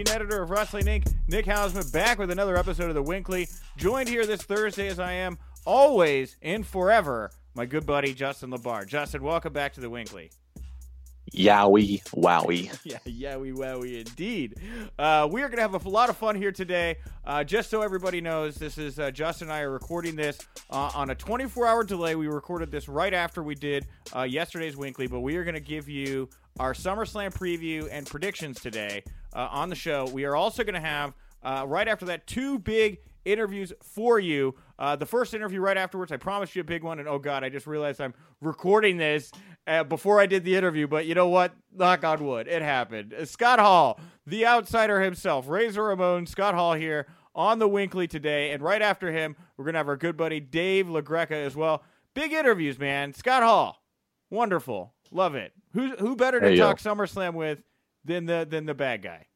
Managing 0.00 0.16
editor 0.16 0.42
of 0.42 0.48
Wrestling 0.48 0.86
Inc., 0.86 1.14
Nick 1.28 1.44
Hausman, 1.44 1.92
back 1.92 2.18
with 2.18 2.30
another 2.30 2.56
episode 2.56 2.88
of 2.88 2.94
The 2.94 3.02
WINCLY. 3.02 3.50
Joined 3.76 4.08
here 4.08 4.24
this 4.24 4.40
Thursday 4.40 4.88
as 4.88 4.98
I 4.98 5.12
am 5.12 5.36
always 5.66 6.36
and 6.40 6.66
forever, 6.66 7.30
my 7.54 7.66
good 7.66 7.84
buddy 7.84 8.14
Justin 8.14 8.50
LaBar. 8.50 8.86
Justin, 8.86 9.22
welcome 9.22 9.52
back 9.52 9.74
to 9.74 9.80
The 9.80 9.90
WINCLY. 9.90 10.30
Yowie, 11.34 12.02
wowie. 12.14 12.98
Yeah, 13.04 13.36
we 13.36 13.52
wowie 13.52 14.06
indeed. 14.06 14.54
Uh, 14.98 15.28
we 15.30 15.42
are 15.42 15.48
going 15.48 15.58
to 15.58 15.62
have 15.62 15.84
a 15.84 15.88
lot 15.88 16.08
of 16.08 16.16
fun 16.16 16.34
here 16.34 16.52
today. 16.52 16.96
Uh, 17.26 17.44
just 17.44 17.68
so 17.68 17.82
everybody 17.82 18.22
knows, 18.22 18.54
this 18.54 18.78
is 18.78 18.98
uh, 18.98 19.10
Justin 19.10 19.48
and 19.48 19.54
I 19.54 19.60
are 19.60 19.70
recording 19.70 20.16
this 20.16 20.38
uh, 20.70 20.90
on 20.94 21.10
a 21.10 21.14
24 21.14 21.66
hour 21.66 21.84
delay. 21.84 22.14
We 22.14 22.28
recorded 22.28 22.70
this 22.70 22.88
right 22.88 23.12
after 23.12 23.42
we 23.42 23.54
did 23.54 23.86
uh, 24.16 24.22
yesterday's 24.22 24.76
WINCLY, 24.76 25.10
but 25.10 25.20
we 25.20 25.36
are 25.36 25.44
going 25.44 25.54
to 25.54 25.60
give 25.60 25.90
you 25.90 26.30
our 26.60 26.74
SummerSlam 26.74 27.32
preview 27.32 27.88
and 27.90 28.06
predictions 28.06 28.60
today 28.60 29.02
uh, 29.32 29.48
on 29.50 29.70
the 29.70 29.74
show. 29.74 30.04
We 30.12 30.26
are 30.26 30.36
also 30.36 30.62
going 30.62 30.74
to 30.74 30.80
have, 30.80 31.14
uh, 31.42 31.64
right 31.66 31.88
after 31.88 32.04
that, 32.04 32.26
two 32.26 32.58
big 32.58 32.98
interviews 33.24 33.72
for 33.82 34.18
you. 34.18 34.54
Uh, 34.78 34.94
the 34.94 35.06
first 35.06 35.32
interview 35.32 35.60
right 35.62 35.78
afterwards, 35.78 36.12
I 36.12 36.18
promised 36.18 36.54
you 36.54 36.60
a 36.60 36.64
big 36.64 36.84
one, 36.84 36.98
and 36.98 37.08
oh 37.08 37.18
god, 37.18 37.44
I 37.44 37.48
just 37.48 37.66
realized 37.66 37.98
I'm 37.98 38.12
recording 38.42 38.98
this 38.98 39.32
uh, 39.66 39.84
before 39.84 40.20
I 40.20 40.26
did 40.26 40.44
the 40.44 40.54
interview. 40.54 40.86
But 40.86 41.06
you 41.06 41.14
know 41.14 41.28
what? 41.28 41.54
Knock 41.72 42.04
on 42.04 42.22
wood, 42.26 42.46
it 42.46 42.60
happened. 42.60 43.14
Uh, 43.14 43.24
Scott 43.24 43.58
Hall, 43.58 43.98
the 44.26 44.46
outsider 44.46 45.00
himself, 45.00 45.48
Razor 45.48 45.84
Ramon, 45.84 46.26
Scott 46.26 46.54
Hall 46.54 46.74
here 46.74 47.06
on 47.34 47.58
the 47.58 47.68
WINCLY 47.70 48.06
today, 48.06 48.50
and 48.50 48.62
right 48.62 48.82
after 48.82 49.10
him, 49.10 49.34
we're 49.56 49.64
gonna 49.64 49.78
have 49.78 49.88
our 49.88 49.96
good 49.96 50.18
buddy 50.18 50.40
Dave 50.40 50.88
LaGreca 50.88 51.30
as 51.30 51.56
well. 51.56 51.82
Big 52.12 52.34
interviews, 52.34 52.78
man. 52.78 53.14
Scott 53.14 53.42
Hall, 53.42 53.82
wonderful, 54.28 54.92
love 55.10 55.34
it. 55.34 55.52
Who 55.74 55.94
who 55.96 56.16
better 56.16 56.40
to 56.40 56.46
Hey, 56.48 56.54
yo. 56.56 56.64
talk 56.66 56.78
SummerSlam 56.78 57.34
with 57.34 57.62
than 58.04 58.26
the 58.26 58.46
than 58.48 58.66
the 58.66 58.74
bad 58.74 59.02
guy? 59.02 59.26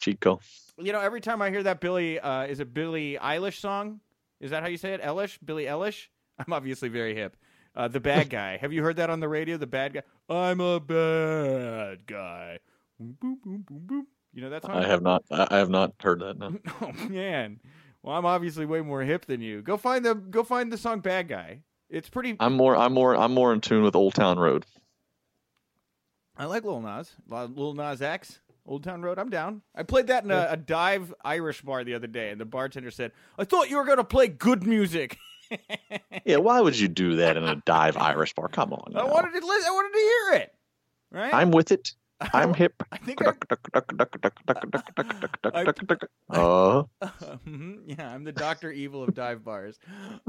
Chico. 0.00 0.40
you 0.78 0.92
know, 0.92 1.00
every 1.00 1.20
time 1.20 1.40
I 1.40 1.50
hear 1.50 1.62
that 1.62 1.80
Billy, 1.80 2.18
uh, 2.18 2.42
is 2.44 2.58
it 2.60 2.74
Billy 2.74 3.18
Eilish 3.22 3.60
song? 3.60 4.00
Is 4.40 4.50
that 4.50 4.62
how 4.62 4.68
you 4.68 4.76
say 4.76 4.94
it? 4.94 5.02
Elish? 5.02 5.38
Billy 5.44 5.64
Elish? 5.66 6.08
I'm 6.38 6.52
obviously 6.52 6.88
very 6.88 7.14
hip. 7.14 7.36
Uh, 7.76 7.88
the 7.88 8.00
bad 8.00 8.28
guy. 8.38 8.56
Have 8.56 8.72
you 8.72 8.82
heard 8.82 8.96
that 8.96 9.10
on 9.10 9.20
the 9.20 9.28
radio? 9.28 9.56
The 9.56 9.66
bad 9.68 9.94
guy. 9.94 10.02
I'm 10.28 10.60
a 10.60 10.80
bad 10.80 12.04
guy. 12.06 12.58
Boop, 13.00 13.36
boop, 13.46 13.64
boop. 13.64 14.02
You 14.34 14.42
know 14.42 14.50
that 14.50 14.62
song? 14.62 14.72
I 14.76 14.86
have 14.86 15.02
not. 15.02 15.24
I 15.30 15.46
I 15.50 15.58
have 15.58 15.70
not 15.70 15.92
heard 16.02 16.20
that. 16.20 16.38
No. 16.38 16.56
Oh 16.80 16.92
man. 17.08 17.60
Well, 18.02 18.16
I'm 18.16 18.26
obviously 18.26 18.66
way 18.66 18.80
more 18.80 19.02
hip 19.02 19.26
than 19.26 19.40
you. 19.40 19.62
Go 19.62 19.76
find 19.76 20.04
the 20.04 20.14
go 20.14 20.42
find 20.42 20.72
the 20.72 20.78
song 20.78 20.98
"Bad 21.00 21.28
Guy." 21.28 21.60
It's 21.92 22.08
pretty. 22.08 22.36
I'm 22.40 22.54
more. 22.54 22.74
I'm 22.74 22.94
more. 22.94 23.14
I'm 23.14 23.32
more 23.34 23.52
in 23.52 23.60
tune 23.60 23.82
with 23.82 23.94
Old 23.94 24.14
Town 24.14 24.38
Road. 24.38 24.64
I 26.36 26.46
like 26.46 26.64
Lil 26.64 26.80
Nas. 26.80 27.12
Uh, 27.30 27.44
Lil 27.44 27.74
Nas 27.74 28.00
X. 28.00 28.40
Old 28.64 28.82
Town 28.82 29.02
Road. 29.02 29.18
I'm 29.18 29.28
down. 29.28 29.60
I 29.74 29.82
played 29.82 30.06
that 30.06 30.24
in 30.24 30.30
a, 30.30 30.48
a 30.50 30.56
dive 30.56 31.12
Irish 31.24 31.62
bar 31.62 31.84
the 31.84 31.94
other 31.94 32.06
day, 32.06 32.30
and 32.30 32.40
the 32.40 32.44
bartender 32.46 32.90
said, 32.90 33.12
"I 33.38 33.44
thought 33.44 33.68
you 33.68 33.76
were 33.76 33.84
gonna 33.84 34.04
play 34.04 34.28
good 34.28 34.66
music." 34.66 35.18
Yeah. 36.24 36.36
Why 36.38 36.62
would 36.62 36.78
you 36.78 36.88
do 36.88 37.16
that 37.16 37.36
in 37.36 37.44
a 37.44 37.56
dive 37.66 37.98
Irish 37.98 38.32
bar? 38.32 38.48
Come 38.48 38.72
on. 38.72 38.96
I 38.96 39.04
wanted 39.04 39.38
to 39.38 39.46
listen. 39.46 39.68
I 39.68 39.70
wanted 39.72 39.92
to 39.92 39.98
hear 39.98 40.40
it. 40.40 40.54
Right? 41.10 41.34
I'm 41.34 41.50
with 41.50 41.72
it. 41.72 41.92
I'm 42.32 42.54
hip. 42.54 42.82
I 42.90 42.98
think 42.98 43.20
I, 43.22 43.32
Uh, 46.30 46.84
Mhm, 47.46 47.82
yeah, 47.86 48.12
I'm 48.12 48.24
the 48.24 48.32
Doctor 48.32 48.70
Evil 48.70 49.02
of 49.02 49.14
dive 49.14 49.44
bars. 49.44 49.78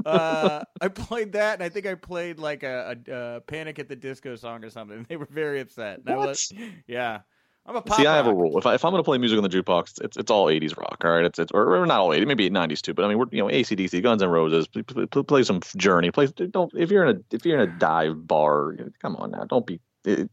Uh, 0.04 0.64
I 0.80 0.88
played 0.88 1.32
that, 1.32 1.54
and 1.54 1.62
I 1.62 1.68
think 1.68 1.86
I 1.86 1.94
played 1.94 2.38
like 2.38 2.62
a, 2.62 2.96
a, 3.08 3.36
a 3.36 3.40
Panic 3.42 3.78
at 3.78 3.88
the 3.88 3.96
Disco 3.96 4.36
song 4.36 4.64
or 4.64 4.70
something. 4.70 5.06
They 5.08 5.16
were 5.16 5.28
very 5.30 5.60
upset. 5.60 6.00
And 6.00 6.10
I 6.10 6.16
was, 6.16 6.52
yeah, 6.86 7.20
I'm 7.66 7.76
a 7.76 7.82
pop. 7.82 7.98
see, 7.98 8.06
I 8.06 8.16
have 8.16 8.26
a 8.26 8.34
rule. 8.34 8.58
If 8.58 8.66
I 8.66 8.74
if 8.74 8.84
I'm 8.84 8.92
gonna 8.92 9.02
play 9.02 9.16
music 9.16 9.38
on 9.38 9.42
the 9.42 9.48
jukebox, 9.48 10.02
it's 10.02 10.16
it's 10.16 10.30
all 10.30 10.46
80s 10.46 10.76
rock. 10.76 11.02
All 11.04 11.10
right. 11.10 11.24
It's 11.24 11.38
it's 11.38 11.52
or, 11.52 11.76
or 11.76 11.86
not 11.86 12.00
all 12.00 12.10
80s, 12.10 12.26
maybe 12.26 12.50
90s 12.50 12.82
too. 12.82 12.92
But 12.92 13.04
I 13.04 13.08
mean, 13.08 13.18
we're 13.18 13.26
you 13.30 13.38
know 13.38 13.48
ACDC, 13.48 14.02
Guns 14.02 14.22
N' 14.22 14.28
Roses. 14.28 14.66
Play, 14.66 14.82
play, 14.82 15.22
play 15.22 15.42
some 15.42 15.60
Journey. 15.76 16.10
Play 16.10 16.26
don't 16.26 16.70
if 16.74 16.90
you're 16.90 17.06
in 17.06 17.16
a 17.16 17.34
if 17.34 17.46
you're 17.46 17.58
in 17.58 17.68
a 17.68 17.72
dive 17.72 18.26
bar, 18.26 18.76
come 19.00 19.16
on 19.16 19.30
now. 19.30 19.44
Don't 19.44 19.66
be. 19.66 19.80
It, 20.04 20.30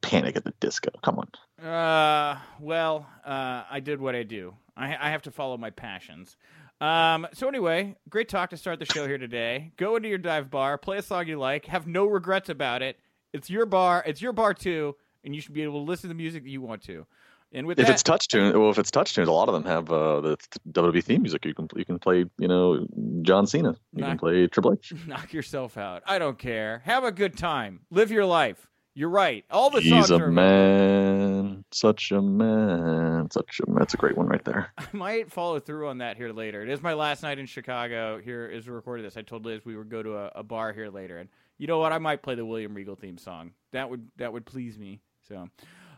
Panic 0.00 0.36
at 0.36 0.44
the 0.44 0.52
Disco. 0.60 0.90
Come 1.02 1.18
on. 1.18 1.64
Uh, 1.66 2.38
well, 2.60 3.06
uh, 3.24 3.64
I 3.70 3.80
did 3.80 4.00
what 4.00 4.14
I 4.14 4.22
do. 4.22 4.54
I, 4.76 4.96
I 4.96 5.10
have 5.10 5.22
to 5.22 5.30
follow 5.30 5.56
my 5.56 5.70
passions. 5.70 6.36
Um, 6.80 7.26
so 7.32 7.48
anyway, 7.48 7.96
great 8.08 8.28
talk 8.28 8.50
to 8.50 8.56
start 8.56 8.78
the 8.78 8.84
show 8.86 9.06
here 9.08 9.18
today. 9.18 9.72
Go 9.76 9.96
into 9.96 10.08
your 10.08 10.18
dive 10.18 10.50
bar, 10.50 10.78
play 10.78 10.98
a 10.98 11.02
song 11.02 11.26
you 11.26 11.38
like, 11.38 11.66
have 11.66 11.86
no 11.88 12.06
regrets 12.06 12.48
about 12.48 12.82
it. 12.82 12.98
It's 13.32 13.50
your 13.50 13.66
bar. 13.66 14.02
It's 14.06 14.22
your 14.22 14.32
bar 14.32 14.54
too, 14.54 14.94
and 15.24 15.34
you 15.34 15.40
should 15.40 15.54
be 15.54 15.62
able 15.62 15.84
to 15.84 15.90
listen 15.90 16.02
to 16.02 16.08
the 16.08 16.14
music 16.14 16.44
that 16.44 16.50
you 16.50 16.60
want 16.62 16.82
to. 16.84 17.04
And 17.50 17.66
with 17.66 17.78
If 17.80 17.86
that, 17.86 17.94
it's 17.94 18.02
touch 18.02 18.28
tune, 18.28 18.58
well, 18.60 18.70
if 18.70 18.78
it's 18.78 18.90
touch 18.90 19.14
tunes, 19.14 19.26
a 19.26 19.32
lot 19.32 19.48
of 19.48 19.54
them 19.54 19.64
have 19.64 19.90
uh, 19.90 20.20
the 20.20 20.36
WWE 20.70 21.02
theme 21.02 21.22
music. 21.22 21.46
You 21.46 21.54
can 21.54 21.66
you 21.74 21.84
can 21.84 21.98
play, 21.98 22.26
you 22.38 22.46
know, 22.46 22.86
John 23.22 23.46
Cena. 23.46 23.74
You 23.94 24.02
Nice. 24.02 24.10
can 24.10 24.18
play 24.18 24.46
Triple 24.48 24.74
H. 24.74 24.92
knock 25.06 25.32
yourself 25.32 25.78
out. 25.78 26.02
I 26.06 26.18
don't 26.18 26.38
care. 26.38 26.82
Have 26.84 27.04
a 27.04 27.10
good 27.12 27.38
time. 27.38 27.80
Live 27.90 28.10
your 28.10 28.26
life. 28.26 28.67
You're 28.98 29.10
right. 29.10 29.44
All 29.52 29.70
the 29.70 29.80
songs 29.80 30.08
He's 30.08 30.10
a 30.10 30.16
are 30.16 30.32
man, 30.32 31.64
such 31.70 32.10
a 32.10 32.20
man, 32.20 33.30
such 33.30 33.60
a. 33.60 33.72
That's 33.74 33.94
a 33.94 33.96
great 33.96 34.16
one 34.16 34.26
right 34.26 34.44
there. 34.44 34.72
I 34.78 34.86
might 34.90 35.30
follow 35.30 35.60
through 35.60 35.86
on 35.86 35.98
that 35.98 36.16
here 36.16 36.32
later. 36.32 36.64
It 36.64 36.68
is 36.68 36.82
my 36.82 36.94
last 36.94 37.22
night 37.22 37.38
in 37.38 37.46
Chicago. 37.46 38.20
Here 38.20 38.48
is 38.48 38.68
recorded 38.68 39.06
this, 39.06 39.16
I 39.16 39.22
told 39.22 39.44
Liz 39.44 39.64
we 39.64 39.76
would 39.76 39.88
go 39.88 40.02
to 40.02 40.16
a, 40.16 40.32
a 40.34 40.42
bar 40.42 40.72
here 40.72 40.90
later, 40.90 41.18
and 41.18 41.28
you 41.58 41.68
know 41.68 41.78
what? 41.78 41.92
I 41.92 41.98
might 41.98 42.22
play 42.22 42.34
the 42.34 42.44
William 42.44 42.74
Regal 42.74 42.96
theme 42.96 43.18
song. 43.18 43.52
That 43.70 43.88
would 43.88 44.04
that 44.16 44.32
would 44.32 44.44
please 44.44 44.76
me. 44.76 45.00
So, 45.28 45.48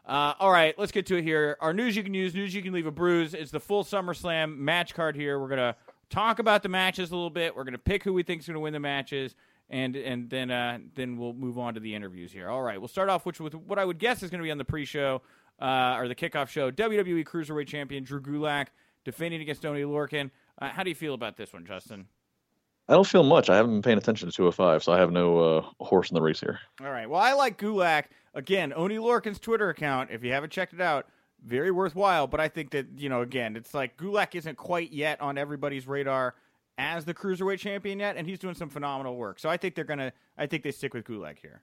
uh, 0.05 0.35
all 0.39 0.53
right, 0.53 0.79
let's 0.79 0.93
get 0.93 1.07
to 1.07 1.17
it 1.17 1.23
here. 1.23 1.57
Our 1.63 1.73
news 1.73 1.97
you 1.97 2.03
can 2.03 2.13
use, 2.13 2.35
news 2.35 2.55
you 2.55 2.61
can 2.61 2.75
leave 2.75 2.87
a 2.87 2.91
bruise. 2.91 3.33
It's 3.33 3.51
the 3.51 3.61
full 3.61 3.83
SummerSlam 3.83 4.59
match 4.59 4.93
card 4.93 5.17
here. 5.17 5.41
We're 5.41 5.49
gonna 5.49 5.75
talk 6.11 6.39
about 6.39 6.63
the 6.63 6.69
matches 6.69 7.13
a 7.13 7.15
little 7.15 7.31
bit. 7.31 7.57
We're 7.57 7.65
gonna 7.65 7.79
pick 7.79 8.05
who 8.05 8.13
we 8.13 8.25
think 8.25 8.43
is 8.43 8.47
gonna 8.47 8.61
win 8.61 8.75
the 8.75 8.79
matches. 8.79 9.37
And 9.71 9.95
and 9.95 10.29
then 10.29 10.51
uh, 10.51 10.79
then 10.95 11.17
we'll 11.17 11.33
move 11.33 11.57
on 11.57 11.75
to 11.75 11.81
the 11.81 11.95
interviews 11.95 12.33
here. 12.33 12.49
All 12.49 12.63
right, 12.63 12.79
we'll 12.79 12.89
start 12.89 13.09
off 13.09 13.25
which 13.25 13.41
with 13.41 13.55
what 13.55 13.79
I 13.79 13.85
would 13.85 13.99
guess 13.99 14.23
is 14.23 14.29
going 14.29 14.41
to 14.41 14.45
be 14.45 14.51
on 14.51 14.59
the 14.59 14.65
pre-show 14.65 15.23
uh, 15.61 15.97
or 15.97 16.09
the 16.09 16.15
kickoff 16.15 16.49
show. 16.49 16.71
WWE 16.71 17.25
Cruiserweight 17.25 17.69
Champion 17.69 18.03
Drew 18.03 18.21
Gulak 18.21 18.67
defending 19.05 19.41
against 19.41 19.65
Oney 19.65 19.83
Lorcan. 19.83 20.31
Uh, 20.61 20.69
how 20.71 20.83
do 20.83 20.91
you 20.91 20.97
feel 20.97 21.15
about 21.15 21.37
this 21.37 21.53
one, 21.53 21.65
Justin? 21.65 22.07
I 22.89 22.95
don't 22.95 23.07
feel 23.07 23.23
much. 23.23 23.49
I 23.49 23.57
haven't 23.57 23.73
been 23.73 23.83
paying 23.83 23.99
attention 23.99 24.29
to 24.29 24.35
205, 24.35 24.83
so 24.83 24.93
I 24.93 24.99
have 24.99 25.13
no 25.13 25.39
uh, 25.39 25.65
horse 25.79 26.11
in 26.11 26.17
the 26.17 26.21
race 26.21 26.41
here. 26.41 26.59
All 26.81 26.91
right. 26.91 27.09
Well, 27.09 27.21
I 27.21 27.35
like 27.35 27.57
Gulak. 27.57 28.07
Again, 28.35 28.73
Oney 28.75 28.97
Lorcan's 28.97 29.39
Twitter 29.39 29.71
account, 29.71 30.11
if 30.11 30.25
you 30.25 30.33
haven't 30.33 30.51
checked 30.51 30.73
it 30.73 30.81
out, 30.81 31.07
very 31.45 31.71
worthwhile. 31.71 32.27
But 32.27 32.41
I 32.41 32.49
think 32.49 32.71
that 32.71 32.87
you 32.97 33.09
know, 33.09 33.23
again, 33.23 33.55
it's 33.55 33.75
like 33.75 33.97
Gulak 33.97 34.35
isn't 34.35 34.57
quite 34.57 34.93
yet 34.93 35.21
on 35.21 35.39
everybody's 35.39 35.87
radar 35.87 36.35
as 36.81 37.05
the 37.05 37.13
cruiserweight 37.13 37.59
champion 37.59 38.01
yet, 38.01 38.17
and 38.17 38.27
he's 38.27 38.39
doing 38.39 38.55
some 38.55 38.71
phenomenal 38.71 39.17
work. 39.17 39.39
So 39.39 39.49
I 39.51 39.57
think 39.59 39.75
they're 39.75 39.85
gonna. 39.85 40.13
I 40.39 40.47
think 40.47 40.63
they 40.65 40.71
stick 40.71 40.95
with 40.95 41.05
Gulak 41.05 41.39
here. 41.39 41.63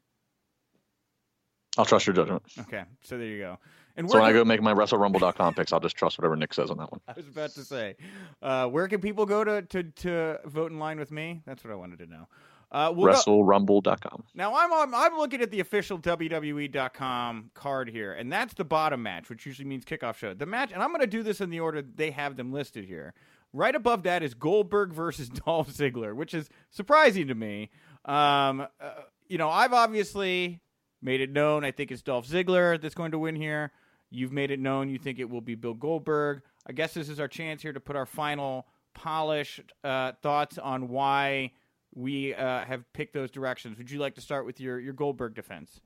I'll 1.78 1.86
trust 1.86 2.08
your 2.08 2.16
judgment. 2.16 2.44
Okay, 2.62 2.84
so 3.02 3.18
there 3.18 3.28
you 3.28 3.40
go. 3.40 3.58
And 3.98 4.10
So 4.10 4.20
when 4.20 4.28
I 4.28 4.32
go 4.34 4.46
make 4.46 4.62
my 4.62 4.74
WrestleRumble.com 4.74 5.56
picks, 5.56 5.74
I'll 5.74 5.80
just 5.80 5.96
trust 5.96 6.18
whatever 6.20 6.36
Nick 6.36 6.54
says 6.54 6.70
on 6.70 6.78
that 6.78 6.92
one. 6.92 7.02
I 7.08 7.14
was 7.16 7.28
about 7.28 7.52
to 7.52 7.64
say, 7.64 7.96
uh, 8.44 8.68
where 8.68 8.88
can 8.88 9.02
people 9.02 9.26
go 9.26 9.44
to, 9.44 9.62
to 9.64 9.84
to 9.84 10.40
vote 10.46 10.72
in 10.72 10.78
line 10.80 11.00
with 11.00 11.12
me? 11.12 11.42
That's 11.46 11.64
what 11.64 11.72
I 11.74 11.76
wanted 11.76 12.00
to 12.00 12.06
know. 12.08 12.28
Uh, 12.72 12.92
we'll 12.96 13.08
go- 13.08 13.14
WrestleRumble.com. 13.14 14.24
Now 14.36 14.56
I'm 14.56 14.72
on, 14.74 14.94
I'm 14.94 15.18
looking 15.18 15.42
at 15.42 15.52
the 15.52 15.60
official 15.62 15.98
WWE.com 16.00 17.52
card 17.54 17.90
here, 17.90 18.14
and 18.14 18.32
that's 18.32 18.54
the 18.54 18.66
bottom 18.66 19.02
match, 19.02 19.30
which 19.30 19.46
usually 19.46 19.68
means 19.68 19.86
kickoff 19.86 20.16
show. 20.18 20.34
The 20.34 20.46
match, 20.46 20.72
and 20.74 20.84
I'm 20.84 20.90
going 20.90 21.02
to 21.02 21.08
do 21.08 21.24
this 21.24 21.42
in 21.42 21.50
the 21.50 21.60
order 21.60 21.82
they 21.82 22.12
have 22.12 22.36
them 22.36 22.52
listed 22.52 22.86
here. 22.86 23.14
Right 23.58 23.74
above 23.74 24.04
that 24.04 24.22
is 24.22 24.36
Goldberg 24.36 24.94
versus 24.94 25.30
Dolph 25.46 25.70
Ziggler, 25.70 26.16
which 26.16 26.36
is 26.36 26.48
surprising 26.70 27.28
to 27.30 27.36
me. 27.36 27.72
Um, 28.06 28.62
uh, 28.80 28.92
you 29.28 29.40
know, 29.40 29.50
I've 29.50 29.74
obviously 29.74 30.62
made 31.02 31.22
it 31.22 31.32
known 31.32 31.66
I 31.66 31.72
think 31.72 31.92
it's 31.92 32.04
Dolph 32.04 32.28
Ziggler 32.28 32.80
that's 32.80 32.94
going 32.94 33.12
to 33.12 33.20
win 33.20 33.36
here. 33.36 33.72
You've 34.12 34.32
made 34.32 34.52
it 34.52 34.60
known 34.60 34.90
you 34.90 35.00
think 35.00 35.18
it 35.18 35.28
will 35.28 35.42
be 35.42 35.56
Bill 35.56 35.74
Goldberg. 35.74 36.44
I 36.68 36.74
guess 36.74 36.94
this 36.94 37.10
is 37.10 37.20
our 37.20 37.28
chance 37.28 37.64
here 37.64 37.74
to 37.74 37.80
put 37.80 37.96
our 37.96 38.06
final 38.06 38.68
polished 38.94 39.74
uh, 39.84 40.12
thoughts 40.22 40.60
on 40.60 40.90
why 40.90 41.52
we 41.96 42.36
uh, 42.36 42.64
have 42.64 42.84
picked 42.94 43.16
those 43.16 43.32
directions. 43.32 43.80
Would 43.80 43.90
you 43.90 43.98
like 43.98 44.14
to 44.16 44.22
start 44.22 44.46
with 44.46 44.60
your, 44.60 44.80
your 44.80 44.94
Goldberg 44.94 45.34
defense? 45.34 45.82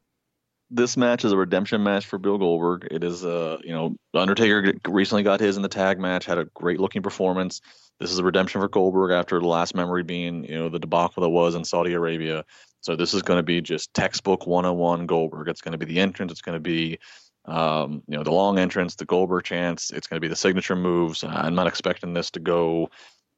This 0.74 0.96
match 0.96 1.26
is 1.26 1.34
a 1.34 1.38
redemption 1.38 1.84
match 1.84 2.06
for 2.06 2.18
Bill 2.18 2.38
Goldberg. 2.38 2.88
It 2.90 3.04
is, 3.04 3.26
uh, 3.26 3.58
you 3.62 3.74
know, 3.74 3.96
Undertaker 4.14 4.74
recently 4.88 5.22
got 5.22 5.42
his 5.42 5.58
in 5.58 5.64
the 5.64 5.70
tag 5.70 6.00
match, 6.00 6.26
had 6.26 6.38
a 6.38 6.46
great 6.46 6.80
looking 6.80 7.02
performance. 7.02 7.60
This 8.00 8.12
is 8.12 8.20
a 8.20 8.24
redemption 8.24 8.62
for 8.62 8.70
Goldberg 8.70 9.12
after 9.12 9.40
the 9.40 9.48
last 9.48 9.76
memory 9.76 10.04
being, 10.04 10.46
you 10.46 10.58
know, 10.58 10.70
the 10.70 10.80
debacle 10.80 11.22
that 11.22 11.30
was 11.30 11.56
in 11.56 11.66
Saudi 11.66 11.94
Arabia. 11.94 12.46
So 12.80 12.96
this 12.96 13.14
is 13.14 13.22
going 13.22 13.38
to 13.38 13.44
be 13.44 13.62
just 13.62 13.94
textbook 13.94 14.48
101 14.48 15.06
Goldberg. 15.06 15.50
It's 15.50 15.62
going 15.62 15.74
to 15.74 15.78
be 15.78 15.86
the 15.86 16.00
entrance. 16.00 16.32
It's 16.32 16.42
going 16.42 16.56
to 16.56 16.60
be, 16.60 17.00
um, 17.46 18.02
you 18.08 18.18
know, 18.18 18.24
the 18.24 18.32
long 18.32 18.58
entrance, 18.58 18.96
the 18.96 19.06
Goldberg 19.06 19.44
chance. 19.44 19.92
It's 19.92 20.08
going 20.08 20.18
to 20.18 20.22
be 20.22 20.30
the 20.30 20.36
signature 20.36 20.76
moves. 20.76 21.24
I'm 21.24 21.54
not 21.54 21.68
expecting 21.68 22.14
this 22.14 22.32
to 22.32 22.40
go 22.40 22.90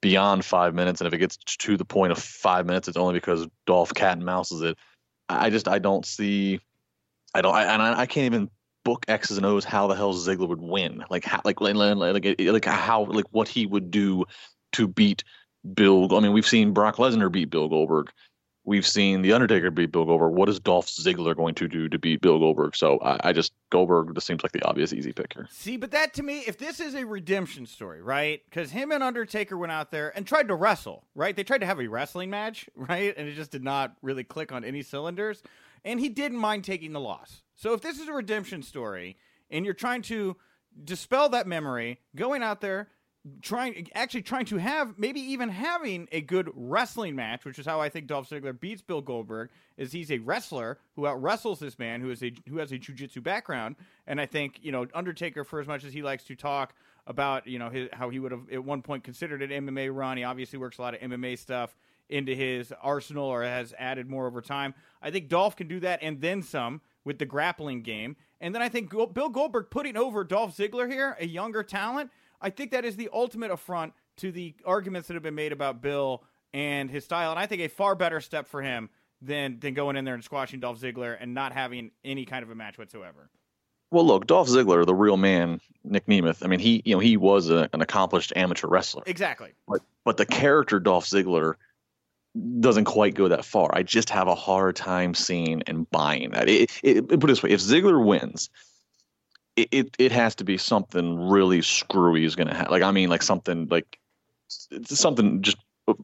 beyond 0.01 0.45
five 0.45 0.75
minutes. 0.75 1.01
And 1.01 1.07
if 1.07 1.13
it 1.13 1.17
gets 1.17 1.37
to 1.37 1.77
the 1.77 1.85
point 1.85 2.11
of 2.11 2.19
five 2.19 2.65
minutes, 2.65 2.87
it's 2.87 2.97
only 2.97 3.15
because 3.15 3.47
Dolph 3.65 3.93
cat 3.93 4.17
and 4.17 4.25
mouses 4.25 4.61
it. 4.61 4.77
I 5.27 5.49
just 5.49 5.67
I 5.67 5.79
don't 5.79 6.05
see, 6.05 6.59
I 7.33 7.41
don't, 7.41 7.55
I, 7.55 7.63
and 7.65 7.81
I, 7.81 8.01
I 8.01 8.05
can't 8.05 8.25
even 8.25 8.49
book 8.83 9.05
X's 9.07 9.37
and 9.37 9.45
O's 9.45 9.65
how 9.65 9.87
the 9.87 9.95
hell 9.95 10.13
Ziggler 10.13 10.47
would 10.47 10.61
win. 10.61 11.03
Like 11.09 11.25
how, 11.25 11.41
like 11.43 11.61
like 11.61 11.75
like, 11.75 12.39
like 12.39 12.65
how 12.65 13.05
like 13.05 13.25
what 13.31 13.47
he 13.47 13.65
would 13.65 13.91
do 13.91 14.25
to 14.73 14.87
beat 14.87 15.23
Bill. 15.73 16.13
I 16.15 16.19
mean, 16.19 16.33
we've 16.33 16.47
seen 16.47 16.73
Brock 16.73 16.97
Lesnar 16.97 17.31
beat 17.31 17.49
Bill 17.49 17.69
Goldberg. 17.69 18.11
We've 18.65 18.87
seen 18.87 19.23
The 19.23 19.33
Undertaker 19.33 19.71
beat 19.71 19.91
Bill 19.91 20.05
Goldberg. 20.05 20.33
What 20.33 20.47
is 20.47 20.57
Dolph 20.57 20.87
Ziggler 20.87 21.35
going 21.35 21.53
to 21.55 21.67
do 21.67 21.89
to 21.89 21.99
beat 21.99 22.21
Bill 22.21 22.39
Goldberg? 22.39 22.77
So 22.77 22.97
I, 22.99 23.29
I 23.29 23.33
just 23.33 23.51
Goldberg 23.71 24.15
just 24.15 24.25
seems 24.25 24.41
like 24.41 24.53
the 24.53 24.63
obvious 24.63 24.93
easy 24.93 25.11
pick 25.11 25.33
here. 25.33 25.47
See, 25.51 25.75
but 25.75 25.91
that 25.91 26.13
to 26.15 26.23
me, 26.23 26.39
if 26.47 26.57
this 26.57 26.79
is 26.79 26.95
a 26.95 27.05
redemption 27.05 27.65
story, 27.65 28.01
right? 28.01 28.41
Because 28.49 28.71
him 28.71 28.91
and 28.91 29.03
Undertaker 29.03 29.57
went 29.57 29.73
out 29.73 29.91
there 29.91 30.15
and 30.15 30.25
tried 30.25 30.47
to 30.47 30.55
wrestle, 30.55 31.03
right? 31.13 31.35
They 31.35 31.43
tried 31.43 31.59
to 31.59 31.65
have 31.65 31.79
a 31.79 31.87
wrestling 31.87 32.29
match, 32.29 32.69
right? 32.75 33.13
And 33.17 33.27
it 33.27 33.35
just 33.35 33.51
did 33.51 33.63
not 33.63 33.95
really 34.01 34.23
click 34.23 34.51
on 34.53 34.63
any 34.63 34.81
cylinders. 34.81 35.43
And 35.85 35.99
he 35.99 36.09
didn't 36.09 36.37
mind 36.37 36.63
taking 36.63 36.93
the 36.93 36.99
loss. 36.99 37.41
So 37.55 37.73
if 37.73 37.81
this 37.81 37.99
is 37.99 38.07
a 38.07 38.13
redemption 38.13 38.63
story 38.63 39.17
and 39.49 39.65
you're 39.65 39.73
trying 39.73 40.01
to 40.03 40.37
dispel 40.83 41.29
that 41.29 41.47
memory, 41.47 41.99
going 42.15 42.41
out 42.41 42.61
there, 42.61 42.89
trying 43.41 43.87
actually 43.95 44.21
trying 44.21 44.45
to 44.45 44.57
have 44.57 44.97
maybe 44.97 45.19
even 45.21 45.47
having 45.47 46.07
a 46.11 46.21
good 46.21 46.49
wrestling 46.53 47.15
match, 47.15 47.45
which 47.45 47.57
is 47.57 47.65
how 47.65 47.79
I 47.79 47.89
think 47.89 48.07
Dolph 48.07 48.29
Ziggler 48.29 48.59
beats 48.59 48.81
Bill 48.81 49.01
Goldberg, 49.01 49.49
is 49.77 49.91
he's 49.91 50.11
a 50.11 50.17
wrestler 50.19 50.79
who 50.95 51.07
out 51.07 51.21
wrestles 51.21 51.59
this 51.59 51.79
man 51.79 52.01
who 52.01 52.11
is 52.11 52.21
a 52.21 52.33
who 52.49 52.57
has 52.57 52.71
a 52.71 52.77
jujitsu 52.77 53.23
background, 53.23 53.75
and 54.07 54.19
I 54.19 54.25
think 54.25 54.59
you 54.61 54.71
know 54.71 54.87
Undertaker 54.93 55.43
for 55.43 55.61
as 55.61 55.67
much 55.67 55.83
as 55.85 55.93
he 55.93 56.01
likes 56.01 56.25
to 56.25 56.35
talk 56.35 56.75
about 57.07 57.47
you 57.47 57.59
know 57.59 57.69
his, 57.69 57.89
how 57.93 58.09
he 58.09 58.19
would 58.19 58.31
have 58.31 58.49
at 58.51 58.63
one 58.63 58.81
point 58.81 59.03
considered 59.03 59.41
an 59.41 59.67
MMA 59.67 59.93
run, 59.95 60.17
he 60.17 60.23
obviously 60.23 60.59
works 60.59 60.77
a 60.77 60.81
lot 60.81 60.93
of 60.93 60.99
MMA 60.99 61.37
stuff 61.37 61.75
into 62.13 62.35
his 62.35 62.71
arsenal 62.81 63.25
or 63.25 63.43
has 63.43 63.73
added 63.77 64.09
more 64.09 64.27
over 64.27 64.41
time. 64.41 64.73
I 65.01 65.11
think 65.11 65.27
Dolph 65.29 65.55
can 65.55 65.67
do 65.67 65.79
that 65.81 65.99
and 66.01 66.21
then 66.21 66.41
some 66.41 66.81
with 67.03 67.19
the 67.19 67.25
grappling 67.25 67.81
game, 67.81 68.15
and 68.39 68.55
then 68.55 68.61
I 68.61 68.69
think 68.69 68.89
Bill 68.89 69.29
Goldberg 69.29 69.67
putting 69.69 69.97
over 69.97 70.23
Dolph 70.23 70.55
Ziggler 70.55 70.89
here, 70.89 71.17
a 71.19 71.25
younger 71.25 71.63
talent. 71.63 72.11
I 72.39 72.49
think 72.49 72.71
that 72.71 72.85
is 72.85 72.95
the 72.95 73.09
ultimate 73.11 73.51
affront 73.51 73.93
to 74.17 74.31
the 74.31 74.53
arguments 74.65 75.07
that 75.07 75.15
have 75.15 75.23
been 75.23 75.35
made 75.35 75.51
about 75.51 75.81
Bill 75.81 76.23
and 76.53 76.89
his 76.89 77.03
style, 77.03 77.31
and 77.31 77.39
I 77.39 77.45
think 77.45 77.61
a 77.61 77.67
far 77.67 77.95
better 77.95 78.21
step 78.21 78.47
for 78.47 78.61
him 78.61 78.89
than 79.21 79.59
than 79.59 79.73
going 79.73 79.95
in 79.97 80.05
there 80.05 80.13
and 80.13 80.23
squashing 80.23 80.59
Dolph 80.59 80.79
Ziggler 80.79 81.17
and 81.19 81.33
not 81.33 81.51
having 81.51 81.91
any 82.05 82.25
kind 82.25 82.43
of 82.43 82.49
a 82.51 82.55
match 82.55 82.77
whatsoever. 82.77 83.29
Well, 83.91 84.05
look, 84.05 84.25
Dolph 84.25 84.47
Ziggler, 84.47 84.85
the 84.85 84.95
real 84.95 85.17
man, 85.17 85.59
Nick 85.83 86.07
Nemeth. 86.07 86.43
I 86.43 86.47
mean, 86.47 86.59
he 86.59 86.81
you 86.85 86.95
know 86.95 86.99
he 86.99 87.17
was 87.17 87.49
a, 87.49 87.69
an 87.73 87.81
accomplished 87.81 88.33
amateur 88.35 88.67
wrestler, 88.67 89.03
Exactly. 89.05 89.51
but 89.67 89.81
but 90.05 90.17
the 90.17 90.25
character 90.25 90.79
Dolph 90.79 91.05
Ziggler 91.05 91.55
doesn't 92.59 92.85
quite 92.85 93.13
go 93.13 93.27
that 93.27 93.45
far. 93.45 93.69
I 93.73 93.83
just 93.83 94.09
have 94.09 94.27
a 94.27 94.35
hard 94.35 94.75
time 94.75 95.13
seeing 95.13 95.61
and 95.67 95.89
buying 95.91 96.31
that. 96.31 96.49
It, 96.49 96.71
it, 96.83 96.97
it 96.97 97.19
put 97.19 97.23
it 97.23 97.27
this 97.27 97.43
way: 97.43 97.51
if 97.51 97.59
Ziggler 97.59 98.03
wins, 98.03 98.49
it, 99.55 99.69
it, 99.71 99.95
it 99.99 100.11
has 100.11 100.35
to 100.35 100.43
be 100.43 100.57
something 100.57 101.29
really 101.29 101.61
screwy 101.61 102.25
is 102.25 102.35
going 102.35 102.47
to 102.47 102.53
happen. 102.55 102.71
Like 102.71 102.83
I 102.83 102.91
mean, 102.91 103.09
like 103.09 103.23
something 103.23 103.67
like 103.69 103.99
something 104.85 105.41
just 105.41 105.57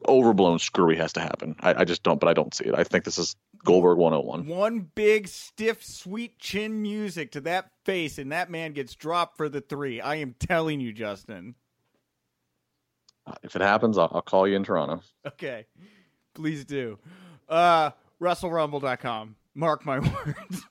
overblown 0.08 0.58
screwy 0.58 0.96
has 0.96 1.12
to 1.14 1.20
happen. 1.20 1.56
I, 1.60 1.74
I 1.80 1.84
just 1.84 2.02
don't, 2.02 2.20
but 2.20 2.28
I 2.28 2.34
don't 2.34 2.54
see 2.54 2.66
it. 2.66 2.74
I 2.76 2.84
think 2.84 3.04
this 3.04 3.18
is 3.18 3.34
Goldberg 3.64 3.98
101. 3.98 4.46
One 4.46 4.90
big, 4.94 5.26
stiff, 5.28 5.84
sweet 5.84 6.38
chin 6.38 6.82
music 6.82 7.32
to 7.32 7.40
that 7.42 7.70
face, 7.84 8.18
and 8.18 8.32
that 8.32 8.50
man 8.50 8.72
gets 8.72 8.94
dropped 8.94 9.36
for 9.36 9.48
the 9.48 9.60
three. 9.60 10.00
I 10.00 10.16
am 10.16 10.34
telling 10.38 10.80
you, 10.80 10.92
Justin. 10.92 11.54
Uh, 13.26 13.34
If 13.42 13.56
it 13.56 13.62
happens, 13.62 13.96
I'll, 13.98 14.10
I'll 14.12 14.22
call 14.22 14.46
you 14.46 14.56
in 14.56 14.64
Toronto. 14.64 15.02
Okay. 15.26 15.66
Please 16.34 16.64
do. 16.64 16.98
Uh, 17.48 17.90
WrestleRumble.com. 18.20 19.36
Mark 19.54 19.84
my 19.84 19.98
words. 19.98 20.64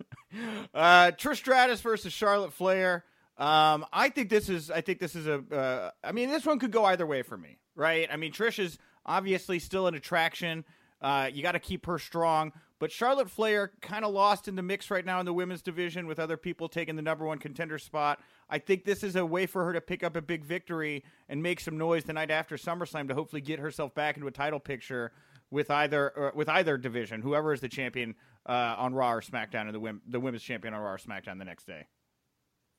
uh, 0.73 1.11
Trish 1.17 1.37
Stratus 1.37 1.81
versus 1.81 2.13
Charlotte 2.13 2.53
Flair. 2.53 3.03
Um, 3.37 3.85
I 3.93 4.09
think 4.09 4.29
this 4.29 4.49
is. 4.49 4.69
I 4.69 4.81
think 4.81 4.99
this 4.99 5.15
is 5.15 5.27
a. 5.27 5.43
Uh, 5.51 5.91
I 6.03 6.11
mean, 6.11 6.29
this 6.29 6.45
one 6.45 6.59
could 6.59 6.71
go 6.71 6.85
either 6.85 7.05
way 7.05 7.21
for 7.21 7.37
me, 7.37 7.57
right? 7.75 8.07
I 8.11 8.17
mean, 8.17 8.31
Trish 8.31 8.59
is 8.59 8.77
obviously 9.05 9.59
still 9.59 9.87
an 9.87 9.95
attraction. 9.95 10.65
Uh, 11.01 11.29
you 11.33 11.41
got 11.41 11.53
to 11.53 11.59
keep 11.59 11.85
her 11.85 11.97
strong, 11.97 12.51
but 12.77 12.91
Charlotte 12.91 13.29
Flair 13.29 13.71
kind 13.81 14.03
of 14.03 14.11
lost 14.13 14.49
in 14.49 14.57
the 14.57 14.61
mix 14.61 14.91
right 14.91 15.05
now 15.05 15.21
in 15.21 15.25
the 15.25 15.31
women's 15.33 15.61
division 15.61 16.05
with 16.07 16.19
other 16.19 16.35
people 16.35 16.67
taking 16.67 16.97
the 16.97 17.01
number 17.01 17.25
one 17.25 17.37
contender 17.37 17.79
spot. 17.79 18.19
I 18.49 18.59
think 18.59 18.83
this 18.83 19.01
is 19.01 19.15
a 19.15 19.25
way 19.25 19.45
for 19.45 19.63
her 19.63 19.71
to 19.71 19.79
pick 19.79 20.03
up 20.03 20.17
a 20.17 20.21
big 20.21 20.43
victory 20.43 21.05
and 21.29 21.41
make 21.41 21.61
some 21.61 21.77
noise 21.77 22.03
the 22.03 22.11
night 22.11 22.31
after 22.31 22.57
SummerSlam 22.57 23.07
to 23.07 23.13
hopefully 23.13 23.41
get 23.41 23.59
herself 23.59 23.95
back 23.95 24.17
into 24.17 24.27
a 24.27 24.31
title 24.31 24.59
picture 24.59 25.13
with 25.51 25.71
either 25.71 26.27
uh, 26.27 26.31
with 26.35 26.49
either 26.49 26.77
division, 26.77 27.21
whoever 27.21 27.53
is 27.53 27.61
the 27.61 27.69
champion 27.69 28.15
uh, 28.47 28.75
on 28.77 28.93
Raw 28.93 29.13
or 29.13 29.21
SmackDown, 29.21 29.61
and 29.61 29.73
the 29.73 29.79
wom- 29.79 30.01
the 30.07 30.19
women's 30.19 30.43
champion 30.43 30.73
on 30.73 30.81
Raw 30.81 30.91
or 30.93 30.97
SmackDown 30.97 31.37
the 31.39 31.45
next 31.45 31.65
day. 31.65 31.87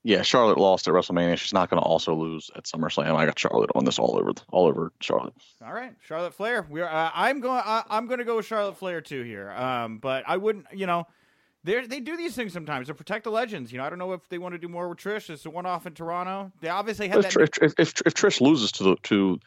Yeah, 0.03 0.23
Charlotte 0.23 0.57
lost 0.57 0.87
at 0.87 0.95
WrestleMania. 0.95 1.37
She's 1.37 1.53
not 1.53 1.69
going 1.69 1.79
to 1.79 1.85
also 1.87 2.15
lose 2.15 2.49
at 2.55 2.63
SummerSlam. 2.63 3.15
I 3.15 3.27
got 3.27 3.37
Charlotte 3.37 3.69
on 3.75 3.85
this 3.85 3.99
all 3.99 4.17
over, 4.17 4.31
all 4.51 4.65
over 4.65 4.91
Charlotte. 4.99 5.35
All 5.63 5.73
right, 5.73 5.93
Charlotte 6.01 6.33
Flair. 6.33 6.65
We're 6.67 6.87
uh, 6.87 7.11
I'm 7.13 7.39
going 7.39 7.61
uh, 7.63 7.83
I'm 7.87 8.07
going 8.07 8.17
to 8.17 8.25
go 8.25 8.37
with 8.37 8.47
Charlotte 8.47 8.77
Flair 8.77 9.01
too 9.01 9.21
here. 9.21 9.51
Um, 9.51 9.99
but 9.99 10.23
I 10.25 10.37
wouldn't, 10.37 10.65
you 10.73 10.87
know, 10.87 11.05
they 11.63 11.85
they 11.85 11.99
do 11.99 12.17
these 12.17 12.33
things 12.33 12.51
sometimes 12.51 12.87
to 12.87 12.95
protect 12.95 13.25
the 13.25 13.29
legends. 13.29 13.71
You 13.71 13.77
know, 13.77 13.83
I 13.83 13.89
don't 13.89 13.99
know 13.99 14.13
if 14.13 14.27
they 14.29 14.39
want 14.39 14.55
to 14.55 14.57
do 14.57 14.67
more 14.67 14.89
with 14.89 14.97
Trish. 14.97 15.29
It's 15.29 15.45
a 15.45 15.51
one 15.51 15.67
off 15.67 15.85
in 15.85 15.93
Toronto. 15.93 16.51
They 16.61 16.69
obviously 16.69 17.07
had 17.07 17.19
If, 17.19 17.23
that. 17.25 17.31
Tr- 17.31 17.63
if, 17.63 17.73
if, 17.77 17.93
if 18.03 18.13
Trish 18.15 18.41
loses 18.41 18.71
to 18.73 18.83
the 18.83 18.95
to 19.03 19.39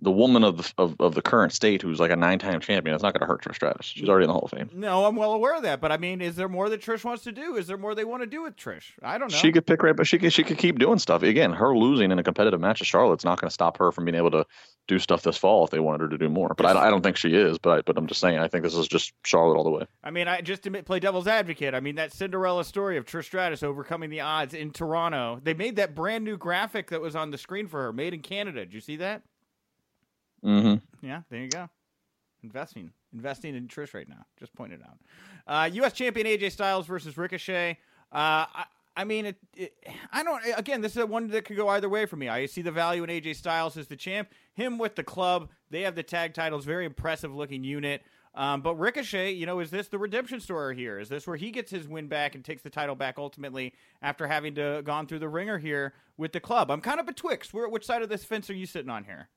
the 0.00 0.10
woman 0.12 0.44
of 0.44 0.56
the 0.58 0.72
of, 0.78 0.94
of 1.00 1.14
the 1.14 1.22
current 1.22 1.52
state 1.52 1.82
who's 1.82 1.98
like 1.98 2.10
a 2.10 2.16
nine 2.16 2.38
time 2.38 2.60
champion, 2.60 2.94
it's 2.94 3.02
not 3.02 3.12
going 3.14 3.20
to 3.20 3.26
hurt 3.26 3.42
Trish 3.42 3.56
Stratus. 3.56 3.86
She's 3.86 4.08
already 4.08 4.24
in 4.24 4.28
the 4.28 4.32
Hall 4.34 4.42
of 4.44 4.50
Fame. 4.50 4.70
no, 4.72 5.04
I'm 5.06 5.16
well 5.16 5.32
aware 5.32 5.56
of 5.56 5.62
that, 5.64 5.80
but 5.80 5.90
I 5.90 5.96
mean, 5.96 6.20
is 6.20 6.36
there 6.36 6.48
more 6.48 6.68
that 6.68 6.80
Trish 6.80 7.04
wants 7.04 7.24
to 7.24 7.32
do? 7.32 7.56
Is 7.56 7.66
there 7.66 7.76
more 7.78 7.94
they 7.94 8.04
want 8.04 8.22
to 8.22 8.26
do 8.28 8.42
with 8.42 8.56
Trish? 8.56 8.92
I 9.02 9.18
don't 9.18 9.32
know. 9.32 9.36
She 9.38 9.50
could 9.50 9.66
pick 9.66 9.82
right, 9.82 9.96
but 9.96 10.06
she 10.06 10.18
could 10.18 10.32
she 10.32 10.44
could 10.44 10.58
keep 10.58 10.78
doing 10.78 10.98
stuff. 10.98 11.22
Again, 11.22 11.52
her 11.52 11.76
losing 11.76 12.12
in 12.12 12.18
a 12.18 12.22
competitive 12.22 12.60
match 12.60 12.78
to 12.78 12.84
Charlotte's 12.84 13.24
not 13.24 13.40
going 13.40 13.48
to 13.48 13.54
stop 13.54 13.76
her 13.78 13.90
from 13.90 14.04
being 14.04 14.14
able 14.14 14.30
to 14.30 14.46
do 14.86 14.98
stuff 14.98 15.22
this 15.22 15.36
fall 15.36 15.64
if 15.64 15.70
they 15.70 15.80
wanted 15.80 16.00
her 16.00 16.08
to 16.08 16.16
do 16.16 16.28
more. 16.30 16.54
But 16.56 16.64
I, 16.64 16.72
don't- 16.72 16.82
I 16.84 16.90
don't 16.90 17.02
think 17.02 17.16
she 17.18 17.34
is. 17.34 17.58
But 17.58 17.78
I, 17.78 17.82
but 17.82 17.98
I'm 17.98 18.06
just 18.06 18.20
saying, 18.20 18.38
I 18.38 18.48
think 18.48 18.64
this 18.64 18.74
is 18.74 18.88
just 18.88 19.12
Charlotte 19.24 19.56
all 19.56 19.64
the 19.64 19.68
way. 19.70 19.86
I 20.02 20.10
mean, 20.10 20.28
I 20.28 20.40
just 20.40 20.62
to 20.62 20.70
play 20.82 21.00
devil's 21.00 21.26
advocate. 21.26 21.74
I 21.74 21.80
mean, 21.80 21.96
that 21.96 22.12
Cinderella 22.12 22.64
story 22.64 22.96
of 22.96 23.04
Trish 23.04 23.24
Stratus 23.24 23.62
overcoming 23.62 24.08
the 24.10 24.20
odds 24.20 24.54
in 24.54 24.70
Toronto. 24.70 25.40
They 25.42 25.54
made 25.54 25.76
that 25.76 25.94
brand 25.94 26.24
new 26.24 26.36
graphic 26.38 26.88
that 26.90 27.00
was 27.00 27.14
on 27.16 27.30
the 27.32 27.36
screen 27.38 27.66
for 27.66 27.82
her, 27.82 27.92
made 27.92 28.14
in 28.14 28.22
Canada. 28.22 28.60
Did 28.64 28.72
you 28.72 28.80
see 28.80 28.96
that? 28.96 29.22
Hmm 30.42 30.74
Yeah, 31.02 31.22
there 31.30 31.40
you 31.40 31.48
go. 31.48 31.68
Investing, 32.42 32.92
investing 33.12 33.56
in 33.56 33.66
Trish 33.66 33.94
right 33.94 34.08
now. 34.08 34.24
Just 34.38 34.54
pointed 34.54 34.80
out. 34.82 34.98
Uh, 35.46 35.68
U.S. 35.74 35.92
champion 35.92 36.26
AJ 36.26 36.52
Styles 36.52 36.86
versus 36.86 37.16
Ricochet. 37.16 37.78
Uh, 38.12 38.46
I, 38.54 38.64
I 38.96 39.04
mean, 39.04 39.26
it, 39.26 39.36
it, 39.56 39.74
I 40.12 40.22
don't. 40.22 40.42
Again, 40.56 40.80
this 40.80 40.96
is 40.96 41.04
one 41.04 41.28
that 41.28 41.44
could 41.44 41.56
go 41.56 41.68
either 41.68 41.88
way 41.88 42.06
for 42.06 42.16
me. 42.16 42.28
I 42.28 42.46
see 42.46 42.62
the 42.62 42.72
value 42.72 43.02
in 43.04 43.10
AJ 43.10 43.36
Styles 43.36 43.76
as 43.76 43.88
the 43.88 43.96
champ. 43.96 44.28
Him 44.54 44.78
with 44.78 44.94
the 44.94 45.04
club, 45.04 45.50
they 45.70 45.82
have 45.82 45.94
the 45.94 46.02
tag 46.02 46.34
titles. 46.34 46.64
Very 46.64 46.84
impressive 46.84 47.34
looking 47.34 47.64
unit. 47.64 48.02
Um, 48.34 48.60
but 48.60 48.76
Ricochet, 48.76 49.32
you 49.32 49.46
know, 49.46 49.58
is 49.58 49.70
this 49.70 49.88
the 49.88 49.98
redemption 49.98 50.38
story 50.38 50.76
here? 50.76 51.00
Is 51.00 51.08
this 51.08 51.26
where 51.26 51.36
he 51.36 51.50
gets 51.50 51.70
his 51.72 51.88
win 51.88 52.06
back 52.06 52.36
and 52.36 52.44
takes 52.44 52.62
the 52.62 52.70
title 52.70 52.94
back 52.94 53.18
ultimately 53.18 53.74
after 54.00 54.28
having 54.28 54.54
to 54.56 54.82
gone 54.84 55.06
through 55.08 55.18
the 55.18 55.28
ringer 55.28 55.58
here 55.58 55.94
with 56.16 56.32
the 56.32 56.40
club? 56.40 56.70
I'm 56.70 56.80
kind 56.80 57.00
of 57.00 57.06
betwixt. 57.06 57.52
Where, 57.52 57.68
which 57.68 57.84
side 57.84 58.02
of 58.02 58.08
this 58.08 58.24
fence 58.24 58.48
are 58.48 58.54
you 58.54 58.66
sitting 58.66 58.90
on 58.90 59.04
here? 59.04 59.28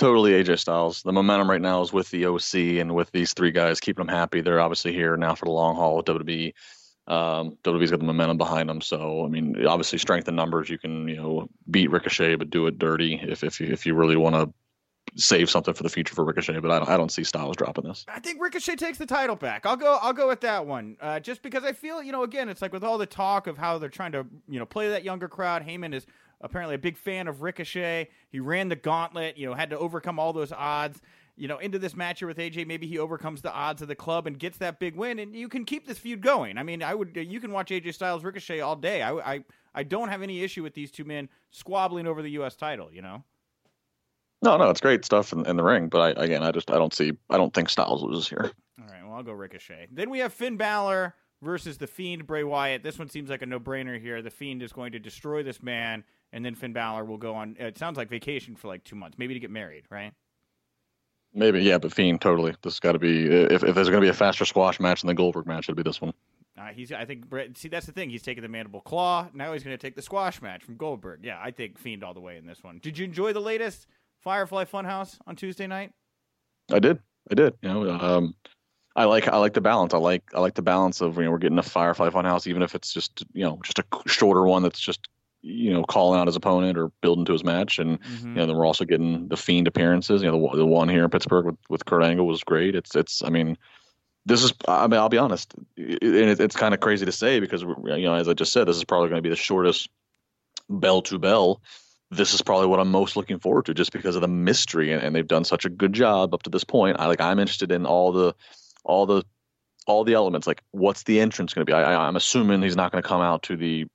Totally 0.00 0.32
AJ 0.32 0.60
Styles. 0.60 1.02
The 1.02 1.12
momentum 1.12 1.50
right 1.50 1.60
now 1.60 1.82
is 1.82 1.92
with 1.92 2.10
the 2.10 2.24
OC 2.24 2.80
and 2.80 2.94
with 2.94 3.12
these 3.12 3.34
three 3.34 3.50
guys, 3.50 3.80
keeping 3.80 4.06
them 4.06 4.14
happy. 4.16 4.40
They're 4.40 4.58
obviously 4.58 4.94
here 4.94 5.14
now 5.18 5.34
for 5.34 5.44
the 5.44 5.50
long 5.50 5.76
haul 5.76 5.98
with 5.98 6.06
WWE. 6.06 6.54
Um, 7.06 7.58
WWE's 7.64 7.90
got 7.90 8.00
the 8.00 8.06
momentum 8.06 8.38
behind 8.38 8.70
them, 8.70 8.80
so 8.80 9.26
I 9.26 9.28
mean, 9.28 9.66
obviously, 9.66 9.98
strength 9.98 10.26
in 10.26 10.34
numbers. 10.34 10.70
You 10.70 10.78
can 10.78 11.06
you 11.06 11.16
know 11.16 11.50
beat 11.70 11.90
Ricochet, 11.90 12.36
but 12.36 12.48
do 12.48 12.66
it 12.66 12.78
dirty 12.78 13.20
if 13.22 13.44
if 13.44 13.60
you, 13.60 13.66
if 13.66 13.84
you 13.84 13.94
really 13.94 14.16
want 14.16 14.36
to 14.36 14.50
save 15.16 15.50
something 15.50 15.74
for 15.74 15.82
the 15.82 15.90
future 15.90 16.14
for 16.14 16.24
Ricochet, 16.24 16.60
but 16.60 16.70
I 16.70 16.78
don't, 16.78 16.88
I 16.88 16.96
don't 16.96 17.12
see 17.12 17.24
Styles 17.24 17.56
dropping 17.56 17.84
this. 17.84 18.06
I 18.08 18.20
think 18.20 18.40
Ricochet 18.40 18.76
takes 18.76 18.96
the 18.96 19.04
title 19.04 19.36
back. 19.36 19.66
I'll 19.66 19.76
go 19.76 19.98
I'll 20.00 20.14
go 20.14 20.28
with 20.28 20.40
that 20.40 20.66
one. 20.66 20.96
Uh, 20.98 21.20
just 21.20 21.42
because 21.42 21.62
I 21.62 21.72
feel, 21.72 22.02
you 22.02 22.12
know, 22.12 22.22
again, 22.22 22.48
it's 22.48 22.62
like 22.62 22.72
with 22.72 22.84
all 22.84 22.96
the 22.96 23.04
talk 23.04 23.46
of 23.46 23.58
how 23.58 23.76
they're 23.76 23.90
trying 23.90 24.12
to, 24.12 24.24
you 24.48 24.58
know, 24.58 24.64
play 24.64 24.88
that 24.88 25.04
younger 25.04 25.28
crowd. 25.28 25.62
Heyman 25.66 25.94
is 25.94 26.06
apparently 26.40 26.74
a 26.74 26.78
big 26.78 26.96
fan 26.96 27.28
of 27.28 27.42
Ricochet. 27.42 28.08
He 28.30 28.40
ran 28.40 28.68
the 28.68 28.76
gauntlet, 28.76 29.36
you 29.36 29.46
know, 29.46 29.54
had 29.54 29.70
to 29.70 29.78
overcome 29.78 30.18
all 30.18 30.32
those 30.32 30.52
odds. 30.52 31.00
You 31.36 31.48
know, 31.48 31.58
into 31.58 31.78
this 31.78 31.96
match 31.96 32.18
here 32.18 32.28
with 32.28 32.36
AJ, 32.36 32.66
maybe 32.66 32.86
he 32.86 32.98
overcomes 32.98 33.40
the 33.40 33.52
odds 33.52 33.80
of 33.80 33.88
the 33.88 33.94
club 33.94 34.26
and 34.26 34.38
gets 34.38 34.58
that 34.58 34.78
big 34.78 34.94
win, 34.94 35.18
and 35.18 35.34
you 35.34 35.48
can 35.48 35.64
keep 35.64 35.86
this 35.86 35.98
feud 35.98 36.20
going. 36.20 36.58
I 36.58 36.62
mean, 36.62 36.82
I 36.82 36.94
would 36.94 37.16
you 37.16 37.40
can 37.40 37.50
watch 37.50 37.70
AJ 37.70 37.94
Styles 37.94 38.24
Ricochet 38.24 38.60
all 38.60 38.76
day. 38.76 39.00
I 39.00 39.12
I, 39.12 39.44
I 39.74 39.82
don't 39.82 40.08
have 40.08 40.20
any 40.20 40.42
issue 40.42 40.62
with 40.62 40.74
these 40.74 40.90
two 40.90 41.04
men 41.04 41.30
squabbling 41.50 42.06
over 42.06 42.20
the 42.20 42.30
U.S. 42.32 42.56
title. 42.56 42.92
You 42.92 43.00
know. 43.02 43.24
No, 44.42 44.56
no, 44.56 44.70
it's 44.70 44.80
great 44.80 45.04
stuff 45.04 45.32
in, 45.32 45.46
in 45.46 45.56
the 45.56 45.62
ring, 45.62 45.88
but 45.88 46.18
I, 46.18 46.24
again, 46.24 46.42
I 46.42 46.50
just 46.50 46.70
I 46.70 46.74
don't 46.74 46.92
see 46.92 47.12
I 47.30 47.36
don't 47.36 47.54
think 47.54 47.70
Styles 47.70 48.02
loses 48.02 48.28
here. 48.28 48.50
All 48.78 48.86
right, 48.86 49.02
well 49.04 49.14
I'll 49.14 49.22
go 49.22 49.32
Ricochet. 49.32 49.88
Then 49.92 50.10
we 50.10 50.18
have 50.18 50.32
Finn 50.32 50.56
Balor 50.56 51.14
versus 51.42 51.78
the 51.78 51.86
Fiend 51.86 52.26
Bray 52.26 52.44
Wyatt. 52.44 52.82
This 52.82 52.98
one 52.98 53.08
seems 53.08 53.30
like 53.30 53.42
a 53.42 53.46
no 53.46 53.60
brainer 53.60 54.00
here. 54.00 54.22
The 54.22 54.30
Fiend 54.30 54.62
is 54.62 54.72
going 54.72 54.92
to 54.92 54.98
destroy 54.98 55.42
this 55.42 55.62
man, 55.62 56.04
and 56.32 56.44
then 56.44 56.54
Finn 56.54 56.72
Balor 56.72 57.04
will 57.04 57.18
go 57.18 57.34
on. 57.34 57.56
It 57.58 57.78
sounds 57.78 57.96
like 57.96 58.08
vacation 58.08 58.56
for 58.56 58.68
like 58.68 58.84
two 58.84 58.96
months, 58.96 59.18
maybe 59.18 59.34
to 59.34 59.40
get 59.40 59.50
married, 59.50 59.84
right? 59.90 60.12
Maybe, 61.32 61.62
yeah, 61.62 61.78
but 61.78 61.92
Fiend 61.92 62.20
totally. 62.20 62.52
This 62.62 62.74
has 62.74 62.80
got 62.80 62.92
to 62.92 62.98
be 62.98 63.26
if 63.26 63.62
if 63.62 63.74
there's 63.74 63.88
going 63.88 64.00
to 64.00 64.06
be 64.06 64.08
a 64.08 64.14
faster 64.14 64.44
squash 64.44 64.80
match 64.80 65.02
than 65.02 65.08
the 65.08 65.14
Goldberg 65.14 65.46
match, 65.46 65.68
it'll 65.68 65.76
be 65.76 65.82
this 65.82 66.00
one. 66.00 66.12
Uh, 66.58 66.66
he's, 66.74 66.92
I 66.92 67.06
think, 67.06 67.24
see, 67.54 67.68
that's 67.68 67.86
the 67.86 67.92
thing. 67.92 68.10
He's 68.10 68.22
taking 68.22 68.42
the 68.42 68.48
mandible 68.48 68.82
claw. 68.82 69.28
Now 69.32 69.52
he's 69.54 69.62
going 69.62 69.76
to 69.76 69.80
take 69.80 69.96
the 69.96 70.02
squash 70.02 70.42
match 70.42 70.62
from 70.62 70.76
Goldberg. 70.76 71.20
Yeah, 71.22 71.40
I 71.42 71.52
think 71.52 71.78
Fiend 71.78 72.04
all 72.04 72.12
the 72.12 72.20
way 72.20 72.36
in 72.36 72.44
this 72.44 72.62
one. 72.62 72.80
Did 72.82 72.98
you 72.98 73.04
enjoy 73.04 73.32
the 73.32 73.40
latest 73.40 73.86
Firefly 74.18 74.64
Funhouse 74.64 75.18
on 75.26 75.36
Tuesday 75.36 75.66
night? 75.66 75.92
I 76.70 76.78
did. 76.78 76.98
I 77.30 77.34
did. 77.34 77.54
You 77.62 77.68
know, 77.68 77.90
um, 77.90 78.34
I 78.96 79.04
like 79.04 79.28
I 79.28 79.36
like 79.36 79.54
the 79.54 79.60
balance. 79.60 79.94
I 79.94 79.98
like 79.98 80.22
I 80.34 80.40
like 80.40 80.54
the 80.54 80.62
balance 80.62 81.00
of 81.00 81.16
you 81.16 81.24
know 81.24 81.30
we're 81.30 81.38
getting 81.38 81.58
a 81.58 81.62
Firefly 81.62 82.10
Funhouse, 82.10 82.46
even 82.46 82.62
if 82.62 82.74
it's 82.74 82.92
just 82.92 83.24
you 83.32 83.44
know 83.44 83.60
just 83.62 83.78
a 83.78 83.84
shorter 84.06 84.44
one 84.44 84.62
that's 84.62 84.80
just 84.80 85.08
you 85.42 85.72
know 85.72 85.84
calling 85.84 86.18
out 86.18 86.26
his 86.26 86.36
opponent 86.36 86.76
or 86.76 86.88
building 87.00 87.24
to 87.26 87.32
his 87.32 87.44
match, 87.44 87.78
and 87.78 88.00
mm-hmm. 88.00 88.28
you 88.28 88.34
know 88.34 88.46
then 88.46 88.56
we're 88.56 88.66
also 88.66 88.84
getting 88.84 89.28
the 89.28 89.36
Fiend 89.36 89.68
appearances. 89.68 90.22
You 90.22 90.30
know 90.30 90.50
the, 90.50 90.58
the 90.58 90.66
one 90.66 90.88
here 90.88 91.04
in 91.04 91.10
Pittsburgh 91.10 91.46
with 91.46 91.56
with 91.68 91.84
Kurt 91.84 92.02
Angle 92.02 92.26
was 92.26 92.42
great. 92.42 92.74
It's 92.74 92.96
it's 92.96 93.22
I 93.22 93.30
mean 93.30 93.56
this 94.26 94.42
is 94.42 94.52
I 94.66 94.88
mean 94.88 94.98
I'll 94.98 95.08
be 95.08 95.18
honest, 95.18 95.54
it, 95.76 96.40
it's 96.40 96.56
kind 96.56 96.74
of 96.74 96.80
crazy 96.80 97.06
to 97.06 97.12
say 97.12 97.38
because 97.38 97.62
you 97.62 98.02
know 98.02 98.14
as 98.14 98.28
I 98.28 98.34
just 98.34 98.52
said, 98.52 98.66
this 98.66 98.76
is 98.76 98.84
probably 98.84 99.08
going 99.08 99.18
to 99.18 99.22
be 99.22 99.30
the 99.30 99.36
shortest 99.36 99.88
bell 100.68 101.02
to 101.02 101.18
bell 101.18 101.60
this 102.10 102.34
is 102.34 102.42
probably 102.42 102.66
what 102.66 102.80
I'm 102.80 102.90
most 102.90 103.16
looking 103.16 103.38
forward 103.38 103.66
to 103.66 103.74
just 103.74 103.92
because 103.92 104.16
of 104.16 104.22
the 104.22 104.28
mystery 104.28 104.92
and, 104.92 105.02
and, 105.02 105.14
they've 105.14 105.26
done 105.26 105.44
such 105.44 105.64
a 105.64 105.68
good 105.68 105.92
job 105.92 106.34
up 106.34 106.42
to 106.42 106.50
this 106.50 106.64
point. 106.64 106.98
I 106.98 107.06
like 107.06 107.20
I'm 107.20 107.38
interested 107.38 107.70
in 107.70 107.86
all 107.86 108.10
the 108.10 108.34
all 108.84 109.06
the 109.06 109.24
all 109.86 110.04
the 110.04 110.14
elements 110.14 110.46
like 110.46 110.62
what's 110.72 111.04
the 111.04 111.20
entrance 111.20 111.54
going 111.54 111.66
to 111.66 111.70
be. 111.70 111.74
I, 111.74 112.06
am 112.06 112.16
assuming 112.16 112.62
he's 112.62 112.76
not 112.76 112.92
going 112.92 113.02
to 113.02 113.08
come 113.08 113.20
out 113.20 113.42
to 113.44 113.56
the 113.56 113.86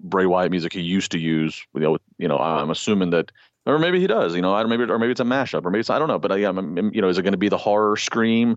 Bray 0.00 0.26
Wyatt 0.26 0.50
music 0.50 0.72
he 0.72 0.80
used 0.80 1.10
to 1.12 1.18
use. 1.18 1.64
You 1.74 1.80
know, 1.80 1.98
you 2.18 2.28
know 2.28 2.38
I'm 2.38 2.70
assuming 2.70 3.10
that 3.10 3.32
or 3.66 3.78
maybe 3.78 4.00
he 4.00 4.06
does. 4.06 4.34
You 4.34 4.42
know, 4.42 4.54
I 4.54 4.64
maybe 4.64 4.84
or 4.84 4.98
maybe 4.98 5.12
it's 5.12 5.20
a 5.20 5.24
mashup 5.24 5.64
or 5.64 5.70
maybe 5.70 5.80
it's 5.80 5.90
I 5.90 5.98
don't 5.98 6.08
know. 6.08 6.18
But 6.18 6.32
I, 6.32 6.38
am 6.38 6.90
you 6.92 7.00
know 7.00 7.08
is 7.08 7.18
it 7.18 7.22
going 7.22 7.32
to 7.32 7.38
be 7.38 7.48
the 7.48 7.58
horror 7.58 7.96
scream 7.96 8.56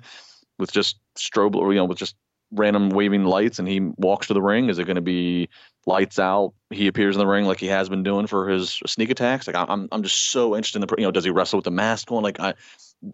with 0.58 0.72
just 0.72 1.00
strobe 1.17 1.55
or 1.55 1.72
you 1.74 1.79
know 1.79 1.86
with 1.86 1.98
just 1.98 2.15
random 2.51 2.89
waving 2.89 3.25
lights 3.25 3.60
and 3.60 3.67
he 3.67 3.79
walks 3.79 4.27
to 4.27 4.34
the 4.34 4.41
ring? 4.41 4.70
Is 4.70 4.79
it 4.79 4.86
going 4.86 4.96
to 4.96 5.01
be 5.01 5.50
lights 5.86 6.20
out? 6.20 6.53
He 6.70 6.88
appears 6.88 7.15
in 7.15 7.20
the 7.20 7.27
ring 7.27 7.46
like 7.46 7.60
he 7.60 7.67
has 7.67 7.89
been 7.89 8.03
doing 8.03 8.27
for 8.27 8.50
his 8.50 8.82
sneak 8.86 9.10
attacks. 9.10 9.48
Like 9.48 9.55
I'm, 9.55 9.88
I'm 9.91 10.03
just 10.03 10.32
so 10.32 10.55
interested 10.55 10.82
in 10.82 10.88
the, 10.88 10.96
you 10.98 11.03
know, 11.03 11.12
does 11.12 11.25
he 11.25 11.32
wrestle 11.32 11.58
with 11.58 11.65
the 11.65 11.72
mask 11.72 12.12
on? 12.12 12.24
Like 12.24 12.39
I, 12.39 12.53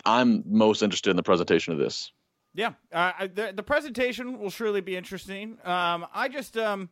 I'm 0.06 0.44
most 0.46 0.82
interested 0.82 1.10
in 1.10 1.15
the 1.15 1.24
presentation 1.24 1.74
of 1.74 1.80
this. 1.80 2.12
Yeah, 2.53 2.74
uh, 2.91 3.27
the 3.34 3.53
the 3.55 3.63
presentation 3.63 4.39
will 4.39 4.50
surely 4.50 4.81
be 4.81 4.96
interesting. 4.96 5.58
Um, 5.63 6.05
I 6.13 6.27
just, 6.27 6.58
um, 6.58 6.89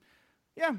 yeah, 0.56 0.76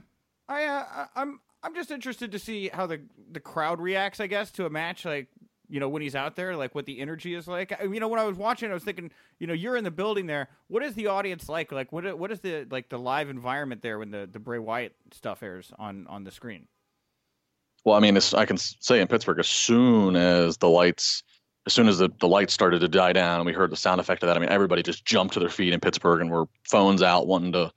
I, 0.48 0.64
uh, 0.64 1.06
I'm, 1.14 1.40
I'm 1.62 1.74
just 1.74 1.90
interested 1.90 2.32
to 2.32 2.38
see 2.38 2.68
how 2.68 2.86
the 2.86 3.02
the 3.30 3.40
crowd 3.40 3.80
reacts. 3.80 4.20
I 4.20 4.26
guess 4.26 4.50
to 4.52 4.64
a 4.64 4.70
match 4.70 5.04
like 5.04 5.28
you 5.70 5.78
know, 5.78 5.88
when 5.88 6.02
he's 6.02 6.16
out 6.16 6.36
there, 6.36 6.56
like 6.56 6.74
what 6.74 6.84
the 6.84 7.00
energy 7.00 7.34
is 7.34 7.46
like. 7.46 7.72
You 7.80 8.00
know, 8.00 8.08
when 8.08 8.18
I 8.18 8.24
was 8.24 8.36
watching, 8.36 8.70
I 8.70 8.74
was 8.74 8.82
thinking, 8.82 9.10
you 9.38 9.46
know, 9.46 9.54
you're 9.54 9.76
in 9.76 9.84
the 9.84 9.90
building 9.90 10.26
there. 10.26 10.48
What 10.66 10.82
is 10.82 10.94
the 10.94 11.06
audience 11.06 11.48
like? 11.48 11.70
Like, 11.70 11.92
what 11.92 12.18
what 12.18 12.32
is 12.32 12.40
the 12.40 12.66
like 12.70 12.88
the 12.88 12.98
live 12.98 13.30
environment 13.30 13.80
there 13.80 13.98
when 13.98 14.10
the 14.10 14.28
the 14.30 14.40
Bray 14.40 14.58
Wyatt 14.58 14.94
stuff 15.12 15.42
airs 15.42 15.72
on 15.78 16.06
on 16.08 16.24
the 16.24 16.32
screen? 16.32 16.66
Well, 17.84 17.94
I 17.94 18.00
mean, 18.00 18.18
I 18.34 18.44
can 18.44 18.58
say 18.58 19.00
in 19.00 19.06
Pittsburgh, 19.06 19.38
as 19.38 19.48
soon 19.48 20.16
as 20.16 20.58
the 20.58 20.68
lights, 20.68 21.22
as 21.66 21.72
soon 21.72 21.88
as 21.88 21.98
the, 21.98 22.10
the 22.20 22.28
lights 22.28 22.54
started 22.54 22.80
to 22.80 22.88
die 22.88 23.12
down, 23.12 23.40
and 23.40 23.46
we 23.46 23.52
heard 23.52 23.70
the 23.70 23.76
sound 23.76 24.00
effect 24.00 24.22
of 24.22 24.28
that. 24.28 24.36
I 24.36 24.40
mean, 24.40 24.48
everybody 24.48 24.82
just 24.82 25.04
jumped 25.04 25.34
to 25.34 25.40
their 25.40 25.50
feet 25.50 25.72
in 25.72 25.80
Pittsburgh 25.80 26.20
and 26.20 26.30
were 26.30 26.46
phones 26.64 27.02
out, 27.02 27.26
wanting 27.26 27.52
to 27.52 27.72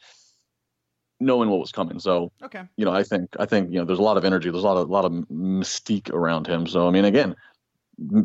knowing 1.20 1.50
what 1.50 1.60
was 1.60 1.72
coming. 1.72 2.00
So, 2.00 2.32
okay, 2.42 2.63
you 2.78 2.86
know, 2.86 2.92
I 2.92 3.04
think 3.04 3.30
I 3.40 3.46
think 3.46 3.72
you 3.72 3.80
know, 3.80 3.86
there's 3.86 4.00
a 4.00 4.04
lot 4.04 4.18
of 4.18 4.25
energy, 4.25 4.50
there's 4.50 4.63
a 4.63 4.68
lot 4.68 4.78
of 4.78 4.90
a 4.90 4.92
lot 4.92 5.06
of 5.06 5.12
mystique 5.12 6.10
around 6.12 6.48
him. 6.48 6.68
So, 6.68 6.88
I 6.88 6.92
mean, 6.92 7.06
again, 7.06 7.36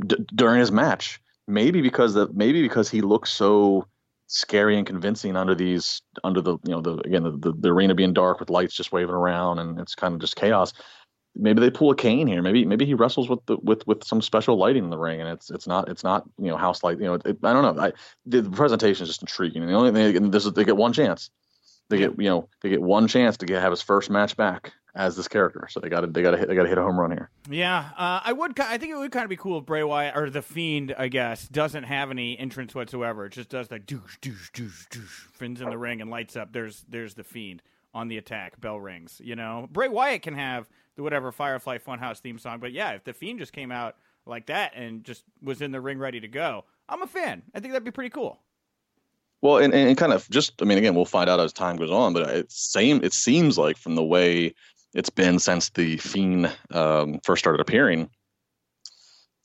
d- 0.06 0.16
during 0.34 0.60
his 0.60 0.72
match. 0.72 1.20
Maybe 1.50 1.80
because 1.80 2.12
the 2.12 2.28
maybe 2.34 2.60
because 2.60 2.90
he 2.90 3.00
looks 3.00 3.30
so 3.30 3.86
scary 4.26 4.76
and 4.76 4.86
convincing 4.86 5.34
under 5.34 5.54
these 5.54 6.02
under 6.22 6.42
the 6.42 6.58
you 6.64 6.72
know 6.72 6.82
the 6.82 6.98
again 6.98 7.22
the, 7.22 7.30
the, 7.30 7.52
the 7.58 7.72
arena 7.72 7.94
being 7.94 8.12
dark 8.12 8.38
with 8.38 8.50
lights 8.50 8.74
just 8.74 8.92
waving 8.92 9.14
around 9.14 9.58
and 9.58 9.80
it's 9.80 9.94
kind 9.94 10.12
of 10.12 10.20
just 10.20 10.36
chaos. 10.36 10.74
Maybe 11.38 11.60
they 11.60 11.70
pull 11.70 11.90
a 11.90 11.96
Kane 11.96 12.26
here. 12.26 12.42
Maybe 12.42 12.64
maybe 12.64 12.84
he 12.84 12.94
wrestles 12.94 13.28
with 13.28 13.44
the 13.46 13.56
with 13.58 13.86
with 13.86 14.04
some 14.04 14.20
special 14.20 14.56
lighting 14.56 14.84
in 14.84 14.90
the 14.90 14.98
ring 14.98 15.20
and 15.20 15.30
it's 15.30 15.50
it's 15.50 15.66
not 15.66 15.88
it's 15.88 16.04
not 16.04 16.24
you 16.38 16.48
know 16.48 16.56
house 16.56 16.82
light 16.82 16.98
you 16.98 17.04
know 17.04 17.14
it, 17.14 17.38
I 17.42 17.52
don't 17.52 17.76
know 17.76 17.82
I 17.82 17.92
the, 18.26 18.42
the, 18.42 18.50
presentation 18.50 19.04
is 19.04 19.08
just 19.08 19.22
intriguing 19.22 19.62
and 19.62 19.70
the 19.70 19.74
only 19.74 19.92
thing 19.92 20.16
and 20.16 20.32
this 20.32 20.44
is 20.44 20.52
they 20.52 20.64
get 20.64 20.76
one 20.76 20.92
chance 20.92 21.30
they 21.88 21.98
get 21.98 22.18
you 22.18 22.28
know 22.28 22.48
they 22.62 22.68
get 22.70 22.82
one 22.82 23.08
chance 23.08 23.36
to 23.38 23.46
get 23.46 23.62
have 23.62 23.72
his 23.72 23.82
first 23.82 24.10
match 24.10 24.36
back 24.36 24.72
as 24.98 25.16
this 25.16 25.28
character. 25.28 25.68
So 25.70 25.80
they 25.80 25.88
got 25.88 26.00
to 26.00 26.06
they 26.08 26.22
got 26.22 26.32
to 26.32 26.36
hit 26.36 26.48
they 26.48 26.54
got 26.54 26.64
to 26.64 26.68
hit 26.68 26.76
a 26.76 26.82
home 26.82 26.98
run 26.98 27.12
here. 27.12 27.30
Yeah, 27.48 27.90
uh, 27.96 28.20
I 28.24 28.32
would. 28.32 28.58
I 28.60 28.78
think 28.78 28.92
it 28.92 28.98
would 28.98 29.12
kind 29.12 29.24
of 29.24 29.30
be 29.30 29.36
cool 29.36 29.58
if 29.58 29.64
Bray 29.64 29.82
Wyatt 29.82 30.16
or 30.16 30.28
the 30.28 30.42
Fiend, 30.42 30.94
I 30.98 31.08
guess, 31.08 31.48
doesn't 31.48 31.84
have 31.84 32.10
any 32.10 32.38
entrance 32.38 32.74
whatsoever. 32.74 33.26
It 33.26 33.32
just 33.32 33.48
does 33.48 33.70
like 33.70 33.86
douche 33.86 34.18
douche 34.20 34.50
douche 34.52 34.86
douche. 34.90 35.26
Fins 35.32 35.60
in 35.60 35.70
the 35.70 35.78
ring 35.78 36.00
and 36.00 36.10
lights 36.10 36.36
up. 36.36 36.52
There's 36.52 36.84
there's 36.88 37.14
the 37.14 37.24
Fiend 37.24 37.62
on 37.94 38.08
the 38.08 38.18
attack. 38.18 38.60
Bell 38.60 38.78
rings. 38.78 39.20
You 39.24 39.36
know, 39.36 39.68
Bray 39.70 39.88
Wyatt 39.88 40.22
can 40.22 40.34
have 40.34 40.68
the 40.98 41.04
whatever 41.04 41.30
Firefly 41.30 41.78
Funhouse 41.78 42.18
theme 42.18 42.38
song, 42.38 42.58
but 42.58 42.72
yeah, 42.72 42.90
if 42.90 43.04
the 43.04 43.12
Fiend 43.12 43.38
just 43.38 43.52
came 43.52 43.70
out 43.70 43.94
like 44.26 44.46
that 44.46 44.72
and 44.74 45.04
just 45.04 45.22
was 45.40 45.62
in 45.62 45.70
the 45.70 45.80
ring 45.80 45.98
ready 45.98 46.18
to 46.18 46.26
go, 46.28 46.64
I'm 46.88 47.02
a 47.02 47.06
fan. 47.06 47.42
I 47.54 47.60
think 47.60 47.72
that'd 47.72 47.84
be 47.84 47.92
pretty 47.92 48.10
cool. 48.10 48.40
Well, 49.40 49.58
and, 49.58 49.72
and 49.72 49.96
kind 49.96 50.12
of 50.12 50.28
just, 50.28 50.60
I 50.60 50.64
mean, 50.64 50.76
again, 50.76 50.96
we'll 50.96 51.04
find 51.04 51.30
out 51.30 51.38
as 51.38 51.52
time 51.52 51.76
goes 51.76 51.92
on, 51.92 52.14
but 52.14 52.28
it 52.28 52.50
same 52.50 53.02
it 53.04 53.12
seems 53.12 53.56
like 53.56 53.78
from 53.78 53.94
the 53.94 54.02
way 54.02 54.54
it's 54.92 55.08
been 55.08 55.38
since 55.38 55.70
the 55.70 55.98
Fiend 55.98 56.52
um, 56.72 57.20
first 57.22 57.38
started 57.38 57.60
appearing. 57.60 58.10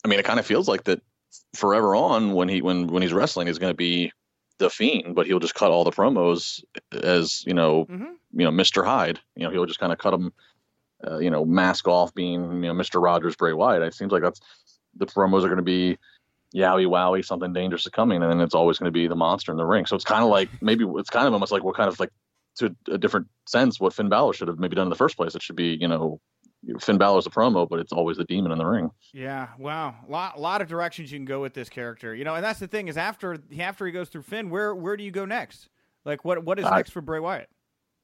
I 0.04 0.08
mean, 0.08 0.18
it 0.18 0.24
kind 0.24 0.40
of 0.40 0.46
feels 0.46 0.66
like 0.66 0.82
that 0.84 1.02
forever 1.54 1.94
on 1.94 2.32
when 2.32 2.48
he 2.48 2.62
when 2.62 2.88
when 2.88 3.02
he's 3.02 3.12
wrestling 3.12 3.46
he's 3.46 3.60
going 3.60 3.70
to 3.70 3.76
be 3.76 4.10
the 4.58 4.70
Fiend, 4.70 5.14
but 5.14 5.26
he'll 5.26 5.38
just 5.38 5.54
cut 5.54 5.70
all 5.70 5.84
the 5.84 5.92
promos 5.92 6.64
as 6.92 7.44
you 7.46 7.54
know, 7.54 7.84
mm-hmm. 7.84 8.12
you 8.32 8.44
know, 8.44 8.50
Mister 8.50 8.82
Hyde. 8.82 9.20
You 9.36 9.44
know, 9.44 9.50
he'll 9.50 9.66
just 9.66 9.78
kind 9.78 9.92
of 9.92 9.98
cut 9.98 10.10
them, 10.10 10.32
uh, 11.08 11.18
you 11.18 11.30
know, 11.30 11.44
mask 11.44 11.88
off 11.88 12.14
being 12.14 12.62
you 12.62 12.68
know 12.68 12.74
Mister 12.74 13.00
Rogers, 13.00 13.36
Bray 13.36 13.52
Wyatt. 13.52 13.82
It 13.82 13.94
seems 13.94 14.12
like 14.12 14.22
that's 14.22 14.40
the 14.96 15.06
promos 15.06 15.44
are 15.44 15.48
going 15.48 15.56
to 15.56 15.62
be 15.62 15.98
yowie 16.54 16.86
wowie, 16.86 17.24
something 17.24 17.52
dangerous 17.52 17.84
is 17.84 17.90
coming, 17.90 18.22
and 18.22 18.30
then 18.30 18.40
it's 18.40 18.54
always 18.54 18.78
going 18.78 18.88
to 18.88 18.92
be 18.92 19.08
the 19.08 19.16
monster 19.16 19.50
in 19.52 19.58
the 19.58 19.64
ring. 19.64 19.86
So 19.86 19.96
it's 19.96 20.04
kind 20.04 20.22
of 20.22 20.30
like 20.30 20.48
maybe 20.62 20.84
it's 20.96 21.10
kind 21.10 21.26
of 21.26 21.32
almost 21.32 21.52
like 21.52 21.64
what 21.64 21.76
kind 21.76 21.88
of 21.88 21.98
like 21.98 22.10
to 22.56 22.74
a 22.88 22.98
different 22.98 23.26
sense 23.46 23.80
what 23.80 23.92
Finn 23.92 24.08
Balor 24.08 24.32
should 24.32 24.48
have 24.48 24.58
maybe 24.58 24.76
done 24.76 24.86
in 24.86 24.90
the 24.90 24.96
first 24.96 25.16
place. 25.16 25.34
It 25.34 25.42
should 25.42 25.56
be, 25.56 25.76
you 25.80 25.88
know, 25.88 26.20
Finn 26.80 26.98
Balor's 26.98 27.26
a 27.26 27.30
promo, 27.30 27.68
but 27.68 27.80
it's 27.80 27.92
always 27.92 28.16
the 28.16 28.24
demon 28.24 28.52
in 28.52 28.58
the 28.58 28.64
ring. 28.64 28.90
Yeah, 29.12 29.48
wow, 29.58 29.96
lot 30.08 30.40
lot 30.40 30.62
of 30.62 30.68
directions 30.68 31.12
you 31.12 31.18
can 31.18 31.26
go 31.26 31.40
with 31.40 31.54
this 31.54 31.68
character, 31.68 32.14
you 32.14 32.24
know, 32.24 32.36
and 32.36 32.44
that's 32.44 32.60
the 32.60 32.68
thing 32.68 32.88
is 32.88 32.96
after 32.96 33.38
after 33.58 33.86
he 33.86 33.92
goes 33.92 34.08
through 34.08 34.22
Finn, 34.22 34.48
where 34.50 34.74
where 34.74 34.96
do 34.96 35.04
you 35.04 35.10
go 35.10 35.24
next? 35.24 35.68
Like 36.04 36.24
what 36.24 36.44
what 36.44 36.58
is 36.58 36.64
next 36.64 36.90
for 36.90 37.00
Bray 37.00 37.18
Wyatt? 37.18 37.48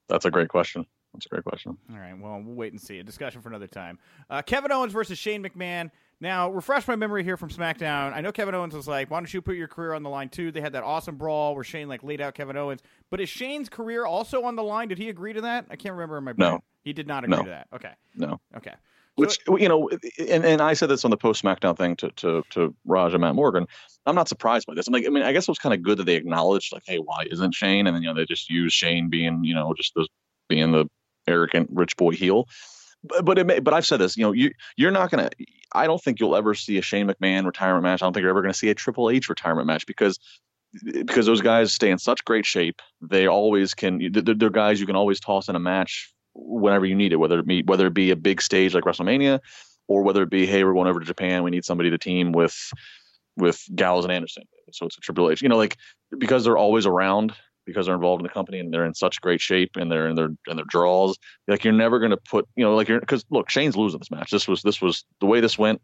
That's 0.09 0.25
a 0.25 0.31
great 0.31 0.49
question. 0.49 0.87
That's 1.13 1.27
a 1.27 1.29
great 1.29 1.45
question. 1.45 1.77
All 1.93 1.99
right. 1.99 2.17
Well, 2.19 2.41
we'll 2.45 2.55
wait 2.55 2.73
and 2.73 2.81
see. 2.81 2.99
A 2.99 3.03
discussion 3.05 3.41
for 3.43 3.49
another 3.49 3.67
time. 3.67 3.99
Uh, 4.29 4.43
Kevin 4.43 4.71
Owens 4.71 4.93
versus 4.93 5.19
Shane 5.19 5.43
McMahon. 5.43 5.91
Now, 6.21 6.51
refresh 6.51 6.87
my 6.87 6.97
memory 6.97 7.25
here 7.25 7.37
from 7.37 7.49
SmackDown. 7.49 8.13
I 8.13 8.21
know 8.21 8.31
Kevin 8.31 8.55
Owens 8.55 8.75
was 8.75 8.87
like, 8.87 9.11
"Why 9.11 9.19
don't 9.19 9.33
you 9.33 9.41
put 9.41 9.57
your 9.57 9.69
career 9.69 9.95
on 9.95 10.03
the 10.03 10.11
line 10.11 10.29
too?" 10.29 10.53
They 10.53 10.61
had 10.61 10.75
that 10.75 10.85
awesome 10.85 11.17
brawl 11.17 11.55
where 11.55 11.65
Shane 11.65 11.89
like 11.89 12.03
laid 12.03 12.21
out 12.21 12.35
Kevin 12.35 12.57
Owens. 12.57 12.81
But 13.11 13.21
is 13.21 13.29
Shane's 13.29 13.69
career 13.69 14.05
also 14.05 14.45
on 14.45 14.55
the 14.55 14.63
line? 14.63 14.89
Did 14.89 14.99
he 14.99 15.09
agree 15.09 15.33
to 15.33 15.41
that? 15.41 15.67
I 15.71 15.77
can't 15.77 15.95
remember 15.95 16.19
in 16.19 16.25
my 16.25 16.33
brain. 16.35 16.51
No. 16.53 16.61
he 16.85 16.93
did 16.93 17.07
not 17.07 17.25
agree 17.25 17.37
No. 17.39 17.43
to 17.45 17.49
that. 17.51 17.69
Okay, 17.75 17.93
No. 18.17 18.41
okay. 18.57 18.75
Which 19.17 19.39
you 19.49 19.69
know, 19.69 19.91
and, 20.19 20.45
and 20.47 20.63
I 20.63 20.73
said 20.75 20.89
this 20.89 21.05
on 21.05 21.11
the 21.11 21.17
post 21.17 21.43
SmackDown 21.43 21.77
thing 21.77 21.97
to, 21.97 22.11
to 22.11 22.43
to 22.51 22.75
Raj 22.87 23.13
and 23.13 23.21
Matt 23.23 23.35
Morgan. 23.35 23.67
I'm 24.07 24.15
not 24.15 24.29
surprised 24.29 24.67
by 24.67 24.75
this. 24.75 24.87
I'm 24.87 24.93
like, 24.95 25.05
I 25.07 25.11
mean, 25.11 25.25
I 25.25 25.33
guess 25.33 25.45
it 25.45 25.51
was 25.51 25.59
kind 25.59 25.75
of 25.75 25.83
good 25.83 25.99
that 25.99 26.05
they 26.05 26.15
acknowledged, 26.17 26.73
like, 26.73 26.85
hey, 26.87 26.99
why 26.99 27.25
isn't 27.31 27.55
Shane? 27.55 27.87
And 27.87 27.95
then 27.97 28.03
you 28.03 28.09
know 28.09 28.15
they 28.15 28.25
just 28.25 28.49
use 28.49 28.73
Shane 28.73 29.11
being, 29.11 29.43
you 29.43 29.55
know, 29.55 29.75
just 29.75 29.93
the 29.95 30.07
being 30.49 30.73
the 30.73 30.87
arrogant 31.27 31.69
rich 31.73 31.97
boy 31.97 32.13
heel. 32.13 32.49
But 33.03 33.25
but 33.25 33.39
it 33.39 33.47
may, 33.47 33.61
but 33.61 33.73
I've 33.73 33.87
said 33.87 33.99
this, 33.99 34.17
you 34.17 34.25
know, 34.25 34.33
you 34.33 34.53
you're 34.77 34.91
not 34.91 35.11
gonna. 35.11 35.31
I 35.75 35.87
don't 35.87 36.03
think 36.03 36.21
you'll 36.21 36.37
ever 36.37 36.55
see 36.55 36.77
a 36.79 36.83
Shane 36.83 37.09
McMahon 37.09 37.47
retirement 37.47 37.83
match. 37.83 38.03
I 38.03 38.07
don't 38.07 38.13
think 38.13 38.23
you're 38.23 38.31
ever 38.31 38.43
gonna 38.43 38.55
see 38.55 38.69
a 38.69 38.75
Triple 38.75 39.11
H 39.11 39.29
retirement 39.29 39.67
match 39.67 39.87
because 39.87 40.19
because 40.85 41.27
those 41.27 41.41
guys 41.41 41.73
stay 41.73 41.91
in 41.91 41.99
such 41.99 42.25
great 42.25 42.47
shape. 42.47 42.81
They 43.01 43.27
always 43.27 43.75
can. 43.75 44.13
They're, 44.13 44.35
they're 44.35 44.51
guys 44.51 44.81
you 44.81 44.87
can 44.87 44.97
always 44.97 45.21
toss 45.21 45.49
in 45.49 45.57
a 45.57 45.61
match 45.61 46.13
whenever 46.35 46.87
you 46.87 46.95
need 46.95 47.13
it, 47.13 47.17
whether 47.17 47.39
it 47.39 47.47
be 47.47 47.63
whether 47.63 47.87
it 47.87 47.95
be 47.95 48.11
a 48.11 48.17
big 48.17 48.43
stage 48.43 48.75
like 48.75 48.85
WrestleMania, 48.85 49.41
or 49.89 50.03
whether 50.03 50.23
it 50.23 50.31
be 50.31 50.47
hey 50.47 50.65
we're 50.65 50.75
going 50.75 50.89
over 50.89 51.01
to 51.01 51.07
Japan, 51.07 51.43
we 51.43 51.51
need 51.51 51.65
somebody 51.65 51.91
to 51.91 51.99
team 51.99 52.33
with 52.33 52.57
with 53.37 53.65
Gallows 53.75 54.05
and 54.05 54.13
Anderson. 54.13 54.45
So 54.73 54.87
it's 54.87 54.99
a 54.99 55.01
Triple 55.01 55.31
H. 55.31 55.43
You 55.43 55.49
know, 55.49 55.57
like 55.57 55.77
because 56.19 56.45
they're 56.45 56.59
always 56.59 56.87
around 56.87 57.33
because 57.67 57.87
they're 57.87 57.95
involved 57.95 58.21
in 58.21 58.25
the 58.27 58.33
company 58.33 58.59
and 58.59 58.73
they're 58.73 58.85
in 58.87 58.95
such 58.95 59.21
great 59.21 59.41
shape 59.41 59.71
and 59.77 59.91
they're 59.91 60.09
in 60.09 60.17
their 60.17 60.31
and 60.47 60.59
their 60.59 60.65
draws. 60.69 61.17
Like 61.49 61.65
you're 61.65 61.73
never 61.73 61.99
going 61.99 62.11
to 62.11 62.17
put 62.17 62.49
you 62.57 62.65
know 62.65 62.75
like 62.75 62.89
you're 62.89 63.01
because 63.01 63.25
look 63.31 63.51
Shane's 63.51 63.77
losing 63.77 63.99
this 64.01 64.11
match. 64.11 64.31
This 64.31 64.49
was 64.49 64.63
this 64.63 64.81
was 64.81 65.05
the 65.21 65.27
way 65.27 65.41
this 65.41 65.59
went. 65.59 65.81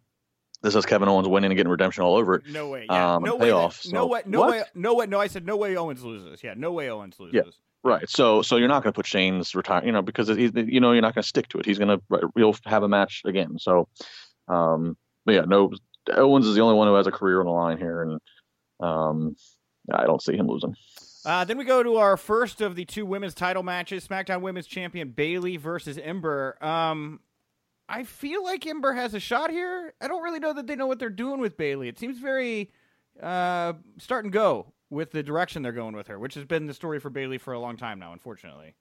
This 0.63 0.75
is 0.75 0.87
Kevin 0.87 1.09
Owens 1.09 1.29
winning 1.29 1.51
and 1.51 1.57
getting 1.57 1.71
redemption 1.71 2.03
all 2.03 2.17
over 2.17 2.37
it. 2.37 2.47
No 2.49 2.71
way. 2.71 2.87
Yeah. 2.89 3.17
Um, 3.17 3.23
no 3.25 3.33
and 3.33 3.41
way. 3.41 3.47
payoff, 3.49 3.83
that- 3.83 3.93
no 3.93 4.07
way. 4.07 4.23
No 4.27 4.41
What? 4.41 4.51
way. 4.51 4.63
No 4.75 4.95
way. 4.95 5.07
No, 5.07 5.21
I 5.21 5.27
said 5.27 5.45
no 5.47 5.57
way. 5.57 5.77
Owens 5.77 6.03
loses. 6.03 6.43
Yeah. 6.43 6.55
No 6.57 6.73
way. 6.73 6.89
Owens 6.89 7.21
loses. 7.21 7.35
Yeah. 7.35 7.43
Right. 7.85 8.09
So 8.09 8.43
so 8.43 8.57
you're 8.57 8.67
not 8.69 8.83
going 8.83 8.93
to 8.93 8.97
put 8.97 9.07
Shane's 9.07 9.55
retire, 9.55 9.85
you 9.85 9.93
know, 9.93 10.03
because 10.03 10.29
he's 10.29 10.51
you 10.55 10.81
know 10.81 10.93
you're 10.93 11.03
not 11.03 11.15
going 11.15 11.23
to 11.23 11.29
stick 11.29 11.49
to 11.51 11.59
it. 11.59 11.67
He's 11.67 11.79
going 11.79 11.97
to 12.11 12.31
he'll 12.37 12.57
have 12.65 12.83
a 12.83 12.89
match 12.89 13.23
again. 13.25 13.59
So, 13.59 13.87
um, 14.49 14.97
but 15.25 15.35
yeah, 15.35 15.43
no, 15.47 15.73
Owens 16.13 16.47
is 16.47 16.55
the 16.57 16.63
only 16.63 16.75
one 16.75 16.89
who 16.89 16.95
has 16.95 17.07
a 17.07 17.13
career 17.13 17.39
on 17.39 17.47
the 17.47 17.53
line 17.53 17.79
here, 17.79 18.03
and 18.03 18.21
um, 18.81 19.37
I 19.93 20.05
don't 20.05 20.23
see 20.23 20.35
him 20.37 20.49
losing. 20.49 20.75
Uh, 21.27 21.45
then 21.45 21.59
we 21.59 21.65
go 21.65 21.83
to 21.83 21.97
our 21.97 22.17
first 22.17 22.61
of 22.61 22.77
the 22.77 22.85
two 22.85 23.05
women's 23.05 23.35
title 23.35 23.65
matches: 23.65 24.07
SmackDown 24.07 24.43
Women's 24.43 24.69
Champion 24.69 25.11
Bayley 25.11 25.57
versus 25.57 25.99
Ember. 25.99 26.57
Um, 26.65 27.19
I 27.89 28.05
feel 28.05 28.45
like 28.45 28.65
Ember 28.65 28.93
has 28.93 29.13
a 29.13 29.19
shot 29.21 29.51
here. 29.51 29.93
I 30.01 30.07
don't 30.07 30.23
really 30.23 30.39
know 30.39 30.53
that 30.53 30.69
they 30.69 30.77
know 30.77 30.87
what 30.87 31.01
they're 31.01 31.11
doing 31.11 31.41
with 31.41 31.57
Bayley. 31.57 31.89
It 31.89 31.99
seems 31.99 32.19
very 32.21 32.71
uh, 33.21 33.73
start 33.99 34.25
and 34.25 34.33
go 34.33 34.73
with 34.89 35.11
the 35.11 35.23
direction 35.25 35.63
they're 35.63 35.73
going 35.73 35.97
with 35.97 36.07
her, 36.07 36.19
which 36.19 36.35
has 36.35 36.45
been 36.45 36.67
the 36.67 36.75
story 36.75 37.01
for 37.01 37.11
Bayley 37.11 37.39
for 37.39 37.53
a 37.53 37.59
long 37.59 37.77
time 37.77 37.99
now. 37.99 38.13
Unfortunately, 38.13 38.75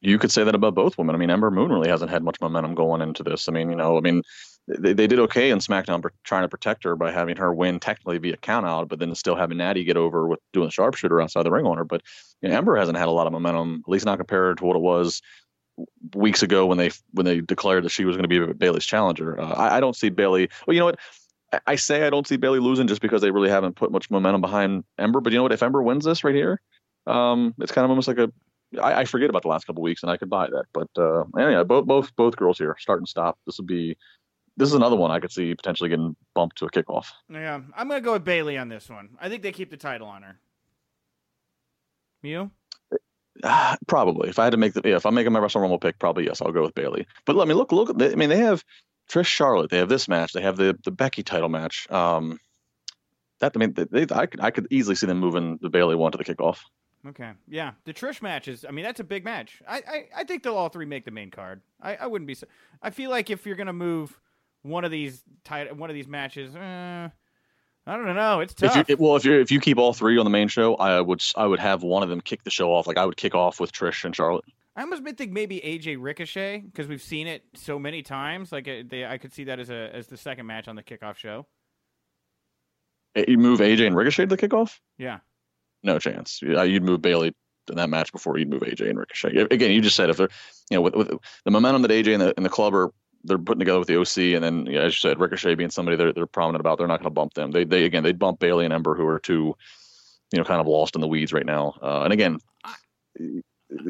You 0.00 0.18
could 0.18 0.30
say 0.30 0.44
that 0.44 0.54
about 0.54 0.74
both 0.76 0.98
women. 0.98 1.16
I 1.16 1.18
mean, 1.18 1.30
Ember 1.30 1.50
Moon 1.50 1.72
really 1.72 1.88
hasn't 1.88 2.10
had 2.12 2.22
much 2.22 2.40
momentum 2.40 2.76
going 2.76 3.02
into 3.02 3.24
this. 3.24 3.48
I 3.48 3.52
mean, 3.52 3.70
you 3.70 3.76
know, 3.76 3.96
I 3.96 4.00
mean, 4.00 4.22
they, 4.68 4.92
they 4.92 5.06
did 5.06 5.18
okay 5.20 5.50
in 5.50 5.58
SmackDown 5.58 6.04
trying 6.24 6.42
to 6.42 6.48
protect 6.48 6.84
her 6.84 6.96
by 6.96 7.12
having 7.12 7.36
her 7.36 7.54
win 7.54 7.78
technically 7.78 8.18
via 8.18 8.36
count 8.36 8.66
out, 8.66 8.88
but 8.88 8.98
then 8.98 9.14
still 9.14 9.36
having 9.36 9.58
Natty 9.58 9.84
get 9.84 9.96
over 9.96 10.26
with 10.26 10.40
doing 10.52 10.66
the 10.66 10.72
sharpshooter 10.72 11.20
outside 11.20 11.44
the 11.44 11.50
ring 11.50 11.66
on 11.66 11.76
her. 11.78 11.84
But 11.84 12.02
you 12.42 12.48
know, 12.48 12.56
Ember 12.56 12.76
hasn't 12.76 12.98
had 12.98 13.08
a 13.08 13.12
lot 13.12 13.26
of 13.26 13.32
momentum, 13.32 13.82
at 13.86 13.90
least 13.90 14.06
not 14.06 14.18
compared 14.18 14.58
to 14.58 14.64
what 14.64 14.76
it 14.76 14.82
was 14.82 15.22
weeks 16.14 16.42
ago 16.42 16.66
when 16.66 16.78
they 16.78 16.90
when 17.12 17.26
they 17.26 17.40
declared 17.40 17.84
that 17.84 17.90
she 17.90 18.04
was 18.04 18.16
going 18.16 18.28
to 18.28 18.46
be 18.46 18.52
Bayley's 18.54 18.86
challenger. 18.86 19.40
Uh, 19.40 19.52
I, 19.52 19.76
I 19.76 19.80
don't 19.80 19.96
see 19.96 20.08
Bayley. 20.08 20.48
Well, 20.66 20.74
you 20.74 20.80
know 20.80 20.86
what? 20.86 20.98
I, 21.66 21.76
say 21.76 22.04
I 22.04 22.10
don't 22.10 22.26
see 22.26 22.36
Bayley 22.36 22.58
losing 22.58 22.88
just 22.88 23.00
because 23.00 23.22
they 23.22 23.30
really 23.30 23.48
haven't 23.48 23.76
put 23.76 23.92
much 23.92 24.10
momentum 24.10 24.40
behind 24.40 24.84
Ember. 24.98 25.20
But 25.20 25.32
you 25.32 25.38
know 25.38 25.44
what? 25.44 25.52
If 25.52 25.62
Ember 25.62 25.80
wins 25.80 26.04
this 26.04 26.24
right 26.24 26.34
here, 26.34 26.60
um, 27.06 27.54
it's 27.60 27.70
kind 27.70 27.84
of 27.84 27.90
almost 27.90 28.08
like 28.08 28.18
a 28.18 28.32
I, 28.82 29.00
I 29.00 29.04
forget 29.04 29.30
about 29.30 29.42
the 29.42 29.48
last 29.48 29.64
couple 29.64 29.82
weeks, 29.82 30.02
and 30.02 30.10
I 30.10 30.16
could 30.16 30.28
buy 30.28 30.48
that. 30.48 30.64
But 30.72 30.88
uh, 30.98 31.24
yeah, 31.36 31.62
both 31.62 31.86
both 31.86 32.16
both 32.16 32.36
girls 32.36 32.58
here, 32.58 32.76
start 32.80 32.98
and 32.98 33.08
stop. 33.08 33.38
This 33.46 33.58
would 33.58 33.66
be 33.66 33.96
this 34.56 34.68
is 34.68 34.74
another 34.74 34.96
one 34.96 35.10
I 35.10 35.20
could 35.20 35.32
see 35.32 35.54
potentially 35.54 35.90
getting 35.90 36.16
bumped 36.34 36.58
to 36.58 36.66
a 36.66 36.70
kickoff. 36.70 37.06
yeah, 37.30 37.60
I'm 37.76 37.88
gonna 37.88 38.00
go 38.00 38.12
with 38.12 38.24
Bayley 38.24 38.56
on 38.58 38.68
this 38.68 38.88
one. 38.88 39.10
I 39.20 39.28
think 39.28 39.42
they 39.42 39.52
keep 39.52 39.70
the 39.70 39.76
title 39.76 40.08
on 40.08 40.22
her. 40.22 40.38
You? 42.22 42.50
Ah, 43.44 43.76
probably, 43.86 44.28
if 44.28 44.38
I 44.38 44.44
had 44.44 44.50
to 44.50 44.56
make 44.56 44.72
the 44.72 44.82
yeah, 44.84 44.96
if 44.96 45.06
I'm 45.06 45.14
making 45.14 45.32
my 45.32 45.38
Wrestle 45.38 45.60
Rumble 45.60 45.78
pick, 45.78 45.98
probably 45.98 46.24
yes, 46.24 46.40
I'll 46.40 46.52
go 46.52 46.62
with 46.62 46.74
Bayley. 46.74 47.06
But 47.24 47.36
let 47.36 47.48
me 47.48 47.54
look 47.54 47.72
look. 47.72 47.90
I 48.00 48.14
mean, 48.14 48.28
they 48.28 48.38
have 48.38 48.64
Trish 49.08 49.26
Charlotte. 49.26 49.70
They 49.70 49.78
have 49.78 49.88
this 49.88 50.08
match. 50.08 50.32
They 50.32 50.42
have 50.42 50.56
the 50.56 50.78
the 50.84 50.90
Becky 50.90 51.22
title 51.22 51.48
match. 51.48 51.90
Um, 51.90 52.38
that 53.40 53.52
I 53.54 53.58
mean, 53.58 53.74
they, 53.74 53.84
they 53.84 54.14
I 54.14 54.26
could 54.26 54.40
I 54.40 54.50
could 54.50 54.66
easily 54.70 54.96
see 54.96 55.06
them 55.06 55.18
moving 55.18 55.58
the 55.60 55.70
Bayley 55.70 55.94
one 55.94 56.12
to 56.12 56.18
the 56.18 56.24
kickoff. 56.24 56.58
Okay. 57.06 57.32
Yeah. 57.46 57.72
The 57.84 57.92
Trish 57.92 58.20
matches. 58.20 58.64
I 58.66 58.72
mean, 58.72 58.84
that's 58.84 58.98
a 58.98 59.04
big 59.04 59.24
match. 59.24 59.62
I, 59.68 59.76
I, 59.76 60.04
I 60.16 60.24
think 60.24 60.42
they'll 60.42 60.56
all 60.56 60.70
three 60.70 60.86
make 60.86 61.04
the 61.04 61.12
main 61.12 61.30
card. 61.30 61.60
I, 61.80 61.94
I 61.96 62.06
wouldn't 62.08 62.26
be. 62.26 62.34
So, 62.34 62.48
I 62.82 62.90
feel 62.90 63.10
like 63.10 63.30
if 63.30 63.46
you're 63.46 63.54
gonna 63.54 63.72
move 63.72 64.18
one 64.66 64.84
of 64.84 64.90
these 64.90 65.22
tit- 65.44 65.76
one 65.76 65.90
of 65.90 65.94
these 65.94 66.08
matches, 66.08 66.54
uh, 66.54 67.08
I 67.88 67.96
don't 67.96 68.14
know. 68.16 68.40
It's 68.40 68.52
If 68.62 68.72
tough. 68.72 68.88
you, 68.88 68.96
well, 68.98 69.16
if 69.16 69.24
you 69.24 69.40
if 69.40 69.50
you 69.50 69.60
keep 69.60 69.78
all 69.78 69.92
three 69.92 70.18
on 70.18 70.24
the 70.24 70.30
main 70.30 70.48
show, 70.48 70.74
I 70.76 71.00
would 71.00 71.22
I 71.36 71.46
would 71.46 71.60
have 71.60 71.82
one 71.82 72.02
of 72.02 72.08
them 72.08 72.20
kick 72.20 72.42
the 72.42 72.50
show 72.50 72.72
off. 72.72 72.86
Like 72.86 72.96
I 72.98 73.04
would 73.06 73.16
kick 73.16 73.34
off 73.34 73.60
with 73.60 73.72
Trish 73.72 74.04
and 74.04 74.14
Charlotte. 74.14 74.44
I 74.74 74.82
almost 74.82 75.04
think 75.16 75.32
maybe 75.32 75.58
AJ 75.60 75.96
Ricochet 76.00 76.58
because 76.66 76.86
we've 76.86 77.00
seen 77.02 77.26
it 77.26 77.44
so 77.54 77.78
many 77.78 78.02
times. 78.02 78.52
Like 78.52 78.64
they, 78.90 79.06
I 79.06 79.16
could 79.18 79.32
see 79.32 79.44
that 79.44 79.58
as 79.60 79.70
a 79.70 79.90
as 79.94 80.06
the 80.08 80.16
second 80.16 80.46
match 80.46 80.68
on 80.68 80.76
the 80.76 80.82
kickoff 80.82 81.16
show. 81.16 81.46
Eh, 83.14 83.24
You 83.28 83.38
move 83.38 83.60
AJ 83.60 83.86
and 83.86 83.96
Ricochet 83.96 84.26
to 84.26 84.36
the 84.36 84.48
kickoff? 84.48 84.78
Yeah. 84.98 85.18
No 85.82 85.98
chance. 85.98 86.40
You'd 86.42 86.82
move 86.82 87.00
Bayley 87.02 87.32
in 87.70 87.76
that 87.76 87.88
match 87.90 88.12
before 88.12 88.38
you'd 88.38 88.50
move 88.50 88.62
AJ 88.62 88.88
and 88.90 88.98
Ricochet. 88.98 89.46
Again, 89.50 89.70
you 89.70 89.80
just 89.80 89.96
said 89.96 90.10
if 90.10 90.16
they're, 90.16 90.28
you 90.70 90.76
know, 90.76 90.82
with, 90.82 90.94
with 90.94 91.08
the 91.44 91.50
momentum 91.50 91.82
that 91.82 91.90
AJ 91.90 92.14
and 92.14 92.22
the, 92.22 92.34
and 92.36 92.44
the 92.44 92.50
club 92.50 92.74
are 92.74 92.90
they're 93.26 93.38
putting 93.38 93.58
together 93.58 93.78
with 93.78 93.88
the 93.88 93.98
OC, 93.98 94.34
and 94.36 94.44
then 94.44 94.66
yeah, 94.66 94.82
as 94.82 94.92
you 94.92 95.08
said, 95.08 95.20
Ricochet 95.20 95.54
being 95.54 95.70
somebody 95.70 95.96
they're 95.96 96.12
they're 96.12 96.26
prominent 96.26 96.60
about, 96.60 96.78
they're 96.78 96.86
not 96.86 97.00
going 97.00 97.10
to 97.10 97.10
bump 97.10 97.34
them. 97.34 97.50
They 97.50 97.64
they 97.64 97.84
again 97.84 98.02
they'd 98.02 98.18
bump 98.18 98.38
Bayley 98.38 98.64
and 98.64 98.74
Ember, 98.74 98.94
who 98.94 99.06
are 99.06 99.18
two, 99.18 99.56
you 100.32 100.38
know, 100.38 100.44
kind 100.44 100.60
of 100.60 100.66
lost 100.66 100.94
in 100.94 101.00
the 101.00 101.08
weeds 101.08 101.32
right 101.32 101.46
now. 101.46 101.74
Uh, 101.82 102.02
and 102.02 102.12
again, 102.12 102.38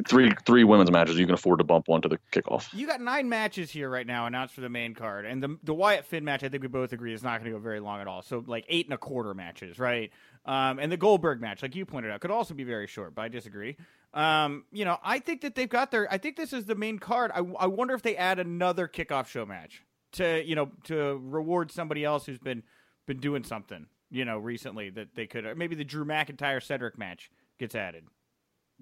three 0.06 0.32
three 0.44 0.64
women's 0.64 0.90
matches, 0.90 1.18
you 1.18 1.26
can 1.26 1.34
afford 1.34 1.58
to 1.58 1.64
bump 1.64 1.88
one 1.88 2.00
to 2.02 2.08
the 2.08 2.18
kickoff. 2.32 2.72
You 2.72 2.86
got 2.86 3.00
nine 3.00 3.28
matches 3.28 3.70
here 3.70 3.88
right 3.90 4.06
now 4.06 4.26
announced 4.26 4.54
for 4.54 4.60
the 4.60 4.68
main 4.68 4.94
card, 4.94 5.26
and 5.26 5.42
the 5.42 5.58
the 5.62 5.74
Wyatt 5.74 6.04
Finn 6.06 6.24
match, 6.24 6.42
I 6.42 6.48
think 6.48 6.62
we 6.62 6.68
both 6.68 6.92
agree, 6.92 7.12
is 7.12 7.22
not 7.22 7.40
going 7.40 7.50
to 7.50 7.58
go 7.58 7.62
very 7.62 7.80
long 7.80 8.00
at 8.00 8.06
all. 8.06 8.22
So 8.22 8.42
like 8.46 8.64
eight 8.68 8.86
and 8.86 8.94
a 8.94 8.98
quarter 8.98 9.34
matches, 9.34 9.78
right? 9.78 10.10
Um, 10.44 10.78
and 10.78 10.90
the 10.90 10.96
Goldberg 10.96 11.40
match, 11.40 11.62
like 11.62 11.74
you 11.74 11.84
pointed 11.84 12.10
out, 12.10 12.20
could 12.20 12.30
also 12.30 12.54
be 12.54 12.64
very 12.64 12.86
short, 12.86 13.14
but 13.14 13.22
I 13.22 13.28
disagree. 13.28 13.76
Um, 14.14 14.64
you 14.72 14.84
know, 14.84 14.98
I 15.02 15.18
think 15.18 15.42
that 15.42 15.54
they've 15.54 15.68
got 15.68 15.90
their. 15.90 16.10
I 16.12 16.18
think 16.18 16.36
this 16.36 16.52
is 16.52 16.64
the 16.64 16.74
main 16.74 16.98
card. 16.98 17.30
I, 17.34 17.40
I 17.58 17.66
wonder 17.66 17.94
if 17.94 18.02
they 18.02 18.16
add 18.16 18.38
another 18.38 18.88
kickoff 18.88 19.26
show 19.26 19.44
match 19.44 19.82
to 20.12 20.42
you 20.44 20.54
know 20.54 20.70
to 20.84 21.20
reward 21.22 21.70
somebody 21.70 22.04
else 22.04 22.26
who's 22.26 22.38
been 22.38 22.62
been 23.06 23.18
doing 23.18 23.44
something 23.44 23.86
you 24.10 24.24
know 24.24 24.38
recently 24.38 24.90
that 24.90 25.14
they 25.14 25.26
could. 25.26 25.44
Maybe 25.56 25.74
the 25.74 25.84
Drew 25.84 26.04
McIntyre 26.04 26.62
Cedric 26.62 26.96
match 26.96 27.30
gets 27.58 27.74
added. 27.74 28.04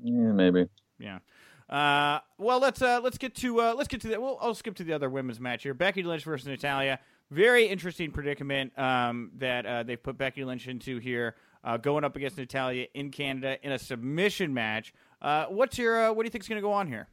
Yeah, 0.03 0.33
maybe. 0.33 0.67
Yeah. 0.99 1.19
Uh, 1.69 2.21
well, 2.39 2.61
let's 2.61 2.83
uh, 2.83 3.01
let's 3.03 3.19
get 3.19 3.35
to 3.37 3.61
uh, 3.61 3.75
let's 3.75 3.89
get 3.89 4.01
to 4.03 4.09
the. 4.09 4.21
Well, 4.21 4.39
I'll 4.41 4.55
skip 4.55 4.75
to 4.77 4.85
the 4.85 4.93
other 4.93 5.09
women's 5.09 5.41
match 5.41 5.63
here. 5.63 5.75
Becky 5.75 6.03
Lynch 6.03 6.25
versus 6.25 6.47
Natalya. 6.47 6.99
Very 7.31 7.67
interesting 7.67 8.11
predicament 8.11 8.79
um, 8.79 9.31
that 9.39 9.65
uh, 9.65 9.83
they've 9.83 10.03
put 10.03 10.19
Becky 10.19 10.45
Lynch 10.45 10.69
into 10.69 10.99
here, 10.99 11.37
uh, 11.65 11.79
going 11.79 12.05
up 12.05 12.17
against 12.17 12.37
Natalya 12.37 12.87
in 12.93 13.11
Canada 13.11 13.57
in 13.63 13.73
a 13.73 13.79
submission 13.79 14.53
match. 14.53 14.93
Uh, 15.23 15.47
what's 15.47 15.79
your 15.79 16.05
uh, 16.05 16.13
what 16.13 16.23
do 16.23 16.27
you 16.27 16.31
think 16.31 16.45
is 16.45 16.49
going 16.49 16.61
to 16.61 16.67
go 16.67 16.73
on 16.73 16.87
here? 16.87 17.09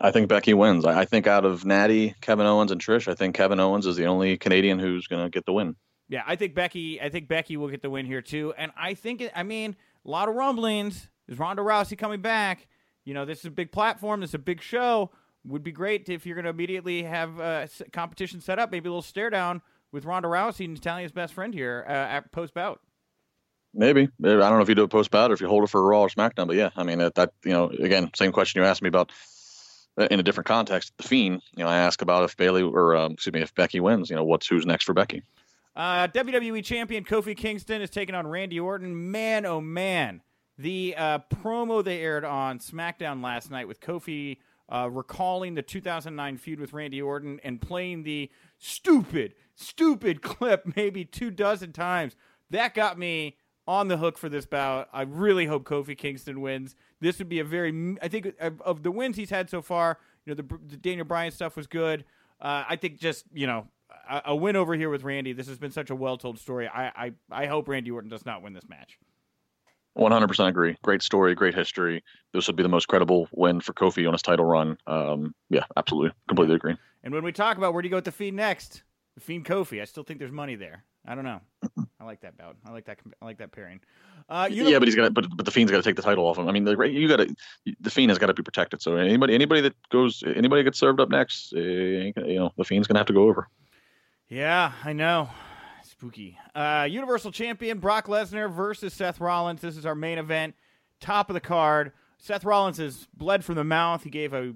I 0.00 0.10
think 0.10 0.28
Becky 0.28 0.54
wins. 0.54 0.84
I, 0.84 1.00
I 1.00 1.04
think 1.04 1.28
out 1.28 1.44
of 1.44 1.64
Natty, 1.64 2.16
Kevin 2.20 2.46
Owens, 2.46 2.72
and 2.72 2.80
Trish, 2.84 3.06
I 3.06 3.14
think 3.14 3.36
Kevin 3.36 3.60
Owens 3.60 3.86
is 3.86 3.96
the 3.96 4.06
only 4.06 4.36
Canadian 4.36 4.80
who's 4.80 5.06
going 5.06 5.22
to 5.22 5.30
get 5.30 5.46
the 5.46 5.52
win. 5.52 5.76
Yeah, 6.08 6.24
I 6.26 6.34
think 6.34 6.54
Becky. 6.56 7.00
I 7.00 7.08
think 7.08 7.28
Becky 7.28 7.56
will 7.56 7.68
get 7.68 7.80
the 7.80 7.90
win 7.90 8.06
here 8.06 8.22
too, 8.22 8.52
and 8.58 8.72
I 8.76 8.94
think 8.94 9.20
it, 9.20 9.32
I 9.36 9.44
mean 9.44 9.76
a 10.04 10.10
lot 10.10 10.28
of 10.28 10.34
rumblings. 10.34 11.08
Is 11.28 11.38
Ronda 11.38 11.62
Rousey 11.62 11.96
coming 11.96 12.20
back? 12.20 12.66
You 13.04 13.14
know, 13.14 13.24
this 13.24 13.40
is 13.40 13.46
a 13.46 13.50
big 13.50 13.72
platform. 13.72 14.20
This 14.20 14.30
is 14.30 14.34
a 14.34 14.38
big 14.38 14.62
show. 14.62 15.10
Would 15.44 15.64
be 15.64 15.72
great 15.72 16.08
if 16.08 16.24
you're 16.24 16.36
going 16.36 16.44
to 16.44 16.50
immediately 16.50 17.02
have 17.02 17.40
uh, 17.40 17.64
s- 17.64 17.82
competition 17.92 18.40
set 18.40 18.58
up. 18.58 18.70
Maybe 18.70 18.88
a 18.88 18.92
little 18.92 19.02
stare 19.02 19.30
down 19.30 19.60
with 19.90 20.04
Ronda 20.04 20.28
Rousey, 20.28 20.64
and 20.66 20.74
Natalya's 20.74 21.12
best 21.12 21.34
friend 21.34 21.52
here 21.52 21.84
uh, 21.88 21.92
at 21.92 22.30
post 22.32 22.54
bout. 22.54 22.80
Maybe. 23.74 24.02
I 24.02 24.06
don't 24.22 24.38
know 24.38 24.60
if 24.60 24.68
you 24.68 24.74
do 24.74 24.84
a 24.84 24.88
post 24.88 25.10
bout 25.10 25.30
or 25.30 25.34
if 25.34 25.40
you 25.40 25.48
hold 25.48 25.64
it 25.64 25.70
for 25.70 25.80
a 25.80 25.84
Raw 25.84 26.02
or 26.02 26.08
SmackDown, 26.08 26.46
but 26.46 26.56
yeah, 26.56 26.70
I 26.76 26.84
mean 26.84 26.98
that, 26.98 27.14
that 27.14 27.32
you 27.44 27.52
know 27.52 27.70
again 27.70 28.10
same 28.14 28.30
question 28.30 28.60
you 28.60 28.66
asked 28.66 28.82
me 28.82 28.88
about 28.88 29.10
uh, 29.98 30.06
in 30.10 30.20
a 30.20 30.22
different 30.22 30.46
context. 30.46 30.92
The 30.98 31.04
Fiend, 31.04 31.42
you 31.56 31.64
know, 31.64 31.70
I 31.70 31.78
ask 31.78 32.02
about 32.02 32.24
if 32.24 32.36
Bayley 32.36 32.62
or 32.62 32.94
um, 32.96 33.12
excuse 33.12 33.32
me 33.32 33.40
if 33.40 33.54
Becky 33.54 33.80
wins, 33.80 34.10
you 34.10 34.16
know, 34.16 34.24
what's 34.24 34.46
who's 34.46 34.66
next 34.66 34.84
for 34.84 34.94
Becky? 34.94 35.22
Uh, 35.74 36.06
WWE 36.08 36.62
Champion 36.62 37.02
Kofi 37.02 37.34
Kingston 37.34 37.80
is 37.80 37.88
taking 37.88 38.14
on 38.14 38.26
Randy 38.26 38.60
Orton. 38.60 39.10
Man, 39.10 39.46
oh 39.46 39.60
man, 39.60 40.20
the 40.58 40.94
uh, 40.96 41.18
promo 41.34 41.82
they 41.82 42.00
aired 42.00 42.24
on 42.24 42.58
SmackDown 42.58 43.22
last 43.22 43.50
night 43.50 43.68
with 43.68 43.80
Kofi 43.80 44.38
uh, 44.68 44.88
recalling 44.90 45.54
the 45.54 45.62
2009 45.62 46.38
feud 46.38 46.60
with 46.60 46.72
Randy 46.72 47.02
Orton 47.02 47.40
and 47.44 47.60
playing 47.60 48.04
the 48.04 48.30
stupid, 48.58 49.34
stupid 49.54 50.22
clip 50.22 50.64
maybe 50.76 51.04
two 51.04 51.30
dozen 51.30 51.72
times. 51.72 52.16
That 52.50 52.74
got 52.74 52.98
me 52.98 53.36
on 53.66 53.88
the 53.88 53.96
hook 53.96 54.18
for 54.18 54.28
this 54.28 54.46
bout. 54.46 54.88
I 54.92 55.02
really 55.02 55.46
hope 55.46 55.64
Kofi 55.64 55.96
Kingston 55.96 56.40
wins. 56.40 56.74
This 57.00 57.18
would 57.18 57.28
be 57.28 57.38
a 57.38 57.44
very, 57.44 57.96
I 58.02 58.08
think, 58.08 58.34
of, 58.40 58.60
of 58.62 58.82
the 58.82 58.90
wins 58.90 59.16
he's 59.16 59.30
had 59.30 59.50
so 59.50 59.62
far. 59.62 59.98
You 60.24 60.34
know, 60.34 60.42
the, 60.42 60.58
the 60.68 60.76
Daniel 60.76 61.06
Bryan 61.06 61.32
stuff 61.32 61.56
was 61.56 61.66
good. 61.66 62.04
Uh, 62.40 62.64
I 62.68 62.76
think 62.76 62.98
just 62.98 63.24
you 63.32 63.46
know 63.46 63.68
a, 64.10 64.22
a, 64.26 64.36
win 64.36 64.56
over 64.56 64.74
here 64.74 64.90
with 64.90 65.04
Randy. 65.04 65.32
This 65.32 65.46
has 65.46 65.58
been 65.58 65.70
such 65.70 65.90
a 65.90 65.94
well 65.94 66.16
told 66.16 66.40
story. 66.40 66.66
I, 66.66 66.86
I 66.88 67.12
I 67.30 67.46
hope 67.46 67.68
Randy 67.68 67.90
Orton 67.90 68.10
does 68.10 68.26
not 68.26 68.42
win 68.42 68.52
this 68.52 68.68
match. 68.68 68.98
100% 69.96 70.48
agree. 70.48 70.76
Great 70.82 71.02
story, 71.02 71.34
great 71.34 71.54
history. 71.54 72.02
This 72.32 72.46
would 72.46 72.56
be 72.56 72.62
the 72.62 72.68
most 72.68 72.88
credible 72.88 73.28
win 73.32 73.60
for 73.60 73.72
Kofi 73.72 74.06
on 74.06 74.14
his 74.14 74.22
title 74.22 74.44
run. 74.44 74.78
Um, 74.86 75.34
yeah, 75.50 75.64
absolutely, 75.76 76.12
completely 76.28 76.56
agree. 76.56 76.76
And 77.04 77.12
when 77.12 77.24
we 77.24 77.32
talk 77.32 77.56
about 77.56 77.74
where 77.74 77.82
do 77.82 77.88
you 77.88 77.90
go 77.90 77.96
with 77.96 78.04
the 78.04 78.12
Fiend 78.12 78.36
next, 78.36 78.84
the 79.14 79.20
Fiend 79.20 79.44
Kofi, 79.44 79.82
I 79.82 79.84
still 79.84 80.02
think 80.02 80.18
there's 80.18 80.32
money 80.32 80.54
there. 80.54 80.84
I 81.06 81.14
don't 81.14 81.24
know. 81.24 81.40
I 82.00 82.04
like 82.04 82.20
that 82.20 82.36
bout. 82.38 82.56
I 82.64 82.70
like 82.70 82.84
that. 82.86 82.98
I 83.20 83.24
like 83.24 83.38
that 83.38 83.52
pairing. 83.52 83.80
Uh, 84.28 84.48
you 84.50 84.62
know, 84.62 84.70
yeah, 84.70 84.78
but 84.78 84.86
he's 84.86 84.94
got. 84.94 85.12
But 85.12 85.26
but 85.36 85.44
the 85.44 85.50
Fiend's 85.50 85.72
got 85.72 85.78
to 85.78 85.82
take 85.82 85.96
the 85.96 86.02
title 86.02 86.26
off 86.26 86.38
him. 86.38 86.48
I 86.48 86.52
mean, 86.52 86.64
the, 86.64 86.78
you 86.82 87.08
got 87.08 87.16
to. 87.16 87.34
The 87.80 87.90
Fiend 87.90 88.10
has 88.10 88.18
got 88.18 88.26
to 88.26 88.34
be 88.34 88.42
protected. 88.42 88.80
So 88.80 88.96
anybody 88.96 89.34
anybody 89.34 89.60
that 89.62 89.74
goes 89.90 90.22
anybody 90.24 90.62
gets 90.62 90.78
served 90.78 91.00
up 91.00 91.10
next, 91.10 91.52
uh, 91.54 91.60
you 91.60 92.12
know, 92.16 92.52
the 92.56 92.64
Fiend's 92.64 92.86
gonna 92.86 93.00
have 93.00 93.06
to 93.08 93.12
go 93.12 93.28
over. 93.28 93.48
Yeah, 94.28 94.72
I 94.84 94.92
know. 94.92 95.28
Spooky. 96.02 96.36
Uh, 96.52 96.88
Universal 96.90 97.30
Champion 97.30 97.78
Brock 97.78 98.08
Lesnar 98.08 98.50
versus 98.50 98.92
Seth 98.92 99.20
Rollins. 99.20 99.60
This 99.60 99.76
is 99.76 99.86
our 99.86 99.94
main 99.94 100.18
event. 100.18 100.56
Top 100.98 101.30
of 101.30 101.34
the 101.34 101.40
card. 101.40 101.92
Seth 102.18 102.44
Rollins 102.44 102.78
has 102.78 103.06
bled 103.14 103.44
from 103.44 103.54
the 103.54 103.62
mouth. 103.62 104.02
He 104.02 104.10
gave 104.10 104.34
a, 104.34 104.52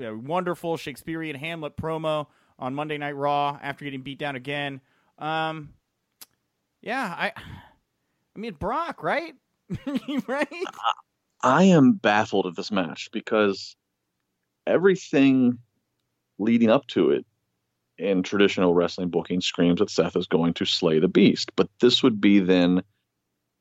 a 0.00 0.16
wonderful 0.16 0.78
Shakespearean 0.78 1.36
Hamlet 1.36 1.76
promo 1.76 2.28
on 2.58 2.74
Monday 2.74 2.96
Night 2.96 3.14
Raw 3.14 3.58
after 3.62 3.84
getting 3.84 4.00
beat 4.00 4.18
down 4.18 4.36
again. 4.36 4.80
Um, 5.18 5.74
yeah, 6.80 7.14
I, 7.14 7.32
I 8.34 8.38
mean 8.38 8.54
Brock, 8.54 9.02
right? 9.02 9.34
right? 10.26 10.48
I 11.42 11.64
am 11.64 11.92
baffled 11.92 12.46
at 12.46 12.56
this 12.56 12.70
match 12.70 13.10
because 13.12 13.76
everything 14.66 15.58
leading 16.38 16.70
up 16.70 16.86
to 16.86 17.10
it 17.10 17.26
in 17.98 18.22
traditional 18.22 18.74
wrestling 18.74 19.08
booking 19.08 19.40
screams 19.40 19.78
that 19.80 19.90
Seth 19.90 20.16
is 20.16 20.26
going 20.26 20.54
to 20.54 20.64
slay 20.64 20.98
the 20.98 21.08
beast. 21.08 21.50
But 21.56 21.68
this 21.80 22.02
would 22.02 22.20
be 22.20 22.40
then 22.40 22.82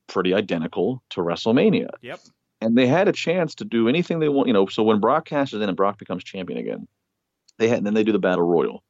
pretty 0.07 0.33
identical 0.33 1.01
to 1.11 1.21
WrestleMania. 1.21 1.89
Yep. 2.01 2.19
And 2.61 2.77
they 2.77 2.87
had 2.87 3.07
a 3.07 3.13
chance 3.13 3.55
to 3.55 3.65
do 3.65 3.87
anything 3.87 4.19
they 4.19 4.29
want, 4.29 4.47
you 4.47 4.53
know. 4.53 4.67
So 4.67 4.83
when 4.83 4.99
Brock 4.99 5.25
cashes 5.25 5.61
in 5.61 5.69
and 5.69 5.77
Brock 5.77 5.97
becomes 5.97 6.23
champion 6.23 6.59
again, 6.59 6.87
they 7.57 7.67
had, 7.67 7.79
and 7.79 7.87
then 7.87 7.93
they 7.93 8.03
do 8.03 8.11
the 8.11 8.19
Battle 8.19 8.45
Royal. 8.45 8.83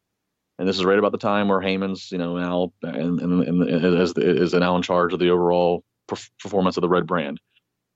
And 0.57 0.67
this 0.67 0.77
is 0.77 0.85
right 0.85 0.97
about 0.97 1.11
the 1.11 1.17
time 1.17 1.49
where 1.49 1.59
Heyman's, 1.59 2.11
you 2.11 2.17
know, 2.17 2.37
now 2.37 2.71
and, 2.81 3.19
and, 3.19 3.43
and 3.43 3.99
as 3.99 4.13
is 4.15 4.53
now 4.53 4.75
in 4.75 4.81
charge 4.81 5.13
of 5.13 5.19
the 5.19 5.29
overall 5.29 5.83
performance 6.07 6.77
of 6.77 6.81
the 6.81 6.89
red 6.89 7.05
brand. 7.05 7.39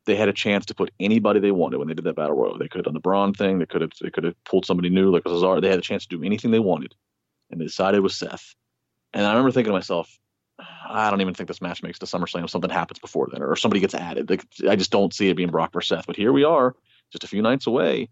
They 0.06 0.16
had 0.16 0.28
a 0.28 0.34
chance 0.34 0.66
to 0.66 0.76
put 0.76 0.92
anybody 1.00 1.40
they 1.40 1.52
wanted 1.52 1.78
when 1.78 1.88
they 1.88 1.94
did 1.94 2.06
that 2.06 2.16
battle 2.16 2.36
royal. 2.36 2.58
They 2.58 2.68
could 2.68 2.80
have 2.80 2.86
done 2.86 2.96
the 2.96 3.00
Braun 3.00 3.34
thing. 3.34 3.60
They 3.60 3.66
could 3.66 3.82
have 3.82 3.92
they 4.02 4.10
could 4.10 4.24
have 4.24 4.44
pulled 4.44 4.66
somebody 4.66 4.90
new 4.90 5.12
like 5.12 5.24
Cesaro. 5.24 5.62
They 5.62 5.70
had 5.70 5.80
a 5.80 5.84
chance 5.84 6.06
to 6.06 6.18
do 6.18 6.24
anything 6.24 6.52
they 6.52 6.60
wanted 6.60 6.96
and 7.50 7.60
they 7.60 7.66
decided 7.66 8.02
with 8.02 8.14
Seth. 8.14 8.56
And 9.14 9.26
I 9.26 9.30
remember 9.30 9.52
thinking 9.52 9.72
to 9.72 9.78
myself, 9.78 10.20
ah, 10.60 11.08
I 11.08 11.10
don't 11.10 11.22
even 11.22 11.34
think 11.34 11.48
this 11.48 11.62
match 11.62 11.82
makes 11.82 12.00
the 12.00 12.06
SummerSlam 12.06 12.44
if 12.44 12.50
something 12.50 12.70
happens 12.70 13.00
before 13.00 13.28
then 13.32 13.42
or 13.42 13.56
somebody 13.56 13.80
gets 13.80 13.96
added. 13.96 14.30
Like, 14.30 14.46
I 14.68 14.76
just 14.76 14.92
don't 14.92 15.14
see 15.14 15.30
it 15.30 15.36
being 15.36 15.50
Brock 15.50 15.74
versus 15.74 15.90
Seth. 15.90 16.08
But 16.08 16.16
here 16.16 16.32
we 16.32 16.44
are, 16.44 16.76
just 17.12 17.24
a 17.24 17.28
few 17.28 17.42
nights 17.42 17.68
away, 17.68 18.10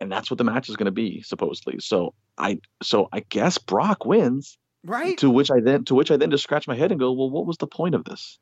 and 0.00 0.10
that's 0.10 0.30
what 0.30 0.38
the 0.38 0.44
match 0.44 0.68
is 0.68 0.76
going 0.76 0.86
to 0.86 0.90
be 0.92 1.22
supposedly. 1.22 1.78
So 1.80 2.14
I, 2.38 2.58
so 2.82 3.08
I 3.12 3.20
guess 3.20 3.58
Brock 3.58 4.04
wins, 4.04 4.58
right? 4.84 5.18
To 5.18 5.30
which 5.30 5.50
I 5.50 5.60
then, 5.60 5.84
to 5.84 5.94
which 5.94 6.10
I 6.10 6.16
then 6.16 6.30
just 6.30 6.44
scratch 6.44 6.66
my 6.66 6.76
head 6.76 6.90
and 6.90 6.98
go, 6.98 7.12
well, 7.12 7.30
what 7.30 7.46
was 7.46 7.58
the 7.58 7.66
point 7.66 7.94
of 7.94 8.04
this? 8.04 8.38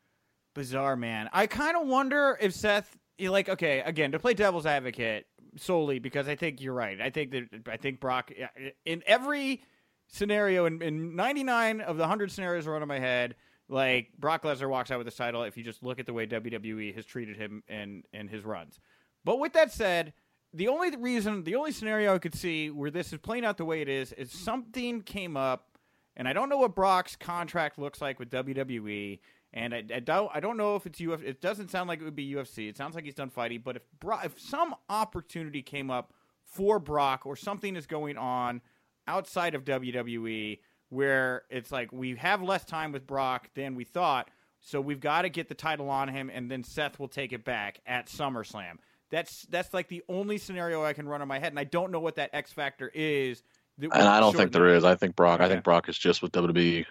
Bizarre, 0.55 0.97
man. 0.97 1.29
I 1.33 1.47
kind 1.47 1.77
of 1.77 1.87
wonder 1.87 2.37
if 2.40 2.53
Seth, 2.53 2.97
like, 3.19 3.49
okay, 3.49 3.81
again, 3.81 4.12
to 4.12 4.19
play 4.19 4.35
devil's 4.35 4.66
advocate 4.66 5.27
solely 5.57 5.99
because 5.99 6.29
I 6.29 6.37
think 6.37 6.61
you're 6.61 6.75
right. 6.75 7.01
I 7.01 7.11
think 7.11 7.33
that 7.33 7.69
I 7.69 7.77
think 7.77 8.01
Brock 8.01 8.33
in 8.85 9.03
every 9.07 9.62
scenario 10.11 10.66
in, 10.66 10.83
in 10.83 11.16
99 11.16 11.81
of 11.81 11.96
the 11.96 12.03
100 12.03 12.31
scenarios 12.31 12.66
in 12.66 12.88
my 12.88 12.99
head 12.99 13.37
like 13.70 14.09
Brock 14.18 14.42
Lesnar 14.42 14.68
walks 14.68 14.90
out 14.90 14.99
with 14.99 15.07
the 15.07 15.12
title 15.12 15.44
if 15.44 15.57
you 15.57 15.62
just 15.62 15.83
look 15.83 16.01
at 16.01 16.07
the 16.07 16.12
way 16.12 16.27
WWE 16.27 16.94
has 16.94 17.07
treated 17.07 17.37
him 17.37 17.62
and 17.68 18.05
and 18.12 18.29
his 18.29 18.44
runs. 18.44 18.81
But 19.25 19.38
with 19.38 19.53
that 19.53 19.73
said, 19.73 20.12
the 20.53 20.68
only 20.68 20.94
reason, 20.96 21.44
the 21.44 21.55
only 21.55 21.73
scenario 21.73 22.14
I 22.14 22.18
could 22.18 22.35
see 22.35 22.70
where 22.70 22.90
this 22.90 23.12
is 23.12 23.18
playing 23.20 23.44
out 23.44 23.57
the 23.57 23.64
way 23.64 23.81
it 23.81 23.88
is 23.88 24.12
is 24.12 24.33
something 24.33 25.03
came 25.03 25.37
up, 25.37 25.79
and 26.16 26.27
I 26.27 26.33
don't 26.33 26.49
know 26.49 26.59
what 26.59 26.75
Brock's 26.75 27.14
contract 27.14 27.79
looks 27.79 28.01
like 28.01 28.18
with 28.18 28.31
WWE, 28.31 29.20
and 29.53 29.75
I, 29.75 29.85
I 29.94 30.01
don't 30.01 30.31
I 30.35 30.40
don't 30.40 30.57
know 30.57 30.75
if 30.75 30.87
it's 30.87 31.01
UFC. 31.01 31.25
It 31.25 31.40
doesn't 31.40 31.70
sound 31.70 31.88
like 31.88 32.01
it 32.01 32.05
would 32.05 32.16
be 32.16 32.33
UFC. 32.33 32.68
It 32.68 32.77
sounds 32.77 32.96
like 32.96 33.05
he's 33.05 33.14
done 33.14 33.31
fighting. 33.31 33.62
But 33.64 33.77
if 33.77 33.83
Brock, 34.01 34.25
if 34.25 34.40
some 34.40 34.75
opportunity 34.88 35.62
came 35.62 35.90
up 35.90 36.12
for 36.44 36.81
Brock 36.81 37.25
or 37.25 37.37
something 37.37 37.77
is 37.77 37.87
going 37.87 38.18
on 38.18 38.61
outside 39.07 39.55
of 39.55 39.65
WWE 39.65 40.59
where 40.91 41.43
it's 41.51 41.73
like 41.73 41.93
we 41.93 42.17
have 42.17 42.43
less 42.43 42.65
time 42.65 42.93
with 42.93 43.07
Brock 43.07 43.49
than 43.55 43.75
we 43.75 43.85
thought, 43.85 44.29
so 44.61 44.81
we've 44.81 45.01
got 45.01 45.23
to 45.23 45.29
get 45.29 45.49
the 45.49 45.55
title 45.55 45.89
on 45.89 46.09
him, 46.09 46.31
and 46.33 46.51
then 46.51 46.63
Seth 46.63 46.99
will 46.99 47.09
take 47.09 47.33
it 47.33 47.45
back 47.45 47.81
at 47.87 48.07
SummerSlam. 48.07 48.79
That's 49.11 49.43
that's 49.51 49.73
like 49.73 49.89
the 49.89 50.03
only 50.09 50.37
scenario 50.37 50.85
I 50.85 50.93
can 50.93 51.09
run 51.09 51.23
in 51.23 51.29
my 51.29 51.39
head, 51.39 51.53
and 51.53 51.59
I 51.59 51.65
don't 51.65 51.91
know 51.91 52.01
what 52.01 52.17
that 52.17 52.31
X 52.33 52.53
factor 52.53 52.91
is. 52.95 53.43
And 53.81 53.93
I 53.93 54.21
don't 54.21 54.37
think 54.37 54.53
there 54.53 54.69
is. 54.69 54.85
I 54.85 54.95
think 54.95 55.17
Brock. 55.17 55.41
Okay. 55.41 55.47
I 55.47 55.49
think 55.49 55.65
Brock 55.65 55.89
is 55.89 55.97
just 55.97 56.21
with 56.21 56.33
WWE, 56.33 56.85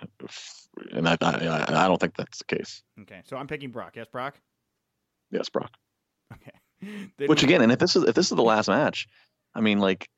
and 0.91 1.07
I, 1.07 1.17
I 1.21 1.65
I 1.67 1.87
don't 1.87 1.99
think 2.01 2.15
that's 2.15 2.39
the 2.39 2.55
case. 2.55 2.81
Okay, 3.01 3.21
so 3.25 3.37
I'm 3.37 3.47
picking 3.47 3.69
Brock. 3.69 3.93
Yes, 3.95 4.07
Brock. 4.11 4.39
Yes, 5.29 5.49
Brock. 5.49 5.71
Okay. 6.33 7.11
Which 7.27 7.43
again, 7.43 7.61
and 7.61 7.71
if 7.71 7.79
this 7.79 7.95
is 7.95 8.03
if 8.05 8.15
this 8.15 8.31
is 8.31 8.35
the 8.35 8.43
last 8.43 8.69
match, 8.69 9.07
I 9.53 9.61
mean, 9.61 9.79
like, 9.79 10.09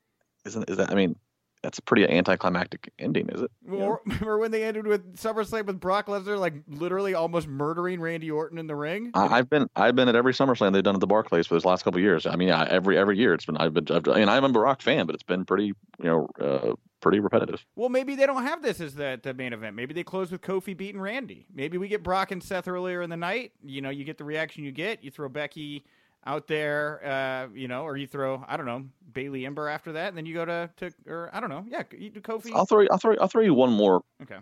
isn't 0.46 0.70
is 0.70 0.78
that? 0.78 0.90
I 0.90 0.94
mean, 0.94 1.16
that's 1.62 1.78
a 1.78 1.82
pretty 1.82 2.08
anticlimactic 2.08 2.92
ending, 2.98 3.28
is 3.28 3.42
it? 3.42 3.50
Well, 3.66 4.00
remember 4.06 4.38
when 4.38 4.50
they 4.50 4.64
ended 4.64 4.86
with 4.86 5.16
SummerSlam 5.16 5.66
with 5.66 5.80
Brock 5.80 6.06
Lesnar, 6.06 6.38
like 6.38 6.54
literally 6.66 7.14
almost 7.14 7.46
murdering 7.46 8.00
Randy 8.00 8.30
Orton 8.30 8.58
in 8.58 8.66
the 8.66 8.74
ring? 8.74 9.10
I, 9.14 9.36
have 9.36 9.48
been 9.48 9.68
I've 9.76 9.94
been 9.94 10.08
at 10.08 10.16
every 10.16 10.32
SummerSlam 10.32 10.72
they've 10.72 10.82
done 10.82 10.94
at 10.94 11.00
the 11.00 11.06
Barclays 11.06 11.46
for 11.46 11.54
this 11.54 11.64
last 11.64 11.84
couple 11.84 12.00
years. 12.00 12.26
I 12.26 12.36
mean, 12.36 12.48
yeah, 12.48 12.66
every 12.68 12.98
every 12.98 13.16
year 13.16 13.34
it's 13.34 13.46
been 13.46 13.56
I've 13.56 13.74
been 13.74 13.86
I've, 13.90 14.06
I 14.08 14.18
mean 14.18 14.28
I'm 14.28 14.44
a 14.44 14.48
Brock 14.48 14.82
fan, 14.82 15.06
but 15.06 15.14
it's 15.14 15.22
been 15.22 15.44
pretty 15.44 15.66
you 15.66 15.74
know 16.04 16.28
uh, 16.40 16.74
pretty 17.00 17.20
repetitive. 17.20 17.64
Well, 17.76 17.88
maybe 17.88 18.16
they 18.16 18.26
don't 18.26 18.42
have 18.42 18.62
this 18.62 18.80
as 18.80 18.94
the, 18.94 19.20
the 19.22 19.34
main 19.34 19.52
event. 19.52 19.76
Maybe 19.76 19.94
they 19.94 20.04
close 20.04 20.32
with 20.32 20.40
Kofi 20.40 20.76
beating 20.76 21.00
Randy. 21.00 21.46
Maybe 21.54 21.78
we 21.78 21.88
get 21.88 22.02
Brock 22.02 22.30
and 22.30 22.42
Seth 22.42 22.66
earlier 22.66 23.02
in 23.02 23.10
the 23.10 23.16
night. 23.16 23.52
You 23.62 23.82
know, 23.82 23.90
you 23.90 24.04
get 24.04 24.18
the 24.18 24.24
reaction 24.24 24.64
you 24.64 24.72
get. 24.72 25.04
You 25.04 25.10
throw 25.10 25.28
Becky 25.28 25.84
out 26.26 26.46
there, 26.46 27.04
uh, 27.04 27.48
you 27.54 27.68
know, 27.68 27.82
or 27.82 27.96
you 27.96 28.06
throw 28.06 28.44
I 28.46 28.56
don't 28.56 28.66
know 28.66 28.84
Bayley 29.12 29.46
Ember 29.46 29.68
after 29.68 29.92
that, 29.92 30.08
and 30.08 30.16
then 30.16 30.26
you 30.26 30.34
go 30.34 30.44
to 30.44 30.70
to 30.78 30.90
or 31.06 31.30
I 31.32 31.40
don't 31.40 31.50
know, 31.50 31.64
yeah, 31.68 31.82
you 31.96 32.10
do 32.10 32.20
Kofi. 32.20 32.52
I'll 32.54 32.66
throw 32.66 32.86
I'll 32.90 32.98
throw 32.98 33.16
I'll 33.20 33.28
throw 33.28 33.42
you 33.42 33.54
one 33.54 33.72
more. 33.72 34.02
Okay. 34.22 34.38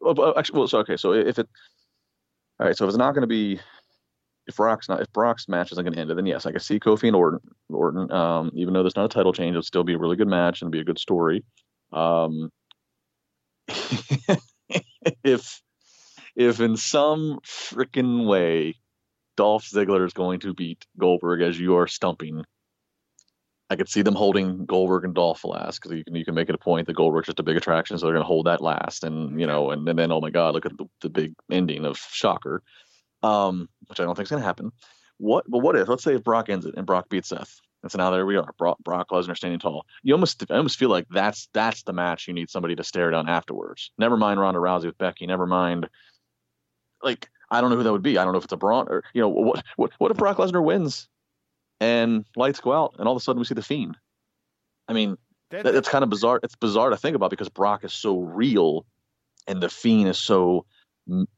Well, 0.00 0.38
actually, 0.38 0.58
well, 0.58 0.68
so 0.68 0.78
okay, 0.78 0.96
so 0.96 1.12
if 1.12 1.38
it, 1.38 1.48
all 2.58 2.66
right, 2.66 2.76
so 2.76 2.84
if 2.84 2.88
it's 2.88 2.98
not 2.98 3.12
going 3.12 3.22
to 3.22 3.26
be, 3.26 3.60
if 4.46 4.56
Brock's 4.56 4.88
not 4.88 5.00
if 5.00 5.12
Brock's 5.12 5.48
match 5.48 5.72
isn't 5.72 5.84
going 5.84 5.94
to 5.94 6.00
end 6.00 6.10
it, 6.10 6.14
then 6.14 6.26
yes, 6.26 6.46
I 6.46 6.52
can 6.52 6.60
see 6.60 6.78
Kofi 6.78 7.08
and 7.08 7.16
Orton. 7.16 7.40
Orton, 7.68 8.10
um, 8.10 8.50
even 8.54 8.72
though 8.72 8.82
there's 8.82 8.96
not 8.96 9.06
a 9.06 9.08
title 9.08 9.32
change, 9.32 9.50
it'll 9.50 9.62
still 9.62 9.84
be 9.84 9.94
a 9.94 9.98
really 9.98 10.16
good 10.16 10.28
match 10.28 10.62
and 10.62 10.70
be 10.70 10.80
a 10.80 10.84
good 10.84 10.98
story. 10.98 11.44
Um, 11.92 12.50
if 15.24 15.60
if 16.36 16.60
in 16.60 16.76
some 16.76 17.40
freaking 17.44 18.26
way 18.26 18.76
Dolph 19.36 19.64
Ziggler 19.64 20.04
is 20.06 20.12
going 20.12 20.40
to 20.40 20.54
beat 20.54 20.86
Goldberg 20.98 21.42
as 21.42 21.58
you 21.58 21.76
are 21.76 21.86
stumping. 21.86 22.44
I 23.68 23.76
could 23.76 23.88
see 23.88 24.02
them 24.02 24.14
holding 24.14 24.64
Goldberg 24.64 25.04
and 25.04 25.14
Dolph 25.14 25.44
last 25.44 25.82
because 25.82 25.96
you 25.96 26.04
can 26.04 26.14
you 26.14 26.24
can 26.24 26.34
make 26.34 26.48
it 26.48 26.54
a 26.54 26.58
point 26.58 26.86
that 26.86 26.96
Goldberg's 26.96 27.26
just 27.26 27.40
a 27.40 27.44
big 27.44 27.56
attraction, 27.56 27.98
so 27.98 28.06
they're 28.06 28.14
going 28.14 28.22
to 28.22 28.26
hold 28.26 28.46
that 28.46 28.60
last, 28.60 29.02
and 29.02 29.40
you 29.40 29.46
know, 29.46 29.70
and, 29.70 29.88
and 29.88 29.98
then 29.98 30.12
oh 30.12 30.20
my 30.20 30.30
God, 30.30 30.54
look 30.54 30.66
at 30.66 30.76
the, 30.76 30.86
the 31.00 31.08
big 31.08 31.34
ending 31.50 31.84
of 31.84 31.98
Shocker, 31.98 32.62
um, 33.22 33.68
which 33.88 33.98
I 33.98 34.04
don't 34.04 34.14
think 34.14 34.26
is 34.26 34.30
going 34.30 34.42
to 34.42 34.46
happen. 34.46 34.70
What, 35.18 35.44
but 35.48 35.58
what 35.58 35.76
if? 35.76 35.88
Let's 35.88 36.04
say 36.04 36.14
if 36.14 36.22
Brock 36.22 36.48
ends 36.48 36.66
it 36.66 36.74
and 36.76 36.86
Brock 36.86 37.08
beats 37.08 37.30
Seth, 37.30 37.60
and 37.82 37.90
so 37.90 37.98
now 37.98 38.10
there 38.10 38.24
we 38.24 38.36
are, 38.36 38.52
Brock, 38.56 38.78
Brock 38.84 39.08
Lesnar 39.10 39.36
standing 39.36 39.58
tall. 39.58 39.84
You 40.02 40.14
almost, 40.14 40.44
I 40.48 40.56
almost 40.56 40.78
feel 40.78 40.90
like 40.90 41.06
that's 41.10 41.48
that's 41.52 41.82
the 41.82 41.92
match 41.92 42.28
you 42.28 42.34
need 42.34 42.50
somebody 42.50 42.76
to 42.76 42.84
stare 42.84 43.10
down 43.10 43.28
afterwards. 43.28 43.90
Never 43.98 44.16
mind 44.16 44.38
Ronda 44.38 44.60
Rousey 44.60 44.86
with 44.86 44.98
Becky. 44.98 45.26
Never 45.26 45.46
mind, 45.46 45.88
like 47.02 47.28
I 47.50 47.60
don't 47.60 47.70
know 47.70 47.76
who 47.76 47.82
that 47.84 47.92
would 47.92 48.02
be. 48.02 48.18
I 48.18 48.24
don't 48.24 48.32
know 48.32 48.38
if 48.38 48.44
it's 48.44 48.52
a 48.52 48.56
Braun 48.56 48.86
or 48.88 49.04
you 49.14 49.20
know 49.20 49.28
what 49.28 49.64
what 49.76 49.92
what 49.98 50.10
if 50.10 50.16
Brock 50.16 50.38
Lesnar 50.38 50.62
wins 50.62 51.08
and 51.80 52.24
lights 52.36 52.60
go 52.60 52.72
out 52.72 52.96
and 52.98 53.06
all 53.06 53.14
of 53.14 53.20
a 53.20 53.24
sudden 53.24 53.38
we 53.38 53.44
see 53.44 53.54
the 53.54 53.62
Fiend. 53.62 53.96
I 54.88 54.92
mean, 54.92 55.16
that, 55.50 55.64
that, 55.64 55.74
it's 55.74 55.88
kind 55.88 56.04
of 56.04 56.10
bizarre. 56.10 56.40
It's 56.42 56.56
bizarre 56.56 56.90
to 56.90 56.96
think 56.96 57.16
about 57.16 57.30
because 57.30 57.48
Brock 57.48 57.84
is 57.84 57.92
so 57.92 58.20
real 58.20 58.86
and 59.46 59.62
the 59.62 59.68
Fiend 59.68 60.08
is 60.08 60.18
so 60.18 60.64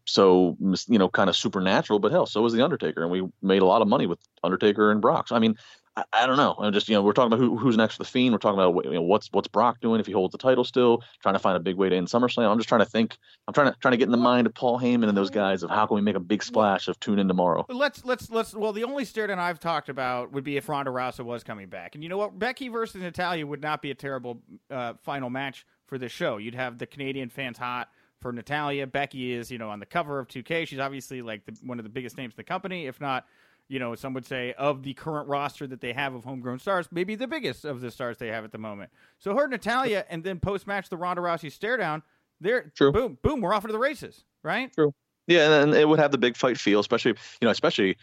so 0.07 0.57
you 0.87 0.99
know 0.99 1.09
kind 1.09 1.29
of 1.29 1.37
supernatural 1.37 1.99
but 1.99 2.11
hell 2.11 2.27
so 2.27 2.41
was 2.41 2.53
the 2.53 2.65
undertaker 2.65 3.03
and 3.03 3.11
we 3.11 3.23
made 3.43 3.61
a 3.61 3.67
lot 3.67 3.83
of 3.83 3.89
money 3.89 4.07
with 4.07 4.19
undertaker 4.43 4.91
and 4.91 5.03
brock 5.03 5.29
so 5.29 5.37
i 5.37 5.39
mean 5.39 5.55
I, 5.99 6.05
I, 6.23 6.27
don't 6.27 6.37
know. 6.37 6.55
I'm 6.59 6.73
just 6.73 6.89
you 6.89 6.95
know 6.95 7.03
we're 7.03 7.13
talking 7.13 7.33
about 7.33 7.41
who, 7.41 7.57
who's 7.57 7.77
next 7.77 7.97
for 7.97 8.05
the 8.05 8.09
Fiend. 8.09 8.33
We're 8.33 8.39
talking 8.39 8.61
about 8.61 8.85
you 8.85 8.93
know 8.93 9.03
what's 9.03 9.29
what's 9.33 9.49
Brock 9.49 9.81
doing 9.81 9.99
if 9.99 10.07
he 10.07 10.13
holds 10.13 10.33
the 10.33 10.39
title 10.39 10.63
still. 10.63 11.03
Trying 11.23 11.35
to 11.35 11.41
find 11.41 11.57
a 11.57 11.61
big 11.61 11.77
way 11.77 11.89
to 11.89 11.97
end 11.97 12.07
SummerSlam. 12.07 12.49
I'm 12.49 12.59
just 12.59 12.69
trying 12.69 12.83
to 12.83 12.91
think. 12.91 13.19
I'm 13.49 13.55
trying 13.55 13.73
to 13.73 13.79
trying 13.81 13.93
to 13.93 13.97
get 13.97 14.05
in 14.05 14.13
the 14.13 14.17
mind 14.17 14.47
of 14.47 14.55
Paul 14.55 14.79
Heyman 14.79 15.09
and 15.09 15.17
those 15.17 15.31
guys 15.31 15.65
of 15.65 15.71
how 15.71 15.87
can 15.87 15.97
we 15.97 16.01
make 16.01 16.15
a 16.15 16.21
big 16.21 16.43
splash 16.43 16.87
of 16.87 17.01
tune 17.01 17.19
in 17.19 17.27
tomorrow. 17.27 17.67
Let's 17.69 18.05
let's 18.05 18.31
let's. 18.31 18.55
Well, 18.55 18.73
the 18.73 18.85
only 18.85 19.05
stare 19.05 19.27
down 19.27 19.41
I've 19.41 19.59
talked 19.59 19.89
about 19.89 20.33
would 20.33 20.45
be 20.45 20.57
if 20.57 20.69
Ronda 20.69 20.93
Rousey 20.93 21.25
was 21.25 21.43
coming 21.43 21.69
back, 21.69 21.97
and 21.97 22.05
you 22.05 22.09
know 22.09 22.19
what, 22.19 22.39
Becky 22.39 22.69
versus 22.69 23.03
Natalya 23.03 23.45
would 23.45 23.63
not 23.63 23.83
be 23.83 23.91
a 23.91 23.95
terrible 23.95 24.41
uh, 24.71 24.95
final 25.03 25.31
match 25.31 25.67
for 25.87 25.99
the 25.99 26.09
show. 26.09 26.37
You'd 26.37 26.55
have 26.55 26.79
the 26.79 26.87
Canadian 26.87 27.29
fans 27.29 27.59
hot 27.59 27.89
for 28.21 28.33
Natalya. 28.33 28.87
Becky 28.87 29.33
is, 29.33 29.51
you 29.51 29.59
know, 29.59 29.71
on 29.71 29.81
the 29.81 29.87
cover 29.87 30.19
of 30.19 30.29
2K. 30.29 30.67
She's 30.67 30.79
obviously 30.79 31.23
like 31.23 31.45
the, 31.47 31.57
one 31.65 31.79
of 31.79 31.85
the 31.85 31.91
biggest 31.91 32.17
names 32.17 32.35
in 32.35 32.37
the 32.37 32.45
company, 32.45 32.87
if 32.87 33.01
not 33.01 33.27
you 33.69 33.79
know, 33.79 33.95
some 33.95 34.15
would 34.15 34.27
say 34.27 34.55
of 34.55 34.83
the 34.83 34.95
current 34.95 35.29
roster 35.29 35.67
that 35.67 35.81
they 35.81 35.93
have 35.93 36.15
of 36.15 36.25
homegrown 36.25 36.59
stars, 36.59 36.89
maybe 36.91 37.15
the 37.15 37.27
biggest 37.27 37.65
of 37.65 37.81
the 37.81 37.91
stars 37.91 38.17
they 38.17 38.29
have 38.29 38.45
at 38.45 38.51
the 38.51 38.59
moment. 38.59 38.91
So 39.19 39.35
her 39.37 39.47
Natalya, 39.47 40.05
and 40.09 40.25
then 40.25 40.41
post 40.41 40.67
match 40.67 40.89
the 40.89 40.97
Ronda 40.97 41.23
Rousey 41.23 41.53
stare 41.53 41.77
down, 41.77 42.03
there 42.41 42.73
True. 42.75 42.93
boom, 42.93 43.19
boom, 43.23 43.41
we're 43.41 43.53
off 43.53 43.65
into 43.65 43.73
the 43.73 43.79
races, 43.79 44.25
right? 44.43 44.73
True. 44.73 44.95
Yeah, 45.27 45.61
and 45.63 45.75
it 45.75 45.87
would 45.87 45.99
have 45.99 46.11
the 46.11 46.19
big 46.19 46.37
fight 46.37 46.59
feel, 46.59 46.81
especially 46.81 47.11
you 47.11 47.47
know, 47.47 47.51
especially 47.51 47.99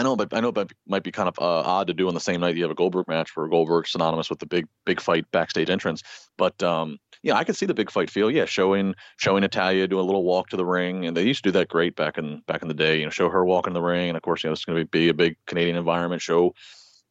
I 0.00 0.02
know, 0.02 0.16
but 0.16 0.32
I 0.32 0.40
know, 0.40 0.48
it 0.48 0.72
might 0.86 1.02
be 1.02 1.12
kind 1.12 1.28
of 1.28 1.38
uh, 1.38 1.60
odd 1.68 1.88
to 1.88 1.92
do 1.92 2.08
on 2.08 2.14
the 2.14 2.20
same 2.20 2.40
night 2.40 2.56
you 2.56 2.62
have 2.62 2.70
a 2.70 2.74
Goldberg 2.74 3.06
match 3.06 3.36
where 3.36 3.46
Goldberg's 3.48 3.92
synonymous 3.92 4.30
with 4.30 4.38
the 4.38 4.46
big, 4.46 4.66
big 4.86 4.98
fight 4.98 5.30
backstage 5.30 5.68
entrance. 5.68 6.02
But 6.38 6.62
um, 6.62 6.96
yeah, 7.22 7.34
I 7.34 7.44
could 7.44 7.54
see 7.54 7.66
the 7.66 7.74
big 7.74 7.90
fight 7.90 8.08
feel. 8.08 8.30
Yeah, 8.30 8.46
showing 8.46 8.94
showing 9.18 9.42
Natalya 9.42 9.86
do 9.86 10.00
a 10.00 10.02
little 10.02 10.24
walk 10.24 10.48
to 10.50 10.56
the 10.56 10.64
ring, 10.64 11.04
and 11.04 11.14
they 11.14 11.22
used 11.22 11.44
to 11.44 11.52
do 11.52 11.58
that 11.58 11.68
great 11.68 11.96
back 11.96 12.16
in 12.16 12.40
back 12.46 12.62
in 12.62 12.68
the 12.68 12.74
day. 12.74 12.98
You 12.98 13.04
know, 13.04 13.10
show 13.10 13.28
her 13.28 13.44
walking 13.44 13.74
the 13.74 13.82
ring, 13.82 14.08
and 14.08 14.16
of 14.16 14.22
course, 14.22 14.42
you 14.42 14.48
know, 14.48 14.52
it's 14.52 14.64
going 14.64 14.78
to 14.78 14.86
be 14.86 15.10
a 15.10 15.14
big 15.14 15.36
Canadian 15.46 15.76
environment. 15.76 16.22
Show 16.22 16.54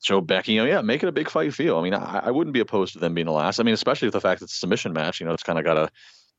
show 0.02 0.20
Becky, 0.20 0.54
you 0.54 0.62
know, 0.62 0.68
yeah, 0.68 0.82
make 0.82 1.04
it 1.04 1.10
a 1.10 1.12
big 1.12 1.30
fight 1.30 1.54
feel. 1.54 1.78
I 1.78 1.84
mean, 1.84 1.94
I, 1.94 2.22
I 2.26 2.32
wouldn't 2.32 2.56
be 2.56 2.60
opposed 2.60 2.94
to 2.94 3.00
them 3.00 3.14
being 3.14 3.28
the 3.28 3.34
last. 3.34 3.60
I 3.60 3.64
mean, 3.64 3.76
especially 3.76 4.08
with 4.08 4.14
the 4.14 4.22
fact 4.22 4.40
that 4.40 4.46
it's 4.46 4.56
a 4.56 4.58
submission 4.60 4.94
match. 4.94 5.20
You 5.20 5.28
know, 5.28 5.34
it's 5.34 5.44
kind 5.44 5.60
of 5.60 5.66
got 5.66 5.78
a 5.78 5.92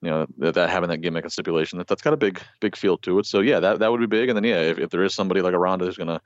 you 0.03 0.11
know 0.11 0.27
that, 0.39 0.55
that, 0.55 0.71
having 0.71 0.89
that 0.91 0.99
gimmick 0.99 1.25
and 1.25 1.33
stipulation 1.33 1.79
that 1.79 1.87
that's 1.87 2.03
got 2.03 2.13
a 2.13 2.17
big 2.17 2.41
big 2.61 2.77
feel 2.77 2.97
to 2.99 3.19
it. 3.19 3.27
So 3.27 3.41
yeah, 3.41 3.61
that 3.61 3.79
that 3.81 3.91
would 3.91 4.01
be 4.01 4.07
big. 4.07 4.29
And 4.29 4.37
then 4.37 4.45
yeah, 4.45 4.61
if, 4.61 4.79
if 4.79 4.91
there 4.91 5.05
is 5.05 5.15
somebody 5.15 5.43
like 5.43 5.55
a 5.55 5.59
Ronda 5.59 5.85
who's 5.85 5.97
gonna 5.97 6.21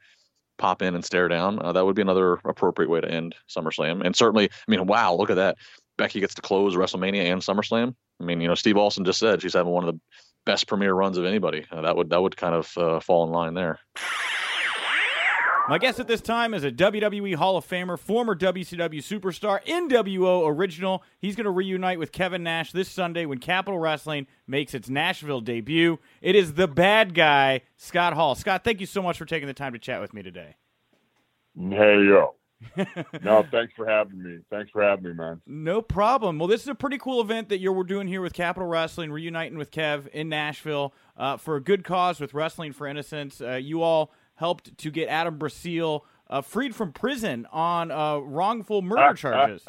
pop 0.58 0.82
in 0.82 0.94
and 0.94 1.04
stare 1.04 1.28
down, 1.28 1.58
uh, 1.60 1.72
that 1.72 1.84
would 1.84 1.96
be 1.96 2.02
another 2.02 2.34
appropriate 2.44 2.88
way 2.88 3.00
to 3.00 3.10
end 3.10 3.34
SummerSlam. 3.48 4.04
And 4.04 4.14
certainly, 4.14 4.48
I 4.50 4.70
mean, 4.70 4.86
wow, 4.86 5.14
look 5.14 5.30
at 5.30 5.36
that. 5.36 5.56
Becky 5.96 6.20
gets 6.20 6.34
to 6.34 6.42
close 6.42 6.76
WrestleMania 6.76 7.24
and 7.24 7.40
SummerSlam. 7.40 7.94
I 8.20 8.24
mean, 8.24 8.40
you 8.40 8.48
know, 8.48 8.54
Steve 8.54 8.76
Austin 8.76 9.04
just 9.04 9.18
said 9.18 9.42
she's 9.42 9.54
having 9.54 9.72
one 9.72 9.86
of 9.86 9.94
the 9.94 10.00
best 10.46 10.66
premiere 10.66 10.94
runs 10.94 11.18
of 11.18 11.24
anybody. 11.24 11.66
Uh, 11.70 11.82
that 11.82 11.96
would 11.96 12.10
that 12.10 12.22
would 12.22 12.36
kind 12.36 12.54
of 12.54 12.78
uh, 12.78 13.00
fall 13.00 13.24
in 13.24 13.30
line 13.30 13.54
there. 13.54 13.80
My 15.66 15.78
guest 15.78 15.98
at 15.98 16.06
this 16.06 16.20
time 16.20 16.52
is 16.52 16.62
a 16.62 16.70
WWE 16.70 17.36
Hall 17.36 17.56
of 17.56 17.66
Famer, 17.66 17.98
former 17.98 18.36
WCW 18.36 18.98
superstar, 18.98 19.64
NWO 19.64 20.46
original. 20.46 21.02
He's 21.18 21.36
going 21.36 21.46
to 21.46 21.50
reunite 21.50 21.98
with 21.98 22.12
Kevin 22.12 22.42
Nash 22.42 22.70
this 22.72 22.86
Sunday 22.90 23.24
when 23.24 23.38
Capitol 23.38 23.78
Wrestling 23.78 24.26
makes 24.46 24.74
its 24.74 24.90
Nashville 24.90 25.40
debut. 25.40 25.98
It 26.20 26.36
is 26.36 26.52
the 26.52 26.68
bad 26.68 27.14
guy, 27.14 27.62
Scott 27.78 28.12
Hall. 28.12 28.34
Scott, 28.34 28.62
thank 28.62 28.78
you 28.78 28.84
so 28.84 29.00
much 29.00 29.16
for 29.16 29.24
taking 29.24 29.46
the 29.46 29.54
time 29.54 29.72
to 29.72 29.78
chat 29.78 30.02
with 30.02 30.12
me 30.12 30.22
today. 30.22 30.56
Hey, 31.58 32.04
yo. 32.04 32.34
no, 33.22 33.44
thanks 33.50 33.72
for 33.74 33.86
having 33.86 34.22
me. 34.22 34.38
Thanks 34.50 34.70
for 34.70 34.82
having 34.82 35.04
me, 35.04 35.12
man. 35.14 35.40
No 35.46 35.80
problem. 35.80 36.38
Well, 36.38 36.48
this 36.48 36.60
is 36.60 36.68
a 36.68 36.74
pretty 36.74 36.98
cool 36.98 37.22
event 37.22 37.48
that 37.48 37.58
you're 37.58 37.84
doing 37.84 38.06
here 38.06 38.20
with 38.20 38.34
Capitol 38.34 38.68
Wrestling, 38.68 39.10
reuniting 39.10 39.56
with 39.56 39.70
Kev 39.70 40.08
in 40.08 40.28
Nashville 40.28 40.92
uh, 41.16 41.38
for 41.38 41.56
a 41.56 41.60
good 41.60 41.84
cause 41.84 42.20
with 42.20 42.34
Wrestling 42.34 42.72
for 42.72 42.86
Innocence. 42.86 43.40
Uh, 43.40 43.54
you 43.54 43.82
all 43.82 44.12
helped 44.36 44.76
to 44.78 44.90
get 44.90 45.08
Adam 45.08 45.38
Braseel 45.38 46.02
uh, 46.28 46.40
freed 46.40 46.74
from 46.74 46.92
prison 46.92 47.46
on 47.52 47.90
uh, 47.90 48.18
wrongful 48.18 48.82
murder 48.82 49.14
charges. 49.16 49.62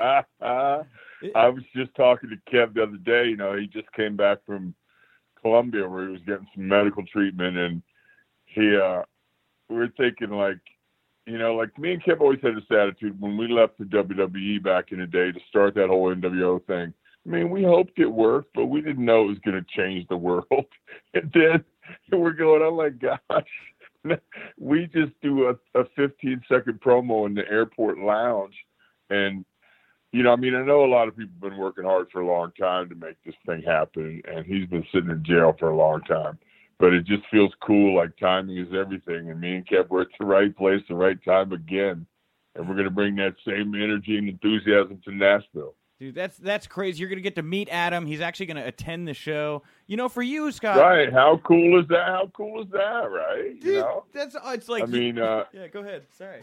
I 1.35 1.49
was 1.49 1.63
just 1.75 1.93
talking 1.95 2.29
to 2.29 2.51
Kev 2.51 2.73
the 2.73 2.83
other 2.83 2.97
day. 2.97 3.29
You 3.29 3.37
know, 3.37 3.55
he 3.55 3.67
just 3.67 3.91
came 3.93 4.15
back 4.15 4.39
from 4.45 4.75
Colombia 5.41 5.87
where 5.87 6.05
he 6.05 6.11
was 6.11 6.21
getting 6.25 6.47
some 6.55 6.67
medical 6.67 7.03
treatment, 7.05 7.57
and 7.57 7.81
he, 8.45 8.75
uh, 8.75 9.01
we 9.69 9.75
were 9.77 9.93
thinking 9.97 10.29
like 10.29 10.59
you 11.25 11.37
know, 11.37 11.55
like 11.55 11.77
me 11.77 11.93
and 11.93 12.03
Kev 12.03 12.21
always 12.21 12.39
had 12.41 12.55
this 12.55 12.63
attitude 12.69 13.19
when 13.19 13.37
we 13.37 13.47
left 13.47 13.77
the 13.79 13.85
WWE 13.85 14.63
back 14.63 14.91
in 14.91 14.99
the 14.99 15.07
day 15.07 15.31
to 15.31 15.39
start 15.49 15.73
that 15.75 15.87
whole 15.87 16.13
NWO 16.13 16.63
thing. 16.65 16.93
I 17.25 17.29
mean, 17.29 17.49
we 17.49 17.63
hoped 17.63 17.97
it 17.97 18.05
worked, 18.05 18.53
but 18.53 18.67
we 18.67 18.81
didn't 18.81 19.03
know 19.03 19.23
it 19.23 19.29
was 19.29 19.39
going 19.39 19.57
to 19.57 19.75
change 19.75 20.07
the 20.07 20.17
world. 20.17 20.65
and 21.15 21.31
then 21.33 21.63
we're 22.11 22.33
going, 22.33 22.61
oh 22.63 22.75
my 22.75 22.89
gosh, 22.89 23.47
we 24.59 24.87
just 24.87 25.11
do 25.21 25.47
a, 25.47 25.79
a 25.79 25.85
15 25.95 26.41
second 26.49 26.79
promo 26.81 27.25
in 27.25 27.33
the 27.33 27.47
airport 27.49 27.97
lounge. 27.97 28.55
And, 29.09 29.45
you 30.11 30.23
know, 30.23 30.31
I 30.31 30.35
mean, 30.35 30.55
I 30.55 30.63
know 30.63 30.85
a 30.85 30.87
lot 30.87 31.07
of 31.07 31.17
people 31.17 31.33
have 31.41 31.51
been 31.51 31.59
working 31.59 31.83
hard 31.83 32.07
for 32.11 32.21
a 32.21 32.27
long 32.27 32.51
time 32.59 32.89
to 32.89 32.95
make 32.95 33.17
this 33.25 33.35
thing 33.45 33.61
happen, 33.63 34.21
and 34.25 34.45
he's 34.45 34.67
been 34.67 34.85
sitting 34.93 35.09
in 35.09 35.23
jail 35.23 35.55
for 35.59 35.69
a 35.69 35.75
long 35.75 36.01
time 36.01 36.39
but 36.79 36.93
it 36.93 37.05
just 37.05 37.23
feels 37.31 37.53
cool. 37.65 37.95
Like 37.95 38.17
timing 38.17 38.57
is 38.57 38.73
everything, 38.73 39.29
and 39.29 39.39
me 39.39 39.55
and 39.55 39.67
Kev 39.67 39.89
were 39.89 40.01
at 40.01 40.07
the 40.19 40.25
right 40.25 40.55
place, 40.55 40.81
the 40.87 40.95
right 40.95 41.21
time 41.23 41.53
again, 41.53 42.05
and 42.55 42.67
we're 42.67 42.75
gonna 42.75 42.89
bring 42.89 43.15
that 43.15 43.35
same 43.45 43.75
energy 43.75 44.17
and 44.17 44.29
enthusiasm 44.29 45.01
to 45.05 45.11
Nashville. 45.11 45.75
Dude, 45.97 46.13
that's 46.13 46.37
that's 46.37 46.67
crazy. 46.67 46.99
You're 46.99 47.09
gonna 47.09 47.21
get 47.21 47.35
to 47.35 47.43
meet 47.43 47.69
Adam. 47.69 48.05
He's 48.05 48.19
actually 48.19 48.47
gonna 48.47 48.65
attend 48.65 49.07
the 49.07 49.13
show. 49.13 49.63
You 49.87 49.95
know, 49.95 50.09
for 50.09 50.21
you, 50.21 50.51
Scott. 50.51 50.77
Right? 50.77 51.11
How 51.11 51.39
cool 51.45 51.79
is 51.79 51.87
that? 51.87 52.07
How 52.07 52.29
cool 52.33 52.61
is 52.61 52.69
that? 52.71 53.09
Right? 53.09 53.59
Dude, 53.61 53.63
you 53.63 53.79
know? 53.79 54.03
that's 54.13 54.35
it's 54.47 54.67
like. 54.67 54.83
I 54.83 54.87
mean, 54.87 55.17
uh, 55.17 55.45
yeah. 55.53 55.67
Go 55.67 55.79
ahead. 55.79 56.03
Sorry. 56.17 56.41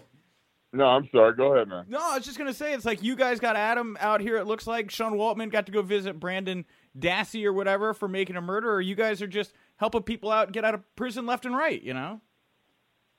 No, 0.72 0.86
I'm 0.86 1.06
sorry. 1.12 1.34
Go 1.34 1.54
ahead, 1.54 1.68
man. 1.68 1.84
No, 1.86 1.98
I 2.00 2.16
was 2.16 2.24
just 2.24 2.38
gonna 2.38 2.54
say 2.54 2.72
it's 2.72 2.86
like 2.86 3.02
you 3.02 3.14
guys 3.14 3.40
got 3.40 3.56
Adam 3.56 3.98
out 4.00 4.22
here. 4.22 4.38
It 4.38 4.46
looks 4.46 4.66
like 4.66 4.90
Sean 4.90 5.12
Waltman 5.14 5.52
got 5.52 5.66
to 5.66 5.72
go 5.72 5.82
visit 5.82 6.18
Brendan 6.18 6.64
Dassey 6.98 7.44
or 7.44 7.52
whatever 7.52 7.92
for 7.92 8.08
making 8.08 8.36
a 8.36 8.40
murder, 8.40 8.72
or 8.72 8.80
you 8.80 8.94
guys 8.94 9.20
are 9.20 9.26
just 9.26 9.52
helping 9.76 10.02
people 10.02 10.30
out 10.30 10.52
get 10.52 10.64
out 10.64 10.74
of 10.74 10.96
prison 10.96 11.26
left 11.26 11.44
and 11.44 11.54
right, 11.54 11.82
you 11.82 11.92
know? 11.92 12.22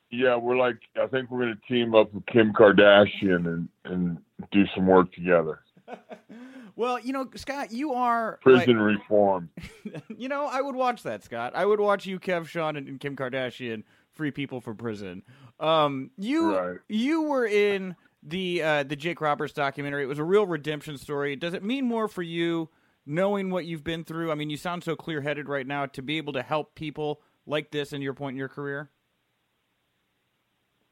Yeah, 0.09 0.35
we're 0.35 0.57
like 0.57 0.77
I 0.99 1.05
think 1.05 1.29
we're 1.29 1.41
gonna 1.41 1.59
team 1.67 1.93
up 1.93 2.11
with 2.11 2.25
Kim 2.25 2.53
Kardashian 2.53 3.47
and 3.47 3.69
and 3.85 4.17
do 4.51 4.63
some 4.75 4.87
work 4.87 5.13
together. 5.13 5.59
well, 6.75 6.99
you 6.99 7.13
know, 7.13 7.29
Scott, 7.36 7.71
you 7.71 7.93
are 7.93 8.39
prison 8.41 8.77
like, 8.77 8.97
reform. 8.97 9.49
you 10.17 10.29
know, 10.29 10.45
I 10.45 10.62
would 10.62 10.75
watch 10.75 11.03
that, 11.03 11.23
Scott. 11.23 11.53
I 11.56 11.65
would 11.65 11.79
watch 11.79 12.06
you, 12.06 12.19
Kev, 12.19 12.47
Sean, 12.47 12.75
and, 12.75 12.88
and 12.88 12.99
Kim 12.99 13.15
Kardashian 13.15 13.84
free 14.12 14.32
people 14.32 14.62
from 14.62 14.77
prison. 14.77 15.23
Um, 15.60 16.12
you 16.17 16.56
right. 16.56 16.79
you 16.88 17.23
were 17.23 17.45
in 17.45 17.95
the 18.21 18.63
uh, 18.63 18.84
the 18.84 18.95
Jake 18.95 19.21
Roberts 19.21 19.53
documentary. 19.53 20.03
It 20.03 20.08
was 20.08 20.19
a 20.19 20.23
real 20.23 20.45
redemption 20.45 20.97
story. 20.97 21.36
Does 21.36 21.53
it 21.53 21.63
mean 21.63 21.86
more 21.86 22.08
for 22.08 22.21
you? 22.21 22.69
knowing 23.06 23.49
what 23.49 23.65
you've 23.65 23.84
been 23.84 24.03
through? 24.03 24.32
I 24.32 24.36
mean, 24.36 24.49
you 24.49 24.58
sound 24.58 24.84
so 24.84 24.95
clear 24.95 25.21
headed 25.21 25.49
right 25.49 25.67
now 25.67 25.86
to 25.88 26.01
be 26.01 26.17
able 26.17 26.34
to 26.34 26.41
help 26.41 26.75
people 26.75 27.21
like 27.45 27.71
this 27.71 27.93
in 27.93 28.01
your 28.01 28.13
point 28.13 28.36
in 28.36 28.38
your 28.38 28.49
career? 28.49 28.89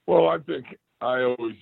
Well, 0.08 0.28
I 0.28 0.40
think 0.40 0.66
I 1.00 1.22
always, 1.22 1.56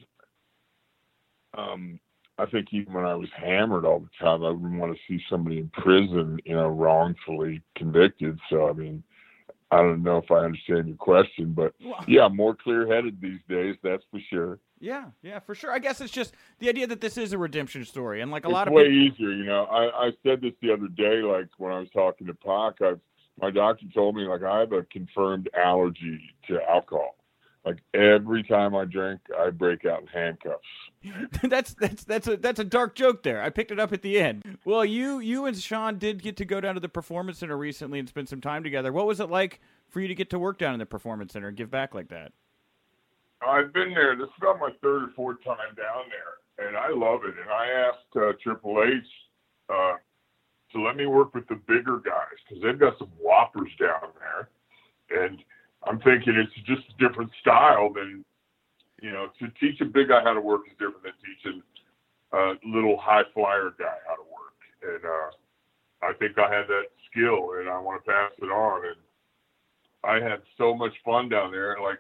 um, 1.58 2.00
I 2.40 2.46
think 2.46 2.70
even 2.72 2.94
when 2.94 3.06
I 3.06 3.16
was 3.16 3.28
hammered 3.36 3.86
all 3.86 4.00
the 4.00 4.10
time, 4.18 4.44
I 4.44 4.50
wouldn't 4.50 4.80
want 4.80 4.96
to 4.96 5.00
see 5.08 5.22
somebody 5.30 5.58
in 5.58 5.70
prison, 5.70 6.40
you 6.46 6.56
know, 6.56 6.70
wrongfully 6.70 7.62
convicted. 7.76 8.40
So, 8.50 8.70
I 8.70 8.74
mean, 8.74 9.04
I 9.72 9.78
don't 9.78 10.04
know 10.04 10.18
if 10.18 10.32
I 10.32 10.38
understand 10.46 10.88
your 10.88 10.98
question, 10.98 11.54
but 11.54 11.74
yeah, 12.08 12.30
more 12.30 12.56
clear 12.56 12.88
headed 12.88 13.20
these 13.22 13.42
days, 13.50 13.76
that's 13.84 14.04
for 14.10 14.22
sure. 14.30 14.60
Yeah, 14.80 15.06
yeah, 15.22 15.40
for 15.40 15.54
sure. 15.54 15.74
I 15.74 15.80
guess 15.80 16.00
it's 16.00 16.14
just 16.14 16.34
the 16.60 16.70
idea 16.70 16.88
that 16.88 17.02
this 17.02 17.18
is 17.18 17.34
a 17.34 17.38
redemption 17.38 17.84
story, 17.84 18.22
and 18.22 18.32
like 18.32 18.46
a 18.46 18.48
it's 18.48 18.54
lot 18.54 18.68
of 18.70 18.74
way 18.74 18.86
people... 18.86 19.26
easier. 19.26 19.32
You 19.36 19.44
know, 19.44 19.66
I, 19.66 20.08
I 20.08 20.12
said 20.24 20.40
this 20.42 20.54
the 20.62 20.72
other 20.72 20.88
day, 20.88 21.22
like 21.22 21.50
when 21.58 21.74
I 21.74 21.80
was 21.80 21.90
talking 21.94 22.28
to 22.28 22.34
Pac. 22.34 22.76
I, 22.82 22.94
my 23.42 23.52
doctor 23.52 23.86
told 23.94 24.16
me 24.16 24.24
like 24.24 24.44
I 24.44 24.60
have 24.60 24.72
a 24.72 24.84
confirmed 24.84 25.50
allergy 25.54 26.22
to 26.48 26.60
alcohol. 26.70 27.16
Like 27.66 27.80
every 27.94 28.44
time 28.44 28.74
I 28.74 28.86
drink, 28.86 29.20
I 29.38 29.50
break 29.50 29.86
out 29.86 30.02
in 30.02 30.08
handcuffs. 30.08 30.64
that's 31.44 31.74
that's 31.74 32.04
that's 32.04 32.28
a 32.28 32.38
that's 32.38 32.60
a 32.60 32.64
dark 32.64 32.96
joke 32.96 33.24
there. 33.24 33.42
I 33.42 33.50
picked 33.50 33.72
it 33.72 33.80
up 33.80 33.92
at 33.92 34.02
the 34.02 34.20
end. 34.20 34.58
Well, 34.64 34.86
you 34.86 35.20
you 35.20 35.46
and 35.46 35.58
Sean 35.58 35.98
did 35.98 36.24
get 36.24 36.38
to 36.38 36.46
go 36.46 36.62
down 36.62 36.76
to 36.76 36.80
the 36.80 36.90
performance 36.90 37.40
center 37.40 37.58
recently 37.58 38.00
and 38.00 38.08
spend 38.08 38.30
some 38.30 38.40
time 38.42 38.64
together. 38.64 38.94
What 38.94 39.08
was 39.08 39.20
it 39.20 39.30
like 39.30 39.60
for 39.90 40.00
you 40.00 40.08
to 40.08 40.16
get 40.16 40.30
to 40.30 40.40
work 40.40 40.58
down 40.58 40.74
in 40.74 40.80
the 40.80 40.86
performance 40.86 41.34
center 41.34 41.50
and 41.50 41.58
give 41.58 41.70
back 41.70 41.94
like 41.94 42.10
that? 42.10 42.32
I've 43.46 43.74
been 43.74 43.94
there. 43.94 44.16
This 44.16 44.28
is 44.28 44.34
about 44.38 44.60
my 44.60 44.72
third 44.82 45.04
or 45.04 45.10
fourth 45.16 45.44
time 45.44 45.76
down 45.76 46.06
there, 46.10 46.68
and 46.68 46.78
I 46.78 46.90
love 46.90 47.22
it. 47.24 47.36
And 47.40 47.50
I 47.50 47.68
asked 47.88 48.16
uh, 48.16 48.34
Triple 48.42 48.84
H 48.84 49.04
uh, 49.70 49.94
to 50.74 50.82
let 50.82 50.96
me 50.96 51.08
work 51.08 51.34
with 51.34 51.48
the 51.48 51.56
bigger 51.68 52.00
guys 52.00 52.38
because 52.48 52.64
they've 52.64 52.80
got 52.80 52.98
some 52.98 53.12
whoppers 53.20 53.72
down 53.80 54.12
there, 54.20 54.50
and 55.24 55.40
I'm 55.84 56.00
thinking 56.02 56.36
it's 56.36 56.54
just 56.68 56.84
a 56.90 57.08
different 57.08 57.32
style 57.42 57.92
than 57.94 58.24
you 59.02 59.12
know 59.12 59.28
to 59.40 59.48
teach 59.60 59.80
a 59.82 59.86
big 59.86 60.10
guy 60.10 60.22
how 60.24 60.34
to 60.34 60.42
work 60.42 60.62
is 60.68 60.74
different 60.74 61.04
than 61.04 61.14
teaching 61.24 61.62
a 62.34 62.54
little 62.66 62.98
high 62.98 63.24
flyer 63.34 63.74
guy 63.80 63.98
how 64.08 64.16
to 64.16 64.24
work. 64.24 64.60
And 64.84 65.06
uh, 65.06 66.10
I 66.10 66.14
think 66.20 66.38
I 66.38 66.54
had 66.54 66.68
that 66.68 66.88
skill, 67.10 67.54
and 67.60 67.70
I 67.70 67.80
want 67.80 68.04
to 68.04 68.12
pass 68.12 68.32
it 68.38 68.46
on. 68.46 68.86
And 68.86 68.96
I 70.04 70.24
had 70.24 70.42
so 70.58 70.76
much 70.76 70.94
fun 71.04 71.30
down 71.30 71.52
there. 71.52 71.78
Like 71.82 72.00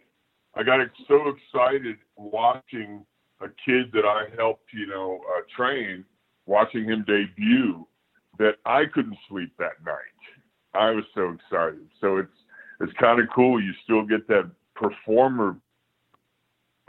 I 0.55 0.63
got 0.63 0.79
so 1.07 1.29
excited 1.29 1.97
watching 2.15 3.05
a 3.41 3.47
kid 3.65 3.91
that 3.93 4.05
I 4.05 4.25
helped, 4.35 4.73
you 4.73 4.87
know, 4.87 5.21
uh, 5.35 5.41
train, 5.55 6.03
watching 6.45 6.85
him 6.85 7.05
debut, 7.07 7.85
that 8.37 8.55
I 8.65 8.83
couldn't 8.93 9.17
sleep 9.29 9.53
that 9.59 9.83
night. 9.85 9.95
I 10.73 10.91
was 10.91 11.03
so 11.15 11.29
excited. 11.31 11.87
So 11.99 12.17
it's 12.17 12.29
it's 12.79 12.93
kind 12.93 13.19
of 13.19 13.27
cool. 13.33 13.61
You 13.61 13.73
still 13.83 14.03
get 14.03 14.27
that 14.27 14.49
performer, 14.75 15.57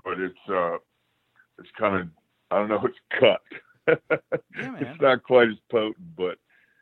but 0.05 0.20
it's 0.20 0.38
uh, 0.48 0.76
it's 1.59 1.70
kind 1.79 2.00
of 2.00 2.09
I 2.50 2.59
don't 2.59 2.68
know. 2.68 2.81
It's 2.87 2.98
cut. 3.18 3.42
Yeah, 3.88 4.76
it's 4.79 5.00
not 5.00 5.22
quite 5.24 5.48
as 5.48 5.57
potent, 5.70 6.16
but 6.16 6.38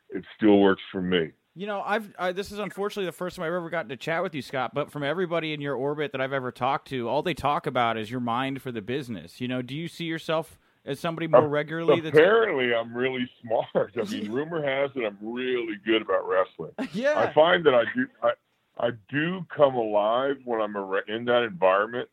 it 0.09 0.23
still 0.35 0.59
works 0.59 0.81
for 0.91 1.01
me. 1.01 1.31
You 1.55 1.67
know, 1.67 1.81
I've 1.81 2.13
I, 2.17 2.31
this 2.31 2.51
is 2.51 2.59
unfortunately 2.59 3.05
the 3.05 3.11
first 3.11 3.35
time 3.35 3.43
I've 3.43 3.53
ever 3.53 3.69
gotten 3.69 3.89
to 3.89 3.97
chat 3.97 4.21
with 4.23 4.35
you, 4.35 4.41
Scott. 4.41 4.73
But 4.73 4.91
from 4.91 5.03
everybody 5.03 5.53
in 5.53 5.61
your 5.61 5.75
orbit 5.75 6.11
that 6.11 6.21
I've 6.21 6.33
ever 6.33 6.51
talked 6.51 6.87
to, 6.89 7.09
all 7.09 7.21
they 7.21 7.33
talk 7.33 7.67
about 7.67 7.97
is 7.97 8.11
your 8.11 8.19
mind 8.19 8.61
for 8.61 8.71
the 8.71 8.81
business. 8.81 9.41
You 9.41 9.47
know, 9.47 9.61
do 9.61 9.75
you 9.75 9.87
see 9.87 10.05
yourself 10.05 10.59
as 10.85 10.99
somebody 10.99 11.27
more 11.27 11.47
regularly? 11.47 11.99
That's 11.99 12.15
Apparently, 12.15 12.73
I'm 12.73 12.93
really 12.93 13.29
smart. 13.41 13.91
I 13.97 14.03
mean, 14.09 14.31
rumor 14.31 14.63
has 14.63 14.91
it 14.95 15.05
I'm 15.05 15.17
really 15.21 15.75
good 15.85 16.01
about 16.01 16.27
wrestling. 16.27 16.71
yeah, 16.93 17.19
I 17.19 17.33
find 17.33 17.65
that 17.65 17.73
I 17.73 17.83
do 17.95 18.07
I, 18.21 18.31
I 18.79 18.91
do 19.09 19.45
come 19.55 19.75
alive 19.75 20.37
when 20.45 20.61
I'm 20.61 20.75
in 21.07 21.25
that 21.25 21.43
environment, 21.43 22.07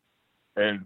and 0.56 0.84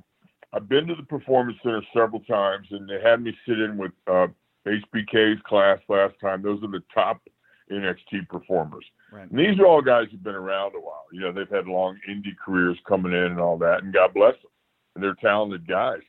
I've 0.52 0.68
been 0.68 0.86
to 0.88 0.94
the 0.94 1.04
performance 1.04 1.58
center 1.62 1.82
several 1.94 2.20
times, 2.20 2.66
and 2.70 2.88
they 2.88 3.00
had 3.02 3.22
me 3.22 3.36
sit 3.46 3.58
in 3.58 3.78
with 3.78 3.92
uh, 4.06 4.26
HBK's 4.66 5.40
class 5.46 5.78
last 5.88 6.14
time. 6.20 6.42
Those 6.42 6.62
are 6.62 6.70
the 6.70 6.82
top 6.92 7.22
NXT 7.70 8.28
performers. 8.28 8.84
Right. 9.12 9.30
And 9.30 9.38
these 9.38 9.58
are 9.58 9.66
all 9.66 9.80
guys 9.80 10.06
who've 10.10 10.22
been 10.22 10.34
around 10.34 10.74
a 10.74 10.80
while. 10.80 11.06
You 11.12 11.20
know, 11.20 11.32
they've 11.32 11.48
had 11.48 11.66
long 11.66 11.98
indie 12.08 12.36
careers 12.44 12.78
coming 12.86 13.12
in 13.12 13.24
and 13.24 13.40
all 13.40 13.56
that, 13.58 13.82
and 13.82 13.92
God 13.92 14.12
bless 14.12 14.34
them. 14.34 14.50
And 14.94 15.04
they're 15.04 15.14
talented 15.14 15.66
guys. 15.66 16.00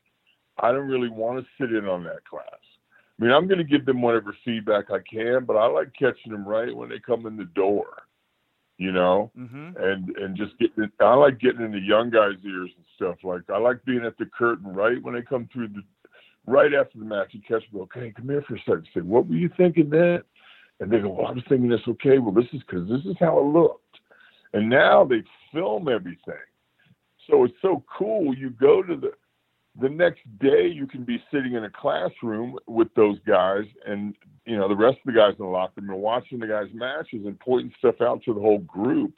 I 0.61 0.71
don't 0.71 0.87
really 0.87 1.09
want 1.09 1.39
to 1.39 1.45
sit 1.59 1.73
in 1.73 1.87
on 1.87 2.03
that 2.03 2.25
class. 2.25 2.45
I 3.19 3.23
mean, 3.23 3.31
I'm 3.31 3.47
going 3.47 3.59
to 3.59 3.63
give 3.63 3.85
them 3.85 4.01
whatever 4.01 4.35
feedback 4.43 4.85
I 4.89 4.99
can, 5.09 5.45
but 5.45 5.55
I 5.55 5.67
like 5.67 5.93
catching 5.97 6.31
them 6.31 6.47
right 6.47 6.75
when 6.75 6.89
they 6.89 6.99
come 6.99 7.25
in 7.27 7.37
the 7.37 7.45
door. 7.45 8.03
You 8.81 8.91
know, 8.91 9.29
hmm 9.35 9.73
and 9.77 10.09
and 10.17 10.35
just 10.35 10.57
getting. 10.57 10.89
I 10.99 11.13
like 11.13 11.39
getting 11.39 11.61
in 11.61 11.71
the 11.71 11.77
young 11.79 12.09
guys' 12.09 12.43
ears 12.43 12.71
and 12.75 12.85
stuff. 12.95 13.17
Like 13.23 13.41
I 13.53 13.59
like 13.59 13.85
being 13.85 14.03
at 14.03 14.17
the 14.17 14.25
curtain 14.25 14.73
right 14.73 14.99
when 15.03 15.13
they 15.13 15.21
come 15.21 15.47
through 15.53 15.67
the, 15.67 15.83
right 16.47 16.73
after 16.73 16.97
the 16.97 17.05
match. 17.05 17.27
You 17.29 17.41
catch 17.47 17.61
them. 17.71 17.81
Okay, 17.81 18.11
come 18.17 18.27
here 18.27 18.43
for 18.47 18.55
a 18.55 18.59
second. 18.61 18.87
Say, 18.91 19.01
what 19.01 19.27
were 19.27 19.35
you 19.35 19.51
thinking 19.55 19.91
then? 19.91 20.23
And 20.79 20.91
they 20.91 20.97
go, 20.97 21.09
well, 21.09 21.27
I 21.27 21.31
was 21.31 21.43
thinking 21.47 21.69
this. 21.69 21.87
Okay, 21.87 22.17
well, 22.17 22.33
this 22.33 22.51
is 22.53 22.61
because 22.67 22.89
this 22.89 23.05
is 23.05 23.15
how 23.19 23.37
it 23.37 23.53
looked. 23.53 23.99
And 24.53 24.67
now 24.67 25.05
they 25.05 25.21
film 25.53 25.87
everything, 25.87 26.47
so 27.29 27.43
it's 27.43 27.53
so 27.61 27.83
cool. 27.99 28.35
You 28.35 28.49
go 28.49 28.81
to 28.81 28.95
the 28.95 29.11
the 29.79 29.89
next 29.89 30.21
day 30.39 30.67
you 30.67 30.85
can 30.85 31.03
be 31.03 31.23
sitting 31.31 31.53
in 31.53 31.63
a 31.63 31.69
classroom 31.69 32.57
with 32.67 32.93
those 32.95 33.17
guys 33.25 33.65
and 33.87 34.15
you 34.45 34.57
know 34.57 34.67
the 34.67 34.75
rest 34.75 34.97
of 34.97 35.13
the 35.13 35.19
guys 35.19 35.33
in 35.39 35.45
the 35.45 35.51
locker 35.51 35.81
room 35.81 35.89
and 35.89 36.01
watching 36.01 36.39
the 36.39 36.47
guys 36.47 36.67
matches 36.73 37.25
and 37.25 37.39
pointing 37.39 37.73
stuff 37.79 38.01
out 38.01 38.21
to 38.23 38.33
the 38.33 38.39
whole 38.39 38.59
group. 38.59 39.13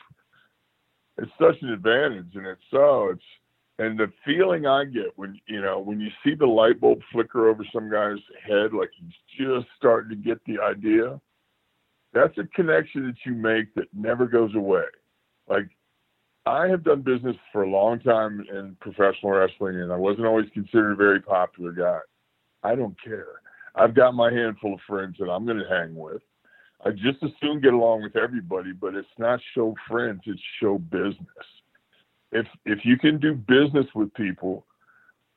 It's 1.17 1.31
such 1.39 1.61
an 1.61 1.69
advantage 1.69 2.35
and 2.35 2.45
it's 2.45 2.61
so 2.71 3.09
it's 3.09 3.23
and 3.79 3.99
the 3.99 4.11
feeling 4.23 4.67
i 4.67 4.85
get 4.85 5.11
when 5.15 5.39
you 5.47 5.59
know 5.59 5.79
when 5.79 5.99
you 5.99 6.09
see 6.23 6.35
the 6.35 6.45
light 6.45 6.79
bulb 6.79 6.99
flicker 7.11 7.49
over 7.49 7.65
some 7.73 7.89
guy's 7.89 8.21
head 8.47 8.71
like 8.71 8.91
he's 8.99 9.47
just 9.47 9.65
starting 9.77 10.09
to 10.09 10.15
get 10.15 10.39
the 10.45 10.59
idea 10.61 11.19
that's 12.13 12.37
a 12.37 12.43
connection 12.55 13.07
that 13.07 13.15
you 13.25 13.33
make 13.33 13.73
that 13.75 13.87
never 13.93 14.27
goes 14.27 14.53
away. 14.55 14.83
Like 15.49 15.67
I 16.45 16.67
have 16.67 16.83
done 16.83 17.01
business 17.01 17.37
for 17.51 17.63
a 17.63 17.69
long 17.69 17.99
time 17.99 18.45
in 18.51 18.75
professional 18.81 19.31
wrestling, 19.31 19.79
and 19.79 19.93
I 19.93 19.95
wasn't 19.95 20.27
always 20.27 20.49
considered 20.53 20.91
a 20.91 20.95
very 20.95 21.21
popular 21.21 21.71
guy. 21.71 21.99
I 22.63 22.75
don't 22.75 23.01
care. 23.01 23.27
I've 23.75 23.95
got 23.95 24.13
my 24.13 24.31
handful 24.31 24.73
of 24.73 24.79
friends 24.87 25.15
that 25.19 25.29
I'm 25.29 25.45
going 25.45 25.57
to 25.57 25.69
hang 25.69 25.95
with. 25.95 26.21
I 26.85 26.91
just 26.91 27.23
as 27.23 27.31
soon 27.41 27.61
get 27.61 27.73
along 27.73 28.03
with 28.03 28.17
everybody, 28.17 28.73
but 28.73 28.93
it's 28.93 29.07
not 29.17 29.39
show 29.55 29.73
friends; 29.89 30.21
it's 30.25 30.41
show 30.61 30.77
business. 30.77 31.17
If 32.33 32.45
if 32.65 32.79
you 32.83 32.97
can 32.97 33.19
do 33.19 33.33
business 33.35 33.85
with 33.95 34.13
people, 34.15 34.65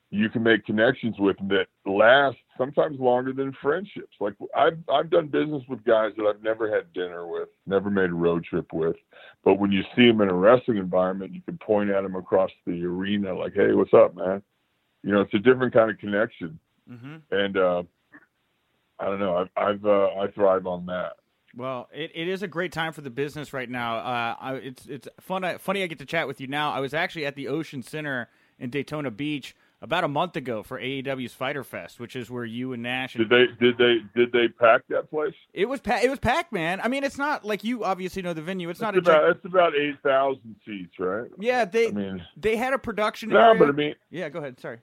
you 0.09 0.29
can 0.29 0.43
make 0.43 0.65
connections 0.65 1.15
with 1.19 1.37
them 1.37 1.47
that 1.49 1.67
last 1.85 2.37
sometimes 2.57 2.99
longer 2.99 3.33
than 3.33 3.55
friendships. 3.61 4.15
Like 4.19 4.33
I've 4.55 4.77
I've 4.91 5.09
done 5.09 5.27
business 5.27 5.63
with 5.67 5.83
guys 5.83 6.11
that 6.17 6.25
I've 6.25 6.41
never 6.43 6.73
had 6.73 6.93
dinner 6.93 7.27
with, 7.27 7.49
never 7.65 7.89
made 7.89 8.09
a 8.09 8.13
road 8.13 8.43
trip 8.43 8.71
with, 8.73 8.95
but 9.43 9.59
when 9.59 9.71
you 9.71 9.83
see 9.95 10.07
them 10.07 10.21
in 10.21 10.29
a 10.29 10.33
wrestling 10.33 10.77
environment, 10.77 11.33
you 11.33 11.41
can 11.41 11.57
point 11.57 11.89
at 11.89 12.01
them 12.03 12.15
across 12.15 12.51
the 12.65 12.83
arena 12.83 13.33
like, 13.33 13.53
"Hey, 13.53 13.73
what's 13.73 13.93
up, 13.93 14.15
man?" 14.15 14.41
You 15.03 15.13
know, 15.13 15.21
it's 15.21 15.33
a 15.33 15.39
different 15.39 15.73
kind 15.73 15.91
of 15.91 15.97
connection, 15.97 16.59
hmm 16.87 17.17
and 17.31 17.57
uh, 17.57 17.83
I 18.99 19.05
don't 19.05 19.19
know. 19.19 19.37
I've, 19.37 19.49
I've 19.55 19.85
uh, 19.85 20.07
I 20.19 20.27
thrive 20.33 20.67
on 20.67 20.85
that. 20.87 21.13
Well, 21.55 21.89
it, 21.93 22.11
it 22.13 22.27
is 22.27 22.43
a 22.43 22.47
great 22.47 22.71
time 22.71 22.93
for 22.93 23.01
the 23.01 23.09
business 23.09 23.53
right 23.53 23.69
now. 23.69 23.97
Uh, 23.97 24.35
I, 24.39 24.53
it's 24.55 24.85
it's 24.85 25.07
fun. 25.19 25.57
Funny, 25.59 25.83
I 25.83 25.87
get 25.87 25.99
to 25.99 26.05
chat 26.05 26.27
with 26.27 26.41
you 26.41 26.47
now. 26.47 26.71
I 26.71 26.79
was 26.79 26.93
actually 26.93 27.25
at 27.25 27.35
the 27.35 27.47
Ocean 27.47 27.81
Center 27.81 28.29
in 28.59 28.69
Daytona 28.69 29.11
Beach 29.11 29.55
about 29.81 30.03
a 30.03 30.07
month 30.07 30.35
ago 30.35 30.63
for 30.63 30.79
AEW's 30.79 31.33
Fyter 31.33 31.63
Fest, 31.63 31.99
which 31.99 32.15
is 32.15 32.31
where 32.31 32.45
you 32.45 32.73
and 32.73 32.81
Nash. 32.81 33.15
And, 33.15 33.29
Did 33.29 33.49
they 33.59 33.65
did 33.65 33.77
they 33.77 33.97
did 34.15 34.31
they 34.31 34.47
pack 34.47 34.81
that 34.89 35.09
place? 35.09 35.35
it 35.53 35.65
was 35.69 35.79
pa- 35.81 35.99
it 36.03 36.09
was 36.09 36.19
packed, 36.19 36.51
man. 36.51 36.81
I 36.81 36.87
mean, 36.87 37.03
it's 37.03 37.17
not 37.17 37.45
like 37.45 37.63
you 37.63 37.83
obviously 37.83 38.21
know 38.23 38.33
the 38.33 38.41
venue. 38.41 38.69
It's 38.69 38.81
not 38.81 38.97
It's 38.97 39.07
a 39.07 39.11
about 39.11 39.21
giant- 39.21 39.35
it's 39.37 39.45
about 39.45 39.75
eight 39.75 39.95
thousand 40.03 40.55
seats, 40.65 40.93
right? 40.99 41.29
yeah. 41.39 41.65
They 41.65 41.89
I 41.89 41.91
mean, 41.91 42.25
they 42.35 42.55
had 42.55 42.73
a 42.73 42.79
production. 42.79 43.29
no, 43.29 43.39
area. 43.39 43.59
but 43.59 43.69
I 43.69 43.71
mean, 43.73 43.95
yeah. 44.09 44.29
Go 44.29 44.39
ahead. 44.39 44.59
Sorry. 44.59 44.79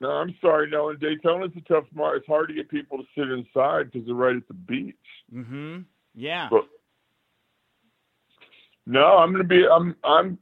No, 0.00 0.10
I'm 0.10 0.32
sorry. 0.40 0.70
No, 0.70 0.90
in 0.90 0.98
Daytona's 0.98 1.50
a 1.56 1.60
tough 1.62 1.84
market. 1.92 2.18
It's 2.18 2.26
hard 2.28 2.46
to 2.50 2.54
get 2.54 2.68
people 2.68 2.98
to 2.98 3.04
sit 3.16 3.28
inside 3.30 3.90
because 3.90 4.06
they're 4.06 4.14
right 4.14 4.36
at 4.36 4.46
the 4.46 4.54
beach. 4.54 4.94
Mm-hmm. 5.34 5.78
Yeah. 6.14 6.46
But 6.52 6.68
no, 8.86 9.18
I'm 9.18 9.32
going 9.32 9.42
to 9.42 9.48
be. 9.48 9.66
I'm. 9.66 9.96
I'm. 10.04 10.38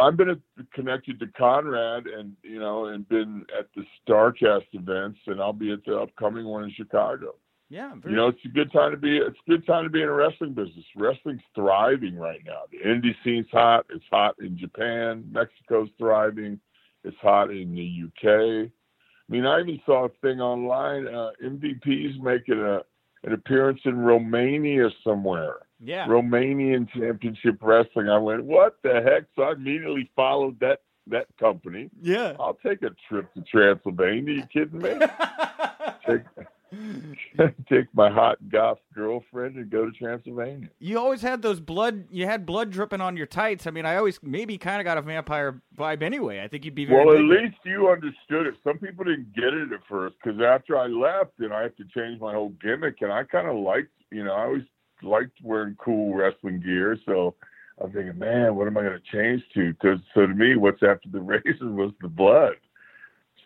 I've 0.00 0.16
been 0.16 0.40
connected 0.72 1.20
to 1.20 1.26
Conrad, 1.28 2.06
and 2.06 2.34
you 2.42 2.58
know, 2.58 2.86
and 2.86 3.08
been 3.08 3.44
at 3.58 3.66
the 3.76 3.84
Starcast 4.06 4.66
events, 4.72 5.18
and 5.26 5.40
I'll 5.40 5.52
be 5.52 5.72
at 5.72 5.84
the 5.84 5.98
upcoming 5.98 6.46
one 6.46 6.64
in 6.64 6.72
Chicago. 6.72 7.34
yeah. 7.68 7.94
Very, 7.96 8.12
You 8.12 8.16
know, 8.16 8.28
it's 8.28 8.44
a 8.44 8.48
good 8.48 8.72
time 8.72 8.92
to 8.92 8.96
be. 8.96 9.18
It's 9.18 9.38
a 9.46 9.50
good 9.50 9.66
time 9.66 9.84
to 9.84 9.90
be 9.90 10.02
in 10.02 10.08
a 10.08 10.12
wrestling 10.12 10.54
business. 10.54 10.84
Wrestling's 10.96 11.42
thriving 11.54 12.16
right 12.16 12.40
now. 12.46 12.62
The 12.70 12.78
indie 12.88 13.14
scene's 13.22 13.50
hot. 13.52 13.86
It's 13.90 14.04
hot 14.10 14.36
in 14.40 14.56
Japan. 14.58 15.24
Mexico's 15.30 15.90
thriving. 15.98 16.58
It's 17.04 17.16
hot 17.20 17.50
in 17.50 17.74
the 17.74 18.04
UK. 18.06 18.68
I 18.68 19.32
mean, 19.32 19.46
I 19.46 19.60
even 19.60 19.80
saw 19.84 20.06
a 20.06 20.08
thing 20.20 20.40
online. 20.40 21.06
Uh, 21.06 21.30
MVP's 21.44 22.20
making 22.22 22.60
a 22.60 22.82
an 23.24 23.32
appearance 23.32 23.80
in 23.84 23.98
Romania 23.98 24.88
somewhere. 25.04 25.58
Yeah. 25.82 26.06
Romanian 26.06 26.88
Championship 26.90 27.58
Wrestling. 27.60 28.08
I 28.08 28.18
went, 28.18 28.44
what 28.44 28.76
the 28.82 29.02
heck? 29.02 29.24
So 29.36 29.42
I 29.42 29.52
immediately 29.52 30.10
followed 30.14 30.58
that 30.60 30.80
that 31.08 31.26
company. 31.38 31.90
yeah. 32.00 32.36
I'll 32.38 32.58
take 32.64 32.82
a 32.82 32.90
trip 33.08 33.32
to 33.34 33.42
Transylvania. 33.42 34.34
You 34.34 34.44
kidding 34.52 34.78
me? 34.78 34.90
take, 36.06 36.22
take 37.68 37.86
my 37.92 38.08
hot 38.08 38.38
goth 38.48 38.78
girlfriend 38.94 39.56
and 39.56 39.68
go 39.68 39.84
to 39.84 39.90
Transylvania. 39.90 40.68
you 40.78 40.98
always 40.98 41.20
had 41.20 41.42
those 41.42 41.58
blood. 41.58 42.04
You 42.10 42.26
had 42.26 42.46
blood 42.46 42.70
dripping 42.70 43.00
on 43.00 43.16
your 43.16 43.26
tights. 43.26 43.66
I 43.66 43.70
mean, 43.72 43.84
I 43.84 43.96
always 43.96 44.20
maybe 44.22 44.56
kind 44.58 44.80
of 44.80 44.84
got 44.84 44.96
a 44.96 45.02
vampire 45.02 45.60
vibe 45.76 46.02
anyway. 46.02 46.40
I 46.40 46.48
think 46.48 46.64
you'd 46.64 46.74
be 46.74 46.84
very. 46.84 47.04
Well, 47.04 47.16
at 47.16 47.22
least 47.22 47.56
you 47.64 47.88
understood 47.88 48.46
it. 48.46 48.54
Some 48.62 48.78
people 48.78 49.04
didn't 49.04 49.34
get 49.34 49.52
it 49.52 49.72
at 49.72 49.80
first 49.88 50.14
because 50.22 50.40
after 50.40 50.78
I 50.78 50.86
left, 50.86 51.32
and 51.40 51.52
I 51.52 51.62
had 51.62 51.76
to 51.78 51.84
change 51.94 52.20
my 52.20 52.32
whole 52.32 52.54
gimmick, 52.62 52.98
and 53.00 53.12
I 53.12 53.24
kind 53.24 53.48
of 53.48 53.56
liked, 53.56 53.90
you 54.10 54.24
know, 54.24 54.32
I 54.32 54.44
always 54.44 54.62
liked 55.02 55.38
wearing 55.42 55.76
cool 55.76 56.14
wrestling 56.14 56.60
gear. 56.60 56.98
So 57.06 57.34
I'm 57.82 57.92
thinking, 57.92 58.18
man, 58.18 58.54
what 58.54 58.66
am 58.66 58.76
I 58.76 58.82
going 58.82 59.00
to 59.00 59.16
change 59.16 59.42
to? 59.54 59.72
Because 59.72 59.98
so 60.14 60.26
to 60.26 60.34
me, 60.34 60.56
what's 60.56 60.82
after 60.82 61.08
the 61.10 61.20
razor 61.44 61.70
was 61.70 61.92
the 62.00 62.08
blood. 62.08 62.54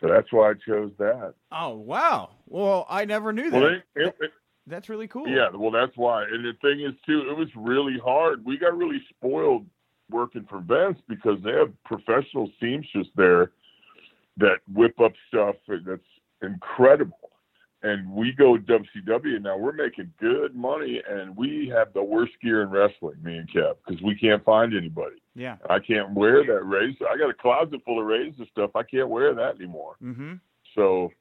So 0.01 0.07
that's 0.07 0.31
why 0.31 0.51
I 0.51 0.53
chose 0.53 0.91
that. 0.99 1.33
Oh 1.51 1.75
wow! 1.75 2.29
Well, 2.45 2.85
I 2.87 3.05
never 3.05 3.33
knew 3.33 3.49
that. 3.49 3.61
Well, 3.61 3.73
it, 3.73 3.83
it, 3.95 4.15
it, 4.19 4.31
That's 4.67 4.89
really 4.89 5.07
cool. 5.07 5.27
Yeah, 5.27 5.49
well, 5.51 5.71
that's 5.71 5.97
why. 5.97 6.23
And 6.23 6.45
the 6.45 6.53
thing 6.61 6.81
is, 6.81 6.93
too, 7.03 7.27
it 7.29 7.35
was 7.35 7.47
really 7.55 7.97
hard. 7.97 8.45
We 8.45 8.59
got 8.59 8.77
really 8.77 9.01
spoiled 9.09 9.65
working 10.11 10.45
for 10.47 10.59
Vince 10.59 10.99
because 11.07 11.39
they 11.43 11.51
have 11.51 11.71
professional 11.83 12.49
seamstress 12.59 13.07
there 13.15 13.51
that 14.37 14.57
whip 14.71 14.99
up 14.99 15.13
stuff 15.27 15.55
that's 15.67 16.01
incredible. 16.41 17.31
And 17.87 18.11
we 18.11 18.33
go 18.33 18.57
WCW 18.57 19.41
now. 19.41 19.57
We're 19.57 19.71
making 19.71 20.11
good 20.19 20.53
money, 20.55 21.01
and 21.09 21.37
we 21.37 21.71
have 21.73 21.93
the 21.93 22.03
worst 22.03 22.33
gear 22.43 22.61
in 22.61 22.69
wrestling, 22.69 23.15
me 23.23 23.37
and 23.37 23.49
Kev, 23.49 23.75
because 23.85 24.01
we 24.01 24.13
can't 24.15 24.43
find 24.43 24.75
anybody. 24.75 25.21
Yeah. 25.35 25.55
I 25.69 25.79
can't 25.79 26.13
wear 26.13 26.43
that 26.45 26.65
razor. 26.65 27.07
I 27.07 27.17
got 27.17 27.29
a 27.29 27.33
closet 27.33 27.79
full 27.85 28.01
of 28.01 28.05
razor 28.05 28.43
stuff. 28.51 28.71
I 28.75 28.83
can't 28.83 29.07
wear 29.07 29.33
that 29.35 29.55
anymore. 29.55 29.95
Mm-hmm. 30.03 30.33
So 30.75 31.11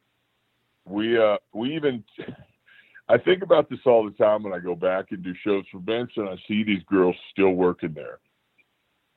we 0.87 1.19
uh 1.19 1.37
we 1.53 1.77
even 1.77 2.03
I 3.09 3.19
think 3.19 3.43
about 3.43 3.71
this 3.71 3.79
all 3.87 4.05
the 4.05 4.17
time 4.17 4.43
when 4.43 4.53
I 4.53 4.59
go 4.59 4.75
back 4.75 5.13
and 5.13 5.23
do 5.23 5.35
shows 5.45 5.65
for 5.71 5.79
Vince 5.79 6.11
and 6.17 6.29
I 6.29 6.37
see 6.49 6.65
these 6.65 6.83
girls 6.91 7.15
still 7.31 7.53
working 7.53 7.93
there. 7.95 8.19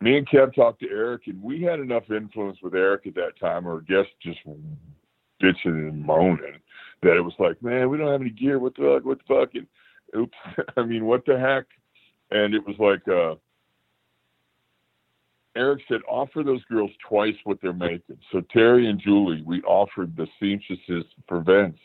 me 0.01 0.17
and 0.17 0.29
Kev 0.29 0.53
talked 0.53 0.81
to 0.81 0.89
Eric, 0.89 1.23
and 1.25 1.41
we 1.41 1.63
had 1.63 1.79
enough 1.79 2.11
influence 2.11 2.59
with 2.61 2.75
Eric 2.75 3.07
at 3.07 3.15
that 3.15 3.39
time, 3.39 3.67
or 3.67 3.81
guests 3.81 4.11
just 4.21 4.39
bitching 5.41 5.89
and 5.89 6.05
moaning 6.05 6.59
that 7.01 7.15
it 7.15 7.21
was 7.21 7.33
like, 7.39 7.61
man, 7.61 7.89
we 7.89 7.97
don't 7.97 8.11
have 8.11 8.21
any 8.21 8.29
gear. 8.29 8.59
What 8.59 8.75
the 8.75 8.99
fuck? 8.99 9.05
What 9.05 9.19
the 9.19 9.33
fuck? 9.33 9.55
And 9.55 9.67
oops, 10.15 10.37
I 10.77 10.83
mean, 10.83 11.05
what 11.05 11.25
the 11.25 11.39
heck? 11.39 11.65
And 12.31 12.53
it 12.53 12.65
was 12.65 12.75
like, 12.79 13.07
uh, 13.07 13.35
Eric 15.55 15.81
said, 15.87 16.01
offer 16.07 16.43
those 16.43 16.63
girls 16.65 16.91
twice 17.07 17.35
what 17.43 17.59
they're 17.61 17.73
making. 17.73 18.19
So 18.31 18.41
Terry 18.53 18.87
and 18.87 18.99
Julie, 18.99 19.43
we 19.45 19.61
offered 19.63 20.15
the 20.15 20.27
seamstresses 20.39 21.05
for 21.27 21.41
Vince 21.41 21.79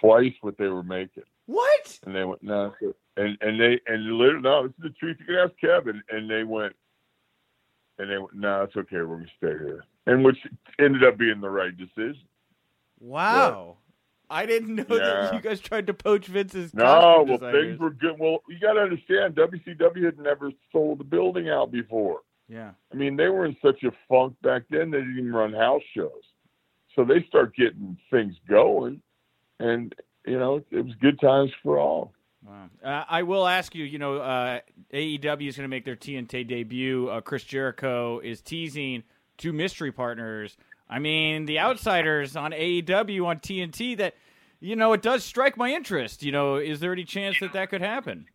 twice 0.00 0.32
what 0.40 0.58
they 0.58 0.66
were 0.66 0.82
making. 0.82 1.22
What? 1.46 1.98
And 2.04 2.14
they 2.14 2.24
went, 2.24 2.42
no. 2.42 2.74
And 3.16 3.36
and 3.40 3.60
they 3.60 3.80
and 3.86 4.04
literally, 4.18 4.42
no, 4.42 4.62
this 4.64 4.72
is 4.78 4.82
the 4.82 4.90
truth. 4.90 5.16
You 5.20 5.26
can 5.26 5.34
ask 5.36 5.52
Kevin. 5.60 6.02
And 6.10 6.30
they 6.30 6.44
went, 6.44 6.74
and 7.98 8.10
they 8.10 8.18
went, 8.18 8.34
no, 8.34 8.62
it's 8.62 8.76
okay. 8.76 8.98
We're 8.98 9.16
gonna 9.16 9.26
stay 9.36 9.48
here. 9.58 9.84
And 10.06 10.24
which 10.24 10.38
ended 10.78 11.04
up 11.04 11.18
being 11.18 11.40
the 11.40 11.50
right 11.50 11.76
decision. 11.76 12.22
Wow. 13.00 13.76
I 14.30 14.46
didn't 14.46 14.76
know 14.76 14.84
Yeah. 14.88 14.96
that 14.98 15.34
you 15.34 15.40
guys 15.40 15.60
tried 15.60 15.88
to 15.88 15.94
poach 15.94 16.26
Vince's 16.26 16.72
No, 16.72 16.84
well, 16.84 17.24
designers. 17.36 17.64
things 17.64 17.78
were 17.80 17.90
good. 17.90 18.18
Well, 18.18 18.42
you 18.48 18.58
got 18.60 18.74
to 18.74 18.80
understand, 18.80 19.34
WCW 19.34 20.04
had 20.04 20.18
never 20.18 20.52
sold 20.72 21.00
the 21.00 21.04
building 21.04 21.48
out 21.50 21.70
before. 21.72 22.20
Yeah. 22.48 22.70
I 22.92 22.96
mean, 22.96 23.16
they 23.16 23.28
were 23.28 23.44
in 23.46 23.56
such 23.62 23.82
a 23.84 23.90
funk 24.08 24.36
back 24.42 24.62
then. 24.70 24.90
They 24.90 24.98
didn't 24.98 25.18
even 25.18 25.32
run 25.32 25.52
house 25.52 25.82
shows, 25.94 26.22
so 26.96 27.04
they 27.04 27.22
start 27.28 27.54
getting 27.54 27.96
things 28.10 28.34
going, 28.48 29.02
and 29.58 29.94
you 30.26 30.38
know, 30.38 30.62
it 30.70 30.84
was 30.84 30.94
good 31.00 31.18
times 31.20 31.50
for 31.62 31.78
all. 31.78 32.12
Wow. 32.46 32.68
Uh, 32.84 33.04
I 33.08 33.22
will 33.22 33.46
ask 33.46 33.74
you. 33.74 33.84
You 33.84 33.98
know, 33.98 34.16
uh, 34.18 34.60
AEW 34.92 35.48
is 35.48 35.56
going 35.56 35.64
to 35.64 35.68
make 35.68 35.84
their 35.84 35.96
TNT 35.96 36.46
debut. 36.46 37.08
Uh, 37.08 37.20
Chris 37.20 37.44
Jericho 37.44 38.18
is 38.20 38.40
teasing 38.42 39.02
two 39.38 39.52
mystery 39.52 39.92
partners. 39.92 40.56
I 40.90 40.98
mean, 40.98 41.46
the 41.46 41.60
outsiders 41.60 42.34
on 42.34 42.50
AEW 42.50 43.24
on 43.24 43.38
TNT. 43.38 43.96
That 43.96 44.14
you 44.58 44.74
know, 44.74 44.92
it 44.92 45.02
does 45.02 45.24
strike 45.24 45.56
my 45.56 45.70
interest. 45.70 46.22
You 46.22 46.32
know, 46.32 46.56
is 46.56 46.80
there 46.80 46.92
any 46.92 47.04
chance 47.04 47.38
that 47.40 47.52
that 47.52 47.70
could 47.70 47.80
happen? 47.80 48.26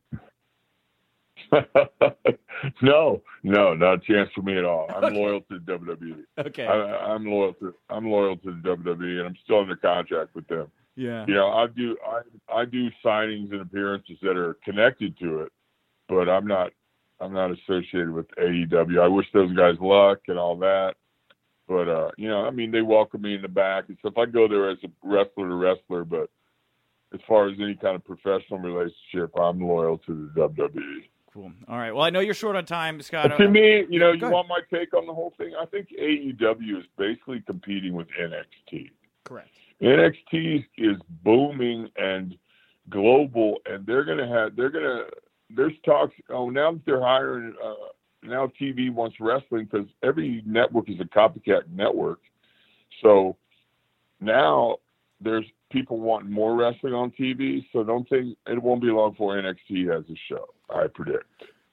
no, 2.81 3.21
no, 3.43 3.73
not 3.73 3.93
a 3.95 3.99
chance 3.99 4.29
for 4.33 4.41
me 4.41 4.57
at 4.57 4.63
all. 4.63 4.89
I'm 4.89 5.13
loyal 5.13 5.41
to 5.41 5.59
the 5.59 5.77
WWE. 5.77 6.23
Okay. 6.47 6.65
I, 6.65 7.13
I'm 7.13 7.25
loyal 7.25 7.53
to 7.55 7.75
I'm 7.89 8.09
loyal 8.09 8.37
to 8.37 8.51
the 8.51 8.75
WWE, 8.75 9.19
and 9.19 9.27
I'm 9.27 9.35
still 9.43 9.59
under 9.59 9.75
contract 9.75 10.33
with 10.33 10.47
them. 10.47 10.71
yeah. 10.95 11.25
You 11.27 11.33
know, 11.35 11.51
I 11.51 11.67
do 11.67 11.97
I 12.07 12.21
I 12.61 12.65
do 12.65 12.89
signings 13.03 13.51
and 13.51 13.61
appearances 13.61 14.17
that 14.21 14.37
are 14.37 14.55
connected 14.63 15.19
to 15.19 15.41
it, 15.41 15.51
but 16.07 16.29
I'm 16.29 16.47
not 16.47 16.71
I'm 17.19 17.33
not 17.33 17.51
associated 17.51 18.11
with 18.11 18.27
AEW. 18.37 19.01
I 19.01 19.07
wish 19.07 19.27
those 19.33 19.53
guys 19.55 19.75
luck 19.81 20.19
and 20.29 20.39
all 20.39 20.55
that. 20.59 20.95
But 21.67 21.89
uh, 21.89 22.11
you 22.17 22.27
know, 22.27 22.45
I 22.45 22.51
mean 22.51 22.71
they 22.71 22.81
welcome 22.81 23.21
me 23.21 23.35
in 23.35 23.41
the 23.41 23.47
back 23.47 23.85
and 23.87 23.97
stuff. 23.99 24.17
I 24.17 24.25
go 24.25 24.47
there 24.47 24.69
as 24.69 24.77
a 24.83 24.89
wrestler 25.03 25.49
to 25.49 25.55
wrestler, 25.55 26.03
but 26.03 26.29
as 27.13 27.19
far 27.27 27.47
as 27.47 27.57
any 27.59 27.75
kind 27.75 27.95
of 27.95 28.03
professional 28.03 28.59
relationship, 28.59 29.31
I'm 29.39 29.59
loyal 29.59 29.97
to 29.99 30.29
the 30.35 30.47
WWE. 30.47 31.07
Cool. 31.33 31.51
All 31.67 31.77
right. 31.77 31.91
Well, 31.91 32.03
I 32.03 32.09
know 32.11 32.21
you're 32.21 32.33
short 32.33 32.55
on 32.55 32.65
time, 32.65 33.01
Scott. 33.01 33.29
But 33.29 33.37
to 33.37 33.49
me, 33.49 33.85
you 33.89 33.99
know, 33.99 34.13
you 34.13 34.29
want 34.29 34.47
my 34.47 34.59
take 34.71 34.93
on 34.93 35.05
the 35.05 35.13
whole 35.13 35.33
thing? 35.37 35.53
I 35.59 35.65
think 35.65 35.89
AEW 35.89 36.79
is 36.79 36.85
basically 36.97 37.41
competing 37.41 37.93
with 37.93 38.07
NXT. 38.19 38.91
Correct. 39.25 39.49
NXT 39.81 40.65
is 40.77 40.97
booming 41.23 41.89
and 41.97 42.37
global, 42.89 43.57
and 43.65 43.85
they're 43.85 44.05
gonna 44.05 44.27
have 44.27 44.55
they're 44.55 44.69
gonna 44.69 45.03
there's 45.49 45.73
talks. 45.83 46.13
Oh, 46.29 46.49
now 46.49 46.71
that 46.71 46.85
they're 46.85 47.01
hiring, 47.01 47.53
uh, 47.63 47.73
now 48.27 48.51
TV 48.59 48.91
wants 48.93 49.17
wrestling 49.19 49.67
because 49.71 49.87
every 50.03 50.41
network 50.45 50.89
is 50.89 50.99
a 50.99 51.05
copycat 51.05 51.63
network. 51.71 52.19
So 53.01 53.35
now 54.19 54.77
there's 55.21 55.45
people 55.71 55.99
wanting 55.99 56.31
more 56.31 56.55
wrestling 56.55 56.93
on 56.93 57.11
TV. 57.11 57.65
So 57.73 57.83
don't 57.83 58.07
think 58.09 58.37
it 58.47 58.61
won't 58.61 58.81
be 58.81 58.87
long 58.87 59.11
before 59.11 59.35
NXT 59.35 59.91
has 59.93 60.03
a 60.09 60.15
show. 60.29 60.47
I 60.69 60.87
predict. 60.87 61.25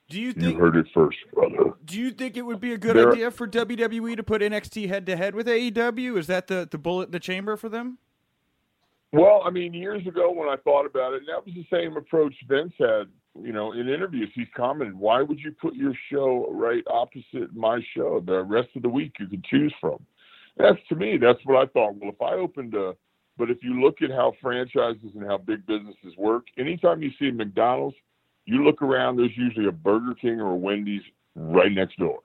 Do 0.09 0.20
you 0.20 0.26
You 0.28 0.32
think? 0.34 0.59
heard 0.59 0.76
it 0.76 0.86
first, 0.92 1.16
brother. 1.32 1.72
Do 1.84 1.98
you 1.98 2.11
think 2.11 2.36
it 2.36 2.42
would 2.42 2.61
be 2.61 2.72
a 2.74 2.78
good 2.78 2.96
There- 2.96 3.12
idea 3.12 3.30
for 3.30 3.46
WWE 3.46 4.14
to 4.16 4.22
put 4.22 4.42
NXT 4.42 4.88
head 4.88 5.07
to 5.07 5.16
head 5.16 5.34
with 5.34 5.46
AEW? 5.46 6.18
Is 6.18 6.26
that 6.26 6.48
the, 6.48 6.68
the 6.70 6.76
bullet 6.78 7.07
in 7.07 7.11
the 7.12 7.20
chamber 7.20 7.57
for 7.57 7.68
them? 7.68 7.98
Well, 9.12 9.42
I 9.44 9.50
mean, 9.50 9.74
years 9.74 10.07
ago 10.07 10.30
when 10.32 10.48
I 10.48 10.57
thought 10.57 10.86
about 10.86 11.12
it, 11.14 11.18
and 11.20 11.28
that 11.28 11.44
was 11.44 11.55
the 11.55 11.66
same 11.70 11.96
approach 11.96 12.34
Vince 12.48 12.72
had. 12.78 13.09
You 13.40 13.52
know, 13.52 13.72
in 13.72 13.88
interviews, 13.88 14.30
he's 14.34 14.48
commented, 14.54 14.94
"Why 14.94 15.22
would 15.22 15.40
you 15.40 15.52
put 15.52 15.74
your 15.74 15.94
show 16.10 16.50
right 16.50 16.84
opposite 16.86 17.54
my 17.54 17.80
show? 17.94 18.20
The 18.20 18.42
rest 18.42 18.68
of 18.76 18.82
the 18.82 18.88
week 18.88 19.14
you 19.18 19.26
could 19.26 19.44
choose 19.44 19.72
from." 19.80 20.04
That's 20.56 20.78
to 20.90 20.94
me. 20.94 21.16
That's 21.16 21.40
what 21.44 21.56
I 21.56 21.66
thought. 21.72 21.96
Well, 21.96 22.10
if 22.10 22.20
I 22.20 22.34
opened 22.34 22.74
a, 22.74 22.94
but 23.38 23.50
if 23.50 23.62
you 23.62 23.80
look 23.80 24.02
at 24.02 24.10
how 24.10 24.34
franchises 24.42 25.14
and 25.14 25.24
how 25.24 25.38
big 25.38 25.64
businesses 25.66 26.14
work, 26.18 26.44
anytime 26.58 27.02
you 27.02 27.10
see 27.18 27.30
McDonald's, 27.30 27.96
you 28.44 28.62
look 28.64 28.82
around. 28.82 29.16
There's 29.16 29.36
usually 29.36 29.66
a 29.66 29.72
Burger 29.72 30.14
King 30.14 30.40
or 30.40 30.52
a 30.52 30.56
Wendy's 30.56 31.02
right 31.34 31.72
next 31.72 31.96
door, 31.98 32.20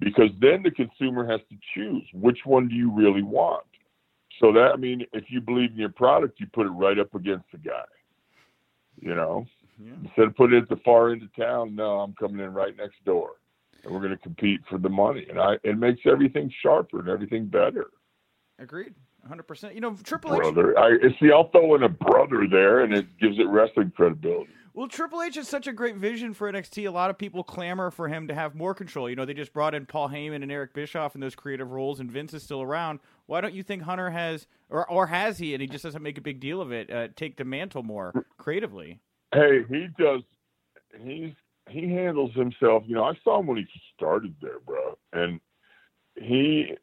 because 0.00 0.30
then 0.40 0.62
the 0.62 0.70
consumer 0.70 1.30
has 1.30 1.40
to 1.50 1.56
choose 1.74 2.02
which 2.14 2.38
one 2.46 2.68
do 2.68 2.74
you 2.74 2.90
really 2.90 3.22
want. 3.22 3.66
So 4.40 4.52
that 4.52 4.72
I 4.72 4.76
mean, 4.76 5.04
if 5.12 5.24
you 5.28 5.40
believe 5.42 5.72
in 5.72 5.78
your 5.78 5.90
product, 5.90 6.40
you 6.40 6.46
put 6.46 6.66
it 6.66 6.70
right 6.70 6.98
up 6.98 7.14
against 7.14 7.44
the 7.52 7.58
guy. 7.58 7.84
You 8.98 9.14
know, 9.14 9.46
Yeah. 9.78 9.92
instead 10.02 10.26
of 10.26 10.36
putting 10.36 10.56
it 10.58 10.62
at 10.62 10.68
the 10.68 10.80
far 10.84 11.10
end 11.10 11.22
of 11.22 11.34
town, 11.34 11.74
no, 11.74 12.00
I'm 12.00 12.14
coming 12.14 12.44
in 12.44 12.52
right 12.52 12.76
next 12.76 13.04
door, 13.04 13.32
and 13.84 13.92
we're 13.92 14.00
going 14.00 14.12
to 14.12 14.16
compete 14.16 14.60
for 14.70 14.78
the 14.78 14.88
money. 14.88 15.26
And 15.28 15.38
I, 15.38 15.56
it 15.64 15.78
makes 15.78 16.00
everything 16.06 16.50
sharper 16.62 17.00
and 17.00 17.08
everything 17.08 17.46
better, 17.46 17.90
Agreed. 18.58 18.94
100%. 19.28 19.74
You 19.74 19.80
know, 19.80 19.96
Triple 20.02 20.34
H. 20.34 20.38
brother. 20.38 20.78
I 20.78 20.96
see. 21.20 21.30
I'll 21.32 21.50
throw 21.50 21.74
in 21.74 21.82
a 21.82 21.88
brother 21.88 22.46
there, 22.50 22.80
and 22.80 22.94
it 22.94 23.06
gives 23.18 23.38
it 23.38 23.48
wrestling 23.48 23.92
credibility. 23.94 24.50
Well, 24.72 24.88
Triple 24.88 25.22
H 25.22 25.36
is 25.38 25.48
such 25.48 25.66
a 25.66 25.72
great 25.72 25.96
vision 25.96 26.34
for 26.34 26.52
NXT. 26.52 26.86
A 26.86 26.90
lot 26.90 27.08
of 27.08 27.16
people 27.16 27.42
clamor 27.42 27.90
for 27.90 28.08
him 28.08 28.28
to 28.28 28.34
have 28.34 28.54
more 28.54 28.74
control. 28.74 29.08
You 29.08 29.16
know, 29.16 29.24
they 29.24 29.32
just 29.34 29.52
brought 29.52 29.74
in 29.74 29.86
Paul 29.86 30.10
Heyman 30.10 30.42
and 30.42 30.52
Eric 30.52 30.74
Bischoff 30.74 31.14
in 31.14 31.20
those 31.20 31.34
creative 31.34 31.70
roles, 31.70 31.98
and 31.98 32.10
Vince 32.10 32.34
is 32.34 32.42
still 32.42 32.60
around. 32.60 33.00
Why 33.24 33.40
don't 33.40 33.54
you 33.54 33.62
think 33.62 33.82
Hunter 33.82 34.10
has, 34.10 34.46
or 34.68 34.88
or 34.90 35.06
has 35.06 35.38
he, 35.38 35.54
and 35.54 35.60
he 35.62 35.66
just 35.66 35.82
doesn't 35.82 36.02
make 36.02 36.18
a 36.18 36.22
big 36.22 36.40
deal 36.40 36.60
of 36.60 36.72
it, 36.72 36.90
uh, 36.90 37.08
take 37.16 37.36
the 37.36 37.44
mantle 37.44 37.82
more 37.82 38.24
creatively? 38.36 39.00
Hey, 39.32 39.64
he 39.68 39.88
does. 39.98 40.22
He's 41.00 41.32
he 41.68 41.90
handles 41.90 42.32
himself. 42.34 42.84
You 42.86 42.96
know, 42.96 43.04
I 43.04 43.14
saw 43.24 43.40
him 43.40 43.46
when 43.46 43.58
he 43.58 43.66
started 43.96 44.34
there, 44.40 44.60
bro, 44.64 44.96
and 45.12 45.40
he 46.16 46.74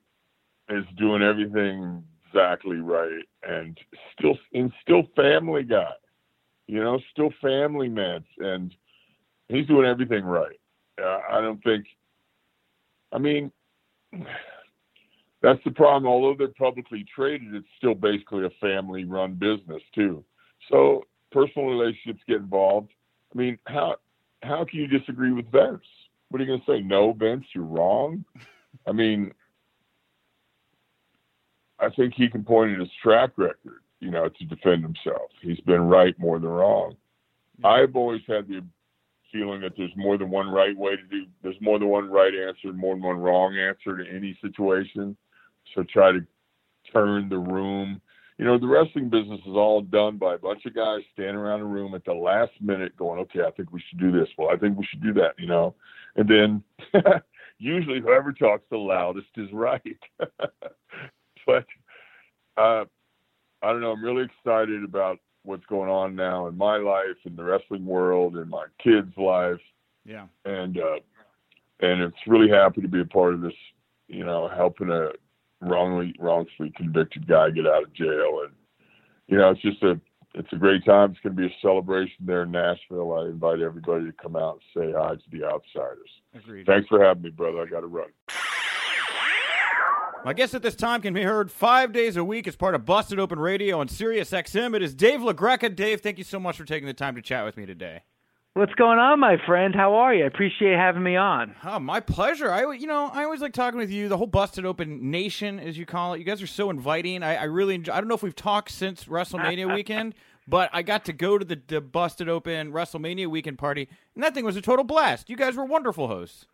is 0.69 0.85
doing 0.97 1.21
everything 1.21 2.03
exactly 2.27 2.77
right, 2.77 3.23
and 3.47 3.77
still 4.17 4.37
and 4.53 4.71
still 4.81 5.03
family 5.15 5.63
guy. 5.63 5.91
You 6.67 6.81
know, 6.81 6.99
still 7.11 7.31
family 7.41 7.89
man, 7.89 8.23
and 8.39 8.73
he's 9.47 9.67
doing 9.67 9.85
everything 9.87 10.23
right. 10.23 10.59
Uh, 11.01 11.19
I 11.29 11.41
don't 11.41 11.63
think. 11.63 11.85
I 13.11 13.19
mean, 13.19 13.51
that's 15.41 15.63
the 15.65 15.71
problem. 15.71 16.11
Although 16.11 16.35
they're 16.37 16.53
publicly 16.57 17.05
traded, 17.13 17.53
it's 17.53 17.67
still 17.77 17.93
basically 17.93 18.45
a 18.45 18.49
family-run 18.61 19.35
business 19.35 19.81
too. 19.93 20.23
So 20.71 21.05
personal 21.33 21.67
relationships 21.67 22.21
get 22.27 22.37
involved. 22.37 22.89
I 23.33 23.37
mean, 23.37 23.57
how 23.65 23.95
how 24.43 24.65
can 24.65 24.79
you 24.79 24.87
disagree 24.87 25.31
with 25.31 25.51
Vince? 25.51 25.83
What 26.29 26.41
are 26.41 26.45
you 26.45 26.49
going 26.49 26.61
to 26.61 26.71
say? 26.71 26.81
No, 26.81 27.13
Vince, 27.13 27.45
you're 27.53 27.63
wrong. 27.63 28.23
I 28.87 28.91
mean, 28.91 29.33
I 31.79 31.89
think 31.89 32.13
he 32.15 32.29
can 32.29 32.43
point 32.43 32.71
at 32.73 32.79
his 32.79 32.89
track 33.01 33.31
record, 33.37 33.81
you 33.99 34.11
know, 34.11 34.29
to 34.29 34.45
defend 34.45 34.83
himself. 34.83 35.31
He's 35.41 35.59
been 35.61 35.81
right 35.81 36.17
more 36.19 36.39
than 36.39 36.49
wrong. 36.49 36.95
I've 37.63 37.95
always 37.95 38.21
had 38.27 38.47
the 38.47 38.63
feeling 39.31 39.61
that 39.61 39.73
there's 39.77 39.95
more 39.95 40.17
than 40.17 40.29
one 40.29 40.49
right 40.49 40.77
way 40.77 40.95
to 40.95 41.03
do. 41.03 41.25
There's 41.41 41.59
more 41.61 41.79
than 41.79 41.89
one 41.89 42.09
right 42.09 42.33
answer, 42.33 42.69
and 42.69 42.77
more 42.77 42.95
than 42.95 43.03
one 43.03 43.17
wrong 43.17 43.57
answer 43.57 43.97
to 43.97 44.09
any 44.09 44.37
situation. 44.41 45.15
So 45.73 45.83
try 45.83 46.11
to 46.11 46.25
turn 46.91 47.29
the 47.29 47.37
room. 47.37 48.01
You 48.43 48.49
know, 48.49 48.57
the 48.59 48.67
wrestling 48.67 49.07
business 49.07 49.39
is 49.47 49.55
all 49.55 49.79
done 49.79 50.17
by 50.17 50.33
a 50.35 50.37
bunch 50.37 50.65
of 50.65 50.75
guys 50.75 50.99
standing 51.13 51.37
around 51.37 51.61
a 51.61 51.65
room 51.65 51.95
at 51.95 52.03
the 52.03 52.13
last 52.13 52.51
minute 52.59 52.93
going, 52.97 53.21
okay, 53.21 53.39
I 53.47 53.51
think 53.51 53.71
we 53.71 53.81
should 53.87 54.01
do 54.01 54.11
this. 54.11 54.27
Well, 54.37 54.49
I 54.49 54.57
think 54.57 54.77
we 54.77 54.85
should 54.85 55.01
do 55.01 55.13
that, 55.13 55.35
you 55.39 55.47
know. 55.47 55.75
And 56.17 56.27
then 56.27 56.61
usually 57.57 58.01
whoever 58.01 58.33
talks 58.33 58.65
the 58.69 58.75
loudest 58.75 59.29
is 59.37 59.47
right. 59.53 59.81
but 61.47 61.65
uh, 62.57 62.83
I 63.61 63.71
don't 63.71 63.79
know. 63.79 63.93
I'm 63.93 64.03
really 64.03 64.25
excited 64.25 64.83
about 64.83 65.19
what's 65.43 65.65
going 65.67 65.89
on 65.89 66.13
now 66.13 66.47
in 66.47 66.57
my 66.57 66.75
life, 66.75 67.15
in 67.23 67.37
the 67.37 67.43
wrestling 67.45 67.85
world, 67.85 68.35
in 68.35 68.49
my 68.49 68.65
kids' 68.83 69.15
life 69.15 69.61
Yeah. 70.03 70.25
and 70.43 70.77
uh, 70.77 70.99
and 71.79 72.01
it's 72.01 72.27
really 72.27 72.49
happy 72.49 72.81
to 72.81 72.89
be 72.89 72.99
a 72.99 73.05
part 73.05 73.35
of 73.35 73.39
this. 73.39 73.55
You 74.09 74.25
know, 74.25 74.49
helping 74.49 74.89
a 74.89 75.11
wrongly 75.63 76.15
wrongfully 76.19 76.71
convicted 76.75 77.27
guy 77.27 77.49
get 77.51 77.67
out 77.67 77.83
of 77.83 77.93
jail, 77.93 78.41
and 78.43 78.53
you 79.27 79.37
know, 79.37 79.51
it's 79.51 79.61
just 79.61 79.81
a 79.83 79.99
it's 80.35 80.51
a 80.51 80.57
great 80.57 80.83
time. 80.85 81.11
It's 81.11 81.19
going 81.21 81.35
to 81.35 81.41
be 81.41 81.47
a 81.47 81.55
celebration 81.61 82.15
there 82.21 82.43
in 82.43 82.51
Nashville. 82.51 83.13
I 83.13 83.25
invite 83.25 83.59
everybody 83.59 84.05
to 84.05 84.11
come 84.13 84.35
out 84.35 84.59
and 84.75 84.91
say 84.91 84.93
hi 84.97 85.15
to 85.15 85.21
the 85.31 85.45
outsiders. 85.45 86.09
Agreed. 86.33 86.65
Thanks 86.65 86.87
for 86.87 87.03
having 87.03 87.23
me, 87.23 87.29
brother. 87.29 87.61
I 87.61 87.65
got 87.65 87.81
to 87.81 87.87
run. 87.87 88.07
My 90.25 90.31
guest 90.31 90.53
at 90.53 90.61
this 90.61 90.75
time 90.75 91.01
can 91.01 91.13
be 91.13 91.23
heard 91.23 91.51
five 91.51 91.91
days 91.91 92.15
a 92.15 92.23
week 92.23 92.47
as 92.47 92.55
part 92.55 92.75
of 92.75 92.85
Busted 92.85 93.19
Open 93.19 93.37
Radio 93.37 93.79
on 93.79 93.89
Sirius 93.89 94.31
XM. 94.31 94.73
It 94.73 94.81
is 94.81 94.95
Dave 94.95 95.19
LaGreca. 95.19 95.75
Dave, 95.75 95.99
thank 95.99 96.17
you 96.17 96.23
so 96.23 96.39
much 96.39 96.55
for 96.55 96.63
taking 96.63 96.87
the 96.87 96.93
time 96.93 97.15
to 97.15 97.21
chat 97.21 97.43
with 97.43 97.57
me 97.57 97.65
today. 97.65 98.03
What's 98.55 98.75
going 98.75 98.99
on, 98.99 99.19
my 99.19 99.37
friend? 99.47 99.73
How 99.73 99.95
are 99.95 100.13
you? 100.13 100.25
I 100.25 100.27
appreciate 100.27 100.77
having 100.77 101.01
me 101.01 101.15
on. 101.15 101.55
Oh, 101.63 101.79
my 101.79 101.99
pleasure. 101.99 102.51
I, 102.51 102.71
you 102.73 102.85
know, 102.85 103.09
I 103.11 103.23
always 103.23 103.41
like 103.41 103.51
talking 103.51 103.79
with 103.79 103.89
you. 103.89 104.07
The 104.07 104.17
whole 104.17 104.27
Busted 104.27 104.63
Open 104.63 105.09
Nation, 105.09 105.59
as 105.59 105.75
you 105.75 105.87
call 105.87 106.13
it. 106.13 106.19
You 106.19 106.23
guys 106.23 106.39
are 106.39 106.45
so 106.45 106.69
inviting. 106.69 107.23
I, 107.23 107.35
I 107.35 107.43
really, 107.45 107.73
enjoy, 107.73 107.93
I 107.93 107.99
don't 107.99 108.07
know 108.07 108.13
if 108.13 108.21
we've 108.21 108.35
talked 108.35 108.69
since 108.69 109.05
WrestleMania 109.05 109.73
weekend, 109.73 110.13
but 110.47 110.69
I 110.71 110.83
got 110.83 111.03
to 111.05 111.13
go 111.13 111.39
to 111.39 111.43
the, 111.43 111.59
the 111.65 111.81
Busted 111.81 112.29
Open 112.29 112.71
WrestleMania 112.71 113.25
weekend 113.25 113.57
party, 113.57 113.89
and 114.13 114.23
that 114.23 114.35
thing 114.35 114.45
was 114.45 114.55
a 114.55 114.61
total 114.61 114.85
blast. 114.85 115.31
You 115.31 115.35
guys 115.35 115.55
were 115.55 115.65
wonderful 115.65 116.07
hosts. 116.07 116.45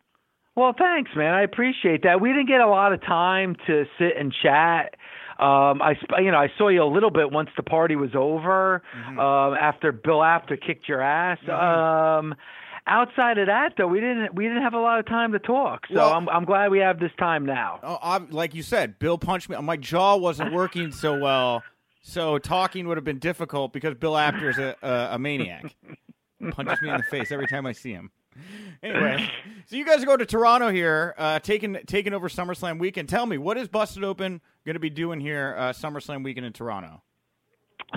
Well, 0.56 0.74
thanks, 0.76 1.10
man. 1.14 1.34
I 1.34 1.42
appreciate 1.42 2.02
that. 2.04 2.22
We 2.22 2.30
didn't 2.30 2.48
get 2.48 2.62
a 2.62 2.66
lot 2.66 2.94
of 2.94 3.02
time 3.02 3.56
to 3.66 3.84
sit 3.98 4.16
and 4.18 4.34
chat. 4.42 4.94
Um, 5.40 5.80
I, 5.80 5.94
you 6.18 6.30
know, 6.30 6.36
I 6.36 6.52
saw 6.58 6.68
you 6.68 6.82
a 6.82 6.84
little 6.84 7.10
bit 7.10 7.32
once 7.32 7.48
the 7.56 7.62
party 7.62 7.96
was 7.96 8.10
over. 8.14 8.82
Mm-hmm. 8.94 9.18
Uh, 9.18 9.54
after 9.54 9.90
Bill 9.90 10.22
Apter 10.22 10.58
kicked 10.58 10.86
your 10.86 11.00
ass. 11.00 11.38
Mm-hmm. 11.46 12.26
Um, 12.28 12.34
outside 12.86 13.38
of 13.38 13.46
that, 13.46 13.72
though, 13.78 13.86
we 13.86 14.00
didn't 14.00 14.34
we 14.34 14.44
didn't 14.44 14.62
have 14.62 14.74
a 14.74 14.80
lot 14.80 14.98
of 14.98 15.06
time 15.06 15.32
to 15.32 15.38
talk. 15.38 15.86
So 15.88 15.94
well, 15.94 16.12
I'm 16.12 16.28
I'm 16.28 16.44
glad 16.44 16.70
we 16.70 16.80
have 16.80 17.00
this 17.00 17.12
time 17.18 17.46
now. 17.46 17.80
Oh, 17.82 17.98
I'm, 18.02 18.28
like 18.30 18.54
you 18.54 18.62
said, 18.62 18.98
Bill 18.98 19.16
punched 19.16 19.48
me. 19.48 19.56
My 19.62 19.78
jaw 19.78 20.16
wasn't 20.16 20.52
working 20.52 20.92
so 20.92 21.18
well, 21.18 21.62
so 22.02 22.36
talking 22.36 22.86
would 22.88 22.98
have 22.98 23.04
been 23.04 23.18
difficult 23.18 23.72
because 23.72 23.94
Bill 23.94 24.18
Apter 24.18 24.50
is 24.50 24.58
a, 24.58 24.76
a, 24.82 25.14
a 25.14 25.18
maniac. 25.18 25.74
Punches 26.50 26.82
me 26.82 26.90
in 26.90 26.96
the 26.98 27.02
face 27.02 27.32
every 27.32 27.46
time 27.46 27.64
I 27.64 27.72
see 27.72 27.92
him. 27.92 28.10
anyway, 28.82 29.28
so 29.66 29.76
you 29.76 29.84
guys 29.84 30.04
go 30.04 30.16
to 30.16 30.26
Toronto 30.26 30.70
here, 30.70 31.14
uh, 31.18 31.38
taking 31.40 31.78
taking 31.86 32.12
over 32.12 32.28
SummerSlam 32.28 32.78
weekend. 32.78 33.08
Tell 33.08 33.26
me, 33.26 33.38
what 33.38 33.56
is 33.56 33.68
Busted 33.68 34.04
Open 34.04 34.40
going 34.64 34.74
to 34.74 34.80
be 34.80 34.90
doing 34.90 35.20
here, 35.20 35.54
uh, 35.58 35.72
SummerSlam 35.72 36.24
weekend 36.24 36.46
in 36.46 36.52
Toronto? 36.52 37.02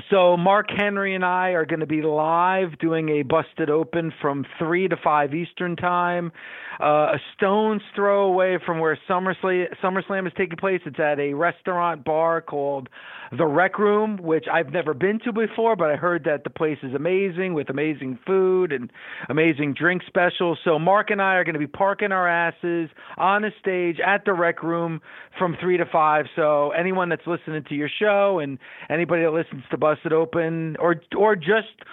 So 0.10 0.36
Mark 0.38 0.70
Henry 0.76 1.14
and 1.14 1.24
I 1.24 1.50
are 1.50 1.66
going 1.66 1.82
to 1.82 1.86
be 1.86 2.02
live 2.02 2.80
doing 2.80 3.10
a 3.10 3.22
busted 3.22 3.70
open 3.70 4.12
from 4.22 4.46
three 4.58 4.88
to 4.88 4.98
five 4.98 5.36
Eastern 5.36 5.76
time, 5.76 6.32
uh, 6.80 7.14
a 7.14 7.20
stone's 7.36 7.82
throw 7.96 8.26
away 8.26 8.58
from 8.66 8.80
where 8.80 8.98
SummerSlam, 9.10 9.68
SummerSlam 9.82 10.28
is 10.28 10.34
taking 10.38 10.58
place. 10.58 10.82
It's 10.86 11.00
at 11.00 11.20
a 11.20 11.34
restaurant 11.34 12.04
bar 12.04 12.42
called 12.42 12.90
the 13.38 13.46
Rec 13.46 13.80
Room, 13.80 14.18
which 14.18 14.46
I've 14.52 14.72
never 14.72 14.94
been 14.94 15.20
to 15.26 15.34
before, 15.34 15.76
but 15.76 15.90
I 15.90 15.96
heard 15.96 16.26
that 16.26 16.44
the 16.44 16.50
place 16.50 16.78
is 16.84 16.94
amazing 16.94 17.54
with 17.54 17.70
amazing 17.70 18.20
food 18.26 18.72
and 18.72 18.92
amazing 19.30 19.74
drink 19.74 20.04
specials. 20.06 20.60
So 20.64 20.78
Mark 20.78 21.10
and 21.10 21.22
I 21.22 21.36
are 21.36 21.44
going 21.44 21.54
to 21.54 21.60
be 21.60 21.68
parking 21.68 22.12
our 22.12 22.28
asses 22.28 22.90
on 23.18 23.44
a 23.44 23.50
stage 23.60 23.98
at 24.06 24.26
the 24.26 24.34
Rec 24.34 24.62
Room 24.62 25.02
from 25.38 25.58
three 25.60 25.78
to 25.78 25.86
five. 25.86 26.26
So 26.36 26.72
anyone 26.72 27.10
that's 27.10 27.26
listening 27.26 27.64
to 27.70 27.76
your 27.76 27.90
show 28.00 28.40
and 28.40 28.60
anybody 28.90 29.24
that 29.24 29.32
listens 29.32 29.64
to 29.72 29.78
Busted 29.78 30.14
Open 30.14 30.76
or 30.80 30.96
or 31.18 31.36
just 31.36 31.84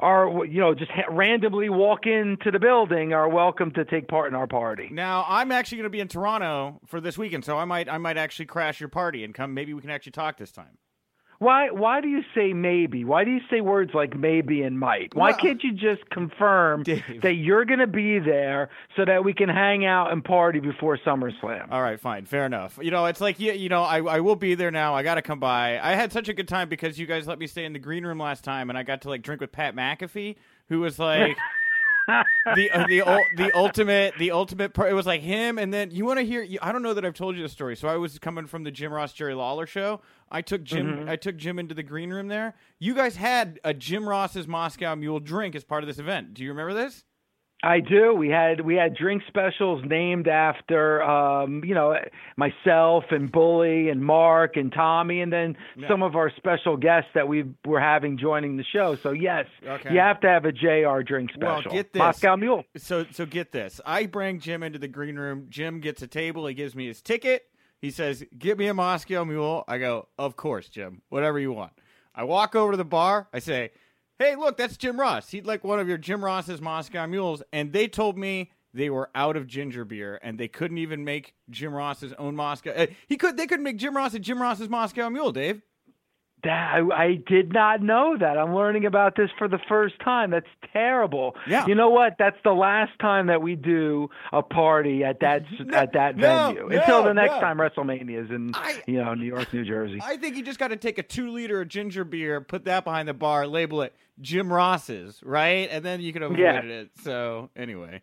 are 0.00 0.44
you 0.44 0.60
know 0.60 0.74
just 0.74 0.90
randomly 1.10 1.68
walk 1.68 2.06
into 2.06 2.50
the 2.50 2.58
building 2.58 3.12
are 3.12 3.28
welcome 3.28 3.70
to 3.72 3.84
take 3.84 4.08
part 4.14 4.28
in 4.28 4.36
our 4.36 4.46
party. 4.46 4.90
Now 4.92 5.24
I'm 5.28 5.50
actually 5.50 5.78
going 5.78 5.86
to 5.86 5.90
be 5.90 5.98
in 5.98 6.06
Toronto 6.06 6.78
for 6.86 7.00
this 7.00 7.18
weekend, 7.18 7.44
so 7.44 7.58
I 7.58 7.64
might 7.64 7.88
I 7.88 7.98
might 7.98 8.16
actually 8.16 8.46
crash 8.46 8.78
your 8.78 8.88
party 8.88 9.24
and 9.24 9.34
come. 9.34 9.54
Maybe 9.54 9.74
we 9.74 9.80
can 9.80 9.90
actually 9.90 10.12
talk 10.12 10.38
this 10.38 10.52
time. 10.52 10.78
Why 11.40 11.70
why 11.72 12.00
do 12.00 12.06
you 12.06 12.22
say 12.32 12.52
maybe? 12.52 13.04
Why 13.04 13.24
do 13.24 13.32
you 13.32 13.40
say 13.50 13.60
words 13.60 13.90
like 13.92 14.16
maybe 14.16 14.62
and 14.62 14.78
might? 14.78 15.16
Why 15.16 15.30
well, 15.30 15.38
can't 15.38 15.64
you 15.64 15.72
just 15.72 16.08
confirm 16.10 16.84
Dave. 16.84 17.22
that 17.22 17.34
you're 17.34 17.64
going 17.64 17.80
to 17.80 17.88
be 17.88 18.20
there 18.20 18.70
so 18.96 19.04
that 19.04 19.24
we 19.24 19.34
can 19.34 19.48
hang 19.48 19.84
out 19.84 20.12
and 20.12 20.24
party 20.24 20.60
before 20.60 20.96
SummerSlam? 20.96 21.72
All 21.72 21.82
right, 21.82 21.98
fine, 21.98 22.24
fair 22.24 22.46
enough. 22.46 22.78
You 22.80 22.92
know, 22.92 23.06
it's 23.06 23.20
like 23.20 23.40
you, 23.40 23.50
you 23.52 23.68
know, 23.68 23.82
I 23.82 23.98
I 23.98 24.20
will 24.20 24.36
be 24.36 24.54
there 24.54 24.70
now. 24.70 24.94
I 24.94 25.02
got 25.02 25.16
to 25.16 25.22
come 25.22 25.40
by. 25.40 25.80
I 25.80 25.96
had 25.96 26.12
such 26.12 26.28
a 26.28 26.34
good 26.34 26.46
time 26.46 26.68
because 26.68 27.00
you 27.00 27.06
guys 27.06 27.26
let 27.26 27.40
me 27.40 27.48
stay 27.48 27.64
in 27.64 27.72
the 27.72 27.80
green 27.80 28.06
room 28.06 28.20
last 28.20 28.44
time, 28.44 28.70
and 28.70 28.78
I 28.78 28.84
got 28.84 29.02
to 29.02 29.08
like 29.08 29.22
drink 29.22 29.40
with 29.40 29.50
Pat 29.50 29.74
McAfee, 29.74 30.36
who 30.68 30.78
was 30.78 31.00
like. 31.00 31.36
the 32.54 32.70
uh, 32.70 32.86
the 32.86 33.22
the 33.36 33.52
ultimate 33.54 34.14
the 34.18 34.30
ultimate 34.30 34.74
part. 34.74 34.90
It 34.90 34.94
was 34.94 35.06
like 35.06 35.22
him, 35.22 35.58
and 35.58 35.72
then 35.72 35.90
you 35.90 36.04
want 36.04 36.18
to 36.18 36.24
hear. 36.24 36.46
I 36.60 36.72
don't 36.72 36.82
know 36.82 36.94
that 36.94 37.04
I've 37.04 37.14
told 37.14 37.36
you 37.36 37.42
the 37.42 37.48
story. 37.48 37.76
So 37.76 37.88
I 37.88 37.96
was 37.96 38.18
coming 38.18 38.46
from 38.46 38.64
the 38.64 38.70
Jim 38.70 38.92
Ross 38.92 39.12
Jerry 39.12 39.34
Lawler 39.34 39.66
show. 39.66 40.00
I 40.30 40.42
took 40.42 40.62
Jim. 40.64 40.86
Mm-hmm. 40.86 41.08
I 41.08 41.16
took 41.16 41.36
Jim 41.36 41.58
into 41.58 41.74
the 41.74 41.82
green 41.82 42.10
room 42.10 42.28
there. 42.28 42.54
You 42.78 42.94
guys 42.94 43.16
had 43.16 43.60
a 43.64 43.72
Jim 43.72 44.08
Ross's 44.08 44.46
Moscow 44.46 44.94
Mule 44.94 45.20
drink 45.20 45.54
as 45.54 45.64
part 45.64 45.82
of 45.82 45.86
this 45.88 45.98
event. 45.98 46.34
Do 46.34 46.42
you 46.42 46.50
remember 46.50 46.74
this? 46.74 47.04
I 47.64 47.80
do. 47.80 48.14
We 48.14 48.28
had 48.28 48.60
we 48.60 48.74
had 48.74 48.94
drink 48.94 49.22
specials 49.26 49.82
named 49.86 50.28
after 50.28 51.02
um, 51.02 51.62
you 51.64 51.74
know 51.74 51.96
myself 52.36 53.04
and 53.10 53.32
Bully 53.32 53.88
and 53.88 54.04
Mark 54.04 54.56
and 54.56 54.70
Tommy, 54.72 55.22
and 55.22 55.32
then 55.32 55.56
yeah. 55.76 55.88
some 55.88 56.02
of 56.02 56.14
our 56.14 56.30
special 56.36 56.76
guests 56.76 57.10
that 57.14 57.26
we 57.26 57.44
were 57.64 57.80
having 57.80 58.18
joining 58.18 58.56
the 58.56 58.64
show. 58.64 58.96
So 58.96 59.12
yes, 59.12 59.46
okay. 59.66 59.92
you 59.92 59.98
have 59.98 60.20
to 60.20 60.28
have 60.28 60.44
a 60.44 60.52
JR 60.52 61.00
drink 61.02 61.30
special. 61.30 61.62
Well, 61.64 61.74
get 61.74 61.92
this. 61.92 62.00
Moscow 62.00 62.36
Mule. 62.36 62.64
So 62.76 63.06
so 63.10 63.24
get 63.24 63.50
this. 63.50 63.80
I 63.86 64.06
bring 64.06 64.40
Jim 64.40 64.62
into 64.62 64.78
the 64.78 64.88
green 64.88 65.16
room. 65.16 65.46
Jim 65.48 65.80
gets 65.80 66.02
a 66.02 66.06
table. 66.06 66.46
He 66.46 66.54
gives 66.54 66.74
me 66.74 66.86
his 66.86 67.00
ticket. 67.00 67.46
He 67.80 67.90
says, 67.90 68.24
"Get 68.38 68.58
me 68.58 68.66
a 68.66 68.74
Moscow 68.74 69.24
Mule." 69.24 69.64
I 69.66 69.78
go, 69.78 70.08
"Of 70.18 70.36
course, 70.36 70.68
Jim. 70.68 71.00
Whatever 71.08 71.38
you 71.38 71.52
want." 71.52 71.72
I 72.14 72.24
walk 72.24 72.54
over 72.54 72.72
to 72.72 72.76
the 72.76 72.84
bar. 72.84 73.28
I 73.32 73.38
say 73.38 73.72
hey, 74.18 74.36
look, 74.36 74.56
that's 74.56 74.76
Jim 74.76 74.98
Ross. 74.98 75.30
He'd 75.30 75.46
like 75.46 75.64
one 75.64 75.80
of 75.80 75.88
your 75.88 75.98
Jim 75.98 76.24
Ross's 76.24 76.60
Moscow 76.60 77.06
Mules. 77.06 77.42
And 77.52 77.72
they 77.72 77.88
told 77.88 78.16
me 78.16 78.50
they 78.72 78.90
were 78.90 79.10
out 79.14 79.36
of 79.36 79.46
ginger 79.46 79.84
beer 79.84 80.18
and 80.22 80.38
they 80.38 80.48
couldn't 80.48 80.78
even 80.78 81.04
make 81.04 81.34
Jim 81.50 81.72
Ross's 81.72 82.12
own 82.18 82.36
Moscow. 82.36 82.72
Uh, 82.72 82.86
he 83.06 83.16
could. 83.16 83.36
They 83.36 83.46
couldn't 83.46 83.64
make 83.64 83.78
Jim 83.78 83.96
Ross 83.96 84.14
a 84.14 84.18
Jim 84.18 84.40
Ross's 84.40 84.68
Moscow 84.68 85.08
Mule, 85.08 85.32
Dave. 85.32 85.62
That, 86.44 86.74
I, 86.74 87.04
I 87.04 87.14
did 87.26 87.52
not 87.52 87.82
know 87.82 88.16
that. 88.18 88.38
I'm 88.38 88.54
learning 88.54 88.86
about 88.86 89.16
this 89.16 89.30
for 89.38 89.48
the 89.48 89.58
first 89.68 89.98
time. 90.00 90.30
That's 90.30 90.46
terrible. 90.72 91.34
Yeah. 91.48 91.66
You 91.66 91.74
know 91.74 91.90
what? 91.90 92.16
That's 92.18 92.36
the 92.44 92.52
last 92.52 92.92
time 93.00 93.26
that 93.28 93.42
we 93.42 93.56
do 93.56 94.10
a 94.32 94.42
party 94.42 95.04
at 95.04 95.20
that 95.20 95.42
no, 95.58 95.76
at 95.76 95.92
that 95.94 96.16
venue. 96.16 96.68
No, 96.68 96.76
Until 96.76 97.04
the 97.04 97.14
next 97.14 97.34
time 97.34 97.58
WrestleMania 97.58 98.24
is 98.24 98.30
in 98.30 98.52
I, 98.54 98.82
you 98.86 99.02
know 99.02 99.14
New 99.14 99.26
York, 99.26 99.52
New 99.52 99.64
Jersey. 99.64 100.00
I 100.02 100.16
think 100.16 100.36
you 100.36 100.42
just 100.42 100.58
got 100.58 100.68
to 100.68 100.76
take 100.76 100.98
a 100.98 101.02
two 101.02 101.30
liter 101.30 101.60
of 101.60 101.68
ginger 101.68 102.04
beer, 102.04 102.40
put 102.40 102.64
that 102.66 102.84
behind 102.84 103.08
the 103.08 103.14
bar, 103.14 103.46
label 103.46 103.82
it 103.82 103.94
Jim 104.20 104.52
Ross's, 104.52 105.20
right? 105.24 105.68
And 105.70 105.84
then 105.84 106.00
you 106.00 106.12
can 106.12 106.22
avoid 106.22 106.38
yeah. 106.38 106.60
it. 106.60 106.90
So 107.02 107.50
anyway, 107.56 108.00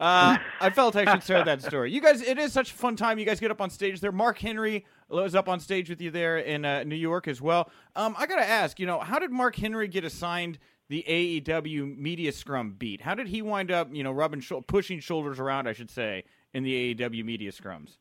uh, 0.00 0.38
I 0.60 0.70
felt 0.70 0.96
I 0.96 1.12
should 1.12 1.22
share 1.22 1.44
that 1.44 1.62
story. 1.62 1.92
You 1.92 2.00
guys, 2.00 2.22
it 2.22 2.38
is 2.38 2.52
such 2.52 2.70
a 2.70 2.74
fun 2.74 2.96
time. 2.96 3.18
You 3.18 3.26
guys 3.26 3.38
get 3.38 3.50
up 3.50 3.60
on 3.60 3.68
stage 3.68 4.00
there. 4.00 4.12
Mark 4.12 4.38
Henry 4.38 4.86
was 5.12 5.34
up 5.34 5.48
on 5.48 5.60
stage 5.60 5.90
with 5.90 6.00
you 6.00 6.10
there 6.10 6.38
in 6.38 6.64
uh, 6.64 6.84
New 6.84 6.96
York 6.96 7.28
as 7.28 7.40
well. 7.40 7.70
Um, 7.94 8.14
I 8.18 8.26
got 8.26 8.36
to 8.36 8.48
ask, 8.48 8.80
you 8.80 8.86
know, 8.86 9.00
how 9.00 9.18
did 9.18 9.30
Mark 9.30 9.56
Henry 9.56 9.88
get 9.88 10.04
assigned 10.04 10.58
the 10.88 11.04
AEW 11.08 11.96
media 11.96 12.32
scrum 12.32 12.74
beat? 12.78 13.02
How 13.02 13.14
did 13.14 13.28
he 13.28 13.42
wind 13.42 13.70
up, 13.70 13.88
you 13.92 14.02
know, 14.02 14.12
rubbing, 14.12 14.40
sh- 14.40 14.52
pushing 14.66 15.00
shoulders 15.00 15.38
around, 15.38 15.66
I 15.66 15.72
should 15.72 15.90
say, 15.90 16.24
in 16.52 16.62
the 16.62 16.94
AEW 16.94 17.24
media 17.24 17.52
scrums? 17.52 17.96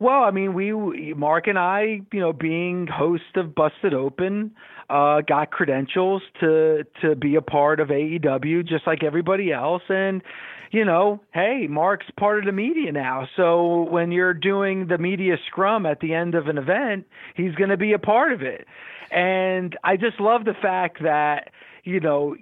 Well, 0.00 0.22
I 0.22 0.30
mean, 0.30 0.54
we 0.54 0.72
Mark 1.14 1.48
and 1.48 1.58
I, 1.58 2.02
you 2.12 2.20
know, 2.20 2.32
being 2.32 2.86
host 2.86 3.34
of 3.34 3.54
Busted 3.54 3.94
Open, 3.94 4.52
uh, 4.88 5.22
got 5.22 5.50
credentials 5.50 6.22
to 6.40 6.84
to 7.02 7.16
be 7.16 7.34
a 7.34 7.42
part 7.42 7.80
of 7.80 7.88
AEW 7.88 8.64
just 8.64 8.86
like 8.86 9.02
everybody 9.02 9.52
else, 9.52 9.82
and 9.88 10.22
you 10.70 10.84
know, 10.84 11.20
hey, 11.32 11.66
Mark's 11.68 12.06
part 12.16 12.40
of 12.40 12.44
the 12.44 12.52
media 12.52 12.92
now. 12.92 13.28
So 13.36 13.82
when 13.90 14.12
you're 14.12 14.34
doing 14.34 14.86
the 14.86 14.98
media 14.98 15.36
scrum 15.46 15.86
at 15.86 16.00
the 16.00 16.14
end 16.14 16.34
of 16.34 16.48
an 16.48 16.58
event, 16.58 17.06
he's 17.34 17.54
going 17.54 17.70
to 17.70 17.76
be 17.76 17.92
a 17.92 17.98
part 17.98 18.32
of 18.32 18.42
it. 18.42 18.66
And 19.10 19.76
I 19.82 19.96
just 19.96 20.20
love 20.20 20.44
the 20.44 20.54
fact 20.54 21.02
that 21.02 21.50
you 21.84 22.00
know 22.00 22.36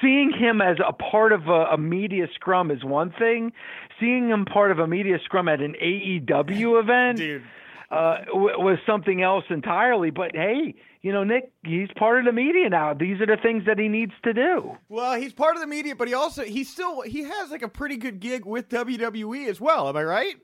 seeing 0.00 0.32
him 0.32 0.60
as 0.60 0.76
a 0.86 0.92
part 0.92 1.32
of 1.32 1.48
a, 1.48 1.66
a, 1.72 1.78
media 1.78 2.26
scrum 2.34 2.70
is 2.70 2.84
one 2.84 3.12
thing. 3.18 3.52
Seeing 4.00 4.28
him 4.28 4.44
part 4.44 4.70
of 4.70 4.78
a 4.78 4.86
media 4.86 5.18
scrum 5.24 5.48
at 5.48 5.60
an 5.60 5.74
AEW 5.82 6.80
event 6.80 7.42
uh, 7.90 8.24
w- 8.26 8.58
was 8.58 8.78
something 8.86 9.22
else 9.22 9.44
entirely. 9.50 10.10
But 10.10 10.34
hey, 10.34 10.74
you 11.02 11.12
know, 11.12 11.24
Nick, 11.24 11.52
he's 11.64 11.88
part 11.96 12.18
of 12.18 12.24
the 12.24 12.32
media 12.32 12.68
now. 12.68 12.92
These 12.94 13.20
are 13.20 13.26
the 13.26 13.36
things 13.40 13.64
that 13.66 13.78
he 13.78 13.88
needs 13.88 14.12
to 14.24 14.32
do. 14.32 14.76
Well, 14.88 15.18
he's 15.20 15.32
part 15.32 15.54
of 15.54 15.60
the 15.60 15.66
media, 15.66 15.94
but 15.94 16.08
he 16.08 16.14
also 16.14 16.42
he 16.44 16.64
still 16.64 17.02
he 17.02 17.22
has 17.22 17.50
like 17.50 17.62
a 17.62 17.68
pretty 17.68 17.96
good 17.96 18.20
gig 18.20 18.44
with 18.44 18.68
WWE 18.68 19.48
as 19.48 19.60
well. 19.60 19.88
Am 19.88 19.96
I 19.96 20.04
right? 20.04 20.36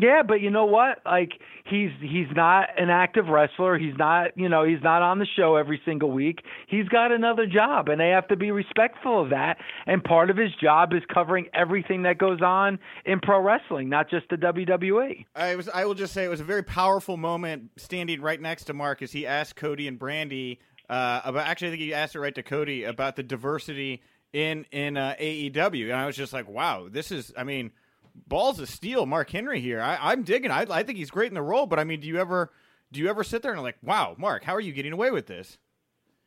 Yeah, 0.00 0.22
but 0.26 0.40
you 0.40 0.50
know 0.50 0.64
what? 0.64 0.98
Like 1.06 1.32
he's 1.64 1.90
he's 2.00 2.26
not 2.34 2.68
an 2.76 2.90
active 2.90 3.28
wrestler. 3.28 3.78
He's 3.78 3.96
not, 3.96 4.36
you 4.36 4.48
know, 4.48 4.64
he's 4.64 4.82
not 4.82 5.02
on 5.02 5.20
the 5.20 5.26
show 5.36 5.54
every 5.54 5.80
single 5.84 6.10
week. 6.10 6.40
He's 6.66 6.88
got 6.88 7.12
another 7.12 7.46
job 7.46 7.88
and 7.88 8.00
they 8.00 8.08
have 8.08 8.26
to 8.28 8.36
be 8.36 8.50
respectful 8.50 9.22
of 9.22 9.30
that. 9.30 9.58
And 9.86 10.02
part 10.02 10.30
of 10.30 10.36
his 10.36 10.50
job 10.60 10.92
is 10.92 11.02
covering 11.12 11.46
everything 11.54 12.02
that 12.02 12.18
goes 12.18 12.42
on 12.42 12.80
in 13.04 13.20
pro 13.20 13.40
wrestling, 13.40 13.88
not 13.88 14.10
just 14.10 14.28
the 14.30 14.36
WWE. 14.36 15.26
I 15.36 15.54
was 15.54 15.68
I 15.68 15.84
will 15.84 15.94
just 15.94 16.12
say 16.12 16.24
it 16.24 16.28
was 16.28 16.40
a 16.40 16.44
very 16.44 16.64
powerful 16.64 17.16
moment 17.16 17.70
standing 17.76 18.20
right 18.20 18.40
next 18.40 18.64
to 18.64 18.74
Mark 18.74 19.00
as 19.00 19.12
he 19.12 19.28
asked 19.28 19.54
Cody 19.54 19.86
and 19.86 19.96
Brandi 19.98 20.58
uh, 20.88 21.20
about. 21.24 21.46
Actually, 21.46 21.68
I 21.68 21.70
think 21.70 21.82
he 21.82 21.94
asked 21.94 22.16
it 22.16 22.20
right 22.20 22.34
to 22.34 22.42
Cody 22.42 22.82
about 22.82 23.14
the 23.14 23.22
diversity 23.22 24.02
in 24.32 24.66
in 24.72 24.96
uh, 24.96 25.14
AEW, 25.20 25.84
and 25.84 25.94
I 25.94 26.06
was 26.06 26.16
just 26.16 26.32
like, 26.32 26.48
wow, 26.48 26.88
this 26.90 27.12
is. 27.12 27.32
I 27.36 27.44
mean, 27.44 27.70
balls 28.14 28.60
of 28.60 28.68
steel, 28.68 29.06
Mark 29.06 29.30
Henry 29.30 29.60
here. 29.60 29.80
I, 29.80 30.12
am 30.12 30.22
digging. 30.22 30.50
I, 30.50 30.66
I 30.70 30.82
think 30.82 30.98
he's 30.98 31.10
great 31.10 31.28
in 31.28 31.34
the 31.34 31.42
role, 31.42 31.66
but 31.66 31.78
I 31.78 31.84
mean, 31.84 32.00
do 32.00 32.08
you 32.08 32.18
ever 32.18 32.50
do 32.92 33.00
you 33.00 33.08
ever 33.08 33.24
sit 33.24 33.42
there 33.42 33.52
and 33.52 33.62
like, 33.62 33.76
wow, 33.82 34.14
Mark, 34.18 34.44
how 34.44 34.54
are 34.54 34.60
you 34.60 34.72
getting 34.72 34.92
away 34.92 35.10
with 35.10 35.26
this? 35.26 35.58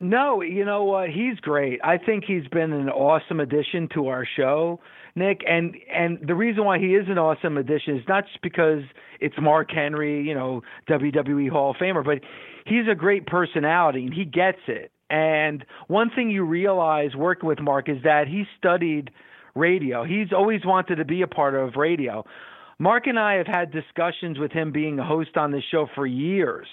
No, 0.00 0.42
you 0.42 0.64
know 0.64 0.84
what? 0.84 1.08
He's 1.08 1.40
great. 1.40 1.80
I 1.82 1.98
think 1.98 2.24
he's 2.24 2.46
been 2.48 2.72
an 2.72 2.88
awesome 2.88 3.40
addition 3.40 3.88
to 3.94 4.08
our 4.08 4.24
show, 4.36 4.80
Nick. 5.16 5.40
And 5.48 5.76
and 5.92 6.18
the 6.24 6.36
reason 6.36 6.64
why 6.64 6.78
he 6.78 6.94
is 6.94 7.06
an 7.08 7.18
awesome 7.18 7.56
addition 7.56 7.96
is 7.96 8.04
not 8.06 8.26
just 8.26 8.40
because 8.42 8.82
it's 9.20 9.34
Mark 9.40 9.70
Henry, 9.72 10.22
you 10.22 10.34
know, 10.34 10.62
WWE 10.88 11.50
Hall 11.50 11.70
of 11.70 11.76
Famer, 11.78 12.04
but 12.04 12.20
he's 12.64 12.86
a 12.90 12.94
great 12.94 13.26
personality 13.26 14.04
and 14.04 14.14
he 14.14 14.24
gets 14.24 14.60
it. 14.68 14.92
And 15.10 15.64
one 15.88 16.10
thing 16.14 16.30
you 16.30 16.44
realize 16.44 17.16
working 17.16 17.48
with 17.48 17.60
Mark 17.60 17.88
is 17.88 18.02
that 18.04 18.28
he 18.28 18.44
studied 18.56 19.10
radio. 19.58 20.04
He's 20.04 20.32
always 20.32 20.64
wanted 20.64 20.96
to 20.96 21.04
be 21.04 21.22
a 21.22 21.26
part 21.26 21.54
of 21.54 21.76
radio. 21.76 22.24
Mark 22.80 23.08
and 23.08 23.18
I 23.18 23.34
have 23.34 23.48
had 23.48 23.72
discussions 23.72 24.38
with 24.38 24.52
him 24.52 24.70
being 24.70 25.00
a 25.00 25.04
host 25.04 25.36
on 25.36 25.50
this 25.50 25.64
show 25.68 25.88
for 25.96 26.06
years. 26.06 26.68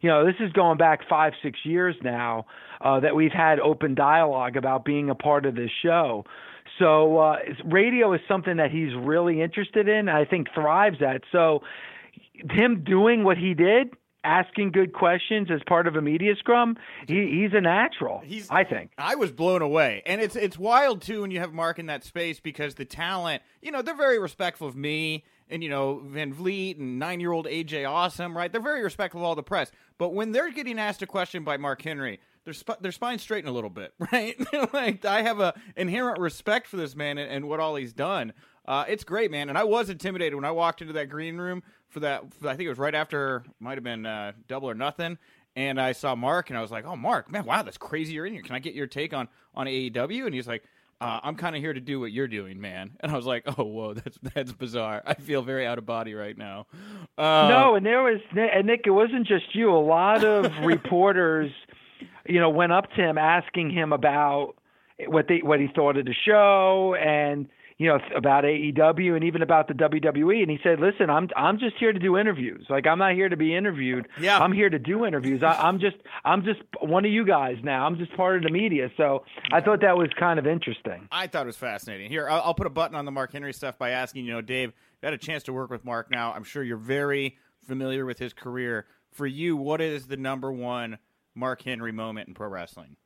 You 0.00 0.08
know, 0.08 0.24
this 0.24 0.36
is 0.40 0.52
going 0.52 0.78
back 0.78 1.00
five, 1.06 1.34
six 1.42 1.58
years 1.64 1.94
now 2.02 2.46
uh, 2.80 3.00
that 3.00 3.14
we've 3.14 3.32
had 3.32 3.60
open 3.60 3.94
dialogue 3.94 4.56
about 4.56 4.86
being 4.86 5.10
a 5.10 5.14
part 5.14 5.44
of 5.44 5.54
this 5.54 5.70
show. 5.82 6.24
So 6.78 7.18
uh, 7.18 7.36
radio 7.66 8.14
is 8.14 8.20
something 8.26 8.56
that 8.56 8.70
he's 8.70 8.94
really 8.94 9.42
interested 9.42 9.86
in. 9.86 10.08
I 10.08 10.24
think 10.24 10.48
thrives 10.54 11.02
at. 11.02 11.22
So 11.30 11.62
him 12.32 12.82
doing 12.82 13.22
what 13.22 13.36
he 13.36 13.52
did 13.52 13.94
asking 14.24 14.72
good 14.72 14.92
questions 14.92 15.48
as 15.50 15.60
part 15.66 15.86
of 15.86 15.96
a 15.96 16.02
media 16.02 16.34
scrum, 16.36 16.76
he, 17.06 17.40
he's 17.40 17.52
a 17.52 17.60
natural. 17.60 18.20
He's, 18.24 18.48
I 18.50 18.64
think. 18.64 18.92
I 18.98 19.14
was 19.14 19.30
blown 19.32 19.62
away, 19.62 20.02
and 20.06 20.20
it's 20.20 20.36
it's 20.36 20.58
wild 20.58 21.02
too 21.02 21.22
when 21.22 21.30
you 21.30 21.40
have 21.40 21.52
Mark 21.52 21.78
in 21.78 21.86
that 21.86 22.04
space 22.04 22.40
because 22.40 22.74
the 22.74 22.84
talent, 22.84 23.42
you 23.62 23.70
know, 23.70 23.82
they're 23.82 23.94
very 23.94 24.18
respectful 24.18 24.68
of 24.68 24.76
me 24.76 25.24
and 25.48 25.62
you 25.62 25.68
know 25.68 26.02
Van 26.04 26.32
Vliet 26.32 26.78
and 26.78 26.98
nine 26.98 27.20
year 27.20 27.32
old 27.32 27.46
AJ 27.46 27.88
Awesome, 27.88 28.36
right? 28.36 28.50
They're 28.50 28.60
very 28.60 28.82
respectful 28.82 29.20
of 29.20 29.26
all 29.26 29.34
the 29.34 29.42
press, 29.42 29.70
but 29.98 30.14
when 30.14 30.32
they're 30.32 30.50
getting 30.50 30.78
asked 30.78 31.02
a 31.02 31.06
question 31.06 31.44
by 31.44 31.56
Mark 31.56 31.82
Henry, 31.82 32.20
their 32.44 32.54
sp- 32.54 32.80
their 32.80 32.92
spine 32.92 33.18
straighten 33.18 33.50
a 33.50 33.52
little 33.52 33.70
bit, 33.70 33.92
right? 34.12 34.36
like 34.72 35.04
I 35.04 35.22
have 35.22 35.40
a 35.40 35.54
inherent 35.76 36.18
respect 36.20 36.66
for 36.66 36.76
this 36.76 36.94
man 36.96 37.18
and, 37.18 37.30
and 37.30 37.48
what 37.48 37.60
all 37.60 37.76
he's 37.76 37.92
done. 37.92 38.32
Uh, 38.66 38.84
it's 38.86 39.04
great, 39.04 39.30
man. 39.30 39.48
And 39.48 39.58
I 39.58 39.64
was 39.64 39.90
intimidated 39.90 40.34
when 40.34 40.44
I 40.44 40.50
walked 40.52 40.80
into 40.80 40.92
that 40.92 41.08
green 41.08 41.38
room 41.38 41.62
for 41.90 42.00
that. 42.00 42.32
For, 42.34 42.48
I 42.48 42.56
think 42.56 42.66
it 42.66 42.70
was 42.70 42.78
right 42.78 42.94
after, 42.94 43.44
might 43.58 43.76
have 43.76 43.84
been 43.84 44.06
uh, 44.06 44.32
double 44.48 44.70
or 44.70 44.74
nothing. 44.74 45.18
And 45.56 45.80
I 45.80 45.92
saw 45.92 46.14
Mark, 46.14 46.50
and 46.50 46.58
I 46.58 46.62
was 46.62 46.70
like, 46.70 46.86
"Oh, 46.86 46.96
Mark, 46.96 47.30
man, 47.30 47.44
wow, 47.44 47.62
that's 47.62 47.78
crazy. 47.78 48.14
You're 48.14 48.26
in 48.26 48.32
here. 48.32 48.42
Can 48.42 48.54
I 48.54 48.60
get 48.60 48.74
your 48.74 48.86
take 48.86 49.12
on 49.12 49.28
on 49.54 49.66
AEW?" 49.66 50.26
And 50.26 50.34
he's 50.34 50.46
like, 50.46 50.62
uh, 51.00 51.18
I'm 51.22 51.34
kind 51.34 51.56
of 51.56 51.62
here 51.62 51.72
to 51.72 51.80
do 51.80 51.98
what 51.98 52.12
you're 52.12 52.28
doing, 52.28 52.60
man. 52.60 52.90
And 53.00 53.10
I 53.10 53.16
was 53.16 53.24
like, 53.24 53.44
oh, 53.46 53.64
whoa, 53.64 53.94
that's 53.94 54.18
that's 54.34 54.52
bizarre. 54.52 55.02
I 55.06 55.14
feel 55.14 55.42
very 55.42 55.66
out 55.66 55.78
of 55.78 55.86
body 55.86 56.14
right 56.14 56.36
now. 56.36 56.66
Uh, 57.16 57.48
no, 57.48 57.74
and 57.74 57.84
there 57.84 58.02
was, 58.02 58.20
and 58.36 58.66
Nick, 58.66 58.82
it 58.84 58.90
wasn't 58.90 59.26
just 59.26 59.54
you. 59.54 59.72
A 59.72 59.80
lot 59.80 60.24
of 60.24 60.52
reporters, 60.64 61.50
you 62.26 62.38
know, 62.38 62.50
went 62.50 62.72
up 62.72 62.90
to 62.92 63.02
him 63.02 63.16
asking 63.16 63.70
him 63.70 63.92
about 63.92 64.54
what 65.06 65.28
they 65.28 65.38
what 65.38 65.60
he 65.60 65.68
thought 65.68 65.96
of 65.96 66.04
the 66.04 66.14
show 66.26 66.94
and 66.94 67.48
you 67.80 67.86
know 67.86 67.98
about 68.14 68.44
AEW 68.44 69.16
and 69.16 69.24
even 69.24 69.40
about 69.40 69.66
the 69.66 69.72
WWE 69.72 70.42
and 70.42 70.50
he 70.50 70.58
said 70.62 70.78
listen 70.80 71.08
I'm 71.08 71.30
I'm 71.34 71.58
just 71.58 71.76
here 71.78 71.94
to 71.94 71.98
do 71.98 72.18
interviews. 72.18 72.66
Like 72.68 72.86
I'm 72.86 72.98
not 72.98 73.14
here 73.14 73.30
to 73.30 73.38
be 73.38 73.56
interviewed. 73.56 74.06
Yeah. 74.20 74.38
I'm 74.38 74.52
here 74.52 74.68
to 74.68 74.78
do 74.78 75.06
interviews. 75.06 75.42
I, 75.42 75.54
I'm 75.54 75.80
just 75.80 75.96
I'm 76.22 76.44
just 76.44 76.60
one 76.82 77.06
of 77.06 77.10
you 77.10 77.24
guys 77.24 77.56
now. 77.62 77.86
I'm 77.86 77.96
just 77.96 78.14
part 78.14 78.36
of 78.36 78.42
the 78.42 78.50
media. 78.50 78.90
So 78.98 79.24
I 79.50 79.62
thought 79.62 79.80
that 79.80 79.96
was 79.96 80.10
kind 80.18 80.38
of 80.38 80.46
interesting. 80.46 81.08
I 81.10 81.26
thought 81.26 81.44
it 81.44 81.46
was 81.46 81.56
fascinating. 81.56 82.10
Here 82.10 82.28
I'll, 82.28 82.42
I'll 82.42 82.54
put 82.54 82.66
a 82.66 82.70
button 82.70 82.94
on 82.94 83.06
the 83.06 83.10
Mark 83.10 83.32
Henry 83.32 83.54
stuff 83.54 83.78
by 83.78 83.90
asking 83.90 84.26
you 84.26 84.34
know 84.34 84.42
Dave 84.42 84.74
you 85.02 85.06
had 85.06 85.14
a 85.14 85.18
chance 85.18 85.44
to 85.44 85.54
work 85.54 85.70
with 85.70 85.82
Mark 85.82 86.10
now. 86.10 86.34
I'm 86.34 86.44
sure 86.44 86.62
you're 86.62 86.76
very 86.76 87.38
familiar 87.66 88.04
with 88.04 88.18
his 88.18 88.34
career. 88.34 88.84
For 89.12 89.26
you 89.26 89.56
what 89.56 89.80
is 89.80 90.06
the 90.06 90.18
number 90.18 90.52
one 90.52 90.98
Mark 91.34 91.62
Henry 91.62 91.92
moment 91.92 92.28
in 92.28 92.34
pro 92.34 92.48
wrestling 92.48 92.96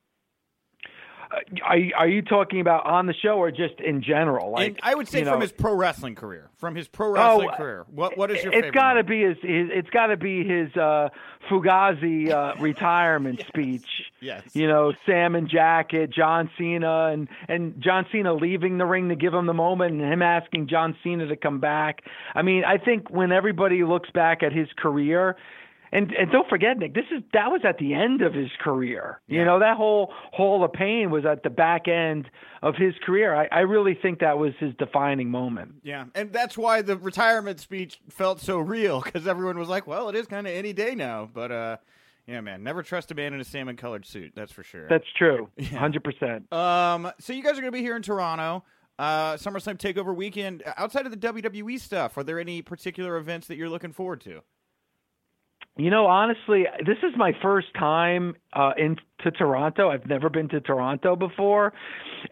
are 1.65 1.77
you, 1.77 1.93
are 1.97 2.09
you 2.09 2.23
talking 2.23 2.61
about 2.61 2.87
on 2.87 3.07
the 3.07 3.15
show 3.15 3.39
or 3.39 3.51
just 3.51 3.81
in 3.81 4.03
general? 4.03 4.51
Like 4.51 4.69
and 4.69 4.81
I 4.83 4.95
would 4.95 5.09
say 5.09 5.25
from 5.25 5.35
know, 5.35 5.41
his 5.41 5.53
pro 5.53 5.75
wrestling 5.75 6.15
career, 6.15 6.51
from 6.59 6.75
his 6.75 6.89
pro 6.89 7.11
wrestling 7.11 7.51
oh, 7.53 7.57
career. 7.57 7.87
What 7.91 8.17
what 8.17 8.31
is 8.31 8.43
your? 8.43 8.53
It's 8.53 8.71
got 8.71 8.95
to 8.95 9.05
be 9.05 9.23
his, 9.23 9.37
his, 9.43 9.69
It's 9.73 9.91
got 9.91 10.07
to 10.07 10.17
be 10.17 10.45
his 10.45 10.75
uh, 10.77 11.11
Fugazi 11.49 12.31
uh, 12.31 12.55
retirement 12.61 13.41
yes. 13.41 13.49
speech. 13.49 13.87
Yes. 14.21 14.43
You 14.55 14.69
know, 14.69 14.93
salmon 15.07 15.49
jacket, 15.49 16.11
John 16.11 16.51
Cena, 16.59 17.07
and 17.13 17.29
and 17.49 17.81
John 17.81 18.07
Cena 18.11 18.35
leaving 18.35 18.79
the 18.79 18.87
ring 18.87 19.09
to 19.09 19.17
give 19.17 19.35
him 19.35 19.47
the 19.47 19.55
moment, 19.55 20.01
and 20.01 20.13
him 20.13 20.23
asking 20.23 20.69
John 20.69 20.97
Cena 21.03 21.27
to 21.27 21.37
come 21.37 21.61
back. 21.61 22.03
I 22.35 22.43
mean, 22.43 22.65
I 22.65 22.79
think 22.79 23.11
when 23.11 23.33
everybody 23.33 23.85
looks 23.85 24.11
back 24.11 24.43
at 24.43 24.53
his 24.53 24.69
career 24.77 25.37
and 25.95 26.13
and 26.13 26.31
don't 26.33 26.49
forget, 26.49 26.77
Nick, 26.77 26.93
this 26.93 27.05
is 27.11 27.23
that 27.33 27.53
was 27.53 27.61
at 27.65 27.79
the 27.79 27.95
end 27.95 28.21
of 28.21 28.35
his 28.35 28.51
career. 28.61 29.21
Yeah. 29.29 29.39
You 29.39 29.45
know, 29.45 29.61
that 29.61 29.77
whole 29.77 30.13
Hall 30.33 30.65
of 30.65 30.73
Pain 30.73 31.11
was 31.11 31.25
at 31.25 31.45
the 31.45 31.51
back 31.51 31.87
end 31.87 32.29
of 32.63 32.75
his 32.75 32.95
career. 33.05 33.35
I, 33.35 33.49
I 33.53 33.61
really 33.61 33.95
think 33.95 34.19
that 34.19 34.37
was 34.37 34.53
his 34.59 34.75
defining 34.75 35.31
moment. 35.31 35.77
Yeah, 35.85 36.07
and 36.17 36.33
that's 36.33 36.59
why 36.59 36.83
the 36.83 36.97
retirement 36.97 37.61
speech 37.61 38.01
felt 38.11 38.41
so 38.41 38.59
real 38.59 39.01
because 39.01 39.29
everyone 39.29 39.57
was 39.57 39.69
like, 39.69 39.87
"Well, 39.87 40.09
it 40.09 40.17
is 40.17 40.27
kind 40.27 40.49
of 40.49 40.53
any 40.53 40.73
day 40.73 40.97
now." 40.97 41.31
But 41.33 41.53
uh, 41.53 41.77
yeah, 42.27 42.41
man, 42.41 42.65
never 42.65 42.83
trust 42.83 43.13
a 43.13 43.15
man 43.15 43.33
in 43.33 43.41
a 43.41 43.45
salmon 43.45 43.77
colored 43.77 44.05
suit. 44.05 44.33
That's 44.35 44.53
for 44.53 44.65
sure. 44.65 44.89
That's 44.89 45.07
true. 45.17 45.49
Hundred 45.71 46.05
yeah. 46.05 46.11
percent. 46.11 46.53
Um, 46.53 47.13
so 47.21 47.33
you 47.33 47.43
guys 47.43 47.53
are 47.53 47.61
going 47.61 47.73
to 47.73 47.73
be 47.73 47.83
here 47.83 47.95
in 47.97 48.03
Toronto. 48.03 48.65
Uh, 48.99 49.35
SummerSlam 49.35 49.77
Takeover 49.77 50.15
weekend. 50.15 50.63
Outside 50.77 51.07
of 51.07 51.13
the 51.13 51.19
WWE 51.19 51.81
stuff, 51.81 52.17
are 52.17 52.25
there 52.25 52.39
any 52.39 52.63
particular 52.63 53.17
events 53.17 53.47
that 53.49 53.57
you're 53.57 53.69
looking 53.69 53.93
forward 53.93 54.21
to? 54.23 54.43
You 55.77 55.91
know, 55.91 56.07
honestly, 56.07 56.67
this 56.87 56.99
is 57.03 57.13
my 57.17 57.33
first 57.43 57.67
time 57.79 58.37
uh, 58.53 58.73
into 59.19 59.37
Toronto. 59.37 59.91
I've 59.91 60.07
never 60.07 60.29
been 60.29 60.49
to 60.51 60.61
Toronto 60.61 61.17
before, 61.17 61.73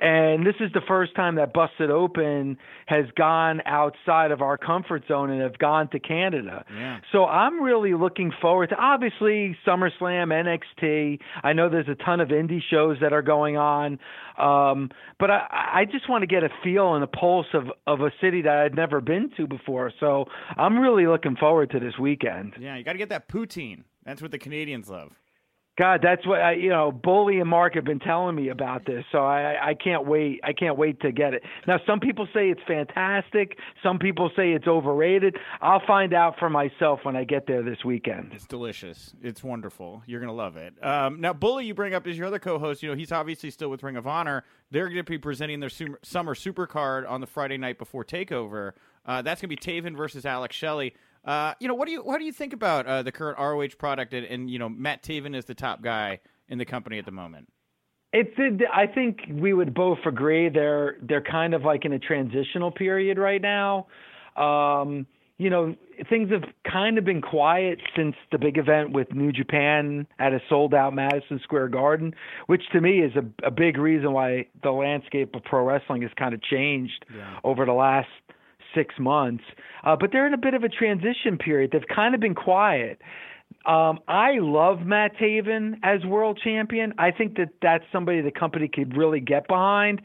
and 0.01 0.47
this 0.47 0.55
is 0.61 0.73
the 0.73 0.81
first 0.87 1.15
time 1.15 1.37
that 1.37 1.53
Busted 1.53 1.91
Open 1.91 2.57
has 2.87 3.07
gone 3.17 3.61
outside 3.67 4.31
of 4.31 4.43
our 4.43 4.59
comfort 4.59 5.05
zone 5.09 5.31
and 5.31 5.43
have 5.43 5.59
gone 5.59 5.89
to 5.91 6.01
Canada. 6.01 6.65
Yeah. 6.75 7.01
So 7.13 7.25
I'm 7.25 7.63
really 7.63 7.95
looking 7.95 8.33
forward 8.41 8.71
to 8.71 8.77
obviously 8.77 9.57
SummerSlam, 9.67 10.59
NXT. 10.81 11.21
I 11.43 11.53
know 11.53 11.69
there's 11.69 11.89
a 11.89 12.03
ton 12.05 12.21
of 12.21 12.29
indie 12.29 12.61
shows 12.71 12.99
that 13.01 13.13
are 13.13 13.23
going 13.23 13.57
on, 13.57 13.99
um, 14.39 14.91
but 15.19 15.31
I, 15.31 15.81
I 15.81 15.85
just 15.91 16.09
want 16.09 16.23
to 16.23 16.27
get 16.27 16.43
a 16.43 16.49
feel 16.63 16.95
and 16.95 17.05
a 17.05 17.09
pulse 17.09 17.47
of 17.55 17.65
of 17.87 18.01
a 18.01 18.11
city 18.21 18.43
that 18.43 18.57
I'd 18.57 18.75
never 18.75 19.01
been 19.01 19.31
to 19.37 19.47
before. 19.47 19.93
So 20.01 20.27
I'm 20.57 20.79
really 20.79 21.07
looking 21.07 21.37
forward 21.37 21.71
to 21.71 21.81
this 21.81 21.99
weekend. 21.99 22.55
Yeah, 22.59 22.77
you 22.77 22.85
got 22.85 22.93
to 22.93 22.99
get 22.99 23.11
that 23.11 23.29
poutine. 23.29 23.85
That's 24.05 24.21
what 24.21 24.31
the 24.31 24.39
Canadians 24.39 24.89
love. 24.89 25.13
God, 25.79 26.01
that's 26.03 26.27
what 26.27 26.41
I, 26.41 26.53
you 26.53 26.69
know. 26.69 26.93
Bully 26.93 27.41
and 27.41 27.49
Mark 27.49 27.75
have 27.77 27.85
been 27.85 27.99
telling 27.99 28.37
me 28.37 28.51
about 28.51 28.85
this, 28.85 29.05
so 29.11 29.19
I, 29.19 29.71
I 29.71 29.75
can't 29.75 30.07
wait. 30.07 30.41
I 30.45 30.53
can't 30.53 30.77
wait 30.77 31.01
to 31.01 31.13
get 31.13 31.33
it. 31.33 31.43
Now, 31.67 31.79
some 31.87 31.99
people 31.99 32.29
say 32.35 32.51
it's 32.51 32.61
fantastic. 32.67 33.57
Some 33.83 33.99
people 33.99 34.31
say 34.37 34.53
it's 34.53 34.67
overrated. 34.67 35.37
I'll 35.63 35.83
find 35.87 36.13
out 36.13 36.39
for 36.39 36.51
myself 36.51 37.01
when 37.05 37.17
I 37.17 37.25
get 37.25 37.47
there 37.47 37.63
this 37.63 37.85
weekend. 37.87 38.33
It's 38.35 38.47
delicious. 38.47 39.15
It's 39.23 39.43
wonderful. 39.43 40.03
You're 40.07 40.21
gonna 40.21 40.33
love 40.33 40.59
it. 40.59 40.75
Um, 40.85 41.21
now, 41.23 41.33
Bully, 41.33 41.65
you 41.65 41.73
bring 41.73 41.95
up 41.95 42.07
is 42.07 42.19
your 42.19 42.27
other 42.27 42.39
co-host. 42.39 42.83
You 42.83 42.91
know, 42.91 42.97
he's 42.97 43.13
obviously 43.13 43.51
still 43.51 43.71
with 43.71 43.83
Ring 43.83 43.97
of 43.97 44.07
Honor. 44.07 44.45
They're 44.71 44.89
going 44.89 44.97
to 44.97 45.05
be 45.05 45.19
presenting 45.19 45.61
their 45.61 45.71
summer 46.03 46.35
super 46.35 46.67
card 46.67 47.05
on 47.05 47.21
the 47.21 47.27
Friday 47.27 47.59
night 47.59 47.79
before 47.79 48.05
Takeover. 48.05 48.73
Uh, 49.05 49.21
that's 49.21 49.43
going 49.43 49.55
to 49.55 49.57
be 49.57 49.81
Taven 49.83 49.95
versus 49.95 50.25
Alex 50.25 50.57
Shelley. 50.57 50.95
Uh, 51.25 51.55
you 51.61 51.69
know, 51.69 51.75
what 51.75 51.87
do 51.87 51.93
you 51.93 52.03
what 52.03 52.19
do 52.19 52.25
you 52.25 52.33
think 52.33 52.53
about 52.53 52.87
uh, 52.87 53.03
the 53.03 53.13
current 53.13 53.39
ROH 53.39 53.77
product 53.79 54.13
and, 54.13 54.27
and, 54.27 54.51
you 54.51 54.59
know 54.59 54.69
Matt 54.69 55.03
Taven 55.03 55.37
is 55.37 55.45
the 55.45 55.55
top 55.55 55.81
guy 55.81 56.21
in 56.49 56.59
the 56.59 56.65
company 56.65 56.99
at 56.99 57.05
the 57.05 57.13
moment? 57.13 57.49
It's 58.13 58.35
I 58.73 58.87
think 58.87 59.21
we 59.31 59.53
would 59.53 59.73
both 59.73 60.01
agree 60.05 60.49
they're 60.49 60.97
they're 61.01 61.23
kind 61.23 61.55
of 61.55 61.63
like 61.63 61.85
in 61.85 61.93
a 61.93 61.99
transitional 61.99 62.71
period 62.71 63.19
right 63.19 63.41
now. 63.41 63.87
Um, 64.37 65.07
you 65.39 65.51
know, 65.51 65.75
things 66.09 66.31
have 66.31 66.45
kind 66.71 66.99
of 66.99 67.05
been 67.05 67.21
quiet 67.21 67.81
since 67.97 68.15
the 68.31 68.39
big 68.39 68.59
event 68.59 68.93
with 68.93 69.13
New 69.13 69.33
Japan 69.33 70.07
at 70.19 70.33
a 70.33 70.41
sold 70.49 70.75
out 70.75 70.95
Madison 70.95 71.41
Square 71.43 71.69
Garden, 71.69 72.15
which 72.47 72.63
to 72.73 72.81
me 72.81 73.01
is 73.01 73.13
a, 73.17 73.47
a 73.47 73.51
big 73.51 73.79
reason 73.79 74.13
why 74.13 74.47
the 74.63 74.71
landscape 74.71 75.35
of 75.35 75.43
pro 75.43 75.65
wrestling 75.65 76.03
has 76.03 76.11
kind 76.17 76.35
of 76.35 76.43
changed 76.43 77.05
yeah. 77.15 77.41
over 77.45 77.65
the 77.65 77.73
last 77.73 78.09
six 78.75 78.95
months. 78.99 79.45
Uh, 79.85 79.97
but 79.97 80.11
they're 80.13 80.27
in 80.27 80.35
a 80.35 80.39
bit 80.39 80.55
of 80.55 80.65
a 80.65 80.69
transition 80.69 81.39
period. 81.39 81.71
They've 81.73 81.83
kind 81.95 82.15
of 82.15 82.21
been 82.21 82.35
quiet. 82.35 83.01
Um, 83.67 84.01
I 84.09 84.39
love 84.39 84.81
Matt 84.81 85.17
Taven 85.17 85.75
as 85.83 86.05
world 86.05 86.41
champion. 86.43 86.95
I 86.99 87.11
think 87.11 87.37
that 87.37 87.51
that's 87.61 87.85
somebody 87.93 88.21
the 88.21 88.31
company 88.31 88.69
could 88.69 88.97
really 88.97 89.21
get 89.21 89.47
behind. 89.47 90.03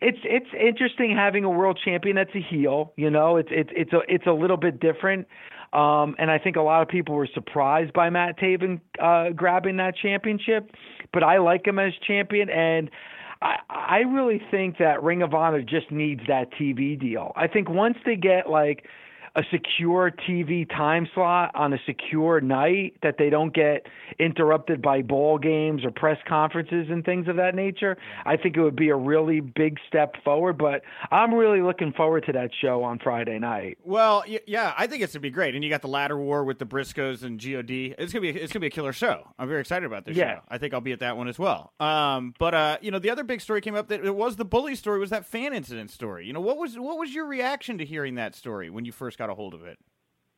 it's 0.00 0.18
it's 0.24 0.46
interesting 0.58 1.14
having 1.16 1.44
a 1.44 1.50
world 1.50 1.78
champion 1.84 2.16
that's 2.16 2.34
a 2.34 2.40
heel. 2.40 2.92
You 2.96 3.10
know, 3.10 3.36
it's 3.36 3.48
it's 3.50 3.70
it's 3.74 3.92
a 3.92 4.00
it's 4.08 4.26
a 4.26 4.32
little 4.32 4.56
bit 4.56 4.80
different. 4.80 5.26
Um, 5.72 6.14
and 6.18 6.30
I 6.30 6.38
think 6.38 6.54
a 6.56 6.60
lot 6.62 6.82
of 6.82 6.88
people 6.88 7.16
were 7.16 7.28
surprised 7.34 7.92
by 7.92 8.08
Matt 8.08 8.38
Taven 8.38 8.80
uh, 9.02 9.30
grabbing 9.30 9.78
that 9.78 9.96
championship, 9.96 10.70
but 11.12 11.24
I 11.24 11.38
like 11.38 11.66
him 11.66 11.80
as 11.80 11.92
champion, 12.06 12.48
and 12.48 12.90
I, 13.44 13.58
I 13.68 13.98
really 13.98 14.40
think 14.50 14.78
that 14.78 15.02
Ring 15.02 15.22
of 15.22 15.34
Honor 15.34 15.62
just 15.62 15.90
needs 15.92 16.22
that 16.28 16.50
TV 16.52 16.98
deal. 16.98 17.32
I 17.36 17.46
think 17.46 17.68
once 17.68 17.96
they 18.06 18.16
get 18.16 18.48
like 18.48 18.86
a 19.36 19.42
secure 19.50 20.10
TV 20.10 20.68
time 20.68 21.08
slot 21.14 21.50
on 21.54 21.72
a 21.72 21.78
secure 21.86 22.40
night 22.40 22.96
that 23.02 23.16
they 23.18 23.30
don't 23.30 23.52
get 23.54 23.86
interrupted 24.18 24.80
by 24.80 25.02
ball 25.02 25.38
games 25.38 25.84
or 25.84 25.90
press 25.90 26.18
conferences 26.28 26.86
and 26.88 27.04
things 27.04 27.26
of 27.26 27.36
that 27.36 27.54
nature, 27.54 27.96
I 28.24 28.36
think 28.36 28.56
it 28.56 28.62
would 28.62 28.76
be 28.76 28.90
a 28.90 28.96
really 28.96 29.40
big 29.40 29.78
step 29.88 30.14
forward. 30.22 30.56
But 30.58 30.82
I'm 31.10 31.34
really 31.34 31.62
looking 31.62 31.92
forward 31.92 32.26
to 32.26 32.32
that 32.32 32.50
show 32.60 32.84
on 32.84 32.98
Friday 32.98 33.38
night. 33.38 33.78
Well, 33.82 34.24
yeah, 34.46 34.72
I 34.78 34.86
think 34.86 35.02
it's 35.02 35.14
gonna 35.14 35.22
be 35.22 35.30
great. 35.30 35.54
And 35.54 35.64
you 35.64 35.70
got 35.70 35.82
the 35.82 35.88
ladder 35.88 36.16
war 36.16 36.44
with 36.44 36.58
the 36.58 36.66
Briscoes 36.66 37.22
and 37.22 37.40
God. 37.40 37.70
It's 37.70 38.12
gonna 38.12 38.20
be 38.20 38.30
it's 38.30 38.52
gonna 38.52 38.60
be 38.60 38.68
a 38.68 38.70
killer 38.70 38.92
show. 38.92 39.28
I'm 39.38 39.48
very 39.48 39.60
excited 39.60 39.86
about 39.86 40.04
this 40.04 40.16
yeah. 40.16 40.36
show. 40.36 40.40
I 40.48 40.58
think 40.58 40.74
I'll 40.74 40.80
be 40.80 40.92
at 40.92 41.00
that 41.00 41.16
one 41.16 41.28
as 41.28 41.38
well. 41.38 41.72
Um, 41.80 42.34
but 42.38 42.54
uh, 42.54 42.78
you 42.80 42.90
know, 42.90 42.98
the 42.98 43.10
other 43.10 43.24
big 43.24 43.40
story 43.40 43.60
came 43.60 43.74
up 43.74 43.88
that 43.88 44.04
it 44.04 44.14
was 44.14 44.36
the 44.36 44.44
bully 44.44 44.76
story. 44.76 45.00
Was 45.00 45.10
that 45.10 45.26
fan 45.26 45.52
incident 45.52 45.90
story? 45.90 46.26
You 46.26 46.32
know, 46.32 46.40
what 46.40 46.56
was 46.56 46.78
what 46.78 46.98
was 46.98 47.12
your 47.12 47.26
reaction 47.26 47.78
to 47.78 47.84
hearing 47.84 48.14
that 48.14 48.34
story 48.34 48.70
when 48.70 48.84
you 48.84 48.92
first 48.92 49.18
got 49.18 49.23
got 49.24 49.32
a 49.32 49.34
hold 49.34 49.54
of 49.54 49.64
it? 49.64 49.78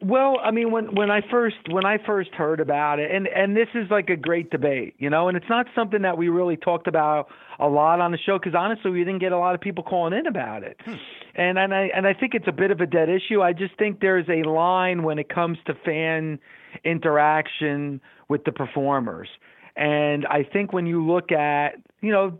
Well, 0.02 0.36
I 0.44 0.50
mean, 0.50 0.70
when 0.70 0.94
when 0.94 1.10
I 1.10 1.22
first 1.30 1.56
when 1.70 1.86
I 1.86 1.96
first 2.04 2.30
heard 2.34 2.60
about 2.60 2.98
it, 2.98 3.10
and 3.10 3.26
and 3.26 3.56
this 3.56 3.68
is 3.74 3.90
like 3.90 4.10
a 4.10 4.16
great 4.16 4.50
debate, 4.50 4.94
you 4.98 5.08
know, 5.08 5.28
and 5.28 5.38
it's 5.38 5.48
not 5.48 5.66
something 5.74 6.02
that 6.02 6.18
we 6.18 6.28
really 6.28 6.58
talked 6.58 6.86
about 6.86 7.28
a 7.58 7.66
lot 7.66 8.00
on 8.00 8.12
the 8.12 8.18
show 8.18 8.38
because 8.38 8.54
honestly, 8.54 8.90
we 8.90 8.98
didn't 8.98 9.20
get 9.20 9.32
a 9.32 9.38
lot 9.38 9.54
of 9.54 9.60
people 9.62 9.82
calling 9.82 10.12
in 10.12 10.26
about 10.26 10.64
it, 10.64 10.76
hmm. 10.84 10.96
and 11.34 11.58
and 11.58 11.74
I 11.74 11.88
and 11.96 12.06
I 12.06 12.12
think 12.12 12.34
it's 12.34 12.46
a 12.46 12.52
bit 12.52 12.70
of 12.70 12.80
a 12.82 12.86
dead 12.86 13.08
issue. 13.08 13.40
I 13.40 13.54
just 13.54 13.78
think 13.78 14.00
there's 14.00 14.28
a 14.28 14.46
line 14.46 15.02
when 15.02 15.18
it 15.18 15.30
comes 15.30 15.56
to 15.66 15.72
fan 15.82 16.40
interaction 16.84 18.02
with 18.28 18.44
the 18.44 18.52
performers, 18.52 19.30
and 19.76 20.26
I 20.26 20.42
think 20.42 20.74
when 20.74 20.84
you 20.84 21.06
look 21.06 21.32
at 21.32 21.76
you 22.02 22.12
know 22.12 22.38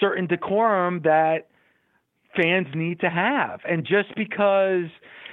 certain 0.00 0.26
decorum 0.26 1.02
that 1.04 1.48
fans 2.34 2.68
need 2.74 3.00
to 3.00 3.10
have, 3.10 3.60
and 3.68 3.84
just 3.84 4.14
because 4.16 4.88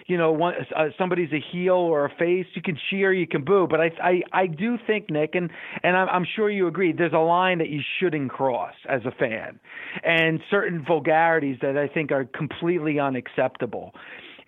you 0.07 0.17
know, 0.17 0.31
one, 0.31 0.53
uh, 0.75 0.85
somebody's 0.97 1.31
a 1.33 1.39
heel 1.51 1.73
or 1.73 2.05
a 2.05 2.09
face, 2.09 2.45
you 2.53 2.61
can 2.61 2.77
cheer, 2.89 3.13
you 3.13 3.27
can 3.27 3.43
boo. 3.43 3.67
But 3.69 3.81
I, 3.81 3.91
I, 4.01 4.21
I 4.31 4.47
do 4.47 4.77
think, 4.87 5.09
Nick, 5.09 5.35
and 5.35 5.49
and 5.83 5.97
I'm, 5.97 6.07
I'm 6.09 6.25
sure 6.35 6.49
you 6.49 6.67
agree, 6.67 6.93
there's 6.93 7.13
a 7.13 7.17
line 7.17 7.57
that 7.59 7.69
you 7.69 7.81
shouldn't 7.99 8.31
cross 8.31 8.73
as 8.89 9.01
a 9.05 9.11
fan, 9.11 9.59
and 10.03 10.39
certain 10.49 10.83
vulgarities 10.85 11.57
that 11.61 11.77
I 11.77 11.87
think 11.87 12.11
are 12.11 12.25
completely 12.25 12.99
unacceptable. 12.99 13.93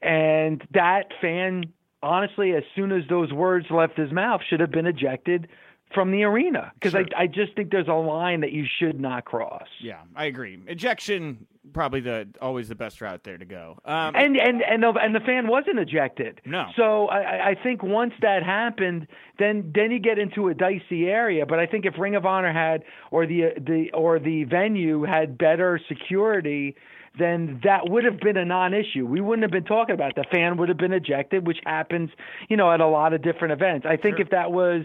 And 0.01 0.63
that 0.73 1.07
fan, 1.21 1.65
honestly, 2.01 2.53
as 2.53 2.63
soon 2.73 2.93
as 2.93 3.03
those 3.09 3.33
words 3.33 3.65
left 3.69 3.97
his 3.97 4.13
mouth, 4.13 4.41
should 4.49 4.61
have 4.61 4.71
been 4.71 4.87
ejected 4.87 5.49
from 5.93 6.11
the 6.11 6.23
arena 6.23 6.71
because 6.75 6.91
sure. 6.91 7.05
I, 7.17 7.23
I 7.23 7.27
just 7.27 7.55
think 7.55 7.71
there's 7.71 7.87
a 7.87 7.93
line 7.93 8.41
that 8.41 8.51
you 8.51 8.65
should 8.79 8.99
not 8.99 9.25
cross. 9.25 9.67
Yeah, 9.81 10.01
I 10.15 10.25
agree. 10.25 10.59
Ejection 10.67 11.47
probably 11.73 11.99
the 12.01 12.27
always 12.41 12.69
the 12.69 12.75
best 12.75 13.01
route 13.01 13.23
there 13.23 13.37
to 13.37 13.45
go. 13.45 13.77
Um, 13.85 14.15
and 14.15 14.37
and 14.37 14.61
and 14.61 14.83
the, 14.83 14.89
and 14.89 15.15
the 15.15 15.19
fan 15.19 15.47
wasn't 15.47 15.79
ejected. 15.79 16.41
No. 16.45 16.67
So 16.75 17.07
I, 17.07 17.49
I 17.49 17.55
think 17.61 17.83
once 17.83 18.13
that 18.21 18.43
happened, 18.43 19.07
then 19.37 19.71
then 19.73 19.91
you 19.91 19.99
get 19.99 20.19
into 20.19 20.49
a 20.49 20.53
dicey 20.53 21.05
area. 21.07 21.45
But 21.45 21.59
I 21.59 21.65
think 21.65 21.85
if 21.85 21.97
Ring 21.97 22.15
of 22.15 22.25
Honor 22.25 22.53
had 22.53 22.83
or 23.11 23.25
the 23.25 23.53
the 23.57 23.91
or 23.93 24.19
the 24.19 24.43
venue 24.45 25.03
had 25.03 25.37
better 25.37 25.79
security 25.87 26.75
then 27.17 27.59
that 27.63 27.89
would 27.89 28.05
have 28.05 28.19
been 28.19 28.37
a 28.37 28.45
non-issue. 28.45 29.05
We 29.05 29.19
wouldn't 29.19 29.43
have 29.43 29.51
been 29.51 29.65
talking 29.65 29.93
about 29.93 30.11
it. 30.11 30.15
the 30.15 30.25
fan 30.31 30.57
would 30.57 30.69
have 30.69 30.77
been 30.77 30.93
ejected, 30.93 31.45
which 31.45 31.57
happens, 31.65 32.11
you 32.49 32.55
know, 32.55 32.71
at 32.71 32.81
a 32.81 32.87
lot 32.87 33.13
of 33.13 33.21
different 33.21 33.51
events. 33.51 33.85
I 33.85 33.97
think 33.97 34.17
sure. 34.17 34.25
if 34.25 34.29
that 34.29 34.51
was 34.51 34.83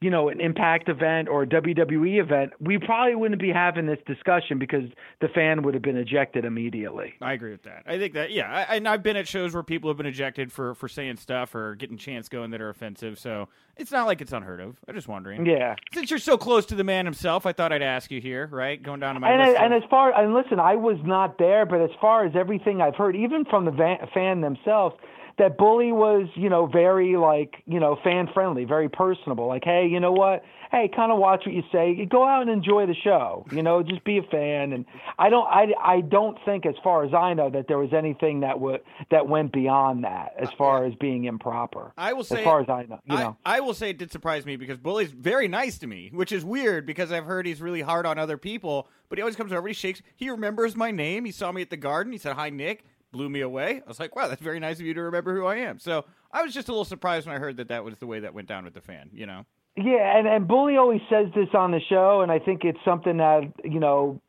you 0.00 0.10
know, 0.10 0.28
an 0.28 0.40
Impact 0.40 0.88
event 0.88 1.28
or 1.28 1.42
a 1.42 1.46
WWE 1.46 2.20
event, 2.22 2.52
we 2.60 2.78
probably 2.78 3.16
wouldn't 3.16 3.40
be 3.40 3.50
having 3.50 3.86
this 3.86 3.98
discussion 4.06 4.58
because 4.58 4.84
the 5.20 5.28
fan 5.28 5.62
would 5.62 5.74
have 5.74 5.82
been 5.82 5.96
ejected 5.96 6.44
immediately. 6.44 7.14
I 7.20 7.32
agree 7.32 7.50
with 7.50 7.64
that. 7.64 7.82
I 7.84 7.98
think 7.98 8.14
that, 8.14 8.30
yeah, 8.30 8.66
I, 8.68 8.76
and 8.76 8.86
I've 8.86 9.02
been 9.02 9.16
at 9.16 9.26
shows 9.26 9.54
where 9.54 9.64
people 9.64 9.90
have 9.90 9.96
been 9.96 10.06
ejected 10.06 10.52
for 10.52 10.74
for 10.74 10.88
saying 10.88 11.16
stuff 11.16 11.54
or 11.54 11.74
getting 11.74 11.96
chants 11.96 12.28
going 12.28 12.52
that 12.52 12.60
are 12.60 12.68
offensive. 12.68 13.18
So 13.18 13.48
it's 13.76 13.90
not 13.90 14.06
like 14.06 14.20
it's 14.20 14.32
unheard 14.32 14.60
of. 14.60 14.76
I'm 14.86 14.94
just 14.94 15.08
wondering. 15.08 15.44
Yeah. 15.44 15.74
Since 15.92 16.10
you're 16.10 16.20
so 16.20 16.38
close 16.38 16.64
to 16.66 16.76
the 16.76 16.84
man 16.84 17.04
himself, 17.04 17.44
I 17.44 17.52
thought 17.52 17.72
I'd 17.72 17.82
ask 17.82 18.10
you 18.10 18.20
here, 18.20 18.48
right? 18.52 18.80
Going 18.80 19.00
down 19.00 19.14
to 19.14 19.20
my 19.20 19.32
and, 19.32 19.42
list. 19.42 19.60
and 19.60 19.74
as 19.74 19.82
far 19.90 20.12
and 20.12 20.32
listen, 20.32 20.60
I 20.60 20.76
was 20.76 20.98
not 21.04 21.38
there, 21.38 21.66
but 21.66 21.80
as 21.80 21.90
far 22.00 22.24
as 22.24 22.36
everything 22.36 22.80
I've 22.80 22.94
heard, 22.94 23.16
even 23.16 23.44
from 23.44 23.64
the 23.64 23.72
van, 23.72 23.98
fan 24.14 24.42
themselves 24.42 24.94
that 25.38 25.56
Bully 25.56 25.92
was, 25.92 26.28
you 26.34 26.48
know, 26.48 26.66
very 26.66 27.16
like, 27.16 27.62
you 27.66 27.78
know, 27.80 27.96
fan 28.02 28.28
friendly, 28.34 28.64
very 28.64 28.88
personable. 28.88 29.46
Like, 29.46 29.64
hey, 29.64 29.86
you 29.86 30.00
know 30.00 30.12
what? 30.12 30.44
Hey, 30.70 30.90
kind 30.94 31.10
of 31.10 31.18
watch 31.18 31.46
what 31.46 31.54
you 31.54 31.62
say. 31.72 32.04
Go 32.04 32.26
out 32.26 32.42
and 32.42 32.50
enjoy 32.50 32.86
the 32.86 32.94
show. 32.94 33.46
You 33.52 33.62
know, 33.62 33.82
just 33.82 34.04
be 34.04 34.18
a 34.18 34.22
fan. 34.22 34.72
And 34.72 34.84
I 35.18 35.30
don't, 35.30 35.46
I, 35.46 35.72
I 35.82 36.00
don't 36.02 36.36
think, 36.44 36.66
as 36.66 36.74
far 36.84 37.04
as 37.04 37.14
I 37.14 37.32
know, 37.32 37.48
that 37.50 37.68
there 37.68 37.78
was 37.78 37.94
anything 37.94 38.40
that 38.40 38.60
would 38.60 38.82
that 39.10 39.26
went 39.26 39.52
beyond 39.52 40.04
that, 40.04 40.34
as 40.38 40.50
far 40.58 40.84
as 40.84 40.94
being 40.96 41.24
improper. 41.24 41.92
I 41.96 42.12
will 42.12 42.24
say, 42.24 42.40
as 42.40 42.44
far 42.44 42.60
as 42.60 42.68
I 42.68 42.82
know, 42.82 43.00
you 43.06 43.16
I, 43.16 43.22
know, 43.22 43.36
I 43.46 43.60
will 43.60 43.74
say 43.74 43.90
it 43.90 43.98
did 43.98 44.12
surprise 44.12 44.44
me 44.44 44.56
because 44.56 44.76
Bully's 44.76 45.10
very 45.10 45.48
nice 45.48 45.78
to 45.78 45.86
me, 45.86 46.10
which 46.12 46.32
is 46.32 46.44
weird 46.44 46.84
because 46.84 47.12
I've 47.12 47.24
heard 47.24 47.46
he's 47.46 47.62
really 47.62 47.80
hard 47.80 48.04
on 48.04 48.18
other 48.18 48.36
people. 48.36 48.88
But 49.08 49.16
he 49.16 49.22
always 49.22 49.36
comes 49.36 49.52
over, 49.52 49.66
he 49.66 49.72
shakes, 49.72 50.02
he 50.16 50.28
remembers 50.28 50.76
my 50.76 50.90
name. 50.90 51.24
He 51.24 51.32
saw 51.32 51.50
me 51.50 51.62
at 51.62 51.70
the 51.70 51.78
Garden. 51.78 52.12
He 52.12 52.18
said, 52.18 52.36
"Hi, 52.36 52.50
Nick." 52.50 52.84
Blew 53.10 53.28
me 53.28 53.40
away. 53.40 53.82
I 53.84 53.88
was 53.88 53.98
like, 54.00 54.14
wow, 54.14 54.28
that's 54.28 54.42
very 54.42 54.60
nice 54.60 54.78
of 54.80 54.86
you 54.86 54.94
to 54.94 55.02
remember 55.02 55.34
who 55.34 55.46
I 55.46 55.56
am. 55.56 55.78
So 55.78 56.04
I 56.32 56.42
was 56.42 56.52
just 56.52 56.68
a 56.68 56.72
little 56.72 56.84
surprised 56.84 57.26
when 57.26 57.34
I 57.34 57.38
heard 57.38 57.56
that 57.56 57.68
that 57.68 57.84
was 57.84 57.96
the 57.98 58.06
way 58.06 58.20
that 58.20 58.34
went 58.34 58.48
down 58.48 58.64
with 58.64 58.74
the 58.74 58.80
fan, 58.80 59.10
you 59.12 59.26
know? 59.26 59.44
Yeah, 59.76 60.18
and, 60.18 60.26
and 60.26 60.48
Bully 60.48 60.76
always 60.76 61.00
says 61.08 61.28
this 61.34 61.48
on 61.54 61.70
the 61.70 61.80
show, 61.88 62.20
and 62.22 62.32
I 62.32 62.38
think 62.38 62.64
it's 62.64 62.78
something 62.84 63.18
that, 63.18 63.52
you 63.64 63.78
know, 63.78 64.20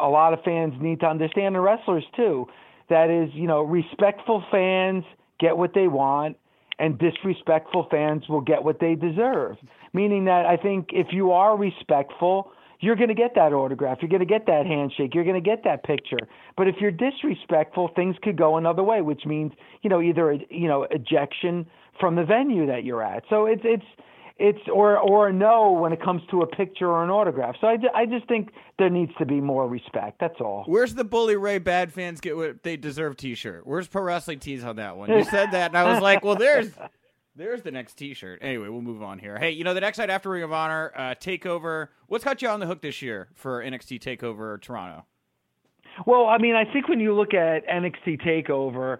a 0.00 0.08
lot 0.08 0.32
of 0.32 0.42
fans 0.42 0.74
need 0.80 1.00
to 1.00 1.06
understand, 1.06 1.54
and 1.54 1.62
wrestlers 1.62 2.04
too. 2.16 2.48
That 2.88 3.10
is, 3.10 3.32
you 3.34 3.46
know, 3.46 3.62
respectful 3.62 4.42
fans 4.50 5.04
get 5.38 5.56
what 5.56 5.72
they 5.74 5.86
want, 5.86 6.36
and 6.78 6.98
disrespectful 6.98 7.86
fans 7.90 8.28
will 8.28 8.40
get 8.40 8.64
what 8.64 8.80
they 8.80 8.96
deserve. 8.96 9.56
Meaning 9.92 10.24
that 10.24 10.46
I 10.46 10.56
think 10.56 10.88
if 10.92 11.08
you 11.12 11.30
are 11.32 11.56
respectful, 11.56 12.50
you're 12.82 12.96
going 12.96 13.08
to 13.08 13.14
get 13.14 13.36
that 13.36 13.52
autograph. 13.52 13.98
You're 14.02 14.10
going 14.10 14.20
to 14.20 14.26
get 14.26 14.46
that 14.46 14.66
handshake. 14.66 15.14
You're 15.14 15.24
going 15.24 15.42
to 15.42 15.50
get 15.50 15.62
that 15.64 15.84
picture. 15.84 16.18
But 16.56 16.66
if 16.66 16.74
you're 16.80 16.90
disrespectful, 16.90 17.90
things 17.94 18.16
could 18.22 18.36
go 18.36 18.56
another 18.56 18.82
way, 18.82 19.00
which 19.00 19.24
means 19.24 19.52
you 19.82 19.88
know 19.88 20.02
either 20.02 20.34
you 20.50 20.68
know 20.68 20.82
ejection 20.90 21.64
from 21.98 22.16
the 22.16 22.24
venue 22.24 22.66
that 22.66 22.84
you're 22.84 23.02
at. 23.02 23.22
So 23.30 23.46
it's 23.46 23.62
it's 23.64 23.84
it's 24.38 24.58
or 24.72 24.98
or 24.98 25.28
a 25.28 25.32
no 25.32 25.70
when 25.70 25.92
it 25.92 26.02
comes 26.02 26.22
to 26.32 26.42
a 26.42 26.46
picture 26.46 26.88
or 26.88 27.04
an 27.04 27.10
autograph. 27.10 27.54
So 27.60 27.68
I, 27.68 27.76
I 27.94 28.06
just 28.06 28.26
think 28.26 28.50
there 28.78 28.90
needs 28.90 29.12
to 29.18 29.26
be 29.26 29.40
more 29.40 29.68
respect. 29.68 30.18
That's 30.18 30.40
all. 30.40 30.64
Where's 30.66 30.94
the 30.94 31.04
Bully 31.04 31.36
Ray 31.36 31.58
bad 31.58 31.92
fans 31.92 32.20
get 32.20 32.36
what 32.36 32.64
they 32.64 32.76
deserve 32.76 33.16
T-shirt? 33.16 33.64
Where's 33.64 33.86
pro 33.86 34.02
wrestling 34.02 34.40
tees 34.40 34.64
on 34.64 34.76
that 34.76 34.96
one? 34.96 35.10
You 35.10 35.22
said 35.22 35.52
that, 35.52 35.70
and 35.70 35.78
I 35.78 35.92
was 35.92 36.02
like, 36.02 36.24
well, 36.24 36.34
there's 36.34 36.72
there's 37.36 37.62
the 37.62 37.70
next 37.70 37.94
T-shirt. 37.94 38.40
Anyway, 38.42 38.68
we'll 38.68 38.82
move 38.82 39.02
on 39.02 39.18
here. 39.18 39.38
Hey, 39.38 39.50
you 39.50 39.64
know 39.64 39.74
the 39.74 39.80
next 39.80 39.98
night 39.98 40.10
after 40.10 40.30
Ring 40.30 40.42
of 40.42 40.52
Honor 40.52 40.92
uh, 40.94 41.00
Takeover. 41.14 41.88
What's 42.06 42.24
got 42.24 42.42
you 42.42 42.48
on 42.48 42.60
the 42.60 42.66
hook 42.66 42.82
this 42.82 43.00
year 43.00 43.28
for 43.34 43.62
NXT 43.62 44.00
Takeover 44.00 44.60
Toronto? 44.60 45.06
Well, 46.06 46.26
I 46.26 46.38
mean, 46.38 46.54
I 46.54 46.70
think 46.70 46.88
when 46.88 47.00
you 47.00 47.14
look 47.14 47.34
at 47.34 47.66
NXT 47.66 48.22
Takeover, 48.26 48.94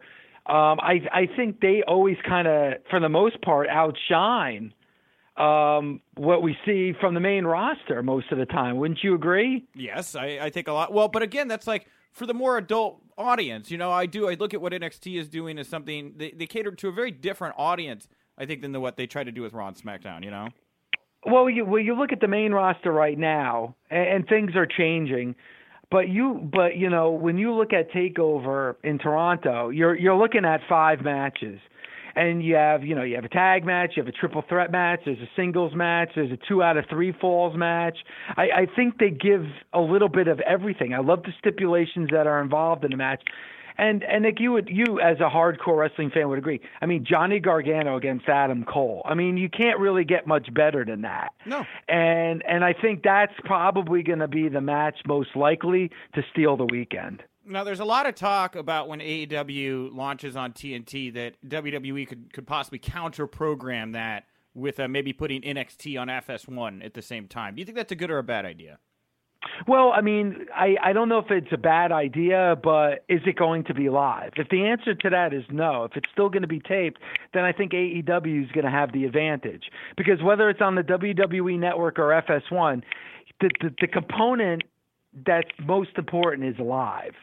um, 0.47 0.81
I 0.81 1.01
I 1.13 1.29
think 1.37 1.61
they 1.61 1.83
always 1.87 2.17
kind 2.27 2.49
of, 2.49 2.75
for 2.91 3.01
the 3.01 3.09
most 3.09 3.41
part, 3.43 3.69
outshine 3.69 4.75
um, 5.37 6.01
what 6.17 6.43
we 6.43 6.57
see 6.67 6.93
from 7.01 7.15
the 7.15 7.21
main 7.21 7.45
roster 7.45 8.03
most 8.03 8.31
of 8.33 8.39
the 8.39 8.47
time. 8.47 8.77
Wouldn't 8.77 9.03
you 9.03 9.15
agree? 9.15 9.67
Yes, 9.75 10.15
I, 10.15 10.39
I 10.43 10.51
think 10.51 10.69
a 10.69 10.73
lot. 10.73 10.93
Well, 10.93 11.09
but 11.09 11.23
again, 11.23 11.49
that's 11.49 11.67
like 11.67 11.87
for 12.13 12.27
the 12.27 12.35
more 12.35 12.59
adult 12.59 13.03
audience. 13.17 13.71
You 13.71 13.79
know, 13.79 13.91
I 13.91 14.07
do. 14.07 14.29
I 14.29 14.35
look 14.35 14.53
at 14.53 14.61
what 14.61 14.73
NXT 14.73 15.19
is 15.19 15.29
doing 15.29 15.59
as 15.59 15.69
something 15.69 16.15
they, 16.17 16.33
they 16.33 16.47
cater 16.47 16.73
to 16.73 16.89
a 16.89 16.93
very 16.93 17.11
different 17.11 17.55
audience 17.57 18.09
I 18.43 18.47
think, 18.47 18.61
than 18.61 18.73
the, 18.73 18.81
what 18.81 18.97
they 18.97 19.07
try 19.07 19.23
to 19.23 19.31
do 19.31 19.43
with 19.43 19.53
Raw 19.53 19.69
and 19.69 19.77
SmackDown. 19.77 20.25
You 20.25 20.33
know. 20.33 20.49
Well, 21.25 21.49
you 21.49 21.65
well 21.65 21.81
you 21.81 21.95
look 21.95 22.13
at 22.13 22.21
the 22.21 22.29
main 22.29 22.53
roster 22.53 22.93
right 22.93 23.17
now, 23.17 23.77
and, 23.89 24.09
and 24.09 24.29
things 24.29 24.57
are 24.57 24.67
changing. 24.67 25.37
But 25.91 26.09
you, 26.09 26.51
but 26.53 26.77
you 26.77 26.91
know, 26.91 27.13
when 27.13 27.39
you 27.39 27.53
look 27.53 27.73
at 27.73 27.93
Takeover 27.93 28.77
in 28.83 28.99
Toronto, 28.99 29.69
you're 29.69 29.95
you're 29.95 30.17
looking 30.17 30.45
at 30.45 30.61
five 30.69 31.03
matches, 31.03 31.61
and 32.17 32.43
you 32.43 32.57
have 32.57 32.83
you 32.83 32.97
know 32.97 33.05
you 33.05 33.15
have 33.15 33.25
a 33.25 33.29
tag 33.29 33.65
match, 33.65 33.93
you 33.95 34.03
have 34.03 34.09
a 34.09 34.17
triple 34.17 34.43
threat 34.49 34.73
match, 34.73 35.01
there's 35.05 35.21
a 35.21 35.29
singles 35.37 35.75
match, 35.75 36.11
there's 36.17 36.33
a 36.33 36.39
two 36.49 36.63
out 36.63 36.77
of 36.77 36.87
three 36.91 37.13
falls 37.21 37.57
match. 37.57 37.99
I, 38.37 38.43
I 38.43 38.67
think 38.75 38.99
they 38.99 39.11
give 39.11 39.45
a 39.73 39.81
little 39.81 40.09
bit 40.09 40.27
of 40.27 40.41
everything. 40.41 40.95
I 40.95 40.99
love 40.99 41.23
the 41.23 41.33
stipulations 41.39 42.09
that 42.11 42.27
are 42.27 42.43
involved 42.43 42.85
in 42.85 42.91
the 42.91 42.97
match, 42.97 43.23
And 43.79 44.03
and 44.05 44.23
Nick, 44.23 44.41
you 44.41 44.53
would 44.53 44.69
you 44.69 45.01
as 45.01 45.19
a 45.21 45.29
hardcore 45.29 45.79
wrestling 45.79 46.11
fan 46.11 46.29
would 46.29 46.39
agree. 46.39 46.61
I 46.81 46.87
mean, 46.87 47.05
Johnny 47.05 47.41
Gargano 47.41 47.97
against 47.97 48.29
Adam 48.29 48.65
Cole. 48.65 49.03
I 49.05 49.15
mean, 49.15 49.37
you 49.37 49.49
can't 49.49 49.79
really 49.79 50.05
get 50.05 50.27
much 50.27 50.53
better 50.53 50.85
than 50.85 51.03
that. 51.03 51.33
No. 51.47 51.65
And 51.89 52.43
and 52.47 52.65
I 52.65 52.73
think 52.73 53.03
that's 53.03 53.35
probably 53.45 54.03
going 54.03 54.21
to 54.21 54.29
be 54.29 54.49
the 54.49 54.61
match 54.61 54.99
most 55.07 55.35
likely 55.37 55.91
to 56.15 56.23
steal 56.33 56.57
the 56.57 56.67
weekend. 56.67 57.23
Now, 57.45 57.65
there's 57.65 57.81
a 57.81 57.85
lot 57.85 58.07
of 58.07 58.15
talk 58.15 58.55
about 58.55 58.89
when 58.89 59.01
AEW 59.01 59.93
launches 59.93 60.37
on 60.37 60.53
TNT 60.53 61.13
that 61.15 61.35
WWE 61.47 62.07
could, 62.07 62.33
could 62.33 62.47
possibly 62.47 62.79
counter 62.79 63.27
program 63.27 63.93
that 63.93 64.27
with 64.55 64.79
uh, 64.79 64.87
maybe 64.87 65.13
putting 65.13 65.43
NXT 65.43 66.01
on 66.01 66.09
FS1 66.09 66.85
at 66.85 66.95
the 66.95 67.03
same 67.03 67.27
time. 67.27 67.55
Do 67.55 67.61
you 67.61 67.65
think 67.65 67.77
that's 67.77 67.91
a 67.91 67.97
good 67.97 68.11
or 68.11 68.19
a 68.19 68.23
bad 68.23 68.45
idea? 68.45 68.79
Well, 69.67 69.93
I 69.95 70.01
mean, 70.01 70.47
I, 70.55 70.77
I 70.83 70.93
don't 70.93 71.09
know 71.09 71.19
if 71.19 71.31
it's 71.31 71.53
a 71.53 71.57
bad 71.57 71.93
idea, 71.93 72.57
but 72.63 73.05
is 73.09 73.21
it 73.27 73.37
going 73.37 73.65
to 73.65 73.75
be 73.75 73.89
live? 73.89 74.33
If 74.37 74.49
the 74.49 74.65
answer 74.67 74.95
to 74.95 75.11
that 75.11 75.33
is 75.33 75.45
no, 75.51 75.85
if 75.85 75.93
it's 75.97 76.09
still 76.13 76.29
going 76.29 76.43
to 76.43 76.49
be 76.49 76.61
taped, 76.61 77.01
then 77.35 77.45
I 77.45 77.53
think 77.53 77.73
AEW 77.73 78.45
is 78.45 78.51
going 78.53 78.65
to 78.65 78.71
have 78.71 78.93
the 78.93 79.05
advantage. 79.05 79.65
Because 79.97 80.23
whether 80.23 80.49
it's 80.49 80.61
on 80.61 80.75
the 80.75 80.83
WWE 80.83 81.59
network 81.59 81.99
or 81.99 82.09
FS1, 82.23 82.83
the, 83.41 83.51
the, 83.61 83.75
the 83.81 83.87
component 83.89 84.63
that's 85.27 85.51
most 85.65 85.91
important 85.97 86.49
is 86.49 86.59
live. 86.59 87.15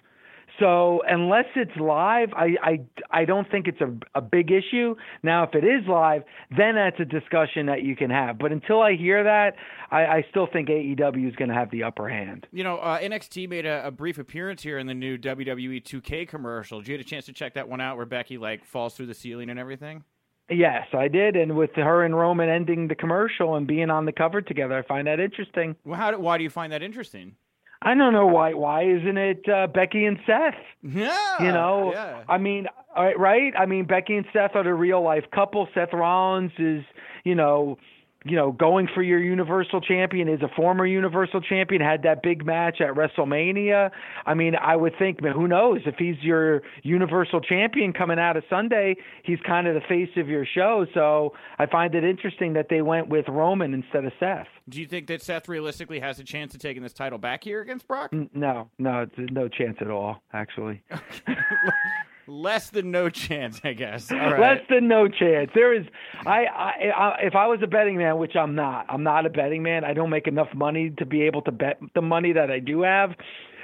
So 0.60 1.02
unless 1.08 1.46
it's 1.56 1.76
live, 1.80 2.30
I, 2.34 2.56
I, 2.62 2.80
I 3.12 3.26
don't 3.26 3.50
think 3.50 3.68
it's 3.68 3.82
a, 3.82 3.94
a 4.14 4.22
big 4.22 4.52
issue. 4.52 4.96
Now, 5.24 5.44
if 5.44 5.56
it 5.56 5.64
is 5.64 5.88
live, 5.88 6.24
then 6.56 6.76
that's 6.76 7.00
a 7.00 7.06
discussion 7.06 7.68
that 7.68 7.84
you 7.84 7.96
can 7.96 8.10
have. 8.10 8.38
But 8.38 8.52
until 8.52 8.82
I 8.82 8.96
hear 8.96 9.24
that, 9.24 9.56
I, 9.92 10.06
I 10.06 10.26
still 10.30 10.48
think 10.52 10.70
AEW 10.70 11.30
is 11.30 11.36
going 11.36 11.50
to 11.50 11.56
have 11.56 11.72
the 11.72 11.84
upper 11.84 12.10
hand. 12.10 12.48
You 12.52 12.64
know, 12.64 12.78
uh, 12.78 13.00
NXT 13.00 13.50
made 13.50 13.66
a, 13.66 13.88
a, 13.88 13.92
brief 13.92 14.18
appearance 14.18 14.62
here 14.62 14.78
in 14.78 14.88
the 14.88 14.94
new 14.94 15.18
WWE 15.18 15.84
2K 15.84 16.28
commercial. 16.28 16.80
Did 16.80 16.88
you 16.88 16.98
get 16.98 17.06
a 17.06 17.10
chance 17.10 17.26
to 17.26 17.34
check 17.34 17.54
that 17.56 17.68
one 17.68 17.82
out 17.82 17.98
where 17.98 18.06
Becky 18.06 18.38
like 18.38 18.66
falls 18.66 18.96
through 18.96 19.08
the 19.08 19.14
ceiling 19.14 19.50
and 19.50 19.60
everything? 19.60 20.04
Yes, 20.50 20.88
I 20.94 21.08
did, 21.10 21.36
and 21.36 21.56
with 21.56 21.76
her 21.76 22.04
and 22.04 22.18
Roman 22.18 22.50
ending 22.50 22.88
the 22.88 22.96
commercial 22.96 23.56
and 23.56 23.68
being 23.68 23.92
on 23.92 24.06
the 24.06 24.12
cover 24.12 24.42
together, 24.42 24.80
I 24.80 24.82
find 24.82 25.06
that 25.06 25.20
interesting. 25.20 25.76
Well, 25.86 26.00
how? 26.00 26.10
Do, 26.10 26.20
why 26.20 26.40
do 26.40 26.44
you 26.44 26.50
find 26.50 26.74
that 26.74 26.82
interesting? 26.82 27.36
I 27.82 27.96
don't 27.96 28.14
know 28.14 28.28
why. 28.28 28.54
Why 28.54 28.84
isn't 28.84 29.18
it 29.18 29.48
uh, 29.48 29.68
Becky 29.68 30.06
and 30.06 30.20
Seth? 30.26 30.56
Yeah, 30.84 31.44
you 31.44 31.52
know. 31.52 31.92
Yeah. 31.94 32.24
I 32.28 32.38
mean, 32.38 32.68
right? 32.96 33.54
I 33.58 33.66
mean, 33.66 33.86
Becky 33.86 34.16
and 34.16 34.26
Seth 34.34 34.56
are 34.56 34.64
the 34.64 34.74
real 34.74 35.02
life 35.02 35.24
couple. 35.34 35.68
Seth 35.74 35.94
Rollins 35.94 36.52
is, 36.58 36.84
you 37.24 37.36
know, 37.36 37.78
you 38.26 38.36
know, 38.36 38.52
going 38.52 38.88
for 38.94 39.02
your 39.02 39.20
Universal 39.20 39.82
Champion 39.82 40.28
is 40.28 40.42
a 40.42 40.50
former 40.56 40.86
Universal 40.86 41.42
Champion, 41.42 41.82
had 41.82 42.04
that 42.04 42.22
big 42.22 42.46
match 42.46 42.82
at 42.82 42.94
WrestleMania. 42.94 43.92
I 44.26 44.34
mean, 44.34 44.56
I 44.56 44.76
would 44.76 44.94
think, 45.00 45.24
who 45.24 45.48
knows, 45.48 45.82
if 45.86 45.96
he's 45.96 46.18
your 46.22 46.62
Universal 46.84 47.42
Champion 47.42 47.94
coming 47.94 48.20
out 48.20 48.36
of 48.36 48.44
Sunday, 48.50 48.98
he's 49.24 49.40
kind 49.48 49.68
of 49.68 49.74
the 49.74 49.82
face 49.88 50.10
of 50.18 50.28
your 50.28 50.46
show. 50.46 50.86
So 50.94 51.34
I 51.60 51.66
find 51.66 51.96
it 51.96 52.04
interesting 52.04 52.54
that 52.54 52.68
they 52.70 52.82
went 52.82 53.08
with 53.08 53.26
Roman 53.30 53.74
instead 53.74 54.04
of 54.04 54.12
Seth. 54.20 54.48
Do 54.68 54.82
you 54.82 54.88
think 54.88 55.08
that 55.08 55.22
Seth 55.22 55.48
realistically 55.48 56.02
has 56.02 56.20
a 56.20 56.24
chance 56.24 56.54
of 56.54 56.60
taking 56.60 56.84
this 56.84 56.94
title 56.94 57.20
back 57.20 57.44
here 57.44 57.62
against 57.62 57.88
Brock? 57.88 58.12
No, 58.34 58.70
no, 58.78 59.08
no 59.18 59.48
chance 59.48 59.78
at 59.80 59.90
all, 59.90 60.22
actually. 60.34 60.84
Less 62.30 62.70
than 62.70 62.92
no 62.92 63.10
chance, 63.10 63.60
I 63.64 63.74
guess. 63.74 64.12
Less 64.12 64.62
than 64.70 64.88
no 64.88 65.08
chance. 65.08 65.50
There 65.56 65.74
is, 65.74 65.86
I, 66.26 66.46
I, 66.46 66.72
I, 66.96 67.20
if 67.24 67.36
I 67.36 67.48
was 67.48 67.60
a 67.64 67.68
betting 67.68 67.98
man, 67.98 68.18
which 68.18 68.36
I'm 68.36 68.54
not, 68.54 68.86
I'm 68.88 69.04
not 69.04 69.26
a 69.26 69.30
betting 69.30 69.64
man. 69.64 69.84
I 69.84 69.94
don't 69.94 70.12
make 70.12 70.28
enough 70.28 70.54
money 70.54 70.92
to 71.00 71.06
be 71.06 71.24
able 71.24 71.42
to 71.44 71.52
bet 71.52 71.80
the 71.96 72.02
money 72.02 72.32
that 72.34 72.52
I 72.52 72.60
do 72.60 72.84
have. 72.84 73.16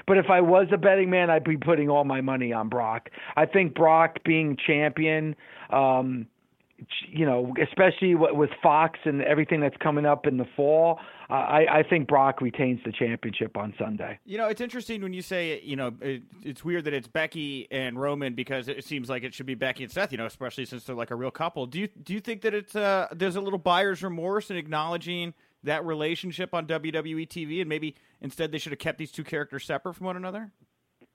But 0.07 0.17
if 0.17 0.29
I 0.29 0.41
was 0.41 0.67
a 0.71 0.77
betting 0.77 1.09
man, 1.09 1.29
I'd 1.29 1.43
be 1.43 1.57
putting 1.57 1.89
all 1.89 2.03
my 2.03 2.21
money 2.21 2.53
on 2.53 2.69
Brock. 2.69 3.09
I 3.35 3.45
think 3.45 3.75
Brock 3.75 4.23
being 4.23 4.57
champion, 4.57 5.35
um, 5.71 6.27
you 7.07 7.25
know, 7.25 7.53
especially 7.61 8.15
with 8.15 8.49
Fox 8.61 8.99
and 9.05 9.21
everything 9.21 9.61
that's 9.61 9.77
coming 9.77 10.05
up 10.05 10.27
in 10.27 10.37
the 10.37 10.45
fall, 10.55 10.99
I, 11.29 11.65
I 11.69 11.83
think 11.83 12.07
Brock 12.07 12.41
retains 12.41 12.81
the 12.85 12.91
championship 12.91 13.55
on 13.57 13.73
Sunday. 13.79 14.19
You 14.25 14.37
know, 14.37 14.47
it's 14.47 14.61
interesting 14.61 15.01
when 15.01 15.13
you 15.13 15.21
say, 15.21 15.61
you 15.61 15.75
know, 15.75 15.93
it, 16.01 16.23
it's 16.43 16.65
weird 16.65 16.83
that 16.83 16.93
it's 16.93 17.07
Becky 17.07 17.67
and 17.71 17.99
Roman 17.99 18.35
because 18.35 18.67
it 18.67 18.83
seems 18.83 19.09
like 19.09 19.23
it 19.23 19.33
should 19.33 19.45
be 19.45 19.55
Becky 19.55 19.83
and 19.83 19.91
Seth. 19.91 20.11
You 20.11 20.17
know, 20.17 20.25
especially 20.25 20.65
since 20.65 20.83
they're 20.83 20.95
like 20.95 21.11
a 21.11 21.15
real 21.15 21.31
couple. 21.31 21.65
Do 21.65 21.79
you 21.79 21.87
do 21.87 22.13
you 22.13 22.19
think 22.19 22.41
that 22.41 22.53
it's 22.53 22.75
uh, 22.75 23.07
there's 23.11 23.35
a 23.37 23.41
little 23.41 23.59
buyer's 23.59 24.03
remorse 24.03 24.51
in 24.51 24.57
acknowledging 24.57 25.33
that 25.63 25.85
relationship 25.85 26.53
on 26.53 26.67
WWE 26.67 27.27
TV, 27.27 27.59
and 27.61 27.69
maybe 27.69 27.95
instead 28.21 28.51
they 28.51 28.57
should 28.57 28.71
have 28.71 28.79
kept 28.79 28.97
these 28.97 29.11
two 29.11 29.23
characters 29.23 29.65
separate 29.65 29.95
from 29.95 30.05
one 30.05 30.17
another? 30.17 30.51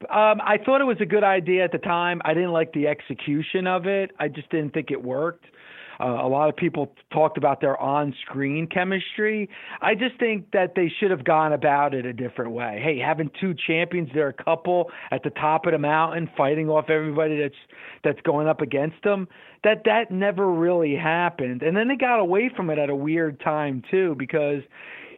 Um, 0.08 0.40
I 0.40 0.56
thought 0.64 0.80
it 0.80 0.84
was 0.84 0.96
a 1.00 1.06
good 1.06 1.24
idea 1.24 1.64
at 1.64 1.72
the 1.72 1.78
time. 1.78 2.22
I 2.24 2.32
didn't 2.32 2.52
like 2.52 2.72
the 2.72 2.86
execution 2.86 3.66
of 3.66 3.86
it. 3.86 4.12
I 4.18 4.28
just 4.28 4.48
didn't 4.50 4.72
think 4.72 4.90
it 4.90 5.02
worked. 5.02 5.44
Uh, 6.00 6.24
a 6.24 6.28
lot 6.28 6.48
of 6.48 6.56
people 6.56 6.94
talked 7.12 7.36
about 7.36 7.60
their 7.60 7.78
on-screen 7.78 8.66
chemistry. 8.66 9.50
I 9.82 9.94
just 9.94 10.18
think 10.18 10.50
that 10.52 10.74
they 10.74 10.90
should 10.98 11.10
have 11.10 11.24
gone 11.24 11.52
about 11.52 11.92
it 11.92 12.06
a 12.06 12.12
different 12.14 12.52
way. 12.52 12.80
Hey, 12.82 12.98
having 12.98 13.30
two 13.38 13.54
champions, 13.66 14.08
they're 14.14 14.28
a 14.28 14.44
couple 14.44 14.90
at 15.10 15.22
the 15.22 15.30
top 15.30 15.66
of 15.66 15.72
the 15.72 15.78
mountain 15.78 16.30
fighting 16.34 16.70
off 16.70 16.88
everybody 16.88 17.38
that's 17.38 17.54
that's 18.02 18.20
going 18.22 18.48
up 18.48 18.62
against 18.62 19.02
them. 19.04 19.28
That 19.62 19.82
that 19.84 20.10
never 20.10 20.50
really 20.50 20.96
happened. 20.96 21.62
And 21.62 21.76
then 21.76 21.88
they 21.88 21.96
got 21.96 22.18
away 22.18 22.50
from 22.56 22.70
it 22.70 22.78
at 22.78 22.88
a 22.88 22.96
weird 22.96 23.38
time 23.40 23.82
too 23.90 24.14
because 24.18 24.62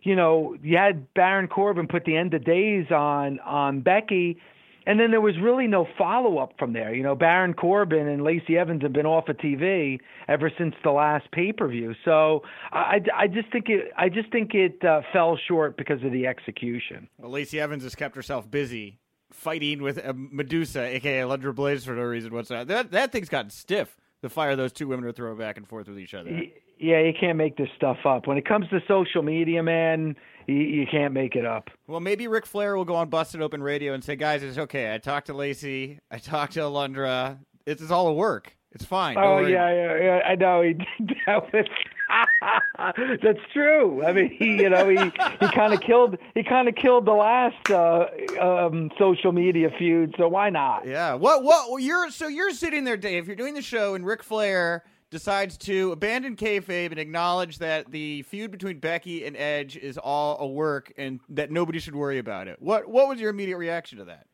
you 0.03 0.17
know, 0.17 0.57
you 0.65 0.77
had 0.77 1.15
Baron 1.15 1.47
Corbin 1.47 1.87
put 1.87 2.05
the 2.05 2.17
end 2.17 2.35
of 2.35 2.45
days 2.45 2.87
on 2.91 3.39
on 3.39 3.83
Becky 3.83 4.39
and 4.87 4.99
then 4.99 5.11
there 5.11 5.21
was 5.21 5.35
really 5.41 5.67
no 5.67 5.87
follow 5.97 6.39
up 6.39 6.53
from 6.59 6.73
there. 6.73 6.95
You 6.95 7.03
know, 7.03 7.15
Baron 7.15 7.55
Corbin 7.55 8.09
and 8.09 8.23
Lacey 8.23 8.57
Evans 8.57 8.83
have 8.83 8.93
been 8.93 9.07
off 9.07 9.29
of 9.29 9.37
TV 9.39 10.01
ever 10.29 10.51
since 10.59 10.75
the 10.83 10.91
last 10.91 11.31
pay 11.33 11.53
per 11.53 11.69
view. 11.69 11.95
So 12.05 12.43
I, 12.73 13.01
I 13.17 13.27
just 13.27 13.51
think 13.53 13.69
it 13.69 13.93
I 13.97 14.09
just 14.09 14.31
think 14.33 14.55
it 14.55 14.85
uh, 14.85 15.03
fell 15.13 15.39
short 15.49 15.77
because 15.77 16.03
of 16.03 16.13
the 16.13 16.27
execution. 16.27 17.09
Well, 17.19 17.31
Lacey 17.31 17.61
Evans 17.61 17.83
has 17.83 17.95
kept 17.95 18.17
herself 18.17 18.51
busy 18.51 18.99
fighting 19.31 19.83
with 19.83 20.05
uh, 20.05 20.13
Medusa, 20.15 20.83
aka 20.83 21.21
Alundra 21.21 21.55
Blaze, 21.55 21.85
for 21.85 21.95
no 21.95 22.03
reason 22.03 22.33
whatsoever. 22.33 22.65
That 22.65 22.91
that 22.93 23.13
thing's 23.13 23.29
gotten 23.29 23.51
stiff. 23.51 23.97
The 24.23 24.31
fire 24.31 24.57
those 24.57 24.73
two 24.73 24.89
women 24.89 25.05
are 25.05 25.13
throwing 25.13 25.37
back 25.37 25.57
and 25.57 25.69
forth 25.69 25.89
with 25.89 25.99
each 25.99 26.15
other. 26.15 26.31
Yeah, 26.79 27.01
you 27.01 27.13
can't 27.19 27.37
make 27.37 27.57
this 27.57 27.69
stuff 27.77 27.99
up. 28.05 28.27
When 28.27 28.39
it 28.39 28.47
comes 28.47 28.69
to 28.71 28.81
social 28.89 29.23
media, 29.23 29.63
man, 29.63 30.17
you, 30.47 30.55
you 30.55 30.87
can't 30.91 31.13
make 31.13 31.37
it 31.37 31.45
up. 31.45 31.71
Well, 31.87 32.01
maybe 32.01 32.27
Ric 32.29 32.47
Flair 32.47 32.77
will 32.77 32.85
go 32.85 32.95
on 32.95 33.09
Busted 33.09 33.43
Open 33.43 33.63
Radio 33.63 33.95
and 33.95 34.03
say, 34.03 34.17
"Guys, 34.17 34.43
it's 34.43 34.59
okay. 34.59 34.95
I 34.95 34.99
talked 34.99 35.27
to 35.27 35.35
Lacey. 35.35 35.99
I 36.11 36.19
talked 36.19 36.55
to 36.55 36.61
Alundra. 36.61 37.39
It's, 37.67 37.83
it's 37.83 37.91
all 37.91 38.09
a 38.09 38.15
work. 38.15 38.57
It's 38.73 38.85
fine." 38.85 39.17
oh 39.19 39.39
yeah, 39.39 39.73
yeah, 39.73 39.97
yeah, 40.03 40.19
I 40.27 40.35
know. 40.37 40.63
He 40.63 40.75
that 41.27 41.53
was. 41.53 41.67
That's 43.23 43.39
true. 43.53 44.05
I 44.05 44.13
mean, 44.13 44.31
he, 44.31 44.63
you 44.63 44.69
know, 44.69 44.89
he 44.89 44.97
he 44.97 45.53
kind 45.53 45.73
of 45.73 45.81
killed 45.81 46.19
he 46.35 46.43
kind 46.43 46.69
of 46.69 46.75
killed 46.75 47.07
the 47.07 47.13
last 47.13 47.71
uh, 47.71 48.07
um, 48.41 48.91
social 48.99 49.33
media 49.33 49.71
feud. 49.79 50.15
So 50.19 50.29
why 50.29 50.51
not? 50.51 50.87
Yeah. 50.87 51.15
What? 51.15 51.43
What? 51.45 51.83
You're 51.83 52.11
so 52.11 52.29
you're 52.29 52.51
sitting 52.51 52.85
there, 52.85 52.97
Dave. 52.97 53.23
If 53.23 53.27
you're 53.27 53.37
doing 53.37 53.55
the 53.55 53.63
show, 53.63 53.95
and 53.95 54.05
Ric 54.05 54.23
Flair 54.23 54.85
decides 55.11 55.59
to 55.59 55.93
abandon 55.93 56.37
kayfabe 56.37 56.91
and 56.91 56.99
acknowledge 56.99 57.59
that 57.59 57.91
the 57.91 58.23
feud 58.23 58.51
between 58.51 58.79
Becky 58.79 59.27
and 59.27 59.37
Edge 59.37 59.77
is 59.77 59.99
all 59.99 60.39
a 60.41 60.47
work 60.47 60.93
and 60.97 61.21
that 61.29 61.51
nobody 61.51 61.79
should 61.79 61.95
worry 61.95 62.19
about 62.19 62.49
it. 62.49 62.61
What 62.61 62.89
What 62.89 63.09
was 63.09 63.21
your 63.21 63.31
immediate 63.31 63.59
reaction 63.59 63.99
to 63.99 64.05
that? 64.07 64.27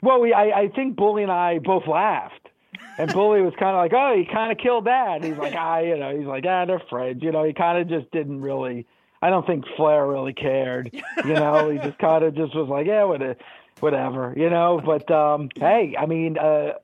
Well, 0.00 0.20
we 0.20 0.32
I, 0.32 0.62
I 0.62 0.68
think 0.68 0.96
Bully 0.96 1.22
and 1.22 1.32
I 1.32 1.58
both 1.58 1.86
laughed. 1.86 2.48
And 2.98 3.12
Bully 3.12 3.42
was 3.42 3.54
kind 3.58 3.76
of 3.76 3.82
like, 3.82 3.92
"Oh, 3.94 4.14
he 4.16 4.24
kind 4.24 4.52
of 4.52 4.58
killed 4.58 4.86
that." 4.86 5.22
he's 5.22 5.36
like, 5.36 5.54
"Ah, 5.56 5.78
you 5.78 5.96
know," 5.96 6.16
he's 6.16 6.26
like, 6.26 6.44
"Ah, 6.46 6.64
they're 6.64 6.82
friends." 6.90 7.22
You 7.22 7.32
know, 7.32 7.44
he 7.44 7.52
kind 7.52 7.78
of 7.78 7.88
just 7.88 8.10
didn't 8.12 8.40
really. 8.40 8.86
I 9.20 9.30
don't 9.30 9.46
think 9.46 9.64
Flair 9.76 10.06
really 10.06 10.32
cared. 10.32 10.90
You 11.24 11.34
know, 11.34 11.70
he 11.70 11.78
just 11.78 11.98
kind 11.98 12.24
of 12.24 12.34
just 12.34 12.54
was 12.54 12.68
like, 12.68 12.86
"Yeah, 12.86 13.04
whatever." 13.04 13.36
whatever, 13.82 14.32
you 14.36 14.48
know. 14.48 14.80
But 14.84 15.10
um, 15.10 15.48
hey, 15.56 15.94
I 15.98 16.06
mean, 16.06 16.38
uh, 16.38 16.74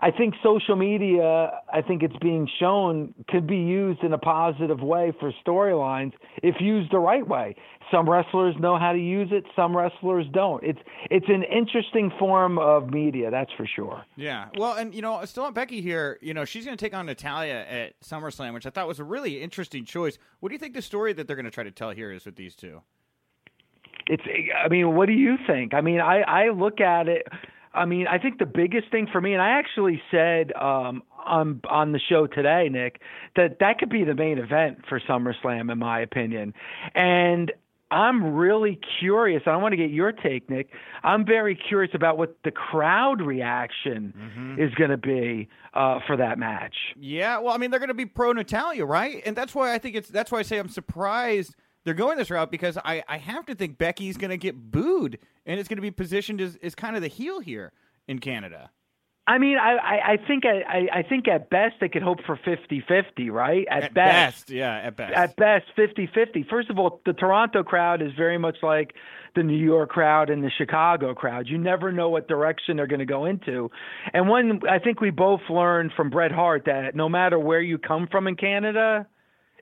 I 0.00 0.10
think 0.10 0.34
social 0.42 0.76
media, 0.76 1.60
I 1.72 1.82
think 1.82 2.02
it's 2.02 2.16
being 2.20 2.48
shown, 2.60 3.14
could 3.28 3.46
be 3.46 3.56
used 3.56 4.02
in 4.02 4.12
a 4.12 4.18
positive 4.18 4.80
way 4.80 5.12
for 5.18 5.32
storylines 5.46 6.12
if 6.42 6.56
used 6.60 6.92
the 6.92 6.98
right 6.98 7.26
way. 7.26 7.56
Some 7.90 8.08
wrestlers 8.08 8.56
know 8.58 8.78
how 8.78 8.92
to 8.92 8.98
use 8.98 9.28
it, 9.30 9.44
some 9.54 9.76
wrestlers 9.76 10.26
don't. 10.32 10.62
It's 10.64 10.80
it's 11.10 11.28
an 11.28 11.44
interesting 11.44 12.10
form 12.18 12.58
of 12.58 12.90
media, 12.90 13.30
that's 13.30 13.52
for 13.56 13.66
sure. 13.66 14.04
Yeah. 14.16 14.48
Well, 14.58 14.74
and 14.74 14.94
you 14.94 15.02
know, 15.02 15.24
still 15.24 15.44
on 15.44 15.52
Becky 15.52 15.80
here, 15.80 16.18
you 16.20 16.34
know, 16.34 16.44
she's 16.44 16.64
going 16.64 16.76
to 16.76 16.84
take 16.84 16.94
on 16.94 17.06
Natalya 17.06 17.64
at 17.68 18.00
SummerSlam, 18.00 18.54
which 18.54 18.66
I 18.66 18.70
thought 18.70 18.88
was 18.88 18.98
a 18.98 19.04
really 19.04 19.40
interesting 19.40 19.84
choice. 19.84 20.18
What 20.40 20.48
do 20.48 20.54
you 20.54 20.58
think 20.58 20.74
the 20.74 20.82
story 20.82 21.12
that 21.12 21.26
they're 21.26 21.36
going 21.36 21.44
to 21.44 21.50
try 21.50 21.64
to 21.64 21.70
tell 21.70 21.90
here 21.90 22.10
is 22.10 22.26
with 22.26 22.36
these 22.36 22.54
two? 22.54 22.82
it's 24.08 24.22
i 24.64 24.68
mean 24.68 24.94
what 24.94 25.06
do 25.06 25.12
you 25.12 25.36
think 25.46 25.74
i 25.74 25.80
mean 25.80 26.00
i 26.00 26.20
i 26.20 26.48
look 26.50 26.80
at 26.80 27.08
it 27.08 27.26
i 27.76 27.84
mean 27.84 28.06
i 28.06 28.18
think 28.18 28.38
the 28.38 28.46
biggest 28.46 28.90
thing 28.90 29.06
for 29.10 29.20
me 29.20 29.32
and 29.32 29.42
i 29.42 29.50
actually 29.50 30.00
said 30.10 30.52
um 30.56 31.02
on 31.24 31.60
on 31.68 31.92
the 31.92 32.00
show 32.00 32.26
today 32.26 32.68
nick 32.70 33.00
that 33.36 33.58
that 33.60 33.78
could 33.78 33.90
be 33.90 34.04
the 34.04 34.14
main 34.14 34.38
event 34.38 34.78
for 34.88 35.00
SummerSlam 35.00 35.70
in 35.70 35.78
my 35.78 36.00
opinion 36.00 36.54
and 36.94 37.52
I'm 37.90 38.34
really 38.34 38.80
curious. 38.98 39.42
I 39.46 39.56
want 39.56 39.72
to 39.72 39.76
get 39.76 39.90
your 39.90 40.10
take, 40.10 40.50
Nick. 40.50 40.70
I'm 41.04 41.24
very 41.24 41.54
curious 41.54 41.94
about 41.94 42.18
what 42.18 42.36
the 42.42 42.50
crowd 42.50 43.22
reaction 43.22 44.12
mm-hmm. 44.16 44.60
is 44.60 44.74
going 44.74 44.90
to 44.90 44.96
be 44.96 45.48
uh, 45.72 46.00
for 46.04 46.16
that 46.16 46.36
match. 46.38 46.74
Yeah, 46.98 47.38
well, 47.38 47.54
I 47.54 47.58
mean, 47.58 47.70
they're 47.70 47.78
going 47.78 47.88
to 47.88 47.94
be 47.94 48.06
pro 48.06 48.32
Natalya, 48.32 48.84
right? 48.84 49.22
And 49.24 49.36
that's 49.36 49.54
why 49.54 49.72
I 49.72 49.78
think 49.78 49.94
it's 49.94 50.08
that's 50.08 50.32
why 50.32 50.40
I 50.40 50.42
say 50.42 50.58
I'm 50.58 50.68
surprised 50.68 51.54
they're 51.86 51.94
going 51.94 52.18
this 52.18 52.30
route 52.30 52.50
because 52.50 52.76
I, 52.84 53.04
I 53.08 53.16
have 53.16 53.46
to 53.46 53.54
think 53.54 53.78
Becky's 53.78 54.16
going 54.16 54.30
to 54.30 54.36
get 54.36 54.56
booed 54.56 55.20
and 55.46 55.60
it's 55.60 55.68
going 55.68 55.76
to 55.76 55.82
be 55.82 55.92
positioned 55.92 56.40
as, 56.40 56.58
as 56.60 56.74
kind 56.74 56.96
of 56.96 57.00
the 57.00 57.08
heel 57.08 57.38
here 57.38 57.72
in 58.08 58.18
Canada. 58.18 58.70
I 59.28 59.38
mean, 59.38 59.56
I, 59.56 59.76
I, 59.76 60.12
I 60.12 60.16
think 60.26 60.44
I, 60.44 60.88
I 60.92 61.02
think 61.02 61.28
at 61.28 61.48
best 61.48 61.76
they 61.80 61.88
could 61.88 62.02
hope 62.02 62.18
for 62.26 62.36
50-50, 62.36 63.30
right? 63.30 63.66
At, 63.70 63.84
at 63.84 63.94
best, 63.94 64.46
best, 64.46 64.50
yeah, 64.50 64.76
at 64.78 64.96
best. 64.96 65.14
At 65.14 65.36
best, 65.36 65.64
50-50. 65.78 66.48
First 66.48 66.70
of 66.70 66.78
all, 66.78 67.00
the 67.06 67.12
Toronto 67.12 67.62
crowd 67.62 68.02
is 68.02 68.10
very 68.16 68.38
much 68.38 68.56
like 68.62 68.94
the 69.36 69.44
New 69.44 69.56
York 69.56 69.90
crowd 69.90 70.28
and 70.28 70.42
the 70.42 70.50
Chicago 70.58 71.14
crowd. 71.14 71.46
You 71.48 71.58
never 71.58 71.92
know 71.92 72.08
what 72.08 72.26
direction 72.26 72.76
they're 72.76 72.86
going 72.88 73.00
to 73.00 73.06
go 73.06 73.26
into. 73.26 73.70
And 74.12 74.28
one, 74.28 74.60
I 74.68 74.80
think 74.80 75.00
we 75.00 75.10
both 75.10 75.42
learned 75.48 75.92
from 75.96 76.10
Bret 76.10 76.32
Hart 76.32 76.64
that 76.66 76.96
no 76.96 77.08
matter 77.08 77.38
where 77.38 77.60
you 77.60 77.78
come 77.78 78.08
from 78.10 78.26
in 78.26 78.34
Canada, 78.34 79.06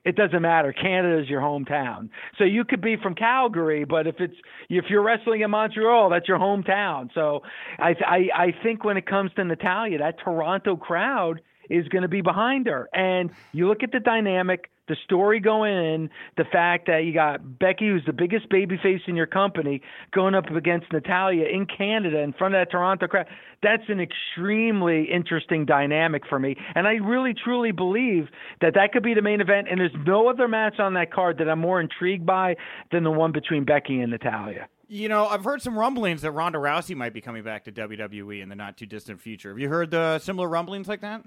it 0.05 0.15
doesn't 0.15 0.41
matter. 0.41 0.71
Canada 0.71 1.19
is 1.21 1.27
your 1.27 1.41
hometown. 1.41 2.09
So 2.37 2.43
you 2.43 2.63
could 2.63 2.81
be 2.81 2.95
from 2.95 3.15
Calgary, 3.15 3.85
but 3.85 4.05
if 4.05 4.15
it's 4.19 4.35
if 4.69 4.85
you're 4.89 5.01
wrestling 5.01 5.41
in 5.41 5.49
Montreal, 5.49 6.09
that's 6.11 6.27
your 6.27 6.37
hometown. 6.37 7.09
So 7.13 7.41
I 7.79 7.95
I, 8.05 8.29
I 8.35 8.55
think 8.63 8.83
when 8.83 8.97
it 8.97 9.07
comes 9.07 9.31
to 9.35 9.43
Natalya, 9.43 9.97
that 9.97 10.19
Toronto 10.23 10.77
crowd 10.77 11.41
is 11.69 11.87
going 11.87 12.03
to 12.03 12.07
be 12.07 12.21
behind 12.21 12.67
her. 12.67 12.87
And 12.93 13.31
you 13.51 13.67
look 13.67 13.81
at 13.81 13.91
the 13.91 13.99
dynamic 13.99 14.69
the 14.87 14.95
story 15.03 15.39
going 15.39 15.73
in, 15.73 16.09
the 16.37 16.45
fact 16.45 16.87
that 16.87 16.99
you 17.05 17.13
got 17.13 17.59
Becky, 17.59 17.87
who's 17.87 18.05
the 18.05 18.13
biggest 18.13 18.49
babyface 18.49 19.01
in 19.07 19.15
your 19.15 19.25
company, 19.25 19.81
going 20.11 20.35
up 20.35 20.49
against 20.51 20.91
Natalya 20.91 21.45
in 21.45 21.65
Canada 21.65 22.19
in 22.19 22.33
front 22.33 22.55
of 22.55 22.61
that 22.61 22.71
Toronto 22.71 23.07
crowd. 23.07 23.27
That's 23.63 23.83
an 23.89 23.99
extremely 23.99 25.05
interesting 25.11 25.65
dynamic 25.65 26.23
for 26.27 26.39
me, 26.39 26.55
and 26.75 26.87
I 26.87 26.93
really 26.95 27.33
truly 27.33 27.71
believe 27.71 28.27
that 28.61 28.75
that 28.75 28.91
could 28.91 29.03
be 29.03 29.13
the 29.13 29.21
main 29.21 29.41
event. 29.41 29.67
And 29.69 29.79
there's 29.79 29.95
no 30.05 30.29
other 30.29 30.47
match 30.47 30.79
on 30.79 30.93
that 30.93 31.11
card 31.11 31.39
that 31.39 31.49
I'm 31.49 31.59
more 31.59 31.81
intrigued 31.81 32.25
by 32.25 32.55
than 32.91 33.03
the 33.03 33.11
one 33.11 33.31
between 33.31 33.65
Becky 33.65 34.01
and 34.01 34.11
Natalya. 34.11 34.67
You 34.87 35.09
know, 35.09 35.25
I've 35.25 35.43
heard 35.43 35.63
some 35.63 35.77
rumblings 35.77 36.21
that 36.21 36.31
Ronda 36.31 36.59
Rousey 36.59 36.95
might 36.95 37.13
be 37.13 37.21
coming 37.21 37.43
back 37.43 37.63
to 37.63 37.71
WWE 37.71 38.43
in 38.43 38.49
the 38.49 38.55
not 38.55 38.77
too 38.77 38.85
distant 38.85 39.19
future. 39.19 39.49
Have 39.49 39.57
you 39.57 39.67
heard 39.67 39.89
the 39.89 40.19
similar 40.19 40.47
rumblings 40.47 40.87
like 40.87 41.01
that? 41.01 41.23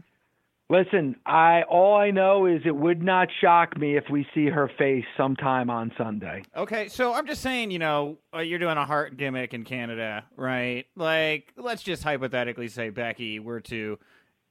Listen, 0.71 1.16
I 1.25 1.62
all 1.62 1.97
I 1.97 2.11
know 2.11 2.45
is 2.45 2.61
it 2.66 2.77
would 2.77 3.03
not 3.03 3.29
shock 3.41 3.79
me 3.79 3.97
if 3.97 4.05
we 4.11 4.27
see 4.35 4.47
her 4.47 4.71
face 4.77 5.07
sometime 5.16 5.71
on 5.71 5.93
Sunday. 5.97 6.43
Okay, 6.55 6.89
so 6.89 7.14
I'm 7.14 7.27
just 7.27 7.41
saying, 7.41 7.71
you 7.71 7.79
know, 7.79 8.19
uh, 8.35 8.41
you're 8.41 8.59
doing 8.59 8.77
a 8.77 8.85
heart 8.85 9.16
gimmick 9.16 9.55
in 9.55 9.64
Canada, 9.64 10.25
right? 10.37 10.85
Like, 10.95 11.55
let's 11.57 11.83
just 11.83 12.03
hypothetically 12.03 12.69
say 12.69 12.91
Becky 12.91 13.39
were 13.39 13.61
to 13.62 13.99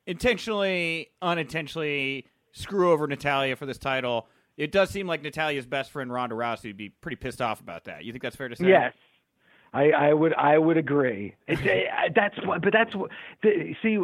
intentionally, 0.07 1.11
unintentionally 1.21 2.25
screw 2.51 2.91
over 2.91 3.05
Natalya 3.05 3.55
for 3.55 3.67
this 3.67 3.77
title. 3.77 4.27
It 4.57 4.71
does 4.71 4.89
seem 4.89 5.05
like 5.05 5.21
Natalya's 5.21 5.67
best 5.67 5.91
friend 5.91 6.11
Ronda 6.11 6.33
Rousey 6.33 6.65
would 6.65 6.77
be 6.77 6.89
pretty 6.89 7.17
pissed 7.17 7.43
off 7.43 7.61
about 7.61 7.83
that. 7.83 8.05
You 8.05 8.11
think 8.11 8.23
that's 8.23 8.35
fair 8.35 8.49
to 8.49 8.55
say? 8.55 8.67
Yes. 8.67 8.93
I, 9.71 9.91
I 9.91 10.13
would 10.13 10.33
I 10.33 10.57
would 10.57 10.77
agree. 10.77 11.35
It's, 11.47 11.61
that's 12.15 12.35
but 12.43 12.73
that's 12.73 12.93
the, 13.43 13.75
see 13.83 13.99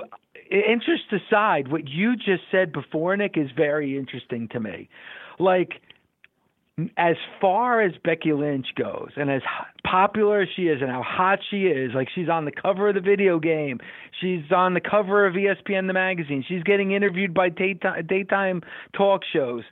interest 0.60 1.04
aside, 1.12 1.72
what 1.72 1.88
you 1.88 2.16
just 2.16 2.44
said 2.52 2.72
before, 2.72 3.16
Nick, 3.18 3.38
is 3.38 3.50
very 3.56 3.98
interesting 3.98 4.48
to 4.50 4.60
me. 4.60 4.90
Like, 5.40 5.82
as 6.98 7.16
far 7.40 7.82
as 7.82 7.94
Becky 8.04 8.34
Lynch 8.34 8.68
goes, 8.76 9.10
and 9.16 9.30
as 9.30 9.42
popular 9.84 10.42
as 10.42 10.48
she 10.56 10.64
is, 10.64 10.82
and 10.82 10.90
how 10.90 11.04
hot 11.04 11.40
she 11.50 11.66
is, 11.68 11.92
like 11.94 12.08
she's 12.14 12.30
on 12.30 12.46
the 12.46 12.52
cover 12.52 12.90
of 12.90 12.96
the 12.96 13.02
video 13.02 13.40
game, 13.40 13.80
she's 14.20 14.52
on 14.52 14.74
the 14.74 14.82
cover 14.82 15.28
of 15.28 15.36
ESPN 15.36 15.86
the 15.88 15.94
magazine, 15.94 16.44
she's 16.48 16.64
getting 16.64 16.92
interviewed 16.92 17.34
by 17.34 17.50
daytime, 17.50 18.06
daytime 18.08 18.62
talk 18.96 19.22
shows 19.32 19.64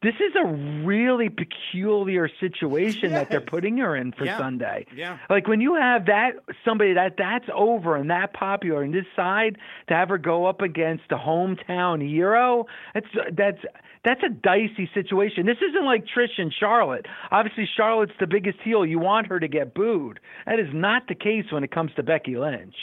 this 0.00 0.14
is 0.14 0.32
a 0.40 0.46
really 0.84 1.28
peculiar 1.28 2.28
situation 2.38 3.10
yes. 3.10 3.12
that 3.12 3.30
they're 3.30 3.40
putting 3.40 3.78
her 3.78 3.96
in 3.96 4.12
for 4.12 4.26
yeah. 4.26 4.38
Sunday. 4.38 4.86
Yeah. 4.94 5.18
Like 5.28 5.48
when 5.48 5.60
you 5.60 5.74
have 5.74 6.06
that 6.06 6.34
somebody 6.64 6.94
that 6.94 7.16
that's 7.18 7.46
over 7.52 7.96
and 7.96 8.08
that 8.10 8.32
popular 8.32 8.82
and 8.82 8.94
this 8.94 9.06
side 9.16 9.58
to 9.88 9.94
have 9.94 10.10
her 10.10 10.18
go 10.18 10.46
up 10.46 10.60
against 10.60 11.04
a 11.10 11.16
hometown 11.16 12.00
hero, 12.00 12.66
that's 12.94 13.08
that's 13.36 13.58
that's 14.04 14.22
a 14.22 14.28
dicey 14.28 14.88
situation. 14.94 15.46
This 15.46 15.58
isn't 15.68 15.84
like 15.84 16.04
Trish 16.06 16.38
and 16.38 16.52
Charlotte. 16.52 17.06
Obviously 17.32 17.68
Charlotte's 17.76 18.12
the 18.20 18.28
biggest 18.28 18.58
heel. 18.62 18.86
You 18.86 19.00
want 19.00 19.26
her 19.26 19.40
to 19.40 19.48
get 19.48 19.74
booed. 19.74 20.20
That 20.46 20.60
is 20.60 20.68
not 20.72 21.08
the 21.08 21.16
case 21.16 21.46
when 21.50 21.64
it 21.64 21.72
comes 21.72 21.90
to 21.96 22.04
Becky 22.04 22.36
Lynch. 22.36 22.76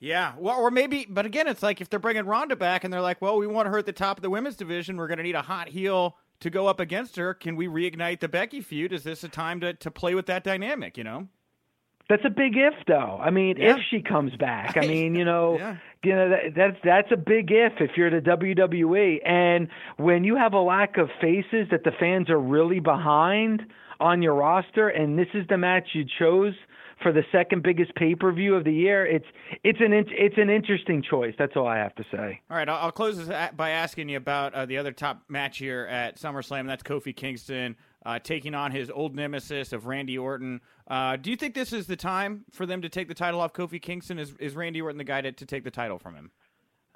Yeah, 0.00 0.34
well, 0.38 0.60
or 0.60 0.70
maybe, 0.70 1.06
but 1.08 1.26
again, 1.26 1.48
it's 1.48 1.62
like 1.62 1.80
if 1.80 1.90
they're 1.90 1.98
bringing 1.98 2.24
Ronda 2.24 2.54
back 2.54 2.84
and 2.84 2.92
they're 2.92 3.00
like, 3.00 3.20
well, 3.20 3.36
we 3.36 3.48
want 3.48 3.66
her 3.66 3.78
at 3.78 3.86
the 3.86 3.92
top 3.92 4.16
of 4.16 4.22
the 4.22 4.30
women's 4.30 4.54
division, 4.54 4.96
we're 4.96 5.08
going 5.08 5.18
to 5.18 5.24
need 5.24 5.34
a 5.34 5.42
hot 5.42 5.68
heel 5.68 6.16
to 6.40 6.50
go 6.50 6.66
up 6.66 6.80
against 6.80 7.16
her. 7.16 7.34
Can 7.34 7.56
we 7.56 7.66
reignite 7.66 8.20
the 8.20 8.28
Becky 8.28 8.60
feud? 8.60 8.92
Is 8.92 9.04
this 9.04 9.24
a 9.24 9.28
time 9.28 9.60
to, 9.60 9.74
to 9.74 9.90
play 9.90 10.14
with 10.14 10.26
that 10.26 10.44
dynamic, 10.44 10.96
you 10.96 11.04
know? 11.04 11.28
That's 12.08 12.24
a 12.24 12.30
big 12.30 12.56
if, 12.56 12.74
though. 12.86 13.18
I 13.20 13.30
mean, 13.30 13.56
yeah. 13.58 13.74
if 13.74 13.80
she 13.90 14.00
comes 14.00 14.34
back, 14.36 14.78
I 14.78 14.86
mean, 14.86 15.14
you 15.14 15.26
know, 15.26 15.58
yeah. 15.58 15.76
you 16.02 16.14
know 16.14 16.30
that, 16.30 16.54
that's 16.56 16.76
that's 16.82 17.12
a 17.12 17.18
big 17.18 17.50
if 17.50 17.74
if 17.80 17.98
you're 17.98 18.08
the 18.08 18.26
WWE, 18.26 19.18
and 19.28 19.68
when 19.98 20.24
you 20.24 20.34
have 20.34 20.54
a 20.54 20.60
lack 20.60 20.96
of 20.96 21.10
faces 21.20 21.68
that 21.70 21.84
the 21.84 21.92
fans 22.00 22.30
are 22.30 22.40
really 22.40 22.80
behind 22.80 23.62
on 24.00 24.22
your 24.22 24.34
roster, 24.34 24.88
and 24.88 25.18
this 25.18 25.28
is 25.34 25.46
the 25.48 25.58
match 25.58 25.88
you 25.92 26.06
chose 26.18 26.54
for 27.02 27.12
the 27.12 27.22
second 27.32 27.62
biggest 27.62 27.94
pay 27.94 28.14
per 28.14 28.32
view 28.32 28.54
of 28.54 28.64
the 28.64 28.72
year. 28.72 29.06
It's 29.06 29.26
it's 29.64 29.80
an 29.80 29.92
it's 29.92 30.38
an 30.38 30.50
interesting 30.50 31.02
choice. 31.02 31.34
That's 31.38 31.56
all 31.56 31.66
I 31.66 31.76
have 31.76 31.94
to 31.96 32.04
say. 32.10 32.40
All 32.50 32.56
right, 32.56 32.68
I'll, 32.68 32.92
close 32.92 33.16
this 33.16 33.28
by 33.56 33.70
asking 33.70 34.08
you 34.08 34.16
about 34.16 34.54
uh, 34.54 34.66
the 34.66 34.78
other 34.78 34.92
top 34.92 35.22
match 35.28 35.58
here 35.58 35.86
at 35.90 36.18
SummerSlam. 36.18 36.66
That's 36.66 36.82
Kofi 36.82 37.14
Kingston 37.14 37.76
uh, 38.04 38.18
taking 38.18 38.54
on 38.54 38.72
his 38.72 38.90
old 38.90 39.14
nemesis 39.14 39.72
of 39.72 39.86
Randy 39.86 40.16
Orton. 40.16 40.60
Uh, 40.86 41.16
do 41.16 41.30
you 41.30 41.36
think 41.36 41.54
this 41.54 41.72
is 41.72 41.86
the 41.86 41.96
time 41.96 42.44
for 42.50 42.66
them 42.66 42.82
to 42.82 42.88
take 42.88 43.08
the 43.08 43.14
title 43.14 43.40
off 43.40 43.52
Kofi 43.52 43.80
Kingston? 43.80 44.18
Is 44.18 44.34
is 44.38 44.56
Randy 44.56 44.80
Orton 44.80 44.98
the 44.98 45.04
guy 45.04 45.20
to, 45.20 45.32
to 45.32 45.46
take 45.46 45.64
the 45.64 45.70
title 45.70 45.98
from 45.98 46.14
him? 46.14 46.30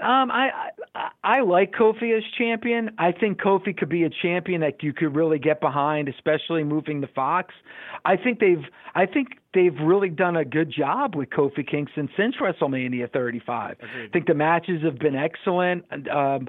Um, 0.01 0.31
I, 0.33 0.51
I 0.95 1.09
I 1.23 1.41
like 1.43 1.73
Kofi 1.73 2.17
as 2.17 2.25
champion. 2.37 2.91
I 2.99 3.13
think 3.13 3.41
Kofi 3.41 3.77
could 3.77 3.89
be 3.89 4.03
a 4.03 4.11
champion 4.11 4.61
that 4.63 4.83
you 4.83 4.93
could 4.93 5.15
really 5.15 5.39
get 5.39 5.61
behind, 5.61 6.09
especially 6.09 6.65
moving 6.65 7.01
the 7.01 7.07
Fox. 7.07 7.55
I 8.05 8.17
think 8.17 8.41
they've 8.41 8.65
I 8.95 9.07
think 9.07 9.29
they've 9.55 9.79
really 9.81 10.09
done 10.09 10.37
a 10.37 10.45
good 10.45 10.73
job 10.77 11.15
with 11.15 11.31
Kofi 11.31 11.69
Kingston 11.69 12.09
since 12.17 12.35
WrestleMania 12.41 13.13
35. 13.13 13.77
Agreed. 13.79 14.09
I 14.09 14.13
think 14.13 14.27
the 14.27 14.35
matches 14.35 14.83
have 14.83 14.99
been 14.99 15.15
excellent. 15.15 15.85
Um, 16.11 16.49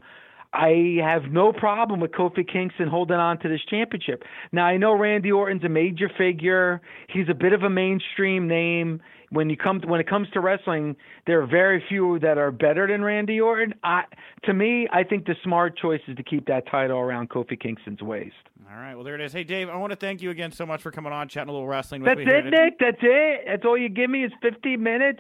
I 0.54 0.98
have 1.02 1.32
no 1.32 1.52
problem 1.52 2.00
with 2.00 2.12
Kofi 2.12 2.48
Kingston 2.48 2.88
holding 2.88 3.18
on 3.18 3.40
to 3.40 3.50
this 3.50 3.62
championship. 3.70 4.24
Now 4.52 4.66
I 4.66 4.78
know 4.78 4.94
Randy 4.94 5.32
Orton's 5.32 5.64
a 5.64 5.70
major 5.70 6.10
figure. 6.16 6.82
He's 7.10 7.28
a 7.30 7.34
bit 7.34 7.54
of 7.54 7.64
a 7.64 7.70
mainstream 7.70 8.48
name 8.48 9.02
when 9.34 9.50
you 9.50 9.58
come 9.58 9.82
to, 9.82 9.88
when 9.88 10.00
it 10.00 10.08
comes 10.08 10.30
to 10.34 10.40
wrestling, 10.40 10.96
there 11.26 11.42
are 11.42 11.48
very 11.48 11.84
few 11.90 12.20
that 12.20 12.38
are 12.38 12.52
better 12.52 12.88
than 12.88 13.04
Randy 13.04 13.42
Orton. 13.42 13.74
I, 13.84 14.04
to 14.44 14.54
me, 14.54 14.88
I 14.92 15.04
think 15.04 15.26
the 15.26 15.36
smart 15.44 15.76
choice 15.76 16.02
is 16.08 16.16
to 16.18 16.24
keep 16.24 16.46
that 16.46 16.68
title 16.70 17.00
around 17.00 17.30
Kofi 17.30 17.60
Kingston's 17.60 18.02
waist. 18.02 18.36
All 18.70 18.80
right, 18.80 18.96
well 18.96 19.04
there 19.04 19.16
it 19.16 19.22
is. 19.22 19.34
Hey 19.34 19.44
Dave, 19.44 19.70
I 19.70 19.76
want 19.76 19.92
to 19.92 19.96
thank 19.96 20.22
you 20.22 20.30
again 20.30 20.52
so 20.52 20.66
much 20.66 20.82
for 20.82 20.92
coming 20.92 21.12
on, 21.12 21.28
chatting 21.28 21.50
a 21.50 21.52
little 21.52 21.68
wrestling 21.68 22.02
with 22.02 22.10
That's 22.10 22.20
me. 22.20 22.26
That's 22.26 22.48
it, 22.48 22.50
Nick. 22.50 22.80
That's 22.80 22.98
it. 23.02 23.42
That's 23.48 23.66
all 23.66 23.78
you 23.78 23.90
give 23.90 24.10
me 24.10 24.24
is 24.24 24.32
15 24.42 24.82
minutes. 24.82 25.20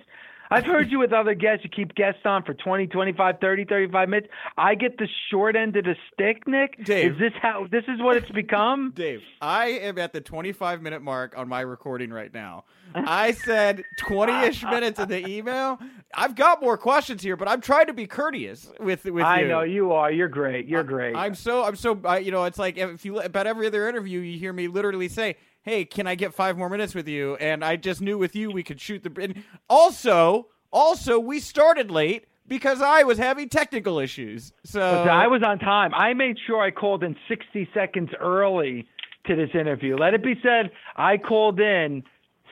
I've 0.54 0.66
heard 0.66 0.92
you 0.92 1.00
with 1.00 1.12
other 1.12 1.34
guests. 1.34 1.64
You 1.64 1.70
keep 1.72 1.96
guests 1.96 2.22
on 2.26 2.44
for 2.44 2.54
20, 2.54 2.86
25, 2.86 3.40
30, 3.42 3.66
35 3.66 4.10
minutes. 4.10 4.28
I 4.56 4.76
get 4.76 5.00
the 5.00 5.08
short 5.32 5.56
end 5.56 5.76
of 5.76 5.86
the 5.86 5.96
stick, 6.14 6.48
Nick. 6.48 6.86
Dave. 6.86 7.14
Is 7.14 7.20
this 7.20 7.34
how 7.42 7.66
this 7.72 7.84
is 7.88 8.00
what 8.00 8.18
it's 8.18 8.30
become? 8.30 8.92
Dave, 8.96 9.22
I 9.42 9.70
am 9.70 9.98
at 9.98 10.14
the 10.14 10.22
25 10.22 10.84
minute 10.84 11.02
mark 11.02 11.36
on 11.36 11.50
my 11.50 11.62
recording 11.62 12.12
right 12.12 12.32
now. 12.32 12.66
I 12.94 13.32
said 13.32 13.84
20ish 14.00 14.70
minutes 14.70 15.00
in 15.00 15.10
the 15.10 15.28
email. 15.28 15.80
I've 16.14 16.36
got 16.36 16.62
more 16.62 16.78
questions 16.78 17.24
here, 17.24 17.36
but 17.36 17.48
I'm 17.48 17.60
trying 17.60 17.88
to 17.88 17.94
be 17.94 18.06
courteous 18.06 18.72
with 18.80 19.06
with 19.06 19.16
you. 19.16 19.22
I 19.22 19.40
you. 19.40 19.48
know 19.48 19.62
you 19.64 19.92
are. 19.94 20.12
You're 20.12 20.28
great. 20.28 20.68
You're 20.68 20.84
great. 20.84 21.16
I'm 21.16 21.34
so 21.34 21.64
I'm 21.64 21.76
so 21.76 22.00
you 22.18 22.30
know, 22.30 22.44
it's 22.44 22.60
like 22.60 22.78
if 22.78 23.04
you 23.06 23.20
about 23.20 23.48
every 23.48 23.66
other 23.66 23.90
interview 23.90 24.20
you 24.20 24.38
hear 24.38 24.54
me 24.54 24.68
literally 24.68 25.08
say, 25.08 25.36
hey, 25.64 25.86
can 25.86 26.08
I 26.08 26.16
get 26.16 26.34
five 26.34 26.58
more 26.58 26.70
minutes 26.70 26.94
with 26.94 27.08
you? 27.08 27.36
And 27.38 27.64
I 27.66 27.76
just 27.76 28.02
knew 28.02 28.18
with 28.18 28.36
you 28.36 28.52
we 28.52 28.64
could 28.64 28.80
shoot 28.80 29.04
the. 29.04 29.12
And 29.22 29.44
also, 29.70 30.48
also 30.72 31.20
we 31.20 31.40
started 31.40 31.90
late 31.90 32.26
because 32.48 32.82
I 32.82 33.04
was 33.04 33.18
having 33.18 33.50
technical 33.50 34.00
issues. 34.00 34.54
So 34.64 34.82
I 34.82 35.28
was 35.28 35.42
on 35.44 35.60
time. 35.60 35.94
I 35.94 36.14
made 36.14 36.38
sure 36.46 36.62
I 36.62 36.72
called 36.72 37.04
in 37.04 37.16
60 37.28 37.70
seconds 37.74 38.10
early 38.20 38.88
to 39.26 39.36
this 39.36 39.50
interview. 39.54 39.96
Let 39.96 40.14
it 40.14 40.24
be 40.24 40.36
said, 40.44 40.72
I 40.98 41.18
called 41.18 41.60
in 41.60 42.04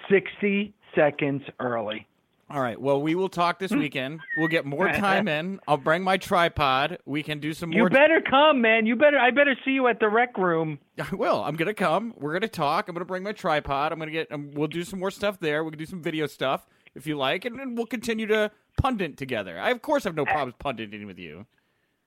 60 0.10 0.74
seconds 0.96 1.44
early. 1.60 2.08
All 2.52 2.62
right. 2.62 2.80
Well, 2.80 3.02
we 3.02 3.16
will 3.16 3.30
talk 3.30 3.60
this 3.60 3.72
weekend. 3.84 4.20
We'll 4.38 4.48
get 4.50 4.66
more 4.66 4.88
time 4.92 5.28
in. 5.28 5.60
I'll 5.68 5.78
bring 5.78 6.04
my 6.04 6.18
tripod. 6.18 6.98
We 7.06 7.24
can 7.24 7.40
do 7.40 7.54
some 7.54 7.72
You 7.72 7.80
more. 7.80 7.90
better 7.90 8.20
come, 8.22 8.62
man. 8.62 8.86
You 8.86 8.96
better. 8.96 9.18
I 9.18 9.32
better 9.32 9.56
see 9.64 9.72
you 9.72 9.88
at 9.88 10.00
the 10.00 10.10
rec 10.10 10.38
room. 10.38 10.80
I 11.00 11.16
will. 11.16 11.44
I'm 11.44 11.56
gonna 11.56 11.74
come. 11.74 12.14
We're 12.18 12.34
gonna 12.34 12.48
talk. 12.50 12.90
I'm 12.90 12.94
gonna 12.96 13.06
bring 13.06 13.24
my 13.24 13.32
tripod. 13.32 13.92
I'm 13.94 14.00
gonna 14.00 14.12
get. 14.12 14.32
Um, 14.32 14.52
we'll 14.54 14.68
do 14.68 14.84
some 14.84 15.00
more 15.00 15.12
stuff 15.12 15.40
there. 15.40 15.64
We 15.64 15.72
can 15.72 15.80
do 15.80 15.86
some 15.86 16.02
video 16.02 16.28
stuff 16.28 16.68
if 16.94 17.08
you 17.08 17.18
like, 17.18 17.46
and 17.46 17.58
then 17.58 17.76
we'll 17.76 17.86
continue 17.86 18.28
to 18.28 18.52
pundit 18.78 19.16
together. 19.18 19.58
I 19.60 19.72
of 19.72 19.82
course 19.82 20.04
have 20.04 20.16
no 20.16 20.26
problems 20.26 20.56
punditing 20.60 21.08
with 21.08 21.20
you. 21.20 21.46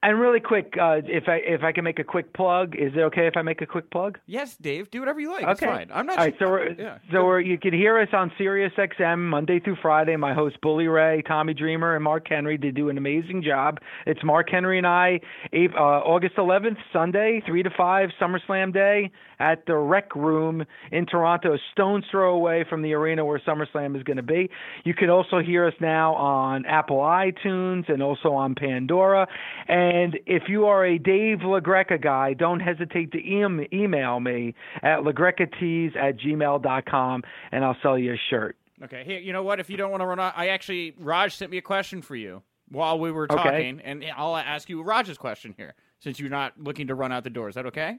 And 0.04 0.20
really 0.20 0.38
quick, 0.38 0.74
uh, 0.78 1.00
if 1.06 1.30
I 1.30 1.36
if 1.36 1.62
I 1.62 1.72
can 1.72 1.82
make 1.82 1.98
a 1.98 2.04
quick 2.04 2.34
plug, 2.34 2.76
is 2.76 2.92
it 2.94 3.00
okay 3.00 3.26
if 3.26 3.38
I 3.38 3.42
make 3.42 3.62
a 3.62 3.66
quick 3.66 3.90
plug? 3.90 4.18
Yes, 4.26 4.54
Dave. 4.58 4.90
Do 4.90 5.00
whatever 5.00 5.18
you 5.18 5.30
like. 5.30 5.46
It's 5.48 5.60
fine. 5.60 5.90
I'm 5.90 6.04
not. 6.04 6.18
All 6.18 6.24
right, 6.26 6.34
so 6.38 6.50
we're, 6.50 6.72
yeah. 6.72 6.98
so 7.10 7.24
we're, 7.24 7.40
you 7.40 7.56
can 7.56 7.72
hear 7.72 7.98
us 7.98 8.10
on 8.12 8.30
Sirius 8.36 8.74
XM 8.76 9.30
Monday 9.30 9.60
through 9.60 9.76
Friday. 9.80 10.14
My 10.16 10.34
host 10.34 10.60
Bully 10.60 10.88
Ray, 10.88 11.22
Tommy 11.26 11.54
Dreamer, 11.54 11.94
and 11.94 12.04
Mark 12.04 12.28
Henry. 12.28 12.58
They 12.58 12.70
do 12.70 12.90
an 12.90 12.98
amazing 12.98 13.42
job. 13.42 13.78
It's 14.06 14.22
Mark 14.22 14.50
Henry 14.50 14.76
and 14.76 14.86
I, 14.86 15.20
uh, 15.54 15.80
August 15.80 16.36
11th, 16.36 16.76
Sunday, 16.92 17.42
three 17.46 17.62
to 17.62 17.70
five, 17.70 18.10
SummerSlam 18.20 18.74
Day 18.74 19.10
at 19.38 19.66
the 19.66 19.76
Rec 19.76 20.14
Room 20.14 20.64
in 20.92 21.06
Toronto, 21.06 21.54
a 21.54 21.58
stone's 21.72 22.04
throw 22.10 22.34
away 22.34 22.64
from 22.68 22.82
the 22.82 22.92
arena 22.94 23.24
where 23.24 23.38
SummerSlam 23.40 23.96
is 23.96 24.02
going 24.02 24.16
to 24.16 24.22
be. 24.22 24.50
You 24.84 24.94
can 24.94 25.10
also 25.10 25.38
hear 25.40 25.66
us 25.66 25.74
now 25.80 26.14
on 26.14 26.66
Apple 26.66 26.98
iTunes 26.98 27.88
and 27.92 28.02
also 28.02 28.32
on 28.32 28.54
Pandora. 28.54 29.26
And 29.68 30.18
if 30.26 30.44
you 30.48 30.66
are 30.66 30.84
a 30.84 30.98
Dave 30.98 31.38
LaGreca 31.38 32.00
guy, 32.02 32.34
don't 32.34 32.60
hesitate 32.60 33.12
to 33.12 33.18
e- 33.18 33.68
email 33.72 34.20
me 34.20 34.54
at 34.82 35.00
lagrecatees 35.00 35.96
at 35.96 36.18
gmail.com 36.18 37.22
and 37.52 37.64
I'll 37.64 37.76
sell 37.82 37.98
you 37.98 38.14
a 38.14 38.20
shirt. 38.30 38.56
Okay. 38.82 39.04
Here, 39.04 39.18
you 39.20 39.32
know 39.32 39.42
what? 39.42 39.60
If 39.60 39.70
you 39.70 39.76
don't 39.76 39.90
want 39.90 40.00
to 40.02 40.06
run 40.06 40.20
out, 40.20 40.34
I 40.36 40.48
actually 40.48 40.94
Raj 40.98 41.34
sent 41.34 41.50
me 41.50 41.58
a 41.58 41.62
question 41.62 42.02
for 42.02 42.16
you 42.16 42.42
while 42.70 42.98
we 42.98 43.12
were 43.12 43.24
Okay. 43.30 43.36
talking, 43.42 43.80
and 43.84 44.04
I'll 44.16 44.36
ask 44.36 44.68
you 44.68 44.82
Raj's 44.82 45.16
question 45.18 45.54
here 45.56 45.74
since 46.00 46.18
you're 46.18 46.30
not 46.30 46.54
looking 46.58 46.88
to 46.88 46.94
run 46.94 47.12
out 47.12 47.22
the 47.24 47.30
door. 47.30 47.48
Is 47.48 47.54
that 47.54 47.66
okay? 47.66 47.98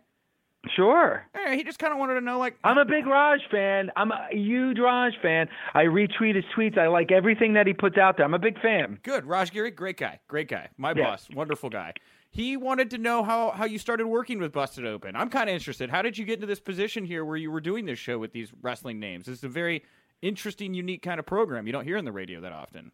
Sure. 0.75 1.25
Right, 1.35 1.57
he 1.57 1.63
just 1.63 1.77
kind 1.79 1.93
of 1.93 1.99
wanted 1.99 2.15
to 2.15 2.21
know, 2.21 2.39
like, 2.39 2.57
I'm 2.63 2.77
a 2.77 2.85
big 2.85 3.05
Raj 3.05 3.39
fan. 3.51 3.91
I'm 3.95 4.11
a 4.11 4.27
huge 4.31 4.79
Raj 4.79 5.13
fan. 5.21 5.47
I 5.73 5.83
retweet 5.83 6.35
his 6.35 6.45
tweets. 6.57 6.77
I 6.77 6.87
like 6.87 7.11
everything 7.11 7.53
that 7.53 7.67
he 7.67 7.73
puts 7.73 7.97
out 7.97 8.17
there. 8.17 8.25
I'm 8.25 8.33
a 8.33 8.39
big 8.39 8.59
fan. 8.61 8.99
good. 9.03 9.25
Raj 9.25 9.51
Giri, 9.51 9.71
great 9.71 9.97
guy, 9.97 10.19
great 10.27 10.47
guy. 10.47 10.69
My 10.77 10.93
Yeah. 10.95 11.03
boss, 11.11 11.27
wonderful 11.33 11.69
guy. 11.69 11.93
He 12.31 12.57
wanted 12.57 12.89
to 12.91 12.97
know 12.97 13.23
how 13.23 13.51
how 13.51 13.65
you 13.65 13.77
started 13.77 14.07
working 14.07 14.39
with 14.39 14.51
Busted 14.51 14.85
Open. 14.85 15.15
I'm 15.15 15.29
kind 15.29 15.49
of 15.49 15.53
interested. 15.53 15.89
How 15.89 16.01
did 16.01 16.17
you 16.17 16.25
get 16.25 16.35
into 16.35 16.47
this 16.47 16.59
position 16.59 17.05
here 17.05 17.23
where 17.23 17.37
you 17.37 17.49
were 17.49 17.61
doing 17.61 17.85
this 17.85 17.97
show 17.99 18.17
with 18.19 18.33
these 18.33 18.51
wrestling 18.61 18.99
names? 18.99 19.27
This 19.27 19.37
is 19.37 19.43
a 19.45 19.49
very 19.49 19.83
interesting, 20.21 20.73
unique 20.73 21.01
kind 21.01 21.19
of 21.19 21.25
program 21.25 21.65
you 21.67 21.71
don't 21.73 21.85
hear 21.85 21.97
on 21.97 22.03
the 22.05 22.11
radio 22.11 22.41
that 22.41 22.51
often. 22.51 22.91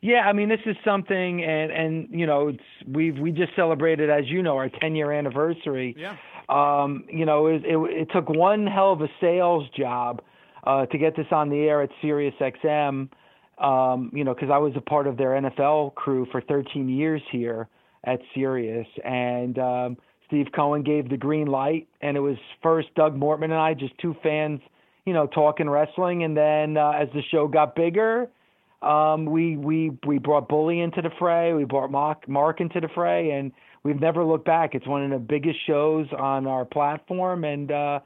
Yeah, 0.00 0.20
I 0.26 0.32
mean 0.32 0.48
this 0.48 0.60
is 0.64 0.76
something, 0.84 1.42
and 1.42 1.72
and 1.72 2.08
you 2.10 2.26
know 2.26 2.48
it's 2.48 2.62
we've 2.86 3.18
we 3.18 3.32
just 3.32 3.54
celebrated, 3.56 4.10
as 4.10 4.28
you 4.28 4.42
know, 4.42 4.56
our 4.56 4.68
10 4.68 4.94
year 4.94 5.12
anniversary. 5.12 5.94
Yeah. 5.98 6.16
Um, 6.48 7.04
you 7.08 7.24
know, 7.24 7.46
it, 7.46 7.64
it 7.64 7.76
it 7.76 8.08
took 8.12 8.28
one 8.28 8.66
hell 8.66 8.92
of 8.92 9.00
a 9.00 9.08
sales 9.20 9.64
job 9.76 10.22
uh, 10.64 10.86
to 10.86 10.98
get 10.98 11.16
this 11.16 11.26
on 11.30 11.50
the 11.50 11.60
air 11.60 11.82
at 11.82 11.90
Sirius 12.00 12.34
XM. 12.40 13.08
Um, 13.58 14.10
you 14.14 14.24
know, 14.24 14.34
because 14.34 14.50
I 14.50 14.58
was 14.58 14.72
a 14.76 14.80
part 14.80 15.06
of 15.06 15.16
their 15.16 15.30
NFL 15.30 15.94
crew 15.94 16.26
for 16.32 16.40
13 16.40 16.88
years 16.88 17.22
here 17.30 17.68
at 18.04 18.20
Sirius, 18.34 18.86
and 19.04 19.58
um, 19.58 19.96
Steve 20.26 20.46
Cohen 20.54 20.82
gave 20.82 21.08
the 21.10 21.16
green 21.16 21.46
light, 21.46 21.86
and 22.00 22.16
it 22.16 22.20
was 22.20 22.36
first 22.62 22.88
Doug 22.96 23.14
Mortman 23.14 23.44
and 23.44 23.54
I, 23.54 23.74
just 23.74 23.96
two 23.98 24.16
fans, 24.22 24.60
you 25.04 25.12
know, 25.12 25.26
talking 25.26 25.68
wrestling, 25.68 26.24
and 26.24 26.36
then 26.36 26.76
uh, 26.76 26.90
as 26.90 27.08
the 27.14 27.22
show 27.30 27.46
got 27.46 27.76
bigger 27.76 28.28
um, 28.82 29.26
we 29.26 29.56
we 29.56 29.96
we 30.06 30.18
brought 30.18 30.48
Bully 30.48 30.80
into 30.80 31.02
the 31.02 31.10
fray. 31.18 31.52
We 31.52 31.64
brought 31.64 31.90
Mark 31.90 32.28
Mark 32.28 32.60
into 32.60 32.80
the 32.80 32.88
fray, 32.94 33.30
and 33.30 33.52
we've 33.82 34.00
never 34.00 34.24
looked 34.24 34.44
back. 34.44 34.74
It's 34.74 34.86
one 34.86 35.04
of 35.04 35.10
the 35.10 35.18
biggest 35.18 35.58
shows 35.66 36.06
on 36.16 36.46
our 36.46 36.64
platform, 36.64 37.44
and 37.44 37.70
uh, 37.70 38.00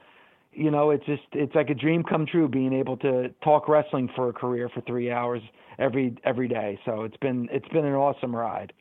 you 0.52 0.70
know, 0.70 0.90
it's 0.90 1.04
just 1.06 1.22
it's 1.32 1.54
like 1.54 1.70
a 1.70 1.74
dream 1.74 2.02
come 2.02 2.26
true 2.26 2.48
being 2.48 2.72
able 2.72 2.96
to 2.98 3.30
talk 3.42 3.68
wrestling 3.68 4.10
for 4.14 4.28
a 4.28 4.32
career 4.32 4.68
for 4.68 4.80
three 4.82 5.10
hours 5.10 5.42
every 5.78 6.16
every 6.24 6.48
day. 6.48 6.78
So 6.84 7.02
it's 7.02 7.16
been 7.18 7.48
it's 7.50 7.68
been 7.68 7.84
an 7.84 7.94
awesome 7.94 8.34
ride. 8.34 8.72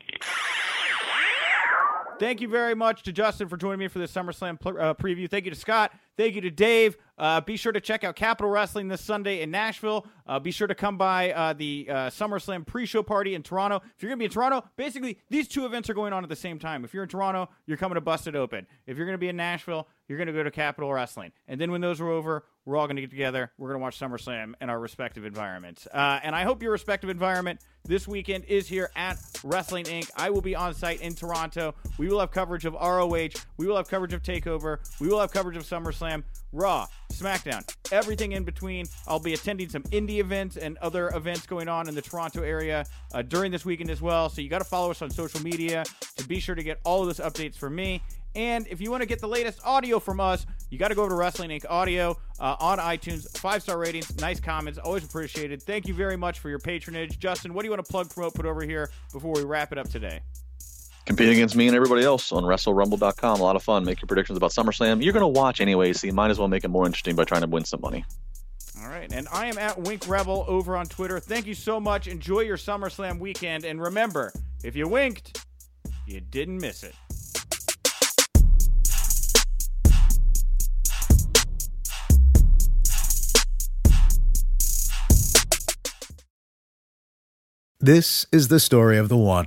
Thank 2.18 2.40
you 2.40 2.48
very 2.48 2.74
much 2.74 3.02
to 3.02 3.12
Justin 3.12 3.48
for 3.48 3.58
joining 3.58 3.80
me 3.80 3.88
for 3.88 3.98
this 3.98 4.10
SummerSlam 4.10 4.58
pl- 4.58 4.80
uh, 4.80 4.94
preview. 4.94 5.30
Thank 5.30 5.44
you 5.44 5.50
to 5.50 5.56
Scott. 5.56 5.92
Thank 6.16 6.34
you 6.34 6.40
to 6.42 6.50
Dave. 6.50 6.96
Uh, 7.18 7.40
be 7.40 7.56
sure 7.56 7.72
to 7.72 7.80
check 7.80 8.04
out 8.04 8.16
Capitol 8.16 8.50
Wrestling 8.50 8.88
this 8.88 9.00
Sunday 9.00 9.40
in 9.40 9.50
Nashville. 9.50 10.06
Uh, 10.26 10.38
be 10.38 10.50
sure 10.50 10.66
to 10.66 10.74
come 10.74 10.98
by 10.98 11.32
uh, 11.32 11.52
the 11.52 11.86
uh, 11.88 11.94
SummerSlam 12.10 12.66
pre-show 12.66 13.02
party 13.02 13.34
in 13.34 13.42
Toronto. 13.42 13.82
If 13.96 14.02
you're 14.02 14.10
going 14.10 14.18
to 14.18 14.20
be 14.20 14.26
in 14.26 14.30
Toronto, 14.30 14.64
basically 14.76 15.18
these 15.30 15.48
two 15.48 15.64
events 15.64 15.88
are 15.88 15.94
going 15.94 16.12
on 16.12 16.22
at 16.22 16.28
the 16.28 16.36
same 16.36 16.58
time. 16.58 16.84
If 16.84 16.92
you're 16.92 17.02
in 17.02 17.08
Toronto, 17.08 17.48
you're 17.66 17.78
coming 17.78 17.94
to 17.94 18.00
Busted 18.00 18.36
Open. 18.36 18.66
If 18.86 18.96
you're 18.96 19.06
going 19.06 19.14
to 19.14 19.18
be 19.18 19.28
in 19.28 19.36
Nashville, 19.36 19.88
you're 20.08 20.18
going 20.18 20.26
to 20.26 20.32
go 20.32 20.42
to 20.42 20.50
Capitol 20.50 20.92
Wrestling. 20.92 21.32
And 21.48 21.60
then 21.60 21.70
when 21.70 21.80
those 21.80 22.00
are 22.00 22.08
over, 22.08 22.44
we're 22.64 22.76
all 22.76 22.86
going 22.86 22.96
to 22.96 23.02
get 23.02 23.10
together. 23.10 23.52
We're 23.58 23.68
going 23.68 23.80
to 23.80 23.82
watch 23.82 23.98
SummerSlam 23.98 24.54
in 24.60 24.68
our 24.68 24.78
respective 24.78 25.24
environments. 25.24 25.86
Uh, 25.86 26.20
and 26.22 26.34
I 26.34 26.42
hope 26.42 26.62
your 26.62 26.72
respective 26.72 27.08
environment 27.08 27.60
this 27.84 28.08
weekend 28.08 28.44
is 28.44 28.66
here 28.66 28.90
at 28.96 29.18
Wrestling 29.44 29.84
Inc. 29.84 30.10
I 30.16 30.30
will 30.30 30.40
be 30.40 30.56
on 30.56 30.74
site 30.74 31.00
in 31.00 31.14
Toronto. 31.14 31.74
We 31.96 32.08
will 32.08 32.18
have 32.18 32.32
coverage 32.32 32.64
of 32.64 32.74
ROH. 32.74 33.28
We 33.56 33.66
will 33.66 33.76
have 33.76 33.88
coverage 33.88 34.12
of 34.12 34.22
TakeOver. 34.22 34.78
We 35.00 35.06
will 35.06 35.20
have 35.20 35.30
coverage 35.30 35.56
of 35.56 35.64
SummerSlam, 36.06 36.22
Raw, 36.52 36.86
SmackDown, 37.12 37.68
everything 37.92 38.32
in 38.32 38.44
between. 38.44 38.86
I'll 39.06 39.18
be 39.18 39.34
attending 39.34 39.68
some 39.68 39.82
indie 39.84 40.18
events 40.18 40.56
and 40.56 40.78
other 40.78 41.08
events 41.10 41.46
going 41.46 41.68
on 41.68 41.88
in 41.88 41.94
the 41.94 42.02
Toronto 42.02 42.42
area 42.42 42.86
uh, 43.14 43.22
during 43.22 43.52
this 43.52 43.64
weekend 43.64 43.90
as 43.90 44.00
well. 44.00 44.28
So 44.28 44.40
you 44.40 44.48
got 44.48 44.58
to 44.58 44.64
follow 44.64 44.90
us 44.90 45.02
on 45.02 45.10
social 45.10 45.42
media 45.42 45.84
to 46.16 46.26
be 46.26 46.40
sure 46.40 46.54
to 46.54 46.62
get 46.62 46.80
all 46.84 47.00
of 47.00 47.06
those 47.06 47.20
updates 47.20 47.56
from 47.56 47.74
me. 47.74 48.02
And 48.34 48.66
if 48.68 48.82
you 48.82 48.90
want 48.90 49.00
to 49.00 49.06
get 49.06 49.20
the 49.20 49.28
latest 49.28 49.60
audio 49.64 49.98
from 49.98 50.20
us, 50.20 50.44
you 50.68 50.78
got 50.78 50.88
to 50.88 50.94
go 50.94 51.02
over 51.02 51.10
to 51.10 51.16
Wrestling 51.16 51.48
Inc. 51.50 51.64
Audio 51.70 52.18
uh, 52.38 52.56
on 52.60 52.78
iTunes. 52.78 53.36
Five 53.38 53.62
star 53.62 53.78
ratings, 53.78 54.14
nice 54.18 54.40
comments, 54.40 54.78
always 54.78 55.04
appreciated. 55.04 55.62
Thank 55.62 55.88
you 55.88 55.94
very 55.94 56.16
much 56.16 56.38
for 56.38 56.50
your 56.50 56.58
patronage. 56.58 57.18
Justin, 57.18 57.54
what 57.54 57.62
do 57.62 57.66
you 57.66 57.70
want 57.70 57.84
to 57.84 57.90
plug, 57.90 58.10
promote, 58.10 58.34
put 58.34 58.44
over 58.44 58.62
here 58.62 58.90
before 59.12 59.32
we 59.32 59.42
wrap 59.42 59.72
it 59.72 59.78
up 59.78 59.88
today? 59.88 60.20
Compete 61.06 61.28
against 61.28 61.54
me 61.54 61.68
and 61.68 61.76
everybody 61.76 62.02
else 62.02 62.32
on 62.32 62.42
WrestleRumble.com. 62.42 63.40
A 63.40 63.42
lot 63.42 63.54
of 63.54 63.62
fun. 63.62 63.84
Make 63.84 64.02
your 64.02 64.08
predictions 64.08 64.36
about 64.36 64.50
SummerSlam. 64.50 65.02
You're 65.02 65.12
going 65.12 65.22
to 65.22 65.28
watch 65.28 65.60
anyway, 65.60 65.92
so 65.92 66.08
you 66.08 66.12
might 66.12 66.32
as 66.32 66.38
well 66.38 66.48
make 66.48 66.64
it 66.64 66.68
more 66.68 66.84
interesting 66.84 67.14
by 67.14 67.22
trying 67.22 67.42
to 67.42 67.46
win 67.46 67.64
some 67.64 67.80
money. 67.80 68.04
All 68.82 68.88
right, 68.88 69.10
and 69.12 69.28
I 69.32 69.46
am 69.46 69.56
at 69.56 69.78
Wink 69.78 70.08
Rebel 70.08 70.44
over 70.48 70.76
on 70.76 70.86
Twitter. 70.86 71.20
Thank 71.20 71.46
you 71.46 71.54
so 71.54 71.78
much. 71.78 72.08
Enjoy 72.08 72.40
your 72.40 72.56
SummerSlam 72.56 73.20
weekend, 73.20 73.64
and 73.64 73.80
remember, 73.80 74.32
if 74.64 74.74
you 74.74 74.88
winked, 74.88 75.46
you 76.06 76.20
didn't 76.20 76.58
miss 76.58 76.82
it. 76.82 76.94
This 87.78 88.26
is 88.32 88.48
the 88.48 88.58
story 88.58 88.98
of 88.98 89.08
the 89.08 89.16
one. 89.16 89.46